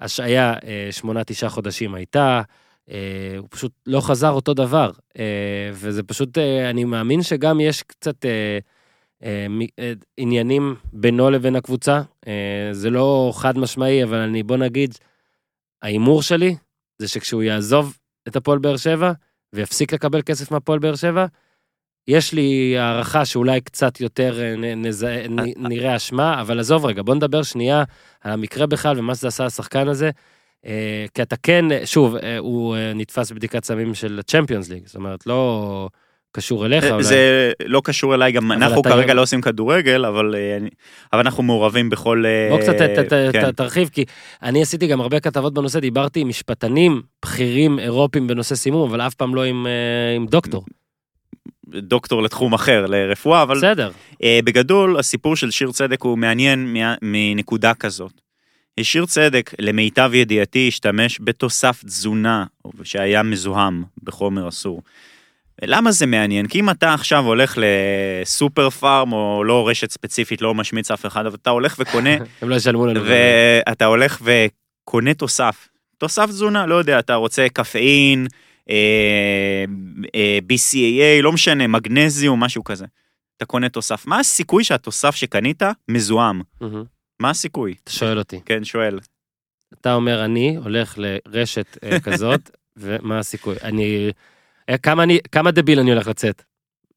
והשעיה 0.00 0.54
אה, 0.64 0.88
שמונה, 0.90 1.24
תשעה 1.24 1.50
חודשים 1.50 1.94
הייתה. 1.94 2.42
אה, 2.90 2.96
הוא 3.38 3.48
פשוט 3.50 3.72
לא 3.86 4.00
חזר 4.00 4.30
אותו 4.30 4.54
דבר, 4.54 4.90
אה, 5.18 5.70
וזה 5.72 6.02
פשוט, 6.02 6.38
אה, 6.38 6.70
אני 6.70 6.84
מאמין 6.84 7.22
שגם 7.22 7.60
יש 7.60 7.82
קצת 7.82 8.24
עניינים 10.16 10.74
בינו 10.92 11.30
לבין 11.30 11.56
הקבוצה. 11.56 12.02
זה 12.72 12.90
לא 12.90 13.32
חד 13.34 13.58
משמעי, 13.58 14.04
אבל 14.04 14.18
אני, 14.18 14.42
בוא 14.42 14.56
נגיד, 14.56 14.94
ההימור 15.82 16.22
שלי 16.22 16.56
זה 16.98 17.08
שכשהוא 17.08 17.42
יעזוב 17.42 17.98
את 18.28 18.36
הפועל 18.36 18.58
באר 18.58 18.76
שבע 18.76 19.12
ויפסיק 19.52 19.94
לקבל 19.94 20.22
כסף 20.22 20.50
מהפועל 20.50 20.78
באר 20.78 20.94
שבע, 20.94 21.26
יש 22.08 22.32
לי 22.32 22.78
הערכה 22.78 23.24
שאולי 23.24 23.60
קצת 23.60 24.00
יותר 24.00 24.40
אה, 24.42 24.56
נ- 24.56 24.86
נזהה- 24.86 25.28
נ- 25.28 25.68
נראה 25.68 25.96
אשמה, 25.96 26.40
אבל 26.40 26.60
עזוב 26.60 26.86
רגע, 26.86 27.02
בוא 27.02 27.14
נדבר 27.14 27.42
שנייה 27.42 27.84
על 28.20 28.32
המקרה 28.32 28.66
בכלל 28.66 28.98
ומה 28.98 29.14
שזה 29.14 29.28
עשה 29.28 29.44
לשחקן 29.44 29.88
הזה. 29.88 30.10
אה, 30.66 31.04
כי 31.14 31.22
אתה 31.22 31.36
כן, 31.36 31.64
שוב, 31.84 32.16
אה, 32.16 32.38
הוא 32.38 32.76
אה, 32.76 32.92
נתפס 32.94 33.30
בבדיקת 33.32 33.64
סמים 33.64 33.94
של 33.94 34.20
צ'מפיונס 34.26 34.68
ליג, 34.68 34.82
זאת 34.86 34.96
אומרת, 34.96 35.26
לא 35.26 35.88
קשור 36.32 36.66
אליך 36.66 36.84
אולי. 36.84 37.02
זה 37.02 37.52
לא 37.66 37.82
קשור 37.84 38.14
אליי, 38.14 38.32
גם 38.32 38.52
אנחנו 38.52 38.80
אתה- 38.80 38.88
כרגע 38.88 39.14
לא 39.14 39.22
עושים 39.22 39.40
כדורגל, 39.40 40.04
אבל 40.04 40.34
אנחנו 41.12 41.42
מעורבים 41.42 41.90
בכל... 41.90 42.24
בוא 42.50 42.60
קצת 42.60 42.74
ת- 42.74 42.82
ת- 42.82 43.12
ת- 43.12 43.32
כן. 43.32 43.50
ת- 43.52 43.56
תרחיב, 43.56 43.88
כי 43.92 44.04
אני 44.42 44.62
עשיתי 44.62 44.86
גם 44.86 45.00
הרבה 45.00 45.20
כתבות 45.20 45.54
בנושא, 45.54 45.78
דיברתי 45.80 46.20
עם 46.20 46.28
משפטנים 46.28 47.02
בכירים 47.22 47.78
אירופים 47.78 48.26
בנושא 48.26 48.54
סימום, 48.54 48.90
אבל 48.90 49.00
אף 49.00 49.14
פעם 49.14 49.34
לא 49.34 49.44
עם, 49.44 49.66
עם 50.16 50.26
דוקטור. 50.26 50.64
דוקטור 51.68 52.22
לתחום 52.22 52.52
אחר, 52.52 52.86
לרפואה, 52.86 53.42
אבל 53.42 53.56
בסדר. 53.56 53.90
בגדול 54.44 54.98
הסיפור 54.98 55.36
של 55.36 55.50
שיר 55.50 55.70
צדק 55.72 56.02
הוא 56.02 56.18
מעניין 56.18 56.76
מנקודה 57.02 57.74
כזאת. 57.74 58.12
שיר 58.80 59.06
צדק, 59.06 59.54
למיטב 59.58 60.10
ידיעתי, 60.14 60.68
השתמש 60.68 61.18
בתוסף 61.20 61.82
תזונה 61.84 62.44
שהיה 62.84 63.22
מזוהם 63.22 63.84
בחומר 64.02 64.48
אסור. 64.48 64.82
למה 65.62 65.92
זה 65.92 66.06
מעניין? 66.06 66.46
כי 66.46 66.60
אם 66.60 66.70
אתה 66.70 66.94
עכשיו 66.94 67.24
הולך 67.26 67.58
לסופר 67.60 68.70
פארם, 68.70 69.12
או 69.12 69.44
לא 69.44 69.68
רשת 69.68 69.90
ספציפית, 69.90 70.42
לא 70.42 70.54
משמיץ 70.54 70.90
אף 70.90 71.06
אחד, 71.06 71.26
אבל 71.26 71.36
אתה 71.42 71.50
הולך 71.50 71.76
וקונה, 71.78 72.10
הם 72.42 72.48
לא 72.48 72.54
ישלמו 72.54 72.86
לנו. 72.86 73.00
ואתה 73.04 73.84
הולך 73.84 74.22
וקונה 74.22 75.14
תוסף. 75.14 75.68
תוסף 75.98 76.26
תזונה, 76.26 76.66
לא 76.66 76.74
יודע, 76.74 76.98
אתה 76.98 77.14
רוצה 77.14 77.46
קפאין, 77.52 78.26
אה, 78.70 79.64
אה, 80.14 80.38
BCAA, 80.48 81.22
לא 81.22 81.32
משנה, 81.32 81.66
מגנזיום, 81.66 82.40
משהו 82.40 82.64
כזה. 82.64 82.86
אתה 83.36 83.44
קונה 83.44 83.68
תוסף. 83.68 84.06
מה 84.06 84.18
הסיכוי 84.18 84.64
שהתוסף 84.64 85.14
שקנית 85.16 85.62
מזוהם? 85.88 86.42
מה 87.20 87.30
הסיכוי? 87.30 87.74
אתה 87.84 87.92
שואל 87.92 88.18
אותי. 88.18 88.40
כן, 88.44 88.64
שואל. 88.64 88.98
אתה 89.80 89.94
אומר, 89.94 90.24
אני 90.24 90.56
הולך 90.56 90.98
לרשת 90.98 91.78
אה, 91.84 92.00
כזאת, 92.06 92.50
ומה 92.76 93.18
הסיכוי? 93.18 93.56
אני... 93.62 94.10
אה, 94.68 94.78
כמה 94.78 95.02
אני, 95.02 95.18
כמה 95.32 95.50
דביל 95.50 95.80
אני 95.80 95.92
הולך 95.92 96.08
לצאת? 96.08 96.42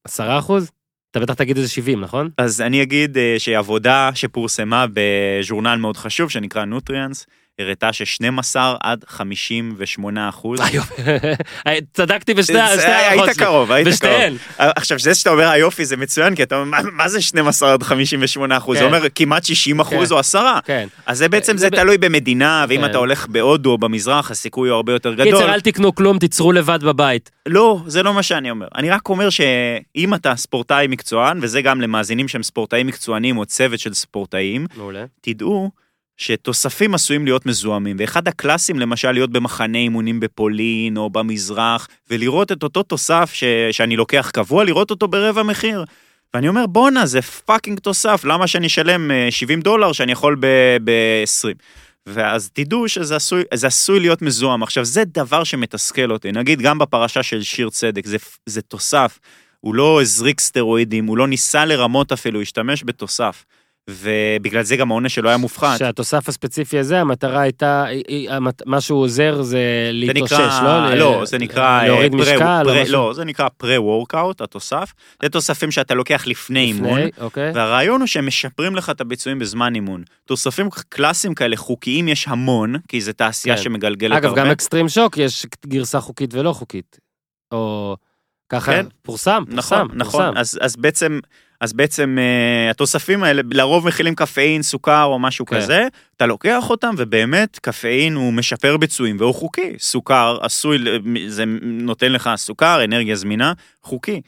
עשרה 0.04 0.38
אחוז? 0.38 0.70
אתה 1.10 1.20
בטח 1.20 1.34
תגיד 1.34 1.56
איזה 1.56 1.68
70, 1.68 2.00
נכון? 2.00 2.30
אז 2.38 2.60
אני 2.60 2.82
אגיד 2.82 3.18
אה, 3.18 3.34
שעבודה 3.38 4.10
שפורסמה 4.14 4.86
בז'ורנל 4.94 5.76
מאוד 5.76 5.96
חשוב, 5.96 6.30
שנקרא 6.30 6.64
נוטריאנס, 6.64 7.26
הראתה 7.60 7.92
ש-12 7.92 8.56
עד 8.82 9.04
58 9.08 10.28
אחוז. 10.28 10.60
צדקתי 11.94 12.34
בשתי 12.34 12.58
ה- 12.58 12.66
שתי 12.68 12.86
היית 12.86 12.88
ההערכות 12.88 13.34
שלי. 13.34 13.44
קרוב, 13.44 13.72
היית 13.72 13.84
קרוב. 13.88 13.94
בשתיהן. 13.94 14.36
עכשיו, 14.58 14.98
זה 14.98 15.14
שאתה 15.14 15.30
אומר 15.30 15.48
היופי 15.48 15.84
זה 15.84 15.96
מצוין, 15.96 16.34
כי 16.36 16.42
אתה 16.42 16.56
אומר, 16.60 16.78
מה- 16.92 17.08
זה 17.08 17.22
12 17.22 17.72
עד 17.72 17.82
58 17.82 18.56
אחוז? 18.56 18.78
זה 18.78 18.84
כן. 18.84 18.94
אומר 18.94 19.06
כמעט 19.14 19.44
60 19.44 19.80
אחוז 19.80 20.08
כן. 20.08 20.14
או 20.14 20.18
10. 20.18 20.38
כן. 20.64 20.88
אז 21.06 21.18
זה 21.18 21.28
בעצם, 21.28 21.56
זה 21.56 21.70
תלוי 21.70 21.98
במדינה, 21.98 22.64
ואם 22.68 22.80
כן. 22.80 22.90
אתה 22.90 22.98
הולך 22.98 23.26
בהודו 23.26 23.70
או 23.70 23.78
במזרח, 23.78 24.30
הסיכוי 24.30 24.68
הוא 24.68 24.76
הרבה 24.76 24.92
יותר 24.92 25.14
גדול. 25.14 25.24
קיצר, 25.24 25.54
אל 25.54 25.60
תקנו 25.60 25.94
כלום, 25.94 26.18
תיצרו 26.18 26.52
לבד 26.52 26.84
בבית. 26.84 27.30
לא, 27.46 27.80
זה 27.86 28.02
לא 28.02 28.14
מה 28.14 28.22
שאני 28.22 28.50
אומר. 28.50 28.66
אני 28.74 28.90
רק 28.90 29.08
אומר 29.08 29.30
שאם 29.30 30.14
אתה 30.14 30.36
ספורטאי 30.36 30.86
מקצוען, 30.86 31.38
וזה 31.42 31.62
גם 31.62 31.80
למאזינים 31.80 32.28
שהם 32.28 32.42
ספורטאים 32.42 32.86
מקצוענים 32.86 33.36
או 33.38 33.46
צוות 33.46 33.78
של 33.80 33.94
ספורטאים. 33.94 34.66
תדעו 35.20 35.70
שתוספים 36.16 36.94
עשויים 36.94 37.24
להיות 37.24 37.46
מזוהמים, 37.46 37.96
ואחד 37.98 38.28
הקלאסיים 38.28 38.78
למשל 38.78 39.12
להיות 39.12 39.30
במחנה 39.30 39.78
אימונים 39.78 40.20
בפולין 40.20 40.96
או 40.96 41.10
במזרח, 41.10 41.88
ולראות 42.10 42.52
את 42.52 42.62
אותו 42.62 42.82
תוסף 42.82 43.30
ש... 43.32 43.44
שאני 43.70 43.96
לוקח 43.96 44.30
קבוע, 44.34 44.64
לראות 44.64 44.90
אותו 44.90 45.08
ברבע 45.08 45.42
מחיר. 45.42 45.84
ואני 46.34 46.48
אומר, 46.48 46.66
בואנה, 46.66 47.06
זה 47.06 47.22
fucking 47.22 47.78
תוסף, 47.78 48.24
למה 48.24 48.46
שאני 48.46 48.66
אשלם 48.66 49.10
אה, 49.10 49.30
70 49.30 49.60
דולר 49.60 49.92
שאני 49.92 50.12
יכול 50.12 50.36
ב-20? 50.84 51.54
ואז 52.06 52.50
תדעו 52.52 52.88
שזה 52.88 53.16
עשוי, 53.16 53.42
עשוי 53.50 54.00
להיות 54.00 54.22
מזוהם. 54.22 54.62
עכשיו, 54.62 54.84
זה 54.84 55.02
דבר 55.04 55.44
שמתסכל 55.44 56.10
אותי. 56.10 56.32
נגיד, 56.32 56.60
גם 56.62 56.78
בפרשה 56.78 57.22
של 57.22 57.42
שיר 57.42 57.70
צדק, 57.70 58.06
זה, 58.06 58.16
זה 58.46 58.62
תוסף. 58.62 59.18
הוא 59.60 59.74
לא 59.74 60.02
הזריק 60.02 60.40
סטרואידים, 60.40 61.06
הוא 61.06 61.18
לא 61.18 61.28
ניסה 61.28 61.64
לרמות 61.64 62.12
אפילו, 62.12 62.38
הוא 62.38 62.42
השתמש 62.42 62.84
בתוסף. 62.84 63.44
ובגלל 63.90 64.62
זה 64.62 64.76
גם 64.76 64.90
העונש 64.90 65.14
שלו 65.14 65.28
היה 65.28 65.38
מופחת. 65.38 65.78
שהתוסף 65.78 66.28
הספציפי 66.28 66.78
הזה, 66.78 67.00
המטרה 67.00 67.40
הייתה, 67.40 67.84
מה 68.66 68.80
שהוא 68.80 69.00
עוזר 69.02 69.42
זה 69.42 69.90
להתאושש, 69.92 70.54
לא? 70.62 70.94
לא, 70.94 71.22
ל- 71.22 71.26
זה 71.26 71.38
נקרא... 71.38 71.80
אה, 71.80 71.86
להוריד 71.86 72.14
משקל 72.14 72.62
או 72.64 72.70
pre- 72.70 72.82
משהו? 72.82 72.92
לא, 72.92 73.12
זה 73.14 73.24
נקרא 73.24 73.48
פרה-וורקאוט, 73.56 74.40
התוסף. 74.40 74.92
זה 75.22 75.28
תוספים 75.28 75.70
שאתה 75.70 75.94
לוקח 75.94 76.26
לפני 76.26 76.60
אימון. 76.60 77.00
אוקיי. 77.20 77.52
והרעיון 77.54 78.00
הוא 78.00 78.06
שהם 78.06 78.26
משפרים 78.26 78.76
לך 78.76 78.90
את 78.90 79.00
הביצועים 79.00 79.38
בזמן 79.38 79.74
אימון. 79.74 80.02
תוספים 80.24 80.68
קלאסיים 80.88 81.34
כאלה 81.34 81.56
חוקיים 81.56 82.08
יש 82.08 82.28
המון, 82.28 82.74
כי 82.88 83.00
זו 83.00 83.12
תעשייה 83.12 83.56
כן. 83.56 83.62
שמגלגלת 83.62 84.16
אגב, 84.16 84.28
הרבה. 84.28 84.40
גם 84.40 84.50
אקסטרים 84.50 84.88
שוק 84.88 85.16
יש 85.18 85.46
גרסה 85.66 86.00
חוקית 86.00 86.34
ולא 86.34 86.52
חוקית. 86.52 86.98
או 87.52 87.96
ככה, 88.48 88.72
כן. 88.72 88.86
פורסם, 89.02 89.42
נכון, 89.48 89.78
פורסם, 89.78 89.98
נכון. 89.98 90.20
פורסם. 90.24 90.38
אז, 90.38 90.58
אז 90.60 90.76
בעצם, 90.76 91.18
אז 91.64 91.72
בעצם 91.72 92.18
uh, 92.18 92.70
התוספים 92.70 93.22
האלה 93.22 93.42
לרוב 93.50 93.86
מכילים 93.86 94.14
קפאין, 94.14 94.62
סוכר 94.62 95.04
או 95.04 95.18
משהו 95.18 95.46
כן. 95.46 95.56
כזה, 95.56 95.86
אתה 96.16 96.26
לוקח 96.26 96.70
אותם 96.70 96.94
ובאמת 96.98 97.58
קפאין 97.58 98.14
הוא 98.14 98.32
משפר 98.32 98.76
ביצועים 98.76 99.16
והוא 99.18 99.34
חוקי. 99.34 99.72
סוכר 99.78 100.38
עשוי, 100.42 100.78
זה 101.26 101.44
נותן 101.62 102.12
לך 102.12 102.30
סוכר, 102.36 102.84
אנרגיה 102.84 103.16
זמינה, 103.16 103.52
חוקי. 103.82 104.20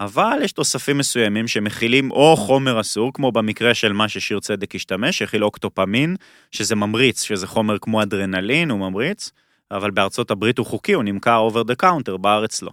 אבל 0.00 0.38
יש 0.42 0.52
תוספים 0.52 0.98
מסוימים 0.98 1.48
שמכילים 1.48 2.10
או 2.10 2.36
חומר 2.36 2.80
אסור, 2.80 3.10
כמו 3.14 3.32
במקרה 3.32 3.74
של 3.74 3.92
מה 3.92 4.08
ששיר 4.08 4.40
צדק 4.40 4.74
השתמש, 4.74 5.18
שהכיל 5.18 5.44
אוקטופמין, 5.44 6.16
שזה 6.50 6.76
ממריץ, 6.76 7.22
שזה 7.22 7.46
חומר 7.46 7.78
כמו 7.78 8.02
אדרנלין, 8.02 8.70
הוא 8.70 8.78
ממריץ, 8.78 9.30
אבל 9.70 9.90
בארצות 9.90 10.30
הברית 10.30 10.58
הוא 10.58 10.66
חוקי, 10.66 10.92
הוא 10.92 11.04
נמכר 11.04 11.36
over 11.36 11.62
the 11.62 11.74
counter, 11.74 12.16
בארץ 12.16 12.62
לא. 12.62 12.70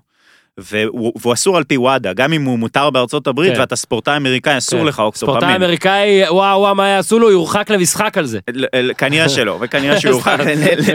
והוא, 0.71 1.13
והוא 1.21 1.33
אסור 1.33 1.57
על 1.57 1.63
פי 1.63 1.77
וואדה, 1.77 2.13
גם 2.13 2.33
אם 2.33 2.43
הוא 2.43 2.59
מותר 2.59 2.89
בארצות 2.89 3.27
הברית 3.27 3.53
כן. 3.53 3.59
ואתה 3.59 3.75
ספורטאי 3.75 4.17
אמריקאי, 4.17 4.57
אסור 4.57 4.79
כן. 4.79 4.85
לך 4.85 4.99
אוקטופמין. 4.99 5.39
ספורטאי 5.39 5.55
אמריקאי, 5.55 6.29
וואו 6.29 6.59
וואו, 6.59 6.75
מה 6.75 6.87
יעשו 6.87 7.19
לו? 7.19 7.31
יורחק 7.31 7.69
למשחק 7.71 8.17
על 8.17 8.25
זה. 8.25 8.39
כנראה 8.97 9.29
שלא, 9.29 9.57
וכנראה 9.61 9.99
שהוא 9.99 10.11
יורחק 10.13 10.37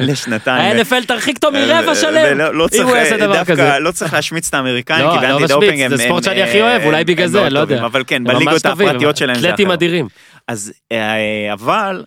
לשנתיים. 0.00 0.76
ה-NFL 0.78 1.06
תרחיק 1.06 1.36
אותו 1.36 1.52
מרבע 1.52 1.94
שלם, 1.94 2.38
לא 2.38 2.66
אם 2.78 2.82
הוא 2.82 2.96
יעשה 2.96 3.16
דבר 3.16 3.44
כזה. 3.44 3.78
לא 3.78 3.90
צריך 3.90 4.12
להשמיץ 4.12 4.48
את 4.48 4.54
האמריקאים, 4.54 5.04
לא, 5.06 5.12
כי 5.12 5.18
אני 5.18 5.28
לא 5.32 5.38
באנטי 5.38 5.52
דופינג 5.54 5.80
הם... 5.80 5.96
זה 5.96 6.02
ספורט 6.02 6.24
שאני 6.24 6.42
הכי 6.42 6.62
אוהב, 6.62 6.80
הם- 6.80 6.86
אולי 6.86 7.04
בגלל 7.04 7.26
זה, 7.28 7.50
לא 7.50 7.58
יודע. 7.58 7.84
אבל 7.86 8.04
כן, 8.06 8.24
בליגות 8.24 8.66
הפרטיות 8.66 9.16
שלהם 9.16 9.38
זה 9.38 9.54
אחר. 9.54 9.74
אדירים. 9.74 10.08
אז 10.48 10.72
אה, 10.92 11.52
אבל, 11.52 12.04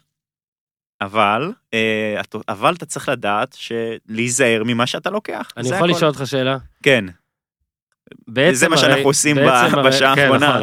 אבל, 1.02 1.52
אה, 1.74 2.22
אבל 2.50 2.74
אתה 2.74 2.86
צריך 2.86 3.10
לדעת 3.10 3.56
להיזהר 4.10 4.64
ממה 4.66 4.88
שאתה 4.88 5.10
לוקח. 5.10 5.52
אני 5.58 5.70
יכול. 5.70 5.90
לשאול 5.90 6.08
אותך 6.10 6.22
שאלה? 6.26 6.58
כן, 6.84 7.06
בעצם 8.28 8.56
זה 8.56 8.70
מה 8.70 8.78
שאנחנו 8.78 9.04
עושים 9.04 9.36
בשעה 9.86 10.14
האחרונה. 10.14 10.60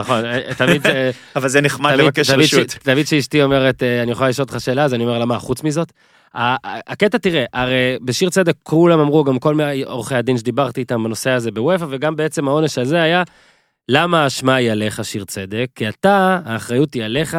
אבל 1.36 1.48
זה 1.48 1.60
נחמד 1.60 1.92
לבקש 1.92 2.30
רשות. 2.30 2.68
תמיד 2.68 3.06
שאשתי 3.06 3.42
אומרת, 3.42 3.82
אה, 3.82 4.02
אני 4.02 4.12
יכולה 4.12 4.28
לשאול 4.28 4.46
אותך 4.50 4.60
שאלה, 4.60 4.84
אז 4.84 4.94
אני 4.94 5.04
אומר 5.04 5.18
לה, 5.18 5.24
מה, 5.24 5.38
חוץ 5.38 5.62
מזאת? 5.62 5.92
הקטע, 6.34 7.18
תראה, 7.18 7.44
הרי 7.52 7.96
בשיר 8.02 8.30
צדק 8.30 8.54
כולם 8.62 9.00
אמרו, 9.00 9.24
גם 9.24 9.38
כל 9.38 9.56
עורכי 9.84 10.14
הדין 10.14 10.38
שדיברתי 10.38 10.80
איתם 10.80 11.04
בנושא 11.04 11.30
הזה 11.30 11.50
בוופא, 11.50 11.86
וגם 11.88 12.16
בעצם 12.16 12.48
העונש 12.48 12.78
הזה 12.78 13.02
היה, 13.02 13.22
למה 13.88 14.24
האשמה 14.24 14.54
היא 14.54 14.72
עליך, 14.72 15.04
שיר 15.04 15.24
צדק? 15.24 15.66
כי 15.74 15.88
אתה, 15.88 16.40
האחריות 16.44 16.94
היא 16.94 17.04
עליך, 17.04 17.36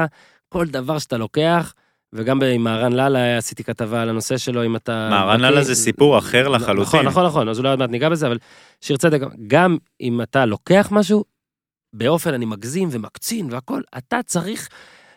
כל 0.50 0.66
דבר 0.66 1.00
שאתה 1.00 1.18
לוקח, 1.18 1.74
וגם 2.16 2.44
עם 2.44 2.64
מהרן 2.64 2.94
לאללה 2.94 3.38
עשיתי 3.38 3.64
כתבה 3.64 4.02
על 4.02 4.10
הנושא 4.10 4.38
שלו, 4.38 4.66
אם 4.66 4.76
אתה... 4.76 5.08
מהרן 5.10 5.40
לאללה 5.40 5.64
זה 5.64 5.76
סיפור 5.76 6.18
אחר 6.18 6.48
לחלוטין. 6.48 6.84
נכון, 6.84 7.06
נכון, 7.06 7.26
נכון, 7.26 7.50
אז 7.50 7.60
אולי 7.60 7.70
עוד 7.70 7.80
מעט 7.80 7.90
ניגע 7.90 8.10
בזה, 8.10 8.28
אבל 8.28 8.38
שיר 8.82 8.98
צדק, 8.98 9.22
גם 9.48 9.78
אם 10.02 10.22
אתה 10.22 10.46
לוקח 10.46 10.88
משהו, 10.92 11.24
באופן 11.94 12.34
אני 12.34 12.46
מגזים 12.46 12.90
ומקצין 12.92 13.48
והכל, 13.52 13.82
אתה 13.98 14.20
צריך 14.26 14.70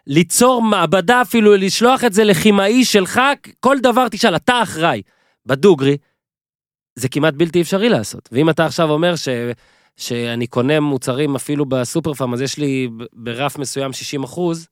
ליצור 0.06 0.62
מעבדה 0.62 1.22
אפילו, 1.22 1.56
לשלוח 1.56 2.04
את 2.04 2.12
זה 2.12 2.24
לכימאי 2.24 2.84
שלך, 2.84 3.20
כל 3.60 3.76
דבר 3.82 4.08
תשאל, 4.08 4.36
אתה 4.36 4.62
אחראי. 4.62 5.02
בדוגרי, 5.46 5.96
זה 6.98 7.08
כמעט 7.08 7.34
בלתי 7.34 7.60
אפשרי 7.60 7.88
לעשות. 7.88 8.28
ואם 8.32 8.50
אתה 8.50 8.66
עכשיו 8.66 8.90
אומר 8.90 9.16
ש... 9.16 9.28
שאני 9.96 10.46
קונה 10.46 10.80
מוצרים 10.80 11.36
אפילו 11.36 11.66
בסופר 11.66 12.14
פארם, 12.14 12.34
אז 12.34 12.40
יש 12.40 12.58
לי 12.58 12.88
ברף 13.12 13.58
מסוים 13.58 13.92
60 13.92 14.22
אחוז. 14.22 14.68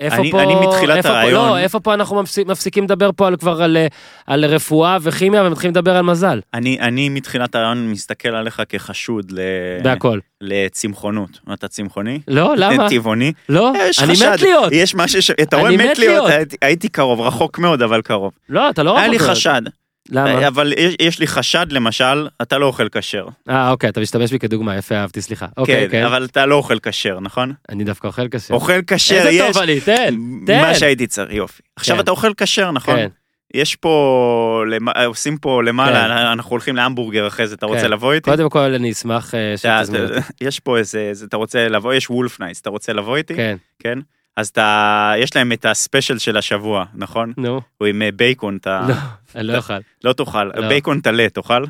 איפה 0.00 0.16
אני- 0.16 0.30
פה, 0.30 0.42
אני 0.42 0.54
מתחילת 0.66 0.96
איפה 0.96 1.08
פה, 1.08 1.14
הרעיון- 1.14 1.48
לא, 1.48 1.58
איפה 1.58 1.80
פה 1.80 1.94
אנחנו 1.94 2.22
מפסיק, 2.22 2.46
מפסיקים 2.46 2.84
לדבר 2.84 3.10
פה 3.16 3.26
על, 3.26 3.36
כבר 3.36 3.62
על, 3.62 3.76
אה, 3.76 3.86
על 4.26 4.44
רפואה 4.44 4.98
וכימיה 5.02 5.42
ומתחילים 5.44 5.70
לדבר 5.74 5.96
על 5.96 6.02
מזל, 6.02 6.40
אני, 6.54 6.80
אני 6.80 7.08
מתחילת 7.08 7.54
הרעיון 7.54 7.90
מסתכל 7.90 8.28
עליך 8.28 8.62
כחשוד 8.68 9.32
ל... 9.32 9.38
בהכל. 9.82 10.18
לצמחונות. 10.40 11.40
אתה 11.52 11.68
צמחוני? 11.68 12.20
לא, 12.28 12.54
למה? 12.56 12.88
טבעוני? 12.88 13.32
לא, 13.48 13.72
יש 13.80 14.02
אני 14.02 14.12
חשד. 14.12 14.32
מת 14.32 14.42
להיות. 14.42 14.72
יש 14.72 14.94
משהו 14.94 15.22
ש... 15.22 15.30
אתה 15.30 15.56
רואה 15.56 15.70
מת 15.76 15.98
להיות? 15.98 16.28
להיות. 16.28 16.54
הייתי- 16.62 16.88
קרוב, 16.88 17.20
רחוק 17.20 17.58
מאוד, 17.58 17.82
אבל 17.82 18.02
קרוב. 18.02 18.32
לא, 18.48 18.70
אתה 18.70 18.82
לא 18.82 18.98
היה 18.98 19.08
לי 19.08 19.16
רחוק 19.16 19.26
מאוד. 19.26 19.36
חשד. 19.36 19.62
למה? 20.10 20.48
אבל 20.48 20.72
יש- 20.76 20.94
יש 21.02 21.18
לי 21.18 21.26
חשד, 21.26 21.66
למשל, 21.72 22.28
אתה 22.42 22.58
לא 22.58 22.66
אוכל 22.66 22.88
כשר. 22.88 23.26
אה, 23.48 23.70
אוקיי, 23.70 23.90
אתה 23.90 24.00
משתמש 24.00 24.32
בי 24.32 24.38
כדוגמה, 24.38 24.76
יפה, 24.76 24.94
אהבתי, 24.94 25.22
סליחה. 25.22 25.46
אוקיי, 25.56 25.88
כן, 25.88 26.00
כן. 26.00 26.04
אבל 26.04 26.24
אתה 26.24 26.46
לא 26.46 26.54
אוכל 26.54 26.78
כשר, 26.82 27.20
נכון? 27.20 27.52
אני 27.68 27.84
דווקא 27.84 28.06
אוכל 28.06 28.28
כשר. 28.28 28.54
אוכל 28.54 28.80
כשר, 28.86 29.14
איזה 29.14 29.30
יש... 29.30 29.52
טוב 29.54 29.62
אני, 29.62 29.80
תן, 29.80 30.14
תן. 30.46 30.60
מה 30.60 30.74
שהייתי 30.74 31.06
צריך, 31.06 31.32
יופי. 31.32 31.62
עכשיו 31.76 31.96
כן. 31.96 32.02
אתה 32.02 32.10
אוכל 32.10 32.32
כשר, 32.36 32.70
נכון? 32.70 32.96
כן, 32.96 33.08
יש 33.54 33.76
פה, 33.76 34.64
למ- 34.70 35.04
עושים 35.06 35.36
פה 35.38 35.62
למעלה, 35.62 36.04
כן. 36.04 36.10
אנחנו 36.10 36.50
הולכים 36.50 36.76
להמבורגר 36.76 37.26
אחרי 37.26 37.46
זה, 37.46 37.54
אתה 37.54 37.66
רוצה 37.66 37.80
כן. 37.80 37.90
לבוא 37.90 38.12
איתי? 38.12 38.30
קודם 38.30 38.48
כל 38.50 38.58
אני 38.74 38.92
אשמח 38.92 39.34
אה, 39.34 39.54
שתזמין 39.56 40.02
אותי. 40.04 40.14
יש 40.40 40.60
פה 40.60 40.78
איזה, 40.78 40.98
איזה- 41.00 41.26
אתה 41.26 41.36
רוצה 41.36 41.68
לבוא, 41.68 41.94
יש 41.94 42.10
וולפנייטס, 42.10 42.60
אתה 42.60 42.70
רוצה 42.70 42.92
לבוא 42.92 43.16
איתי? 43.16 43.34
כן, 43.34 43.56
כן. 43.78 43.98
אז 44.36 44.48
אתה, 44.48 45.12
יש 45.18 45.36
להם 45.36 45.52
את 45.52 45.64
הספיישל 45.64 46.18
של 46.18 46.36
השבוע, 46.36 46.84
נכון? 46.94 47.32
נו, 47.36 47.60
הוא 47.78 47.88
עם 47.88 48.02
אה, 48.02 48.12
בייקון, 48.12 48.56
אתה 48.56 48.86
לא, 48.88 48.94
אני 49.34 49.46
לא 49.46 49.56
אוכל. 49.56 49.78
לא 50.04 50.12
תאכל. 50.12 50.44
לא. 50.44 50.68
בייקון 50.68 51.00
טלה, 51.00 51.28
תאכל? 51.30 51.64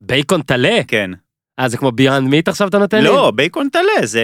בייקון 0.00 0.42
טלה? 0.42 0.80
כן. 0.88 1.10
אה, 1.60 1.68
זה 1.68 1.76
כמו 1.76 1.92
ביונד 1.92 2.28
מיט 2.28 2.48
עכשיו 2.48 2.68
אתה 2.68 2.78
נותן 2.78 2.98
לי? 2.98 3.04
לא, 3.04 3.32
בייקון 3.34 3.68
טלה, 3.68 3.82
זה 4.06 4.22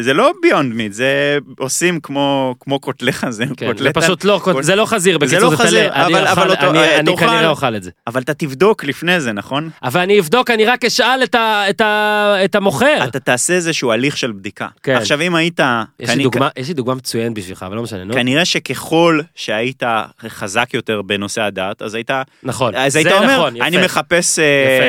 זה 0.00 0.14
לא 0.14 0.32
ביונד 0.42 0.74
מיט, 0.74 0.92
זה 0.92 1.38
עושים 1.58 2.00
כמו 2.00 2.54
כמו 2.60 2.78
קוטלי 2.80 3.12
חזה, 3.12 3.44
כן, 3.56 3.70
זה. 3.78 3.92
פשוט 3.92 4.24
לא, 4.24 4.40
זה 4.60 4.74
לא 4.76 4.86
חזיר, 4.86 5.14
זה 5.20 5.26
בקיצור 5.26 5.50
לא 5.50 5.56
זה 5.56 5.56
חזיר, 5.56 5.88
טלה. 5.88 6.06
אני 6.06 6.14
אבל- 6.14 6.26
אוכל- 6.28 6.40
אבל 6.40 6.50
אותו- 6.50 6.70
אני- 6.70 6.78
אה, 6.78 6.98
אני. 6.98 7.16
כנראה 7.16 7.48
אוכל 7.48 7.76
את 7.76 7.82
זה. 7.82 7.90
אבל 8.06 8.22
אתה 8.22 8.34
תבדוק 8.34 8.84
לפני 8.84 9.20
זה, 9.20 9.32
נכון? 9.32 9.70
אבל 9.82 10.00
אני 10.00 10.20
אבדוק, 10.20 10.50
אני 10.50 10.64
רק 10.66 10.84
אשאל 10.84 11.20
את 11.24 11.34
ה- 11.34 11.64
את 11.70 11.80
ה- 11.80 12.34
את 12.44 12.54
המוכר. 12.54 13.04
אתה 13.04 13.20
תעשה 13.20 13.54
איזשהו 13.54 13.92
הליך 13.92 14.16
של 14.16 14.32
בדיקה. 14.32 14.66
כן. 14.82 14.94
עכשיו 14.96 15.20
אם 15.20 15.34
היית, 15.34 15.60
יש 16.00 16.10
לי 16.10 16.14
כנ- 16.16 16.22
דוגמה- 16.22 16.48
יש 16.56 16.68
לי 16.68 16.74
דוגמה 16.74 16.94
מצוינת 16.94 17.34
בשבילך, 17.34 17.62
אבל 17.62 17.76
לא 17.76 17.82
משנה, 17.82 18.04
נו. 18.04 18.14
כנראה 18.14 18.44
שככל 18.44 19.20
שהיית 19.34 19.82
חזק 20.28 20.74
יותר 20.74 21.02
בנושא 21.02 21.42
הדת, 21.42 21.82
אז 21.82 21.94
היית, 21.94 22.10
נכון, 22.42 22.74
אז 22.74 22.92
זה 22.92 22.98
היית 22.98 23.12
אומר, 23.12 23.36
נכון, 23.38 23.56
יפה. 23.56 23.66
אני 23.66 23.84
מחפש, 23.84 24.38
אה, 24.38 24.44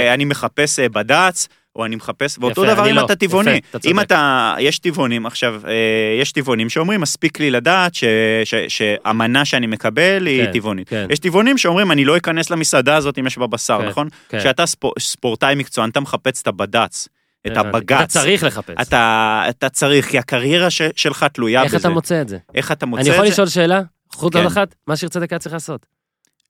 יפה. 0.06 0.14
אני 0.14 0.26
מחפש 0.26 0.80
אה, 0.80 0.90
בד"ץ, 0.90 1.48
או 1.76 1.86
אני 1.86 1.96
מחפש, 1.96 2.38
ואאותו 2.42 2.64
יפה, 2.66 2.74
דבר 2.74 2.84
אני 2.84 2.92
אם 2.92 2.96
לא. 2.96 3.06
אתה 3.06 3.16
טבעוני. 3.16 3.52
יפה, 3.52 3.78
אתה. 3.78 3.88
אם 3.90 4.00
אתה, 4.00 4.56
יש 4.60 4.80
טבעונים, 4.80 5.26
עכשיו, 5.26 5.62
אה, 5.68 5.72
יש 6.22 6.32
טבעונים 6.32 6.70
שאומרים, 6.70 7.02
מספיק 7.02 7.40
לי 7.40 7.52
לדעת 7.52 7.96
ש- 7.96 8.04
ש- 8.46 8.56
שהמנה 8.68 9.46
שאני 9.46 9.68
מקבל 9.68 10.26
היא 10.26 10.46
כן, 10.46 10.52
טבעונית. 10.54 10.90
כן. 10.90 11.08
יש 11.10 11.20
טבעונים 11.20 11.58
שאומרים, 11.58 11.92
אני 11.92 12.06
לא 12.06 12.18
אכנס 12.18 12.50
למסעדה 12.50 12.96
הזאת 12.96 13.18
אם 13.20 13.28
יש 13.28 13.38
בה 13.38 13.48
בשר, 13.48 13.80
כן, 13.82 13.88
נכון? 13.88 14.08
כן. 14.30 14.40
כשאתה 14.40 14.66
ספור- 14.66 14.94
ספורטאי 15.00 15.56
מקצוען, 15.56 15.90
אתה 15.90 16.00
מחפש 16.00 16.42
את 16.42 16.48
הבד"ץ, 16.48 17.08
את. 17.48 17.58
הבג"ץ. 17.58 17.92
אתה 17.98 18.06
צריך 18.08 18.44
לחפש. 18.44 18.74
אתה, 18.82 19.44
אתה 19.50 19.70
צריך, 19.70 20.10
כי 20.10 20.18
הקריירה 20.20 20.70
ש, 20.70 20.82
שלך 20.96 21.24
תלויה 21.34 21.64
איך 21.64 21.70
בזה. 21.74 21.78
אתה 21.78 21.90
מוצא 21.90 22.22
את 22.22 22.30
זה? 22.30 22.38
איך 22.56 22.72
אתה 22.72 22.86
מוצא 22.86 23.02
אני 23.02 23.10
את 23.10 23.14
יכול 23.16 23.26
זה? 23.28 23.32
לשאול 23.32 23.48
שאלה? 23.48 23.82
חוץ 24.14 24.34
כן. 24.34 24.40
עוד 24.40 24.48
אחת? 24.48 24.76
מה 24.88 24.96
שיר 24.96 25.10
צדק 25.10 25.32
היה 25.34 25.40
צריך 25.40 25.54
לעשות. 25.54 25.86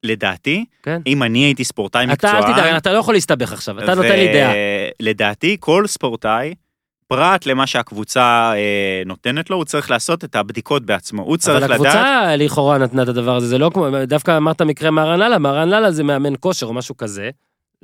לדעתי, 0.03 0.65
כן. 0.84 1.01
אם 1.07 1.23
אני 1.23 1.39
הייתי 1.39 1.63
ספורטאי 1.63 2.03
אתה 2.03 2.11
מקצוען... 2.11 2.35
אל 2.35 2.53
תדאג, 2.53 2.76
אתה 2.76 2.93
לא 2.93 2.97
יכול 2.97 3.13
להסתבך 3.13 3.53
עכשיו, 3.53 3.80
אתה 3.80 3.95
נותן 3.95 4.19
לי 4.19 4.34
דעה. 4.34 4.53
לדעתי, 4.99 5.57
כל 5.59 5.88
ספורטאי, 5.88 6.53
פרט 7.07 7.45
למה 7.45 7.67
שהקבוצה 7.67 8.51
אה, 8.55 9.03
נותנת 9.05 9.49
לו, 9.49 9.57
הוא 9.57 9.65
צריך 9.65 9.91
לעשות 9.91 10.23
את 10.23 10.35
הבדיקות 10.35 10.85
בעצמו. 10.85 11.23
הוא 11.23 11.38
צריך 11.38 11.63
אבל 11.63 11.65
לדעת... 11.65 11.80
הקבוצה 11.80 12.35
לכאורה 12.35 12.77
נתנה 12.77 13.03
את 13.03 13.07
הדבר 13.07 13.35
הזה, 13.35 13.47
זה 13.47 13.57
לא 13.57 13.72
כמו, 13.73 13.88
דווקא 14.07 14.38
אמרת 14.38 14.61
מקרה 14.61 14.91
מהרן 14.91 15.19
לאללה, 15.19 15.38
מהרן 15.38 15.69
לאללה 15.69 15.91
זה 15.91 16.03
מאמן 16.03 16.34
כושר 16.39 16.65
או 16.65 16.73
משהו 16.73 16.97
כזה. 16.97 17.30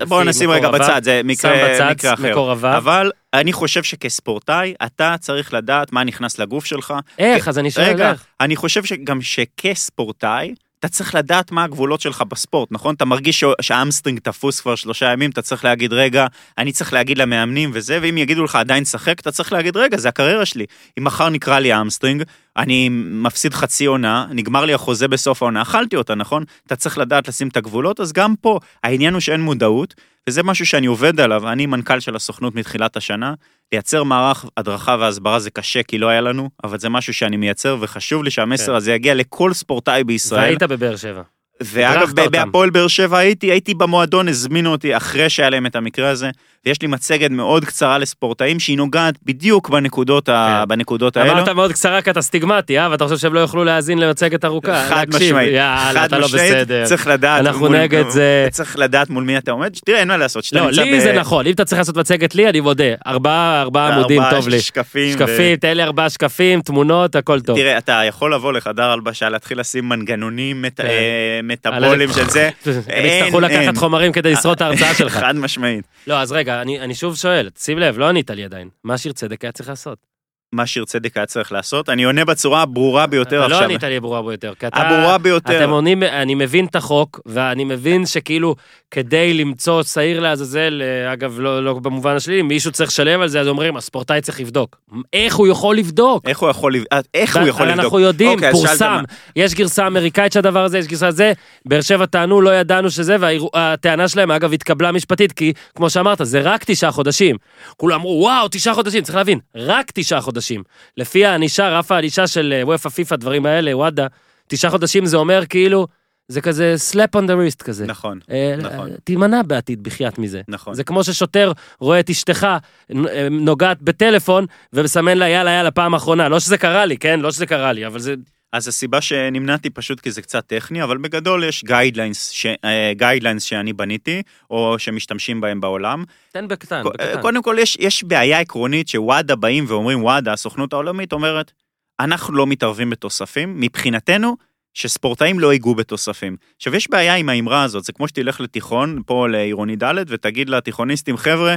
בואו 0.08 0.24
נשים 0.24 0.52
רגע 0.52 0.68
מקורביו. 0.68 0.88
בצד, 0.88 1.04
זה 1.04 1.22
מקרה, 1.24 1.74
בצד, 1.74 1.90
מקרה 1.92 2.14
אחר. 2.14 2.32
מקורביו. 2.32 2.78
אבל 2.78 3.12
אני 3.34 3.54
חושב 3.54 3.84
שכספורטאי, 3.84 4.74
אתה 4.86 5.16
צריך 5.20 5.54
לדעת 5.54 5.94
מה 5.94 6.04
נכנס 6.04 6.40
לגוף 6.40 6.66
שלך. 6.66 6.94
איך? 7.20 7.48
אז 7.48 7.60
אני 7.60 7.72
שואל 7.72 7.86
רגע, 7.86 8.12
איך. 8.12 8.26
אני 8.42 8.56
חושב 8.56 8.84
שגם 8.84 9.22
שכספורטאי, 9.22 10.54
אתה 10.82 10.90
צריך 10.90 11.16
לדעת 11.16 11.52
מה 11.52 11.64
הגבולות 11.64 12.02
שלך 12.02 12.22
בספורט, 12.22 12.70
נכון? 12.72 12.96
אתה 12.96 13.06
מרגיש 13.06 13.44
שהאמסטרינג 13.62 14.20
תפוס 14.20 14.62
כבר 14.62 14.76
שלושה 14.76 15.06
ימים, 15.12 15.30
אתה 15.30 15.42
צריך 15.42 15.66
להגיד, 15.66 15.94
רגע, 15.94 16.28
אני 16.58 16.72
צריך 16.72 16.94
להגיד 16.94 17.18
למאמנים 17.18 17.72
וזה, 17.74 18.00
ואם 18.02 18.18
יגידו 18.18 18.44
לך 18.44 18.56
עדיין 18.56 18.86
שחק, 18.86 19.20
אתה 19.20 19.32
צריך 19.32 19.54
להגיד, 19.54 19.78
רגע, 19.78 19.98
זה 19.98 20.10
הקריירה 20.10 20.46
שלי. 20.46 20.66
אם 21.00 21.04
מחר 21.04 21.30
נקרא 21.30 21.60
לי 21.60 21.72
האמסטרינג, 21.72 22.24
אני 22.58 22.90
מפסיד 22.92 23.54
חצי 23.54 23.86
עונה, 23.86 24.26
נגמר 24.30 24.66
לי 24.66 24.74
החוזה 24.74 25.08
בסוף 25.08 25.42
העונה, 25.42 25.62
אכלתי 25.62 25.96
אותה, 25.96 26.16
נכון? 26.16 26.44
אתה 26.68 26.76
צריך 26.76 26.98
לדעת 26.98 27.28
לשים 27.28 27.48
את 27.48 27.58
הגבולות, 27.58 28.00
אז 28.00 28.14
גם 28.14 28.36
פה, 28.42 28.60
העניין 28.84 29.14
הוא 29.14 29.20
שאין 29.20 29.42
מודעות, 29.42 29.94
וזה 30.30 30.44
משהו 30.44 30.66
שאני 30.66 30.88
עובד 30.88 31.20
עליו, 31.20 31.50
אני 31.50 31.66
מנכ"ל 31.66 32.00
של 32.00 32.16
הסוכנות 32.16 32.56
מתחילת 32.56 32.98
השנה, 32.98 33.34
לייצר 33.72 34.04
מערך 34.04 34.46
הדרכה 34.58 34.96
והסברה 35.00 35.40
זה 35.40 35.50
קשה 35.50 35.84
כי 35.84 35.98
לא 35.98 36.08
היה 36.08 36.22
לנו, 36.22 36.50
אבל 36.64 36.80
זה 36.80 36.90
משהו 36.90 37.14
שאני 37.14 37.38
מייצר 37.38 37.78
וחשוב 37.80 38.24
לי 38.24 38.32
שהמסר 38.32 38.66
כן. 38.66 38.74
הזה 38.74 38.94
יגיע 38.94 39.14
לכל 39.14 39.54
ספורטאי 39.54 40.04
בישראל. 40.04 40.42
והיית 40.42 40.64
בבאר 40.64 40.96
שבע. 40.96 41.22
ואגב. 41.64 42.12
בהפועל 42.32 42.70
באר 42.70 42.88
שבע 42.88 43.18
הייתי, 43.18 43.52
הייתי 43.52 43.74
במועדון, 43.74 44.28
הזמינו 44.28 44.72
אותי 44.72 44.98
אחרי 44.98 45.30
שהיה 45.30 45.50
להם 45.50 45.66
את 45.66 45.76
המקרה 45.76 46.10
הזה, 46.10 46.30
ויש 46.66 46.82
לי 46.82 46.88
מצגת 46.88 47.32
מאוד 47.32 47.66
קצרה 47.66 47.98
לספורטאים 47.98 48.60
שהיא 48.60 48.78
נוגעת 48.78 49.16
בדיוק 49.26 49.70
בנקודות, 49.70 50.30
ה... 50.30 50.60
כן. 50.64 50.70
בנקודות 50.70 51.18
האלו. 51.18 51.32
אמרת 51.32 51.50
מאוד 51.50 51.72
קצרה 51.72 52.02
כי 52.02 52.10
אתה 52.12 52.22
סטיגמטי, 52.22 52.80
אה? 52.80 52.88
ואתה 52.92 53.04
חושב 53.04 53.18
שהם 53.18 53.34
לא 53.34 53.40
יוכלו 53.40 53.64
להאזין 53.64 54.00
למצגת 54.00 54.46
ארוכה? 54.46 54.86
חד. 54.90 55.06
משמעית, 55.16 55.54
יאללה, 55.54 56.06
אתה 56.06 56.18
לא 56.20 56.28
בסדר. 56.28 56.86
צריך 56.86 57.08
לדעת, 57.08 57.40
אנחנו 57.42 57.60
מול- 57.68 57.78
נגד 57.78 58.04
זה. 58.10 58.48
צריך 58.52 58.78
לדעת 58.80 59.10
מול 59.10 59.24
מי 59.24 59.38
אתה 59.38 59.52
עומד, 59.52 59.74
תראה 59.86 60.00
אין 60.00 60.08
מה 60.08 60.18
לעשות, 60.18 60.44
לא, 60.54 60.70
לי 60.72 60.98
ב- 60.98 61.00
זה 61.00 61.14
נכון, 61.14 61.48
אם 61.48 61.54
אתה 61.54 61.66
צריך 61.66 61.80
לעשות 61.80 61.98
מצגת 61.98 62.36
לי, 62.36 62.50
אני 62.50 62.60
מודה. 62.60 62.84
ארבעה, 63.08 63.62
ארבעה 63.62 63.96
עמודים, 63.96 64.22
טוב 64.30 64.48
לי. 64.48 64.62
שקפים, 64.62 65.10
ו- 65.10 65.14
שקפים, 65.14 65.56
תן 65.56 65.78
לי 65.78 65.84
ארבעה 65.84 66.10
שקפים, 66.10 66.62
תמונות, 66.62 67.16
הכל 67.16 67.40
טוב. 67.42 67.58
תראה, 67.58 67.78
אתה 67.78 68.02
יכול 68.08 68.34
לבוא 68.34 68.54
לחדר 68.54 68.84
הלבשה, 68.92 69.30
להתחיל 69.30 69.60
לשים 69.60 69.90
מנגנונים 69.90 70.66
כן. 70.76 70.86
אה, 70.86 71.40
מטאבולים 71.44 72.10
של 72.14 72.30
זה. 72.30 72.50
הם 72.88 73.06
יצטרכו 73.06 73.40
לקחת. 73.40 73.78
חומרים 73.78 74.12
כדי 74.12 74.32
לשרוד 74.34 74.56
את 74.56 74.62
ההרצאה 74.62 74.94
שלך. 74.94 75.14
חד 75.24 75.36
משמעית. 75.36 75.86
לא, 76.08 76.20
אז 76.22 76.32
רגע, 76.32 76.51
אני 76.62 76.80
אני 76.80 76.96
שוב 76.96 77.16
שואל, 77.16 77.50
שים 77.58 77.78
לב, 77.80 77.98
לא 77.98 78.10
ענית 78.10 78.30
לי 78.30 78.44
עדיין. 78.44 78.70
מה 78.84 78.98
שיר 78.98 79.14
צדק 79.14 79.44
היה 79.44 79.52
צריך 79.52 79.70
לעשות? 79.70 80.12
מה 80.54 80.66
שיר 80.66 80.86
צדק 80.86 81.18
היה 81.18 81.26
צריך 81.26 81.52
לעשות, 81.52 81.90
אני 81.90 82.04
עונה 82.04 82.26
בצורה 82.26 82.62
הברורה 82.62 83.08
ביותר 83.08 83.40
אתה 83.40 83.48
לא 83.48 83.56
עכשיו. 83.56 83.70
ענית 83.70 83.84
לי 83.84 84.00
ברורה 84.00 84.22
ביותר, 84.22 84.54
כי 84.60 84.68
אתה... 84.68 84.78
הברורה 84.78 85.18
ביותר. 85.18 85.64
אתם 85.64 85.70
עונים, 85.70 86.04
אני 86.04 86.36
מבין 86.36 86.66
את 86.66 86.76
החוק, 86.76 87.20
ואני 87.26 87.64
מבין 87.64 88.06
שכאילו, 88.06 88.56
כדי 88.92 89.34
למצוא 89.34 89.84
שעיר 89.84 90.20
לעזאזל, 90.20 90.82
אה, 90.82 91.14
אגב, 91.14 91.40
לא, 91.40 91.66
לא 91.66 91.74
במובן 91.74 92.16
השלילי, 92.16 92.42
מישהו 92.42 92.72
צריך 92.72 92.90
לשלם 92.90 93.22
על 93.22 93.28
זה, 93.28 93.42
אז 93.42 93.48
אומרים, 93.48 93.78
הספורטאי 93.78 94.22
צריך 94.22 94.40
לבדוק. 94.40 94.78
איך 95.14 95.36
הוא 95.36 95.48
יכול 95.48 95.78
לבדוק? 95.78 96.28
איך 96.28 96.40
הוא 96.40 96.50
יכול 96.50 96.76
אה, 96.94 97.00
איך 97.14 97.38
הוא 97.38 97.48
יכול 97.48 97.66
לבדוק? 97.68 97.80
אנחנו 97.80 98.00
יודעים, 98.00 98.32
אוקיי, 98.32 98.50
אז 98.50 98.58
שאלת 98.58 98.68
פורסם, 98.68 99.04
יש 99.36 99.54
גרסה 99.54 99.88
אמריקאית 99.88 100.34
של 100.34 100.40
הדבר 100.40 100.64
הזה, 100.64 100.78
יש 100.78 100.88
גרסה 100.88 101.12
זה, 101.12 101.34
באר 101.66 101.82
שבע 101.82 102.06
טענו, 102.06 102.42
לא 102.42 102.56
ידענו 102.56 102.90
שזה, 102.90 103.18
והטענה 103.20 104.08
שלהם, 104.08 104.32
אגב, 104.32 104.54
התקבלה 104.54 104.92
משפטית, 104.92 105.32
כי 105.32 105.54
כמו 105.76 105.90
שאמרת, 105.90 106.18
זה 106.24 106.42
רק 106.42 106.64
תשעה 106.64 106.92
חודשים. 106.92 107.36
כולם 107.78 108.00
אמרו, 108.00 108.20
וואו, 108.22 108.48
תשעה 108.52 108.74
חודשים, 108.74 109.04
צריך 109.04 109.16
להבין, 109.16 109.40
רק 109.56 109.92
תשעה 109.94 110.22
חודשים. 110.22 110.64
לפי 110.98 111.26
הענישה, 111.26 111.70
רף 111.70 111.92
הענישה 111.92 112.28
של 112.28 112.54
אה, 112.58 112.66
וופא, 112.66 112.90
פיפא, 112.90 113.16
דברים 113.16 113.46
האלה, 113.46 113.78
וואדה, 113.78 114.08
תשעה 114.48 114.72
חודשים 114.72 115.06
זה 115.06 115.18
אומר 115.18 115.46
כאילו, 115.46 115.88
זה 116.32 116.42
כזה 116.42 116.76
slap 116.92 117.20
on 117.20 117.24
the 117.24 117.32
wrist 117.32 117.64
כזה. 117.64 117.86
נכון, 117.86 118.20
אה, 118.32 118.56
נכון. 118.58 118.90
תימנע 119.04 119.42
בעתיד 119.44 119.84
בחייאת 119.84 120.18
מזה. 120.18 120.42
נכון. 120.48 120.74
זה 120.74 120.84
כמו 120.84 121.04
ששוטר 121.04 121.52
רואה 121.80 122.00
את 122.00 122.10
אשתך 122.10 122.44
אה, 122.44 123.28
נוגעת 123.32 123.82
בטלפון 123.82 124.46
ומסמן 124.74 125.18
לה 125.18 125.30
יאללה 125.30 125.52
יאללה 125.52 125.72
פעם 125.72 125.94
אחרונה. 125.94 126.30
לא 126.30 126.40
שזה 126.40 126.58
קרה 126.58 126.86
לי, 126.86 126.98
כן? 126.98 127.20
לא 127.20 127.32
שזה 127.32 127.46
קרה 127.46 127.74
לי, 127.74 127.88
אבל 127.88 128.00
זה... 128.00 128.16
אז 128.54 128.68
הסיבה 128.68 129.02
שנמנעתי 129.02 129.70
פשוט 129.70 130.00
כי 130.00 130.12
זה 130.12 130.22
קצת 130.22 130.48
טכני, 130.48 130.84
אבל 130.84 130.98
בגדול 130.98 131.44
יש 131.44 131.64
guidelines 131.64 132.30
ש... 132.30 132.46
אה, 132.46 132.92
guidelines 133.00 133.40
שאני 133.40 133.74
בניתי, 133.74 134.22
או 134.50 134.80
שמשתמשים 134.80 135.42
בהם 135.42 135.62
בעולם. 135.62 136.04
תן 136.32 136.48
בקטן, 136.48 136.84
בקטן. 136.84 137.22
קודם 137.22 137.44
כל 137.44 137.56
יש, 137.60 137.78
יש 137.80 138.04
בעיה 138.04 138.40
עקרונית 138.40 138.88
שוואדה 138.88 139.36
באים 139.36 139.66
ואומרים 139.68 140.04
וואדה, 140.04 140.34
הסוכנות 140.34 140.74
העולמית 140.74 141.14
אומרת, 141.14 141.52
אנחנו 142.00 142.36
לא 142.36 142.48
מתערבים 142.48 142.90
בתוספים, 142.90 143.60
מבחינתנו, 143.60 144.38
שספורטאים 144.74 145.40
לא 145.40 145.54
ייגעו 145.54 145.76
בתוספים. 145.76 146.36
עכשיו 146.58 146.76
יש 146.76 146.90
בעיה 146.90 147.16
עם 147.16 147.30
האמרה 147.30 147.64
הזאת, 147.64 147.84
זה 147.84 147.94
כמו 147.94 148.08
שתלך 148.08 148.42
לתיכון, 148.42 149.02
פה 149.06 149.28
לעירוני 149.30 149.76
ד' 149.76 149.94
ותגיד 150.08 150.50
לתיכוניסטים, 150.50 151.18
חבר'ה, 151.18 151.56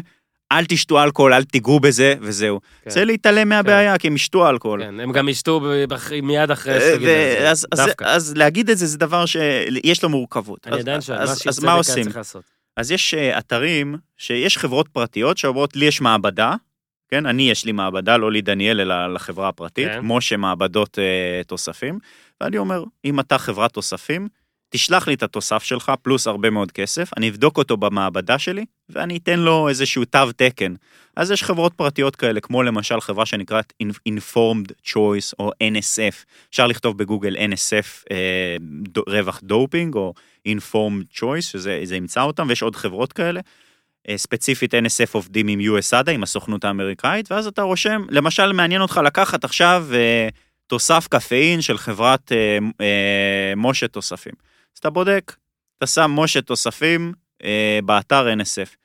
אל 0.53 0.65
תשתו 0.65 1.03
אלכוהול, 1.03 1.33
אל 1.35 1.45
תיגעו 1.45 1.81
בזה, 1.81 2.15
וזהו. 2.21 2.61
כן. 2.85 2.91
זה 2.91 3.05
להתעלם 3.05 3.49
מהבעיה, 3.49 3.99
כי 3.99 4.07
הם 4.07 4.15
ישתו 4.15 4.49
אלכוהול. 4.51 4.83
כן, 4.83 5.01
הם 5.01 5.13
גם 5.13 5.29
ישתו 5.29 5.61
מיד 6.23 6.51
אחרי 6.51 6.73
אה, 6.75 6.81
שתגיד 6.81 7.09
את 7.09 7.37
ו- 7.39 7.41
זה, 7.43 7.51
אז- 7.51 7.67
אז- 7.73 7.79
דווקא. 7.87 8.05
אז 8.05 8.35
להגיד 8.37 8.71
את 8.71 8.79
זה 8.79 8.87
זה 8.87 8.99
דבר 8.99 9.27
שיש 9.27 10.03
לו 10.03 10.09
מורכבות. 10.09 10.67
אני 10.67 10.75
אז- 10.75 10.81
עדיין 10.81 11.01
שואל, 11.01 11.19
אז- 11.19 11.29
מה 11.45 11.49
אז 11.51 11.65
היה 11.65 11.73
עושים? 11.73 12.05
צריך 12.05 12.17
לעשות? 12.17 12.43
אז 12.77 12.91
יש 12.91 13.15
אה, 13.15 13.39
אתרים 13.39 13.97
שיש 14.17 14.59
חברות 14.59 14.89
פרטיות 14.89 15.39
שאומרות 15.39 15.77
לי 15.77 15.85
יש 15.87 16.01
מעבדה, 16.01 16.55
כן, 17.11 17.27
אני 17.27 17.51
יש 17.51 17.65
לי 17.65 17.73
מעבדה, 17.73 18.17
לא 18.17 18.33
לי 18.33 18.41
דניאל 18.43 18.81
אלא 18.81 19.15
לחברה 19.15 19.49
הפרטית, 19.49 19.89
כן. 19.89 20.01
משה 20.03 20.37
מעבדות 20.37 20.99
אה, 20.99 21.05
תוספים, 21.47 21.99
ואני 22.41 22.59
אומר, 22.59 22.85
אם 23.05 23.21
אתה 23.21 23.39
חברת 23.39 23.73
תוספים, 23.73 24.29
תשלח 24.75 25.09
לי 25.09 25.15
את 25.15 25.23
התוסף 25.23 25.63
שלך 25.63 25.93
פלוס 26.03 26.27
הרבה 26.27 26.51
מאוד 26.51 26.73
כסף, 26.73 27.11
אני 27.17 27.29
אבדוק 27.29 27.59
אותו 27.59 27.77
במעבדה 27.77 28.39
שלי, 28.39 28.65
ואני 28.89 29.17
אתן 29.17 29.39
לו 29.41 29.69
איזשהו 29.69 30.05
תו 30.05 30.33
תקן. 30.37 30.75
אז 31.17 31.31
יש 31.31 31.43
חברות 31.43 31.73
פרטיות 31.75 32.17
כאלה, 32.17 32.41
כמו 32.41 32.63
למשל 32.63 33.01
חברה 33.01 33.27
שנקראת 33.27 33.73
Informed 34.09 34.73
Choice 34.87 35.33
או 35.39 35.51
NSF, 35.51 36.25
אפשר 36.51 36.67
לכתוב 36.67 36.99
בגוגל 36.99 37.37
NSF 37.37 38.05
אה, 38.11 38.57
דו, 38.83 39.03
רווח 39.09 39.41
דופינג 39.43 39.95
או 39.95 40.15
Informed 40.49 41.19
Choice, 41.19 41.41
שזה 41.41 41.81
זה 41.85 41.97
ימצא 41.97 42.23
אותם, 42.23 42.47
ויש 42.49 42.63
עוד 42.63 42.77
חברות 42.77 43.13
כאלה. 43.13 43.41
אה, 44.09 44.19
ספציפית 44.19 44.75
NSF 44.75 45.11
עובדים 45.13 45.49
עם 45.49 45.61
USADA, 45.61 46.11
עם 46.11 46.23
הסוכנות 46.23 46.65
האמריקאית, 46.65 47.33
ואז 47.33 47.47
אתה 47.47 47.63
רושם, 47.63 48.03
למשל 48.11 48.53
מעניין 48.53 48.81
אותך 48.81 49.01
לקחת 49.05 49.45
עכשיו 49.45 49.87
אה, 49.93 50.29
תוסף 50.67 51.09
קפאין 51.11 51.61
של 51.61 51.79
חברת 51.79 52.33
אה, 52.33 52.59
אה, 52.81 53.53
משה 53.57 53.89
תוספים. 53.89 54.33
אז 54.75 54.79
אתה 54.79 54.91
בודק, 54.91 55.37
אתה 55.79 55.87
שם 55.87 56.11
משה 56.15 56.41
תוספים 56.41 57.13
אה, 57.45 57.79
באתר 57.85 58.35
NSF. 58.41 58.77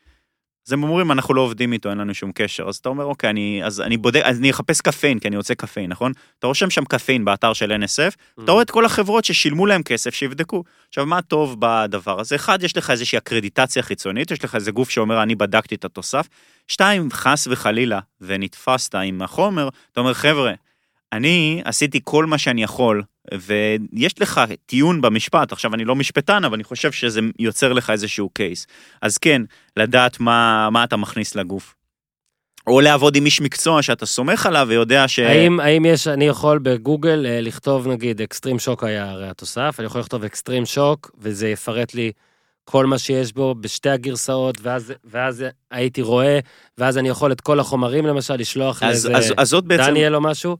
אז 0.67 0.73
הם 0.73 0.83
אומרים, 0.83 1.11
אנחנו 1.11 1.33
לא 1.33 1.41
עובדים 1.41 1.73
איתו, 1.73 1.89
אין 1.89 1.97
לנו 1.97 2.13
שום 2.13 2.31
קשר. 2.35 2.67
אז 2.69 2.75
אתה 2.75 2.89
אומר, 2.89 3.05
אוקיי, 3.05 3.29
אני, 3.29 3.61
אז 3.63 3.81
אני 3.81 3.97
בודק, 3.97 4.21
אז 4.23 4.39
אני 4.39 4.51
אחפש 4.51 4.81
קפאין, 4.81 5.19
כי 5.19 5.27
אני 5.27 5.37
רוצה 5.37 5.55
קפאין, 5.55 5.89
נכון? 5.89 6.11
אתה 6.39 6.47
רושם 6.47 6.69
שם 6.69 6.85
קפאין 6.85 7.25
באתר 7.25 7.53
של 7.53 7.71
NSF, 7.83 8.43
אתה 8.43 8.51
רואה 8.51 8.63
את 8.63 8.71
כל 8.71 8.85
החברות 8.85 9.25
ששילמו 9.25 9.65
להם 9.65 9.83
כסף, 9.83 10.13
שיבדקו. 10.13 10.63
עכשיו, 10.89 11.05
מה 11.05 11.21
טוב 11.21 11.55
בדבר 11.59 12.19
הזה? 12.19 12.35
אחד, 12.35 12.63
יש 12.63 12.77
לך 12.77 12.89
איזושהי 12.89 13.17
אקרדיטציה 13.17 13.83
חיצונית, 13.83 14.31
יש 14.31 14.43
לך 14.43 14.55
איזה 14.55 14.71
גוף 14.71 14.89
שאומר, 14.89 15.23
אני 15.23 15.35
בדקתי 15.35 15.75
את 15.75 15.85
התוסף. 15.85 16.27
שתיים, 16.67 17.09
חס 17.11 17.47
וחלילה, 17.51 17.99
ונתפסת 18.21 18.95
עם 18.95 19.21
החומר, 19.21 19.69
אתה 19.91 19.99
אומר, 19.99 20.13
חבר'ה, 20.13 20.53
אני 21.13 21.61
עשיתי 21.65 21.99
כל 22.03 22.25
מה 22.25 22.37
שאני 22.37 22.63
יכול, 22.63 23.03
ויש 23.33 24.21
לך 24.21 24.41
טיעון 24.65 25.01
במשפט, 25.01 25.51
עכשיו 25.51 25.73
אני 25.73 25.85
לא 25.85 25.95
משפטן, 25.95 26.43
אבל 26.43 26.53
אני 26.53 26.63
חושב 26.63 26.91
שזה 26.91 27.19
יוצר 27.39 27.73
לך 27.73 27.89
איזשהו 27.89 28.29
קייס. 28.29 28.67
אז 29.01 29.17
כן, 29.17 29.41
לדעת 29.77 30.19
מה, 30.19 30.69
מה 30.69 30.83
אתה 30.83 30.97
מכניס 30.97 31.35
לגוף. 31.35 31.75
או 32.67 32.81
לעבוד 32.81 33.15
עם 33.15 33.25
איש 33.25 33.41
מקצוע 33.41 33.81
שאתה 33.81 34.05
סומך 34.05 34.45
עליו 34.45 34.65
ויודע 34.69 35.07
ש... 35.07 35.19
האם, 35.19 35.59
האם 35.59 35.85
יש, 35.85 36.07
אני 36.07 36.27
יכול 36.27 36.59
בגוגל 36.59 37.25
אה, 37.25 37.41
לכתוב 37.41 37.87
נגיד 37.87 38.21
אקסטרים 38.21 38.59
שוק 38.59 38.83
היה 38.83 39.09
הרי 39.09 39.29
התוסף, 39.29 39.75
אני 39.79 39.85
יכול 39.85 40.01
לכתוב 40.01 40.23
אקסטרים 40.23 40.65
שוק 40.65 41.11
וזה 41.17 41.49
יפרט 41.49 41.93
לי 41.93 42.11
כל 42.63 42.85
מה 42.85 42.97
שיש 42.97 43.33
בו 43.33 43.55
בשתי 43.55 43.89
הגרסאות, 43.89 44.57
ואז, 44.61 44.93
ואז 45.03 45.45
הייתי 45.71 46.01
רואה, 46.01 46.39
ואז 46.77 46.97
אני 46.97 47.09
יכול 47.09 47.31
את 47.31 47.41
כל 47.41 47.59
החומרים 47.59 48.05
למשל 48.05 48.35
לשלוח 48.35 48.83
אז, 48.83 49.05
לאיזה 49.05 49.17
אז, 49.17 49.33
אז 49.37 49.47
זאת 49.47 49.63
בעצם... 49.63 49.83
דניאל 49.83 50.15
או 50.15 50.21
משהו. 50.21 50.57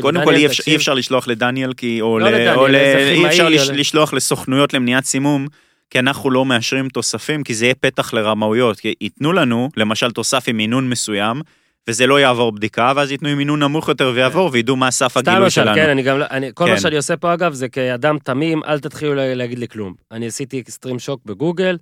קודם 0.00 0.24
כל 0.24 0.32
"דניאל, 0.32 0.36
אי 0.40 0.46
אפשר, 0.46 0.74
אפשר 0.76 0.94
לשלוח 0.94 1.28
לדניאל 1.28 1.72
כי 1.72 2.00
או, 2.00 2.18
לא 2.18 2.28
ל, 2.28 2.32
לדניאל, 2.34 2.54
או 2.56 2.66
ל, 2.66 2.74
אי 2.74 3.26
אפשר 3.26 3.44
או 3.44 3.48
לשלוח 3.74 4.14
לסוכנויות 4.14 4.74
למניעת 4.74 5.04
סימום 5.04 5.46
כי 5.90 5.98
אנחנו 5.98 6.30
לא 6.30 6.44
מאשרים 6.44 6.88
תוספים 6.88 7.42
כי 7.44 7.54
זה 7.54 7.64
יהיה 7.64 7.74
פתח 7.74 8.14
לרמאויות 8.14 8.80
כי 8.80 8.94
ייתנו 9.00 9.32
לנו 9.32 9.68
למשל 9.76 10.10
תוסף 10.10 10.44
עם 10.48 10.56
מינון 10.56 10.88
מסוים 10.88 11.40
וזה 11.88 12.06
לא 12.06 12.20
יעבור 12.20 12.52
בדיקה 12.52 12.92
ואז 12.96 13.10
ייתנו 13.10 13.28
עם 13.28 13.38
מינון 13.38 13.62
נמוך 13.62 13.88
יותר 13.88 14.12
ויעבור 14.14 14.50
וידעו 14.52 14.76
מה 14.76 14.90
סף 14.90 15.08
סתם 15.10 15.20
הגילוי 15.20 15.40
למשל, 15.44 15.62
שלנו. 15.62 15.74
כן, 15.74 15.88
אני 15.88 16.02
גם, 16.02 16.18
לא- 16.18 16.24
אני, 16.30 16.50
כל 16.54 16.64
מה 16.64 16.74
כן. 16.74 16.80
שאני 16.80 16.96
עושה 16.96 17.16
פה 17.16 17.34
אגב 17.34 17.52
זה 17.52 17.68
כאדם 17.68 18.18
תמים, 18.24 18.60
אל 18.66 18.80
תתחילו 18.80 19.14
לה- 19.14 19.34
להגיד 19.34 19.58
לי 19.58 19.68
כלום. 19.68 19.94
אני 20.12 20.26
עשיתי 20.26 20.60
אקסטרים 20.60 20.98
שוק 20.98 21.20
בגוגל, 21.26 21.78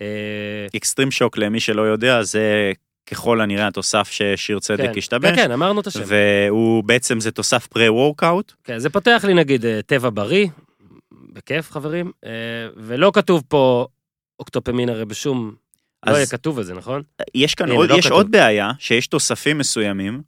אה, 0.00 0.06
אקסטרים 0.76 1.10
שוק 1.10 1.38
למי 1.38 1.60
שלא 1.60 1.82
יודע 1.82 2.22
זה 2.22 2.72
ככל 3.06 3.40
הנראה 3.40 3.66
התוסף 3.66 4.10
ששיר 4.10 4.58
צדק 4.58 4.84
כן, 4.92 4.98
השתמש. 4.98 5.24
כן, 5.24 5.36
כן, 5.36 5.50
אמרנו 5.52 5.80
את 5.80 5.86
השם. 5.86 6.00
והוא 6.06 6.84
בעצם 6.84 7.20
זה 7.20 7.30
תוסף 7.30 7.66
פרה-וורקאוט. 7.66 8.52
כן, 8.64 8.78
זה 8.78 8.90
פותח 8.90 9.24
לי 9.26 9.34
נגיד 9.34 9.66
אה, 9.66 9.80
טבע 9.86 10.08
בריא, 10.14 10.46
בכיף 11.32 11.70
חברים, 11.70 12.12
אה, 12.26 12.30
ולא 12.76 13.10
כתוב 13.14 13.42
פה 13.48 13.86
אוקטופמין 14.40 14.88
הרי 14.88 15.04
בשום, 15.04 15.54
לא 16.06 16.10
אז- 16.10 16.16
יהיה 16.16 16.26
כתוב 16.26 16.58
את 16.58 16.66
זה, 16.66 16.74
נכון? 16.74 17.02
יש 17.34 17.54
כאן 17.54 17.70
עוד, 17.70 17.90
לא 17.90 17.94
יש 17.94 18.04
כתוב. 18.06 18.16
עוד 18.16 18.30
בעיה 18.30 18.70
שיש 18.78 19.06
תוספים 19.06 19.58
מסוימים, 19.58 20.20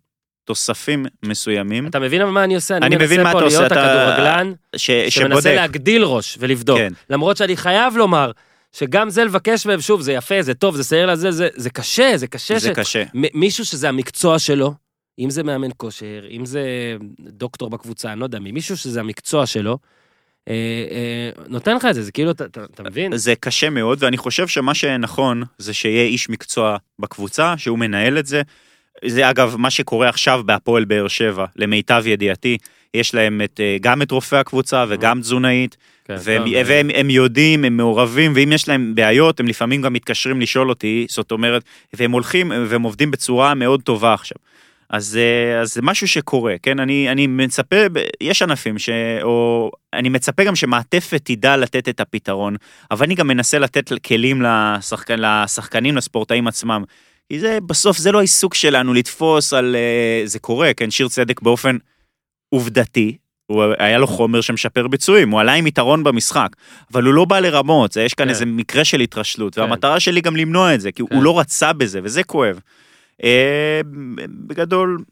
תוספים 0.44 1.06
מסוימים, 1.24 1.86
אתה 1.86 1.98
מבין 1.98 2.24
מה 2.24 2.44
אני 2.44 2.54
עושה? 2.54 2.76
אני 2.76 2.96
מבין 2.96 3.22
מה 3.22 3.24
מנסה 3.24 3.30
אתה 3.30 3.38
פה 3.38 3.44
עושה, 3.44 3.58
להיות 3.60 3.72
אתה- 3.72 4.02
הכדורגלן 4.02 4.52
ש, 4.76 4.86
שמנסה 4.90 5.18
שבודק. 5.40 5.54
להגדיל 5.56 6.02
ראש 6.04 6.36
ולבדוק. 6.40 6.78
כן. 6.78 6.92
למרות 7.10 7.36
שאני 7.36 7.56
חייב 7.56 7.96
לומר 7.96 8.30
שגם 8.72 9.10
זה 9.10 9.24
לבקש 9.24 9.66
מהם, 9.66 9.80
שוב, 9.80 10.00
זה 10.00 10.12
יפה, 10.12 10.42
זה 10.42 10.54
טוב, 10.54 10.76
זה 10.76 10.84
שעיר 10.84 11.06
לזה, 11.06 11.30
זה, 11.30 11.48
זה 11.54 11.70
קשה, 11.70 12.12
זה 12.16 12.26
קשה. 12.26 12.58
זה 12.58 12.68
ש- 12.68 12.72
קשה. 12.78 13.04
מ- 13.14 13.40
מישהו 13.40 13.64
שזה 13.64 13.88
המקצוע 13.88 14.38
שלו, 14.38 14.74
אם 15.18 15.30
זה 15.30 15.42
מאמן 15.42 15.68
כושר, 15.76 16.24
אם 16.30 16.44
זה 16.44 16.62
דוקטור 17.20 17.70
בקבוצה, 17.70 18.12
אני 18.12 18.20
לא 18.20 18.24
יודע 18.24 18.38
מי, 18.38 18.52
מישהו 18.52 18.76
שזה 18.76 19.00
המקצוע 19.00 19.46
שלו, 19.46 19.78
אה, 20.48 20.54
אה, 20.90 21.30
נותן 21.48 21.76
לך 21.76 21.84
את 21.84 21.94
זה, 21.94 22.02
זה 22.02 22.12
כאילו, 22.12 22.30
אתה, 22.30 22.44
אתה, 22.44 22.64
אתה 22.64 22.82
מבין? 22.82 23.16
זה 23.16 23.34
קשה 23.40 23.70
מאוד, 23.70 24.02
ואני 24.02 24.16
חושב 24.16 24.48
שמה 24.48 24.74
שנכון 24.74 25.42
זה 25.58 25.74
שיהיה 25.74 26.04
איש 26.04 26.28
מקצוע 26.30 26.76
בקבוצה, 26.98 27.54
שהוא 27.58 27.78
מנהל 27.78 28.18
את 28.18 28.26
זה. 28.26 28.42
זה 29.06 29.30
אגב 29.30 29.56
מה 29.56 29.70
שקורה 29.70 30.08
עכשיו 30.08 30.42
בהפועל 30.46 30.84
באר 30.84 31.08
שבע, 31.08 31.46
למיטב 31.56 32.02
ידיעתי, 32.06 32.58
יש 32.94 33.14
להם 33.14 33.40
את, 33.44 33.60
אה, 33.60 33.76
גם 33.80 34.02
את 34.02 34.10
רופא 34.10 34.36
הקבוצה 34.36 34.84
וגם 34.88 35.20
תזונאית, 35.20 35.76
כן, 36.04 36.16
והם, 36.24 36.44
טוב, 36.44 36.52
והם 36.66 36.90
הם 36.94 37.10
יודעים, 37.10 37.64
הם 37.64 37.76
מעורבים, 37.76 38.32
ואם 38.34 38.52
יש 38.52 38.68
להם 38.68 38.94
בעיות, 38.94 39.40
הם 39.40 39.46
לפעמים 39.46 39.82
גם 39.82 39.92
מתקשרים 39.92 40.40
לשאול 40.40 40.68
אותי, 40.68 41.06
זאת 41.08 41.32
אומרת, 41.32 41.62
והם 41.92 42.12
הולכים, 42.12 42.52
והם 42.68 42.82
עובדים 42.82 43.10
בצורה 43.10 43.54
מאוד 43.54 43.82
טובה 43.82 44.14
עכשיו. 44.14 44.36
אז, 44.90 45.18
אה, 45.20 45.60
אז 45.60 45.74
זה 45.74 45.82
משהו 45.82 46.08
שקורה, 46.08 46.54
כן? 46.62 46.80
אני, 46.80 47.10
אני 47.10 47.26
מצפה, 47.26 47.76
יש 48.20 48.42
ענפים 48.42 48.78
ש... 48.78 48.90
או... 49.22 49.70
אני 49.92 50.08
מצפה 50.08 50.44
גם 50.44 50.56
שמעטפת 50.56 51.20
תדע 51.24 51.56
לתת 51.56 51.88
את 51.88 52.00
הפתרון, 52.00 52.56
אבל 52.90 53.06
אני 53.06 53.14
גם 53.14 53.26
מנסה 53.26 53.58
לתת 53.58 53.92
כלים 54.06 54.42
לשחקן, 54.42 55.16
לשחקנים, 55.18 55.96
לספורטאים 55.96 56.46
עצמם. 56.46 56.84
כי 57.28 57.40
זה, 57.40 57.58
בסוף 57.66 57.98
זה 57.98 58.12
לא 58.12 58.18
העיסוק 58.18 58.54
שלנו 58.54 58.94
לתפוס 58.94 59.52
על... 59.52 59.76
אה, 59.76 60.22
זה 60.26 60.38
קורה, 60.38 60.74
כן? 60.74 60.90
שיר 60.90 61.08
צדק 61.08 61.40
באופן 61.40 61.76
עובדתי, 62.52 63.16
הוא 63.46 63.64
היה 63.78 63.98
לו 63.98 64.06
חומר 64.06 64.40
שמשפר 64.40 64.88
ביצועים, 64.88 65.30
הוא 65.30 65.40
עלה 65.40 65.52
עם 65.52 65.66
יתרון 65.66 66.04
במשחק, 66.04 66.48
אבל 66.92 67.02
הוא 67.02 67.14
לא 67.14 67.24
בא 67.24 67.40
לרמות, 67.40 67.96
יש 67.96 68.14
כאן 68.14 68.26
כן. 68.26 68.30
איזה 68.30 68.46
מקרה 68.46 68.84
של 68.84 69.00
התרשלות, 69.00 69.54
כן. 69.54 69.60
והמטרה 69.60 70.00
שלי 70.00 70.20
גם 70.20 70.36
למנוע 70.36 70.74
את 70.74 70.80
זה, 70.80 70.92
כי 70.92 71.02
כן. 71.08 71.14
הוא 71.14 71.24
לא 71.24 71.38
רצה 71.38 71.72
בזה, 71.72 72.00
וזה 72.02 72.22
כואב. 72.24 72.58
אה, 73.24 73.80
בגדול, 74.46 75.02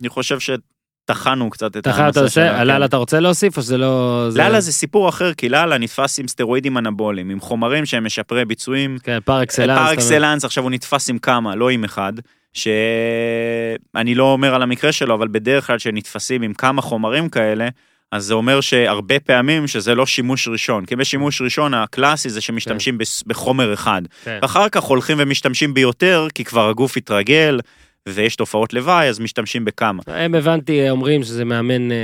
אני 0.00 0.08
חושב 0.08 0.38
שטחנו 0.38 1.50
קצת 1.50 1.76
את 1.76 1.76
אתה 1.76 1.90
אתה 1.90 2.04
הנושא 2.04 2.20
עושה, 2.20 2.30
שלה, 2.30 2.60
על 2.60 2.72
כן. 2.72 2.84
אתה 2.84 2.96
רוצה 2.96 3.20
להוסיף 3.20 3.56
או 3.56 3.62
שזה 3.62 3.78
לא... 3.78 4.28
לאללה 4.34 4.60
זה 4.60 4.72
סיפור 4.72 5.08
אחר, 5.08 5.34
כי 5.34 5.48
לאללה 5.48 5.78
נתפס 5.78 6.18
עם 6.18 6.28
סטרואידים 6.28 6.78
אנבוליים, 6.78 7.30
עם 7.30 7.40
חומרים 7.40 7.86
שהם 7.86 8.04
משפרי 8.04 8.44
ביצועים, 8.44 8.98
כן, 9.02 9.18
פר 9.24 9.42
אקסלנס. 9.42 9.78
פר 9.78 9.84
אתה. 9.84 9.92
אקסלנס, 9.92 10.44
עכשיו 10.44 10.64
הוא 10.64 10.70
נתפס 10.70 11.10
עם 11.10 11.18
כמה, 11.18 11.54
לא 11.54 11.68
עם 11.68 11.84
אחד, 11.84 12.12
שאני 12.56 14.14
לא 14.14 14.24
אומר 14.32 14.54
על 14.54 14.62
המקרה 14.62 14.92
שלו, 14.92 15.14
אבל 15.14 15.28
בדרך 15.28 15.66
כלל 15.66 15.78
שנתפסים 15.78 16.42
עם 16.42 16.54
כמה 16.54 16.82
חומרים 16.82 17.28
כאלה, 17.28 17.68
אז 18.12 18.24
זה 18.24 18.34
אומר 18.34 18.60
שהרבה 18.60 19.20
פעמים 19.20 19.66
שזה 19.66 19.94
לא 19.94 20.06
שימוש 20.06 20.48
ראשון, 20.48 20.84
כי 20.86 20.96
בשימוש 20.96 21.42
ראשון 21.42 21.74
הקלאסי 21.74 22.30
זה 22.30 22.40
שמשתמשים 22.40 22.98
בס- 22.98 23.22
בחומר 23.26 23.74
אחד, 23.74 24.02
כן. 24.24 24.38
ואחר 24.42 24.68
כך 24.68 24.82
הולכים 24.82 25.16
ומשתמשים 25.20 25.74
ביותר, 25.74 26.26
כי 26.34 26.44
כבר 26.44 26.68
הגוף 26.68 26.96
התרגל, 26.96 27.60
ויש 28.08 28.36
תופעות 28.36 28.72
לוואי, 28.72 29.08
אז 29.08 29.20
משתמשים 29.20 29.64
בכמה. 29.64 30.02
הם 30.06 30.34
הבנתי, 30.34 30.90
אומרים 30.90 31.22
שזה 31.22 31.44
מאמן 31.44 31.92
אה, 31.92 31.96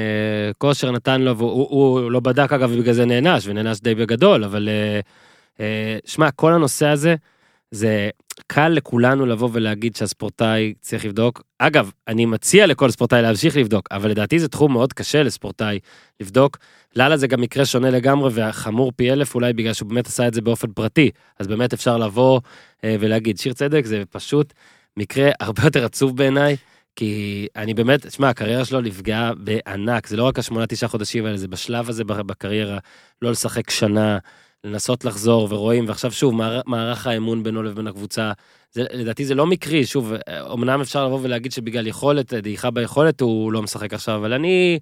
כושר 0.58 0.90
נתן 0.90 1.20
לו, 1.22 1.36
והוא 1.36 1.50
הוא, 1.70 2.00
הוא 2.00 2.10
לא 2.10 2.20
בדק 2.20 2.52
אגב, 2.52 2.70
ובגלל 2.72 2.94
זה 2.94 3.04
נענש, 3.04 3.46
ונענש 3.46 3.80
די 3.80 3.94
בגדול, 3.94 4.44
אבל 4.44 4.68
אה, 4.68 5.00
אה, 5.60 5.98
שמע, 6.06 6.30
כל 6.30 6.52
הנושא 6.52 6.86
הזה, 6.86 7.14
זה 7.72 8.10
קל 8.46 8.68
לכולנו 8.68 9.26
לבוא 9.26 9.48
ולהגיד 9.52 9.96
שהספורטאי 9.96 10.74
צריך 10.80 11.04
לבדוק. 11.04 11.42
אגב, 11.58 11.90
אני 12.08 12.26
מציע 12.26 12.66
לכל 12.66 12.90
ספורטאי 12.90 13.22
להמשיך 13.22 13.56
לבדוק, 13.56 13.88
אבל 13.90 14.10
לדעתי 14.10 14.38
זה 14.38 14.48
תחום 14.48 14.72
מאוד 14.72 14.92
קשה 14.92 15.22
לספורטאי 15.22 15.78
לבדוק. 16.20 16.58
לאללה 16.96 17.16
זה 17.16 17.26
גם 17.26 17.40
מקרה 17.40 17.66
שונה 17.66 17.90
לגמרי, 17.90 18.30
והחמור 18.34 18.92
פי 18.96 19.12
אלף 19.12 19.34
אולי 19.34 19.52
בגלל 19.52 19.72
שהוא 19.72 19.88
באמת 19.88 20.06
עשה 20.06 20.28
את 20.28 20.34
זה 20.34 20.40
באופן 20.40 20.72
פרטי, 20.72 21.10
אז 21.38 21.46
באמת 21.46 21.72
אפשר 21.72 21.96
לבוא 21.98 22.40
אה, 22.84 22.96
ולהגיד, 23.00 23.38
שיר 23.38 23.52
צדק 23.52 23.84
זה 23.84 24.02
פשוט 24.10 24.52
מקרה 24.96 25.30
הרבה 25.40 25.62
יותר 25.64 25.84
עצוב 25.84 26.16
בעיניי. 26.16 26.56
כי 26.96 27.46
אני 27.56 27.74
באמת, 27.74 28.06
תשמע, 28.06 28.28
הקריירה 28.28 28.64
שלו 28.64 28.80
נפגעה 28.80 29.32
בענק, 29.34 30.06
זה 30.06 30.16
לא 30.16 30.24
רק 30.24 30.38
השמונה 30.38 30.66
תשעה 30.66 30.88
חודשים 30.88 31.26
האלה, 31.26 31.36
זה 31.36 31.48
בשלב 31.48 31.88
הזה 31.88 32.04
בקריירה, 32.04 32.78
לא 33.22 33.30
לשחק 33.30 33.70
שנה, 33.70 34.18
לנסות 34.64 35.04
לחזור, 35.04 35.48
ורואים, 35.50 35.88
ועכשיו 35.88 36.12
שוב, 36.12 36.34
מער- 36.34 36.60
מערך 36.66 37.06
האמון 37.06 37.42
בינו 37.42 37.62
לבין 37.62 37.86
הקבוצה, 37.86 38.32
זה, 38.72 38.84
לדעתי 38.92 39.24
זה 39.24 39.34
לא 39.34 39.46
מקרי, 39.46 39.86
שוב, 39.86 40.12
אמנם 40.52 40.80
אפשר 40.80 41.06
לבוא 41.06 41.18
ולהגיד 41.22 41.52
שבגלל 41.52 41.86
יכולת, 41.86 42.34
דעיכה 42.34 42.70
ביכולת 42.70 43.20
הוא 43.20 43.52
לא 43.52 43.62
משחק 43.62 43.94
עכשיו, 43.94 44.16
אבל 44.16 44.32
אני, 44.32 44.78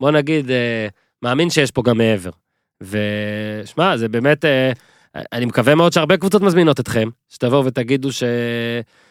בוא 0.00 0.10
נגיד, 0.10 0.50
אה, 0.50 0.88
מאמין 1.22 1.50
שיש 1.50 1.70
פה 1.70 1.82
גם 1.82 1.98
מעבר. 1.98 2.30
ושמע, 2.80 3.96
זה 3.96 4.08
באמת, 4.08 4.44
אה, 4.44 4.72
אני 5.32 5.44
מקווה 5.44 5.74
מאוד 5.74 5.92
שהרבה 5.92 6.16
קבוצות 6.16 6.42
מזמינות 6.42 6.80
אתכם, 6.80 7.08
שתבואו 7.28 7.64
ותגידו 7.64 8.12
ש... 8.12 8.22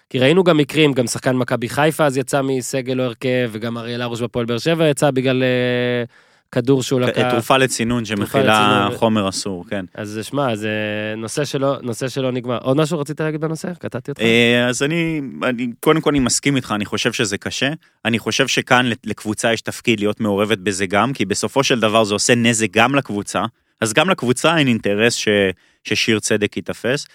כי 0.10 0.19
ראינו 0.19 0.44
גם 0.44 0.57
מקרים, 0.57 0.94
גם 0.94 1.07
שחקן 1.07 1.35
מכבי 1.35 1.69
חיפה 1.69 2.06
אז 2.06 2.18
יצא 2.18 2.41
מסגל 2.41 3.02
או 3.02 3.06
הרכב, 3.06 3.49
וגם 3.52 3.77
אריאל 3.77 4.02
הרוש 4.02 4.22
בפועל 4.22 4.45
באר 4.45 4.57
שבע 4.57 4.88
יצא 4.88 5.11
בגלל 5.11 5.44
אה, 5.44 6.03
כדור 6.52 6.84
שהוא 6.84 6.99
לקח. 6.99 7.32
תרופה 7.32 7.57
לצינון 7.57 8.06
שמכילה 8.06 8.80
לצינון. 8.84 8.98
חומר 8.98 9.30
אסור, 9.30 9.65
כן. 9.69 9.86
אז 9.95 10.19
שמע, 10.24 10.56
זה 10.56 10.69
נושא 11.18 11.45
שלא, 11.45 11.76
נושא 11.82 12.07
שלא 12.07 12.32
נגמר. 12.32 12.57
עוד 12.61 12.78
משהו 12.78 12.99
רצית 12.99 13.19
להגיד 13.22 13.41
בנושא? 13.41 13.74
קטעתי 13.80 14.11
אותך? 14.11 14.22
אה, 14.22 14.68
אז 14.68 14.84
אני, 14.84 15.22
אני, 15.44 15.68
קודם 15.80 16.02
כל 16.02 16.10
אני 16.10 16.19
מסכים 16.19 16.56
איתך, 16.56 16.72
אני 16.76 16.86
חושב 16.86 17.14
שזה 17.14 17.38
קשה. 17.38 17.69
אני 18.06 18.19
חושב 18.19 18.48
שכאן 18.48 18.90
לקבוצה 19.06 19.53
יש 19.53 19.61
תפקיד 19.61 19.99
להיות 19.99 20.19
מעורבת 20.19 20.57
בזה 20.57 20.86
גם, 20.86 21.14
כי 21.14 21.26
בסופו 21.26 21.64
של 21.64 21.80
דבר 21.80 22.03
זה 22.03 22.14
עושה 22.14 22.36
נזק 22.36 22.72
גם 22.72 22.95
לקבוצה, 22.95 23.44
אז 23.82 23.94
גם 23.94 24.10
לקבוצה 24.10 24.57
אין 24.57 24.68
אינטרס 24.68 25.14
ש, 25.14 25.28
ששיר 25.84 26.19
צדק 26.19 26.57
ייתפס, 26.57 27.07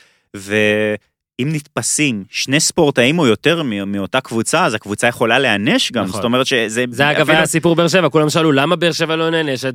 ואם 1.42 1.52
נתפסים 1.52 2.24
שני 2.30 2.60
ספורטאים 2.60 3.18
או 3.18 3.26
יותר 3.26 3.62
מאותה 3.62 4.20
קבוצה, 4.20 4.64
אז 4.64 4.74
הקבוצה 4.74 5.06
יכולה 5.06 5.38
להיענש 5.38 5.92
גם, 5.92 6.04
נכון. 6.04 6.14
זאת 6.14 6.24
אומרת 6.24 6.46
שזה... 6.46 6.84
זה 6.90 7.10
אגב 7.10 7.20
אפילו- 7.20 7.36
היה 7.36 7.46
סיפור 7.46 7.76
באר 7.76 7.88
שבע, 7.88 8.08
כולם 8.08 8.30
שאלו 8.30 8.52
למה 8.52 8.76
באר 8.76 8.92
שבע 8.92 9.16
לא 9.16 9.30
נענשת, 9.30 9.74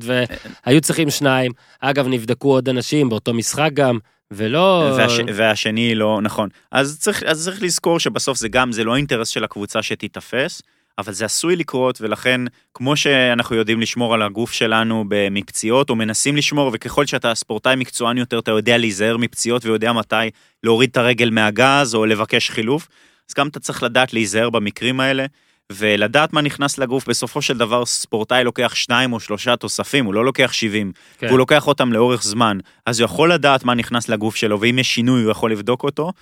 והיו 0.66 0.80
צריכים 0.80 1.10
שניים. 1.10 1.52
אגב, 1.80 2.08
נבדקו 2.08 2.50
עוד 2.50 2.68
אנשים 2.68 3.08
באותו 3.08 3.34
משחק 3.34 3.70
גם, 3.74 3.98
ולא... 4.30 4.92
והש, 4.96 5.20
והשני 5.34 5.94
לא, 5.94 6.20
נכון. 6.22 6.48
אז 6.72 6.98
צריך, 7.00 7.22
אז 7.22 7.44
צריך 7.44 7.62
לזכור 7.62 8.00
שבסוף 8.00 8.38
זה 8.38 8.48
גם, 8.48 8.72
זה 8.72 8.84
לא 8.84 8.94
האינטרס 8.94 9.28
של 9.28 9.44
הקבוצה 9.44 9.82
שתיתפס, 9.82 10.62
אבל 10.98 11.12
זה 11.12 11.24
עשוי 11.24 11.56
לקרות, 11.56 12.00
ולכן, 12.00 12.40
כמו 12.74 12.96
שאנחנו 12.96 13.56
יודעים 13.56 13.80
לשמור 13.80 14.14
על 14.14 14.22
הגוף 14.22 14.52
שלנו 14.52 15.04
מפציעות, 15.30 15.90
או 15.90 15.96
מנסים 15.96 16.36
לשמור, 16.36 16.70
וככל 16.74 17.06
שאתה 17.06 17.34
ספורטאי 17.34 17.76
מקצוען 17.76 18.18
יותר, 18.18 18.38
אתה 18.38 18.50
יודע 18.50 18.78
להיזהר 18.78 19.16
מפציעות 19.16 19.64
ויודע 19.64 19.92
מתי 19.92 20.30
להוריד 20.62 20.90
את 20.90 20.96
הרגל 20.96 21.30
מהגז, 21.30 21.94
או 21.94 22.06
לבקש 22.06 22.50
חילוף, 22.50 22.88
אז 23.30 23.34
גם 23.34 23.48
אתה 23.48 23.60
צריך 23.60 23.82
לדעת 23.82 24.12
להיזהר 24.12 24.50
במקרים 24.50 25.00
האלה. 25.00 25.26
ולדעת 25.72 26.32
מה 26.32 26.40
נכנס 26.40 26.78
לגוף, 26.78 27.08
בסופו 27.08 27.42
של 27.42 27.58
דבר 27.58 27.86
ספורטאי 27.86 28.44
לוקח 28.44 28.74
שניים 28.74 29.12
או 29.12 29.20
שלושה 29.20 29.56
תוספים, 29.56 30.04
הוא 30.04 30.14
לא 30.14 30.24
לוקח 30.24 30.52
70, 30.52 30.92
כן. 31.18 31.26
והוא 31.26 31.38
לוקח 31.38 31.66
אותם 31.66 31.92
לאורך 31.92 32.22
זמן, 32.22 32.58
אז 32.86 33.00
הוא 33.00 33.04
יכול 33.04 33.32
לדעת 33.32 33.64
מה 33.64 33.74
נכנס 33.74 34.08
לגוף 34.08 34.36
שלו, 34.36 34.60
ואם 34.60 34.78
יש 34.78 34.94
שינוי 34.94 35.22
הוא 35.22 35.30
יכול 35.30 35.52
לבדוק 35.52 35.84
אותו. 35.84 36.12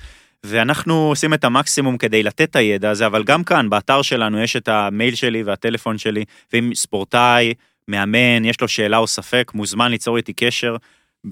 ואנחנו 0.44 0.94
עושים 0.94 1.34
את 1.34 1.44
המקסימום 1.44 1.98
כדי 1.98 2.22
לתת 2.22 2.50
את 2.50 2.56
הידע 2.56 2.90
הזה, 2.90 3.06
אבל 3.06 3.24
גם 3.24 3.44
כאן, 3.44 3.70
באתר 3.70 4.02
שלנו 4.02 4.42
יש 4.42 4.56
את 4.56 4.68
המייל 4.68 5.14
שלי 5.14 5.42
והטלפון 5.42 5.98
שלי, 5.98 6.24
ואם 6.52 6.70
ספורטאי, 6.74 7.54
מאמן, 7.88 8.44
יש 8.44 8.60
לו 8.60 8.68
שאלה 8.68 8.96
או 8.96 9.06
ספק, 9.06 9.52
מוזמן 9.54 9.90
ליצור 9.90 10.16
איתי 10.16 10.32
קשר. 10.32 10.76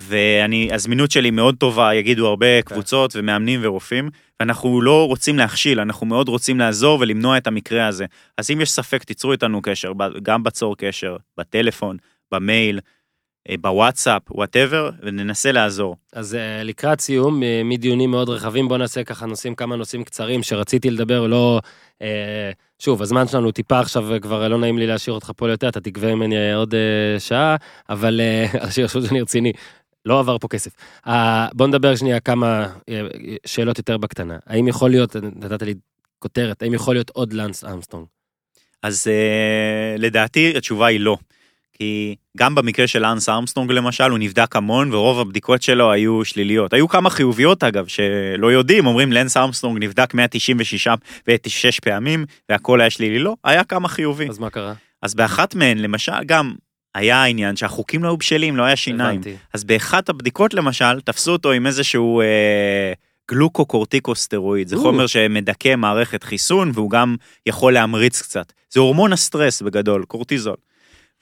ואני, 0.01 0.69
הזמינות 0.73 1.11
שלי 1.11 1.31
מאוד 1.31 1.57
טובה, 1.57 1.95
יגידו 1.95 2.27
הרבה 2.29 2.63
קבוצות 2.63 3.17
ומאמנים 3.17 3.61
ורופאים, 3.63 4.11
ואנחנו 4.41 4.83
לא 4.83 5.07
רוצים 5.07 5.39
להכשיל, 5.39 5.81
אנחנו 5.81 6.07
מאוד 6.07 6.29
רוצים 6.29 6.59
לעזור 6.59 7.01
ולמנוע 7.01 7.37
את 7.37 7.47
המקרה 7.47 7.87
הזה. 7.87 8.07
אז 8.39 8.51
אם 8.51 8.61
יש 8.61 8.71
ספק, 8.71 9.05
תיצרו 9.05 9.33
איתנו 9.33 9.63
קשר, 9.63 9.93
גם 10.23 10.43
בצור 10.43 10.77
קשר, 10.77 11.17
בטלפון, 11.39 11.97
במייל, 12.33 12.81
בוואטסאפ, 13.61 14.23
whatever, 14.31 14.91
וננסה 15.03 15.53
לעזור. 15.53 15.97
אז 16.13 16.35
אה, 16.35 16.63
לקראת 16.63 17.01
סיום, 17.01 17.43
אה, 17.43 17.63
מדיונים 17.65 18.11
מאוד 18.11 18.29
רחבים, 18.29 18.69
בוא 18.69 18.79
נעשה 18.79 19.05
ככה 19.05 19.27
נושאים, 19.27 19.55
כמה 19.55 19.77
נושאים 19.77 20.05
קצרים 20.05 20.43
שרציתי 20.43 20.91
לדבר, 20.91 21.27
לא... 21.27 21.61
אה, 22.03 22.51
שוב, 22.79 23.03
הזמן 23.03 23.29
שלנו 23.29 23.53
טיפה 23.53 23.81
עכשיו, 23.81 24.13
אה, 24.13 24.21
כבר 24.21 24.49
לא 24.49 24.59
נעים 24.59 24.79
לי 24.79 24.87
להשאיר 24.87 25.15
אותך 25.15 25.33
פה 25.37 25.51
יותר, 25.51 25.69
אתה 25.69 25.81
תגבה 25.81 26.15
ממני 26.15 26.37
אה, 26.37 26.55
עוד 26.57 26.75
אה, 26.75 27.21
שעה, 27.21 27.57
אבל 27.89 28.21
אה, 28.21 28.47
השאיר 28.67 28.89
חשוב 28.89 29.07
שאני 29.07 29.21
רציני, 29.21 29.53
לא 30.05 30.21
עבר 30.21 30.39
פה 30.39 30.49
כסף. 30.49 30.73
אה, 31.07 31.49
בוא 31.53 31.67
נדבר 31.67 31.97
שנייה 31.97 32.21
כמה 32.21 32.67
אה, 32.89 33.01
שאלות 33.47 33.79
יותר 33.79 33.99
בקטנה. 33.99 34.39
האם 34.47 34.69
יכול 34.69 34.91
להיות, 34.91 35.17
נתת 35.17 35.63
לי 35.63 35.75
כותרת, 36.19 36.63
האם 36.63 36.75
יכול 36.75 36.95
להיות 36.95 37.11
עוד 37.11 37.33
לנס 37.33 37.65
ארמסטרונג? 37.65 38.07
אז 38.83 39.09
אה, 39.09 39.97
לדעתי 39.99 40.55
התשובה 40.57 40.87
היא 40.87 41.01
לא. 41.01 41.17
כי 41.75 42.15
גם 42.37 42.55
במקרה 42.55 42.87
של 42.87 43.05
אנס 43.05 43.29
ארמסטרונג 43.29 43.73
למשל, 43.73 44.11
הוא 44.11 44.19
נבדק 44.19 44.57
המון 44.57 44.95
ורוב 44.95 45.21
הבדיקות 45.21 45.63
שלו 45.63 45.93
היו 45.93 46.25
שליליות. 46.25 46.73
היו 46.73 46.89
כמה 46.89 47.11
חיוביות 47.11 47.65
אגב, 47.65 47.87
שלא 47.87 48.53
יודעים, 48.53 48.87
אומרים 48.87 49.13
לנס 49.13 49.37
ארמסטרונג 49.37 49.85
נבדק 49.85 50.15
196 50.15 50.89
ו-6 51.29 51.81
פעמים 51.83 52.25
והכל 52.49 52.81
היה 52.81 52.91
שלילי. 52.91 53.19
לא, 53.19 53.35
היה 53.45 53.65
כמה 53.65 53.89
חיובי. 53.89 54.29
אז 54.29 54.39
מה 54.39 54.51
קרה? 54.51 54.75
אז 55.03 55.15
באחת 55.15 55.55
מהן, 55.55 55.79
למשל, 55.79 56.25
גם 56.27 56.55
היה 56.95 57.23
העניין 57.23 57.57
שהחוקים 57.57 58.03
לא 58.03 58.09
היו 58.09 58.17
בשלים, 58.17 58.57
לא 58.57 58.63
היה 58.63 58.77
שיניים. 58.77 59.21
הבנתי. 59.21 59.37
אז 59.53 59.65
באחת 59.65 60.09
הבדיקות 60.09 60.55
למשל, 60.55 61.01
תפסו 61.01 61.33
אותו 61.33 61.53
עם 61.53 61.67
איזשהו 61.67 62.21
אה, 62.21 62.93
גלוקוקורטיקוסטרואיד, 63.31 64.69
זה. 64.69 64.77
חומר 64.77 65.07
שמדכא 65.07 65.77
מערכת 65.77 66.25
חיסון 66.25 66.71
והוא 66.75 66.91
גם 66.91 67.17
יכול 67.47 67.73
להמריץ 67.73 68.23
קצת. 68.23 68.53
זה 68.71 68.81
הורמון 68.81 69.13
הסטרס 69.13 69.63
בגדול, 69.63 70.05
קורטיזול. 70.05 70.57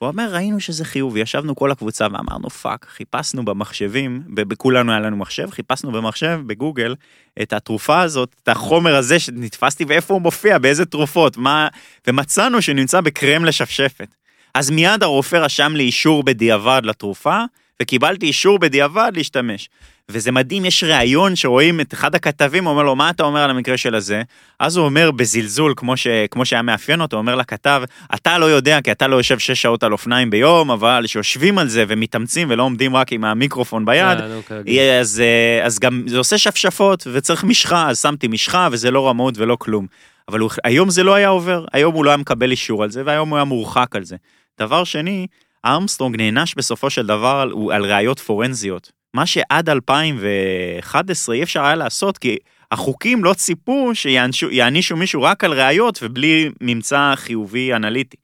הוא 0.05 0.11
אומר, 0.11 0.33
ראינו 0.33 0.59
שזה 0.59 0.85
חיובי, 0.85 1.19
ישבנו 1.19 1.55
כל 1.55 1.71
הקבוצה 1.71 2.07
ואמרנו 2.11 2.49
fuck, 2.49 2.85
חיפשנו 2.89 3.45
במחשבים, 3.45 4.23
בכולנו 4.27 4.91
היה 4.91 4.99
לנו 4.99 5.17
מחשב, 5.17 5.51
חיפשנו 5.51 5.91
במחשב, 5.91 6.39
בגוגל, 6.45 6.95
את 7.41 7.53
התרופה 7.53 8.01
הזאת, 8.01 8.35
את 8.43 8.47
החומר 8.47 8.95
הזה 8.95 9.19
שנתפסתי 9.19 9.85
ואיפה 9.87 10.13
הוא 10.13 10.21
מופיע, 10.21 10.57
באיזה 10.57 10.85
תרופות, 10.85 11.37
מה, 11.37 11.67
ומצאנו 12.07 12.61
שנמצא 12.61 13.01
בקרם 13.01 13.45
לשפשפת. 13.45 14.15
אז 14.53 14.69
מיד 14.69 15.03
הרופא 15.03 15.35
רשם 15.35 15.75
לי 15.75 15.83
אישור 15.83 16.23
בדיעבד 16.23 16.81
לתרופה, 16.83 17.37
וקיבלתי 17.81 18.25
אישור 18.25 18.59
בדיעבד 18.59 19.11
להשתמש. 19.15 19.69
וזה 20.11 20.31
מדהים, 20.31 20.65
יש 20.65 20.83
ראיון 20.83 21.35
שרואים 21.35 21.81
את 21.81 21.93
אחד 21.93 22.15
הכתבים, 22.15 22.67
אומר 22.67 22.83
לו, 22.83 22.95
מה 22.95 23.09
אתה 23.09 23.23
אומר 23.23 23.39
על 23.39 23.49
המקרה 23.49 23.77
של 23.77 23.95
הזה? 23.95 24.21
אז 24.59 24.77
הוא 24.77 24.85
אומר 24.85 25.11
בזלזול, 25.11 25.73
כמו, 25.77 25.97
ש, 25.97 26.07
כמו 26.31 26.45
שהיה 26.45 26.61
מאפיין 26.61 27.01
אותו, 27.01 27.17
אומר 27.17 27.35
לכתב, 27.35 27.83
אתה 28.15 28.37
לא 28.37 28.45
יודע, 28.45 28.81
כי 28.81 28.91
אתה 28.91 29.07
לא 29.07 29.15
יושב 29.15 29.39
שש 29.39 29.61
שעות 29.61 29.83
על 29.83 29.91
אופניים 29.91 30.29
ביום, 30.29 30.71
אבל 30.71 31.03
שיושבים 31.07 31.57
על 31.57 31.67
זה 31.67 31.85
ומתאמצים 31.87 32.47
ולא 32.51 32.63
עומדים 32.63 32.95
רק 32.95 33.11
עם 33.11 33.23
המיקרופון 33.23 33.85
ביד, 33.85 34.19
אה, 34.19 34.27
נו, 34.27 34.41
כרגיל. 34.47 34.73
יהיה, 34.73 34.99
אז, 34.99 35.21
אה, 35.21 35.65
אז 35.65 35.79
גם 35.79 36.03
זה 36.07 36.17
עושה 36.17 36.37
שפשפות 36.37 37.07
וצריך 37.13 37.43
משחה, 37.43 37.89
אז 37.89 38.01
שמתי 38.01 38.27
משחה 38.27 38.67
וזה 38.71 38.91
לא 38.91 39.07
רמאות 39.07 39.37
ולא 39.37 39.55
כלום. 39.59 39.87
אבל 40.29 40.39
הוא, 40.39 40.49
היום 40.63 40.89
זה 40.89 41.03
לא 41.03 41.13
היה 41.13 41.27
עובר, 41.27 41.65
היום 41.73 41.93
הוא 41.93 42.05
לא 42.05 42.09
היה 42.09 42.17
מקבל 42.17 42.51
אישור 42.51 42.83
על 42.83 42.91
זה 42.91 43.03
והיום 43.05 43.29
הוא 43.29 43.37
היה 43.37 43.45
מורחק 43.45 43.95
על 43.95 44.03
זה. 44.03 44.15
דבר 44.59 44.83
שני, 44.83 45.27
ארמסטרונג 45.65 46.15
נענש 46.17 46.53
בסופו 46.55 46.89
של 46.89 47.05
דבר 47.05 47.39
על, 47.41 47.53
על 47.71 47.85
ראיות 47.85 48.19
פורנזיות. 48.19 49.02
מה 49.13 49.25
שעד 49.25 49.69
2011 49.69 51.35
אי 51.35 51.43
אפשר 51.43 51.65
היה 51.65 51.75
לעשות 51.75 52.17
כי 52.17 52.37
החוקים 52.71 53.23
לא 53.23 53.33
ציפו 53.33 53.91
שיענישו 53.95 54.95
מישהו 54.97 55.21
רק 55.21 55.43
על 55.43 55.53
ראיות 55.53 55.99
ובלי 56.03 56.49
ממצא 56.61 57.13
חיובי 57.15 57.73
אנליטי. 57.73 58.17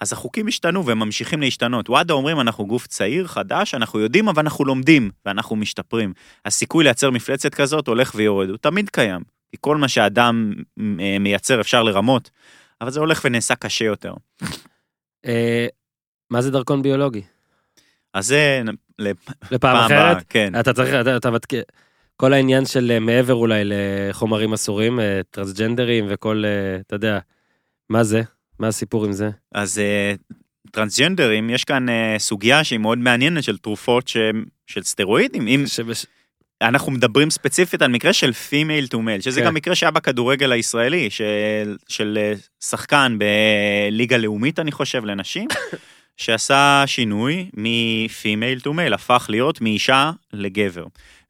אז 0.00 0.12
החוקים 0.12 0.48
השתנו 0.48 0.86
והם 0.86 0.98
ממשיכים 0.98 1.40
להשתנות. 1.40 1.88
וואדה 1.88 2.14
אומרים 2.14 2.40
אנחנו 2.40 2.66
גוף 2.66 2.86
צעיר, 2.86 3.26
חדש, 3.26 3.74
אנחנו 3.74 4.00
יודעים 4.00 4.28
אבל 4.28 4.42
אנחנו 4.42 4.64
לומדים 4.64 5.10
ואנחנו 5.26 5.56
משתפרים. 5.56 6.12
הסיכוי 6.44 6.84
לייצר 6.84 7.10
מפלצת 7.10 7.54
כזאת 7.54 7.88
הולך 7.88 8.12
ויורד, 8.14 8.48
הוא 8.48 8.56
תמיד 8.56 8.90
קיים. 8.90 9.22
כי 9.50 9.56
כל 9.60 9.76
מה 9.76 9.88
שאדם 9.88 10.52
אה, 11.00 11.18
מייצר 11.20 11.60
אפשר 11.60 11.82
לרמות, 11.82 12.30
אבל 12.80 12.90
זה 12.90 13.00
הולך 13.00 13.20
ונעשה 13.24 13.54
קשה 13.54 13.84
יותר. 13.84 14.14
אה, 15.26 15.66
מה 16.30 16.42
זה 16.42 16.50
דרכון 16.50 16.82
ביולוגי? 16.82 17.22
אז 18.14 18.26
זה 18.26 18.62
לפעם 19.50 19.76
אחרת? 19.76 20.24
כן. 20.28 20.60
אתה 20.60 20.72
צריך, 20.72 20.94
אתה, 21.00 21.16
אתה 21.16 21.30
מתק... 21.30 21.50
כל 22.16 22.32
העניין 22.32 22.64
של 22.66 22.90
אה, 22.90 22.98
מעבר 23.00 23.34
אולי 23.34 23.62
לחומרים 23.64 24.52
אסורים, 24.52 25.00
אה, 25.00 25.20
טרנסג'נדרים 25.30 26.06
וכל, 26.08 26.42
אה, 26.46 26.80
אתה 26.86 26.96
יודע, 26.96 27.18
מה 27.90 28.04
זה? 28.04 28.22
מה 28.58 28.68
הסיפור 28.68 29.04
עם 29.04 29.12
זה? 29.12 29.30
אז 29.54 29.80
טרנסג'נדרים, 30.70 31.50
יש 31.50 31.64
כאן 31.64 31.86
סוגיה 32.18 32.64
שהיא 32.64 32.78
מאוד 32.78 32.98
מעניינת 32.98 33.44
של 33.44 33.58
תרופות 33.58 34.08
שהם- 34.08 34.44
של 34.66 34.82
סטרואידים. 34.82 35.48
אם 35.48 35.64
שבש... 35.66 36.06
אנחנו 36.62 36.92
מדברים 36.92 37.30
ספציפית 37.30 37.82
על 37.82 37.90
מקרה 37.90 38.12
של 38.12 38.32
female 38.32 38.86
to 38.86 39.02
male, 39.02 39.20
שזה 39.20 39.40
כן. 39.40 39.46
גם 39.46 39.54
מקרה 39.54 39.74
שהיה 39.74 39.90
בכדורגל 39.90 40.52
הישראלי, 40.52 41.10
של, 41.10 41.76
של 41.88 42.32
שחקן 42.64 43.18
בליגה 43.18 44.16
לאומית, 44.16 44.58
אני 44.58 44.72
חושב, 44.72 45.04
לנשים, 45.04 45.48
שעשה 46.16 46.84
שינוי 46.86 47.50
מ 47.54 47.69
female 47.69 48.60
to 48.60 48.72
male, 48.72 48.94
הפך 48.94 49.26
להיות 49.28 49.60
מאישה 49.60 50.10
לגבר. 50.32 50.84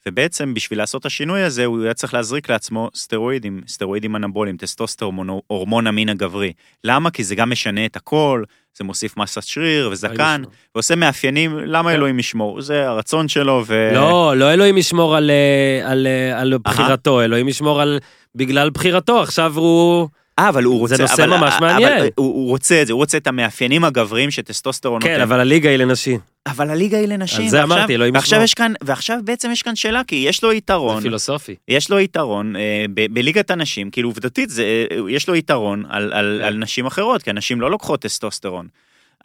ובעצם 0.06 0.54
בשביל 0.54 0.78
לעשות 0.78 1.00
את 1.00 1.06
השינוי 1.06 1.42
הזה 1.42 1.64
הוא 1.64 1.82
היה 1.82 1.94
צריך 1.94 2.14
להזריק 2.14 2.50
לעצמו 2.50 2.90
סטרואידים, 2.94 3.60
סטרואידים 3.68 4.16
אנבוליים, 4.16 4.56
טסטוסטרון, 4.56 5.28
הורמון 5.46 5.86
המין 5.86 6.08
הגברי. 6.08 6.52
למה? 6.84 7.10
כי 7.10 7.24
זה 7.24 7.34
גם 7.34 7.50
משנה 7.50 7.86
את 7.86 7.96
הכל, 7.96 8.44
זה 8.78 8.84
מוסיף 8.84 9.16
מסת 9.16 9.42
שריר 9.42 9.88
וזקן, 9.92 10.42
ועושה 10.74 10.96
מאפיינים, 10.96 11.58
למה 11.58 11.90
כן. 11.90 11.94
אלוהים 11.96 12.18
ישמור? 12.18 12.60
זה 12.60 12.88
הרצון 12.88 13.28
שלו 13.28 13.64
ו... 13.66 13.90
לא, 13.94 14.34
לא 14.36 14.52
אלוהים 14.52 14.78
ישמור 14.78 15.16
על, 15.16 15.30
אה, 15.30 15.90
על, 15.90 16.06
אה, 16.06 16.40
על 16.40 16.58
בחירתו, 16.58 17.22
אלוהים 17.22 17.48
ישמור 17.48 17.80
על... 17.80 17.98
בגלל 18.34 18.70
בחירתו, 18.70 19.20
עכשיו 19.20 19.56
הוא... 19.56 20.08
אה, 20.38 20.48
אבל 20.48 20.64
הוא 20.64 20.78
רוצה... 20.78 20.96
זה 20.96 21.02
נושא 21.02 21.24
אבל- 21.24 21.36
ממש 21.36 21.54
אבל 21.58 21.66
מעניין. 21.66 21.98
הוא, 22.14 22.26
הוא 22.26 22.48
רוצה 22.48 22.82
את 22.82 22.86
זה, 22.86 22.92
הוא 22.92 22.98
רוצה 23.00 23.18
את 23.18 23.26
המאפיינים 23.26 23.84
הגבריים 23.84 24.30
שטסטוסטרון 24.30 25.02
כן, 25.02 25.10
נותן. 25.10 25.20
אבל 25.22 25.40
הליגה 25.40 25.68
היא 25.70 25.76
לנשים. 25.76 26.18
אבל 26.46 26.70
הליגה 26.70 26.98
היא 26.98 27.08
לנשים. 27.08 27.44
על 27.44 27.48
זה 27.48 27.58
ועכשיו- 27.60 27.76
אמרתי, 27.78 27.94
אלוהים 27.94 28.14
ועכשיו 28.14 28.36
ישמור. 28.36 28.44
יש 28.44 28.54
כאן, 28.54 28.72
ועכשיו 28.84 29.18
בעצם 29.24 29.50
יש 29.52 29.62
כאן 29.62 29.76
שאלה, 29.76 30.02
כי 30.06 30.16
יש 30.28 30.42
לו 30.44 30.50
זה 30.50 30.56
יתרון, 30.56 31.02
פילוסופי. 31.02 31.54
יש 31.68 31.90
לו 31.90 32.00
יתרון 32.00 32.56
אה, 32.56 32.60
ב- 32.94 33.14
בליגת 33.14 33.50
הנשים, 33.50 33.90
כאילו 33.90 34.08
עובדתית 34.08 34.50
זה, 34.50 34.64
אה, 34.90 34.96
יש 35.10 35.28
לו 35.28 35.34
יתרון 35.36 35.84
על, 35.88 36.12
על, 36.12 36.38
כן. 36.40 36.46
על 36.46 36.54
נשים 36.56 36.86
אחרות, 36.86 37.22
כי 37.22 37.30
הנשים 37.30 37.60
לא 37.60 37.70
לוקחות 37.70 38.00
טסטוסטרון. 38.00 38.66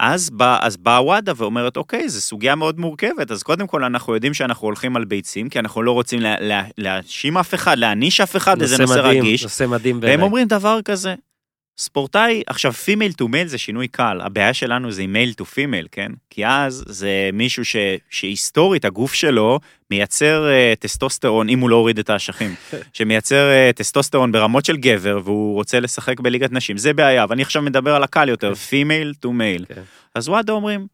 אז 0.04 0.30
בא, 0.30 0.58
אז 0.62 0.78
באה 0.78 1.04
וואדה 1.04 1.34
ואומרת, 1.36 1.78
אוקיי, 1.78 2.10
זו 2.10 2.22
סוגיה 2.22 2.56
מאוד 2.56 2.80
מורכבת, 2.80 3.32
אז 3.32 3.44
קודם 3.44 3.68
כל 3.68 3.84
אנחנו 3.84 4.14
יודעים 4.14 4.34
שאנחנו 4.34 4.68
הולכים 4.68 4.96
על 4.96 5.06
ביצים, 5.06 5.50
כי 5.50 5.60
אנחנו 5.60 5.82
לא 5.84 5.92
רוצים 5.92 6.20
לה, 6.20 6.36
לה, 6.40 6.64
להאשים 6.78 7.38
אף 7.38 7.54
אחד, 7.54 7.78
להעניש 7.78 8.22
אף 8.22 8.36
אחד, 8.36 8.62
איזה 8.62 8.78
נושא 8.78 9.00
מדהים, 9.00 9.24
רגיש. 9.24 9.44
נושא 9.44 9.66
מדהים 9.68 9.96
והם 9.96 10.02
בעיניי. 10.02 10.26
אומרים 10.26 10.48
דבר 10.48 10.80
כזה, 10.86 11.16
ספורטאי, 11.78 12.44
עכשיו 12.48 12.74
female 12.74 13.14
to 13.14 13.28
male 13.28 13.48
זה 13.48 13.58
שינוי 13.58 13.88
קל, 13.88 14.22
הבעיה 14.22 14.54
שלנו 14.54 14.92
זה 14.92 15.02
עם 15.02 15.14
male 15.14 15.34
to 15.34 15.46
female, 15.46 15.88
כן? 15.92 16.12
כי 16.30 16.46
אז 16.46 16.84
זה 16.88 17.30
מישהו 17.34 17.66
ש, 17.66 17.76
שהיסטורית 18.10 18.86
הגוף 18.86 19.14
שלו 19.14 19.60
מייצר 19.92 20.50
uh, 20.50 20.80
טסטוסטרון, 20.80 21.50
אם 21.50 21.60
הוא 21.60 21.70
לא 21.70 21.76
הוריד 21.76 22.00
את 22.00 22.10
האשכים, 22.10 22.56
שמייצר 22.94 23.50
uh, 23.70 23.76
טסטוסטרון 23.76 24.32
ברמות 24.32 24.66
של 24.66 24.78
גבר 24.78 25.20
והוא 25.24 25.54
רוצה 25.54 25.80
לשחק 25.80 26.20
בליגת 26.20 26.52
נשים, 26.52 26.78
זה 26.78 26.94
בעיה, 26.94 27.24
אבל 27.24 27.34
אני 27.34 27.42
עכשיו 27.42 27.62
מדבר 27.62 27.96
על 27.96 28.04
הקל 28.04 28.30
יותר, 28.30 28.56
female 28.56 29.14
to 29.14 29.34
male. 29.34 29.66
אז 30.16 30.30
וואדה 30.30 30.54
אומרים, 30.54 30.88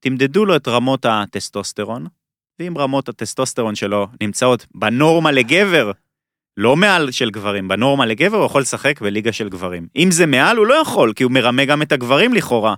תמדדו 0.00 0.44
לו 0.44 0.56
את 0.56 0.68
רמות 0.68 1.06
הטסטוסטרון, 1.08 2.06
ואם 2.58 2.78
רמות 2.78 3.08
הטסטוסטרון 3.08 3.74
שלו 3.74 4.06
נמצאות 4.20 4.66
בנורמה 4.74 5.32
לגבר, 5.32 5.92
לא 6.58 6.76
מעל 6.76 7.10
של 7.10 7.30
גברים, 7.30 7.68
בנורמה 7.68 8.06
לגבר 8.06 8.36
הוא 8.36 8.46
יכול 8.46 8.60
לשחק 8.60 9.00
בליגה 9.00 9.32
של 9.32 9.48
גברים. 9.48 9.86
אם 9.96 10.10
זה 10.10 10.26
מעל 10.26 10.56
הוא 10.56 10.66
לא 10.66 10.74
יכול, 10.74 11.12
כי 11.12 11.22
הוא 11.22 11.32
מרמה 11.32 11.64
גם 11.64 11.82
את 11.82 11.92
הגברים 11.92 12.34
לכאורה. 12.34 12.74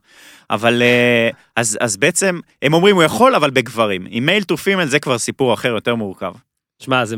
אבל 0.50 0.82
אה, 0.82 1.30
אז, 1.56 1.78
אז 1.80 1.96
בעצם, 1.96 2.40
הם 2.62 2.74
אומרים 2.74 2.96
הוא 2.96 3.02
יכול, 3.02 3.34
אבל 3.34 3.50
בגברים. 3.50 4.06
עם 4.08 4.26
male 4.26 4.42
to 4.42 4.56
female 4.56 4.86
זה 4.86 4.98
כבר 4.98 5.18
סיפור 5.18 5.54
אחר, 5.54 5.68
יותר 5.68 5.94
מורכב. 5.94 6.32
שמע, 6.78 7.04
זה 7.04 7.16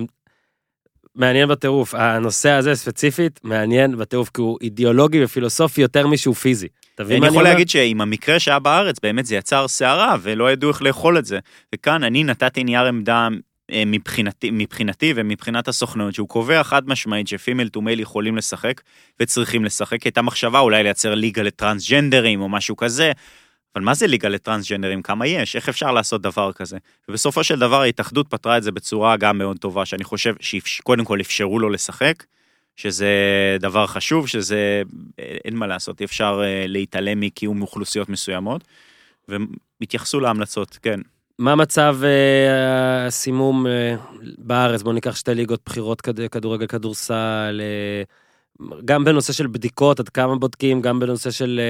מעניין 1.14 1.48
בטירוף. 1.48 1.94
הנושא 1.94 2.50
הזה 2.50 2.74
ספציפית 2.74 3.40
מעניין 3.44 3.98
בטירוף, 3.98 4.30
כי 4.34 4.40
הוא 4.40 4.58
אידיאולוגי 4.62 5.24
ופילוסופי 5.24 5.80
יותר 5.80 6.06
משהוא 6.06 6.34
פיזי. 6.34 6.68
אני 7.00 7.14
יכול 7.14 7.28
אומר? 7.28 7.42
להגיד 7.42 7.68
שעם 7.68 8.00
המקרה 8.00 8.38
שהיה 8.38 8.58
בארץ, 8.58 8.96
באמת 9.02 9.26
זה 9.26 9.36
יצר 9.36 9.68
סערה, 9.68 10.16
ולא 10.22 10.52
ידעו 10.52 10.70
איך 10.70 10.82
לאכול 10.82 11.18
את 11.18 11.24
זה. 11.24 11.38
וכאן 11.74 12.04
אני 12.04 12.24
נתתי 12.24 12.64
נייר 12.64 12.84
עמדה 12.84 13.28
מבחינתי, 13.70 14.50
מבחינתי 14.52 15.12
ומבחינת 15.16 15.68
הסוכנות, 15.68 16.14
שהוא 16.14 16.28
קובע 16.28 16.62
חד 16.62 16.88
משמעית 16.88 17.28
ש 17.28 17.38
female 17.38 17.68
to 17.68 17.80
male 17.80 18.00
יכולים 18.00 18.36
לשחק 18.36 18.80
וצריכים 19.20 19.64
לשחק. 19.64 20.02
הייתה 20.02 20.22
מחשבה 20.22 20.58
אולי 20.58 20.82
לייצר 20.82 21.14
ליגה 21.14 21.42
לטרנסג'נדרים 21.42 22.40
או 22.40 22.48
משהו 22.48 22.76
כזה. 22.76 23.12
אבל 23.76 23.84
מה 23.84 23.94
זה 23.94 24.06
ליגה 24.06 24.28
לטרנסג'נדרים? 24.28 25.02
כמה 25.02 25.26
יש? 25.26 25.56
איך 25.56 25.68
אפשר 25.68 25.92
לעשות 25.92 26.22
דבר 26.22 26.52
כזה? 26.52 26.78
ובסופו 27.08 27.44
של 27.44 27.58
דבר 27.58 27.80
ההתאחדות 27.80 28.28
פתרה 28.28 28.56
את 28.56 28.62
זה 28.62 28.72
בצורה 28.72 29.16
גם 29.16 29.38
מאוד 29.38 29.58
טובה, 29.58 29.86
שאני 29.86 30.04
חושב 30.04 30.34
שקודם 30.40 31.04
כל 31.04 31.20
אפשרו 31.20 31.58
לו 31.58 31.70
לשחק, 31.70 32.24
שזה 32.76 33.06
דבר 33.60 33.86
חשוב, 33.86 34.28
שזה, 34.28 34.82
אה, 35.18 35.36
אין 35.44 35.56
מה 35.56 35.66
לעשות, 35.66 36.00
אי 36.00 36.04
אפשר 36.04 36.40
אה, 36.44 36.64
להתעלם 36.68 37.20
מקיום 37.20 37.62
אוכלוסיות 37.62 38.08
מסוימות, 38.08 38.64
והתייחסו 39.80 40.20
להמלצות, 40.20 40.78
כן. 40.82 41.00
מה 41.42 41.54
מצב 41.54 41.96
אה, 42.04 43.06
הסימום 43.06 43.66
אה, 43.66 43.94
בארץ? 44.38 44.82
בוא 44.82 44.92
ניקח 44.92 45.16
שתי 45.16 45.34
ליגות 45.34 45.60
בחירות 45.66 46.00
כד- 46.00 46.26
כדורגל, 46.26 46.66
כדורסל, 46.66 47.60
אה, 47.60 48.02
גם 48.84 49.04
בנושא 49.04 49.32
של 49.32 49.46
בדיקות, 49.46 50.00
עד 50.00 50.08
כמה 50.08 50.36
בודקים, 50.36 50.80
גם 50.80 51.00
בנושא 51.00 51.30
של 51.30 51.60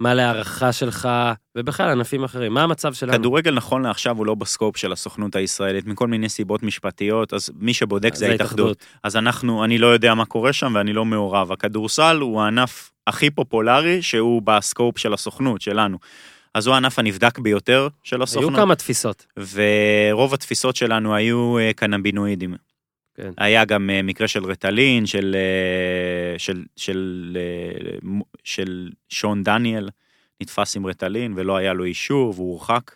מה 0.00 0.14
להערכה 0.14 0.72
שלך, 0.72 1.08
ובכלל 1.56 1.88
ענפים 1.90 2.24
אחרים. 2.24 2.54
מה 2.54 2.62
המצב 2.62 2.94
שלנו? 2.94 3.12
כדורגל 3.18 3.54
נכון 3.54 3.82
לעכשיו 3.82 4.16
הוא 4.18 4.26
לא 4.26 4.34
בסקופ 4.34 4.76
של 4.76 4.92
הסוכנות 4.92 5.36
הישראלית, 5.36 5.86
מכל 5.86 6.06
מיני 6.08 6.28
סיבות 6.28 6.62
משפטיות, 6.62 7.34
אז 7.34 7.50
מי 7.58 7.74
שבודק 7.74 8.14
זה 8.14 8.28
ההתאחדות. 8.28 8.76
אז 9.02 9.16
אנחנו, 9.16 9.64
אני 9.64 9.78
לא 9.78 9.86
יודע 9.86 10.14
מה 10.14 10.24
קורה 10.24 10.52
שם 10.52 10.72
ואני 10.74 10.92
לא 10.92 11.04
מעורב. 11.04 11.52
הכדורסל 11.52 12.18
הוא 12.20 12.40
הענף 12.42 12.90
הכי 13.06 13.30
פופולרי 13.30 14.02
שהוא 14.02 14.42
בסקופ 14.42 14.98
של 14.98 15.14
הסוכנות, 15.14 15.60
שלנו. 15.60 15.98
אז 16.54 16.66
הוא 16.66 16.74
הענף 16.74 16.98
הנבדק 16.98 17.38
ביותר 17.38 17.88
של 18.02 18.16
היו 18.16 18.22
הסוכנות. 18.22 18.56
כמה 18.56 18.74
תפיסות. 18.74 19.26
ורוב 19.52 20.34
התפיסות 20.34 20.76
שלנו 20.76 21.14
היו 21.14 21.58
אה, 21.58 21.70
קנבינואידים. 21.76 22.54
כן. 23.14 23.30
היה 23.36 23.64
גם 23.64 23.90
אה, 23.90 24.02
מקרה 24.02 24.28
של 24.28 24.44
רטלין, 24.44 25.06
של, 25.06 25.36
אה, 25.38 26.38
של, 26.38 26.64
של, 26.76 27.36
מ- 28.04 28.20
של 28.44 28.90
שון 29.08 29.42
דניאל, 29.42 29.88
נתפס 30.40 30.76
עם 30.76 30.86
רטלין 30.86 31.32
ולא 31.36 31.56
היה 31.56 31.72
לו 31.72 31.84
אישור 31.84 32.34
והוא 32.36 32.50
הורחק 32.50 32.90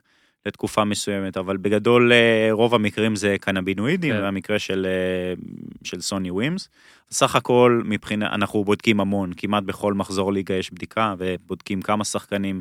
לתקופה 0.46 0.84
מסוימת, 0.84 1.36
אבל 1.36 1.56
בגדול 1.56 2.12
רוב 2.50 2.74
המקרים 2.74 3.16
זה 3.16 3.36
קנבינואידים, 3.40 4.14
כן. 4.14 4.22
והמקרה 4.22 4.58
של, 4.58 4.86
של 5.84 6.00
סוני 6.00 6.30
ווימס. 6.30 6.68
סך 7.10 7.36
הכל 7.36 7.82
מבחינה, 7.84 8.34
אנחנו 8.34 8.64
בודקים 8.64 9.00
המון, 9.00 9.32
כמעט 9.36 9.62
בכל 9.62 9.94
מחזור 9.94 10.32
ליגה 10.32 10.54
יש 10.54 10.72
בדיקה 10.72 11.14
ובודקים 11.18 11.82
כמה 11.82 12.04
שחקנים 12.04 12.60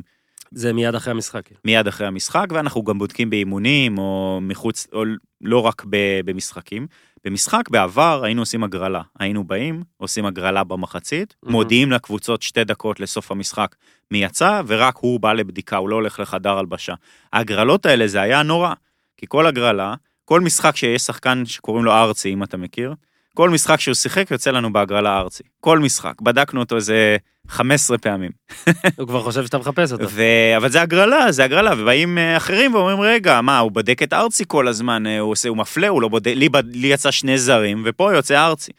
זה 0.52 0.72
מיד 0.72 0.94
אחרי 0.94 1.10
המשחק. 1.10 1.42
מיד 1.64 1.86
אחרי 1.86 2.06
המשחק, 2.06 2.46
ואנחנו 2.50 2.84
גם 2.84 2.98
בודקים 2.98 3.30
באימונים, 3.30 3.98
או 3.98 4.38
מחוץ, 4.42 4.86
או 4.92 5.02
לא 5.40 5.62
רק 5.62 5.84
ב- 5.90 6.20
במשחקים. 6.24 6.86
במשחק 7.24 7.68
בעבר 7.70 8.24
היינו 8.24 8.42
עושים 8.42 8.64
הגרלה. 8.64 9.02
היינו 9.18 9.44
באים, 9.44 9.82
עושים 9.96 10.26
הגרלה 10.26 10.64
במחצית, 10.64 11.34
מהמם. 11.42 11.52
מודיעים 11.52 11.92
לקבוצות 11.92 12.42
שתי 12.42 12.64
דקות 12.64 13.00
לסוף 13.00 13.30
המשחק 13.30 13.74
מי 14.10 14.24
יצא, 14.24 14.62
ורק 14.66 14.96
הוא 14.96 15.20
בא 15.20 15.32
לבדיקה, 15.32 15.76
הוא 15.76 15.88
לא 15.88 15.94
הולך 15.94 16.20
לחדר 16.20 16.58
הלבשה. 16.58 16.94
ההגרלות 17.32 17.86
האלה 17.86 18.06
זה 18.06 18.20
היה 18.20 18.42
נורא, 18.42 18.72
כי 19.16 19.26
כל 19.28 19.46
הגרלה, 19.46 19.94
כל 20.24 20.40
משחק 20.40 20.76
שיש 20.76 21.02
שחקן 21.02 21.46
שקוראים 21.46 21.84
לו 21.84 21.92
ארצי, 21.92 22.32
אם 22.32 22.42
אתה 22.42 22.56
מכיר, 22.56 22.94
כל 23.34 23.50
משחק 23.50 23.80
שהוא 23.80 23.94
שיחק 23.94 24.30
יוצא 24.30 24.50
לנו 24.50 24.72
בהגרלה 24.72 25.18
ארצי. 25.18 25.42
כל 25.60 25.78
משחק, 25.78 26.20
בדקנו 26.20 26.60
אותו 26.60 26.76
איזה 26.76 27.16
15 27.48 27.98
פעמים. 27.98 28.30
הוא 28.98 29.06
כבר 29.08 29.22
חושב 29.22 29.44
שאתה 29.44 29.58
מחפש 29.58 29.92
אותו. 29.92 30.04
ו... 30.10 30.22
אבל 30.56 30.68
זה 30.68 30.82
הגרלה, 30.82 31.32
זה 31.32 31.44
הגרלה, 31.44 31.72
ובאים 31.78 32.18
אה, 32.18 32.36
אחרים 32.36 32.74
ואומרים, 32.74 33.00
רגע, 33.00 33.40
מה, 33.40 33.58
הוא 33.58 33.72
בודק 33.72 34.02
את 34.02 34.12
ארצי 34.12 34.44
כל 34.46 34.68
הזמן, 34.68 35.06
אה, 35.06 35.18
הוא 35.18 35.30
עושה, 35.30 35.48
הוא 35.48 35.56
מפלה, 35.56 35.88
הוא 35.88 36.02
לא 36.02 36.08
בודק, 36.08 36.32
לי, 36.36 36.48
לי 36.72 36.88
יצא 36.88 37.10
שני 37.10 37.38
זרים, 37.38 37.82
ופה 37.86 38.14
יוצא 38.14 38.46
ארצי. 38.46 38.72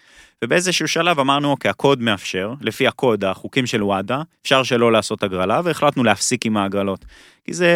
ובאיזשהו 0.44 0.88
שלב 0.88 1.20
אמרנו, 1.20 1.52
אוקיי, 1.52 1.70
הקוד 1.70 2.02
מאפשר, 2.02 2.54
לפי 2.62 2.88
הקוד, 2.88 3.24
החוקים 3.24 3.66
של 3.66 3.84
וואדה, 3.84 4.22
אפשר 4.42 4.64
שלא 4.64 4.92
לעשות 4.92 5.24
הגרלה, 5.24 5.62
והחלטנו 5.64 6.04
להפסיק 6.04 6.46
עם 6.46 6.58
ההגרלות. 6.58 7.06
כי 7.46 7.54
זה... 7.54 7.74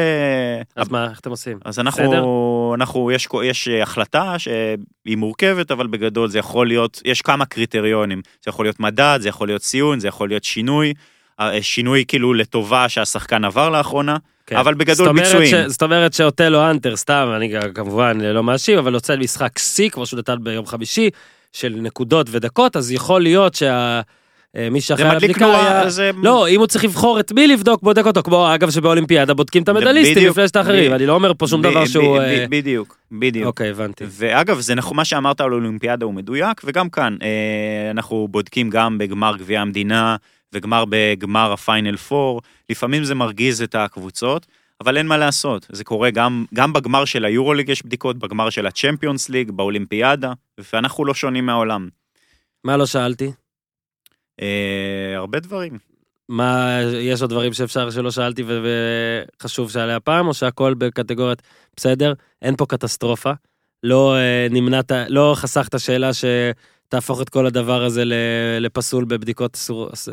אז 0.75 0.89
מה, 0.89 1.09
איך 1.09 1.19
אתם 1.19 1.29
עושים? 1.29 1.59
אז 1.65 1.79
בסדר? 1.79 1.81
אנחנו, 1.81 2.73
אנחנו, 2.75 3.11
יש, 3.11 3.27
יש 3.43 3.67
אה, 3.67 3.83
החלטה 3.83 4.39
שהיא 4.39 5.17
מורכבת, 5.17 5.71
אבל 5.71 5.87
בגדול 5.87 6.29
זה 6.29 6.39
יכול 6.39 6.67
להיות, 6.67 7.01
יש 7.05 7.21
כמה 7.21 7.45
קריטריונים. 7.45 8.21
זה 8.43 8.49
יכול 8.49 8.65
להיות 8.65 8.79
מדד, 8.79 9.19
זה 9.21 9.29
יכול 9.29 9.47
להיות 9.47 9.61
ציון, 9.61 9.99
זה 9.99 10.07
יכול 10.07 10.29
להיות 10.29 10.43
שינוי, 10.43 10.82
אה, 11.39 11.61
שינוי 11.61 12.03
כאילו 12.07 12.33
לטובה 12.33 12.89
שהשחקן 12.89 13.45
עבר 13.45 13.69
לאחרונה, 13.69 14.17
כן. 14.47 14.55
אבל 14.57 14.73
בגדול 14.73 15.05
זאת 15.05 15.15
ביצועים. 15.15 15.51
ש- 15.51 15.71
זאת 15.71 15.83
אומרת 15.83 16.13
שאוטלו 16.13 16.69
אנטר, 16.69 16.95
סתם, 16.95 17.27
אני 17.35 17.53
כמובן 17.75 18.21
לא 18.21 18.43
מאשים, 18.43 18.77
אבל 18.77 18.93
יוצא 18.93 19.15
משחק 19.17 19.59
שיא, 19.59 19.89
כמו 19.89 20.05
שהוא 20.05 20.19
נתן 20.19 20.35
ביום 20.41 20.65
חמישי, 20.65 21.09
של 21.53 21.75
נקודות 21.81 22.27
ודקות, 22.31 22.75
אז 22.75 22.91
יכול 22.91 23.21
להיות 23.21 23.55
שה... 23.55 24.01
אה, 24.57 24.67
מי 24.71 24.81
שאחראי 24.81 25.09
על 25.09 25.15
הבדיקה 25.15 25.45
היה... 25.45 25.89
זה... 25.89 26.11
לא, 26.23 26.47
אם 26.47 26.59
הוא 26.59 26.67
צריך 26.67 26.83
לבחור 26.83 27.19
את 27.19 27.31
מי 27.31 27.47
לבדוק, 27.47 27.81
בודק 27.83 28.05
אותו, 28.05 28.23
כמו 28.23 28.55
אגב 28.55 28.69
שבאולימפיאדה 28.71 29.33
בודקים 29.33 29.63
את 29.63 29.69
המדליסטים 29.69 30.29
לפני 30.29 30.47
שאת 30.47 30.55
האחרים, 30.55 30.93
אני 30.93 31.05
לא 31.05 31.13
אומר 31.13 31.31
פה 31.37 31.47
שום 31.47 31.61
דבר 31.61 31.85
שהוא... 31.85 32.17
אה, 32.17 32.45
בדיוק, 32.49 32.97
בדיוק. 33.11 33.45
אוקיי, 33.47 33.69
הבנתי. 33.69 34.03
ואגב, 34.07 34.59
זה 34.59 34.75
נכון, 34.75 34.97
מה 34.97 35.05
שאמרת 35.05 35.41
על 35.41 35.51
האולימפיאדה 35.51 36.05
הוא 36.05 36.13
מדויק, 36.13 36.61
וגם 36.65 36.89
כאן, 36.89 37.17
אה, 37.21 37.27
אנחנו 37.91 38.27
בודקים 38.31 38.69
גם 38.69 38.97
בגמר 38.97 39.37
גביע 39.37 39.61
המדינה, 39.61 40.15
וגמר 40.53 40.83
בגמר 40.89 41.51
הפיינל 41.51 41.97
פור, 41.97 42.41
לפעמים 42.69 43.03
זה 43.03 43.15
מרגיז 43.15 43.61
את 43.61 43.75
הקבוצות, 43.75 44.45
אבל 44.81 44.97
אין 44.97 45.07
מה 45.07 45.17
לעשות, 45.17 45.67
זה 45.71 45.83
קורה 45.83 46.11
גם, 46.11 46.45
גם 46.53 46.73
בגמר 46.73 47.05
של 47.05 47.25
היורוליג 47.25 47.69
יש 47.69 47.85
בדיקות, 47.85 48.17
בגמר 48.17 48.49
של 48.49 48.67
הצ'מפיונס 48.67 49.29
ליג, 49.29 49.51
באולימפיאדה, 49.51 50.33
ואנחנו 50.73 51.05
לא 51.05 51.13
שונים 51.13 51.45
מהעולם. 51.45 51.89
מה 52.63 52.77
לא 52.77 52.85
שאלתי? 52.85 53.31
אה, 54.41 55.13
הרבה 55.15 55.39
דברים. 55.39 55.77
מה, 56.29 56.79
יש 56.93 57.21
עוד 57.21 57.29
דברים 57.29 57.53
שאפשר 57.53 57.89
שלא 57.89 58.11
שאלתי 58.11 58.43
וחשוב 58.47 59.71
שעליה 59.71 59.99
פעם, 59.99 60.27
או 60.27 60.33
שהכל 60.33 60.73
בקטגוריית 60.73 61.41
בסדר? 61.77 62.13
אין 62.41 62.55
פה 62.55 62.65
קטסטרופה. 62.65 63.31
לא 63.83 64.15
אה, 64.15 64.47
נמנעת, 64.49 64.91
לא 65.07 65.33
חסכת 65.37 65.79
שאלה 65.79 66.09
שתהפוך 66.93 67.21
את 67.21 67.29
כל 67.29 67.45
הדבר 67.45 67.83
הזה 67.83 68.03
לפסול 68.59 69.05
בבדיקות 69.05 69.57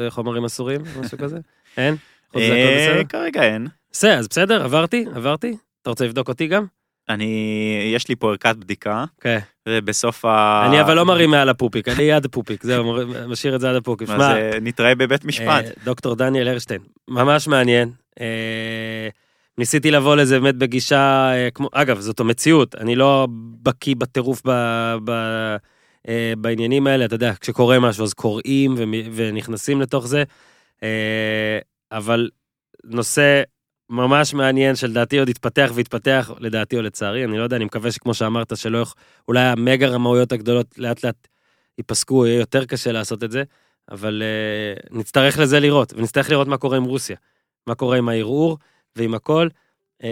חומרים 0.09 0.45
אסורים, 0.45 0.81
משהו 1.01 1.19
כזה? 1.19 1.37
אין? 1.77 1.97
אה? 2.37 3.05
כרגע 3.09 3.43
אין. 3.43 3.67
בסדר, 3.93 4.19
אז 4.19 4.29
בסדר, 4.29 4.65
עברתי, 4.65 5.05
עברתי. 5.15 5.57
אתה 5.83 5.91
רוצה 5.91 6.05
לבדוק 6.05 6.29
אותי 6.29 6.47
גם? 6.47 6.65
אני, 7.09 7.93
יש 7.95 8.09
לי 8.09 8.17
פה 8.17 8.31
ערכת 8.31 8.57
בדיקה, 8.57 9.05
כן. 9.21 9.39
ובסוף 9.69 10.25
ה... 10.25 10.67
אני 10.69 10.81
אבל 10.81 10.97
לא 10.97 11.05
מרים 11.05 11.31
מעל 11.31 11.49
הפופיק, 11.49 11.89
אני 11.89 12.13
עד 12.13 12.25
הפופיק, 12.25 12.63
זהו, 12.63 12.97
משאיר 13.29 13.55
את 13.55 13.61
זה 13.61 13.71
עד 13.71 13.77
הפופיק. 13.77 14.09
שמע, 14.09 14.37
אה, 14.37 14.59
נתראה 14.61 14.95
בבית 14.95 15.25
משפט. 15.25 15.65
אה, 15.65 15.71
דוקטור 15.85 16.17
דניאל 16.17 16.49
הרשטיין, 16.49 16.81
ממש 17.09 17.49
מעניין. 17.49 17.91
אה, 18.21 19.09
ניסיתי 19.59 19.91
לבוא 19.91 20.17
לזה 20.17 20.41
באמת 20.41 20.57
בגישה, 20.57 21.33
כמו, 21.55 21.69
אגב, 21.73 22.01
זאת 22.01 22.21
המציאות, 22.21 22.75
אני 22.75 22.97
לא 22.97 23.29
בקיא 23.63 23.95
בטירוף 23.99 24.43
ב, 24.45 24.51
בעניינים 26.39 26.87
האלה, 26.87 27.05
אתה 27.05 27.15
יודע, 27.15 27.33
כשקורה 27.41 27.81
משהו 27.81 28.05
אז 28.05 28.15
קוראים 28.15 28.75
ונכנסים 29.13 29.81
לתוך 29.81 30.07
זה, 30.07 30.25
אה, 30.83 31.59
אבל 31.93 32.31
נושא 32.85 33.43
ממש 33.91 34.35
מעניין 34.35 34.77
שלדעתי 34.77 35.19
עוד 35.19 35.29
יתפתח 35.29 35.71
ויתפתח, 35.75 36.31
לדעתי 36.39 36.77
או 36.77 36.83
לצערי, 36.83 37.25
אני 37.25 37.39
לא 37.39 37.43
יודע, 37.43 37.57
אני 37.57 37.65
מקווה 37.65 37.93
שכמו 37.93 38.15
שאמרת, 38.15 38.57
שלא, 38.57 38.85
אולי 39.29 39.41
המגה 39.41 39.89
רמאויות 39.89 40.33
הגדולות 40.33 40.79
לאט 40.79 41.05
לאט 41.05 41.29
ייפסקו, 41.79 42.27
יהיה 42.27 42.39
יותר 42.39 42.65
קשה 42.65 42.93
לעשות 42.93 43.25
את 43.25 43.31
זה. 43.31 43.43
אבל 43.91 44.23
uh, 44.23 44.97
נצטרך 44.99 45.39
לזה 45.39 45.61
לראות, 45.61 45.93
ונצטרך 45.97 46.31
לראות 46.31 46.49
מה 46.49 46.57
קורה 46.57 46.77
עם 46.77 46.85
רוסיה, 46.85 47.17
מה 47.67 47.75
קורה 47.75 47.97
עם 47.97 48.09
הערעור 48.09 48.59
ועם 48.97 49.15
הכל. 49.15 49.49
Uh, 50.03 50.05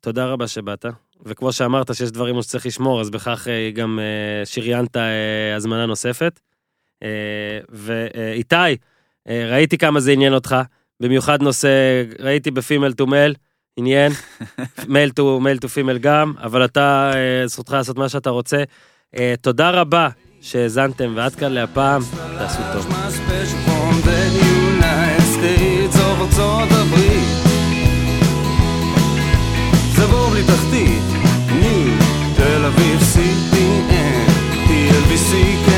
תודה 0.00 0.26
רבה 0.26 0.48
שבאת, 0.48 0.86
וכמו 1.24 1.52
שאמרת 1.52 1.94
שיש 1.94 2.10
דברים 2.10 2.42
שצריך 2.42 2.66
לשמור, 2.66 3.00
אז 3.00 3.10
בכך 3.10 3.46
uh, 3.46 3.76
גם 3.76 3.98
uh, 3.98 4.46
שריינת 4.46 4.96
uh, 4.96 5.00
הזמנה 5.56 5.86
נוספת. 5.86 6.40
Uh, 7.04 7.06
ואיתי, 7.68 8.54
uh, 9.28 9.30
ראיתי 9.50 9.78
כמה 9.78 10.00
זה 10.00 10.12
עניין 10.12 10.34
אותך, 10.34 10.56
במיוחד 11.00 11.42
נושא, 11.42 12.02
ראיתי 12.18 12.50
ב 12.50 12.56
female 12.56 12.92
to 12.92 13.06
male, 13.06 13.34
עניין, 13.76 14.12
male 14.88 15.10
to 15.10 15.40
male 15.40 15.58
to 15.58 15.68
female 15.68 15.98
גם, 15.98 16.32
אבל 16.42 16.64
אתה, 16.64 17.12
uh, 17.12 17.48
זכותך 17.48 17.72
לעשות 17.72 17.98
מה 17.98 18.08
שאתה 18.08 18.30
רוצה. 18.30 18.62
Uh, 19.16 19.18
תודה 19.40 19.70
רבה 19.70 20.08
שהאזנתם, 20.40 21.12
ועד 21.16 21.34
כאן 21.34 21.52
להפעם, 21.52 22.02
תעשו 22.38 22.62
טוב. 22.72 22.86
se. 35.16 35.75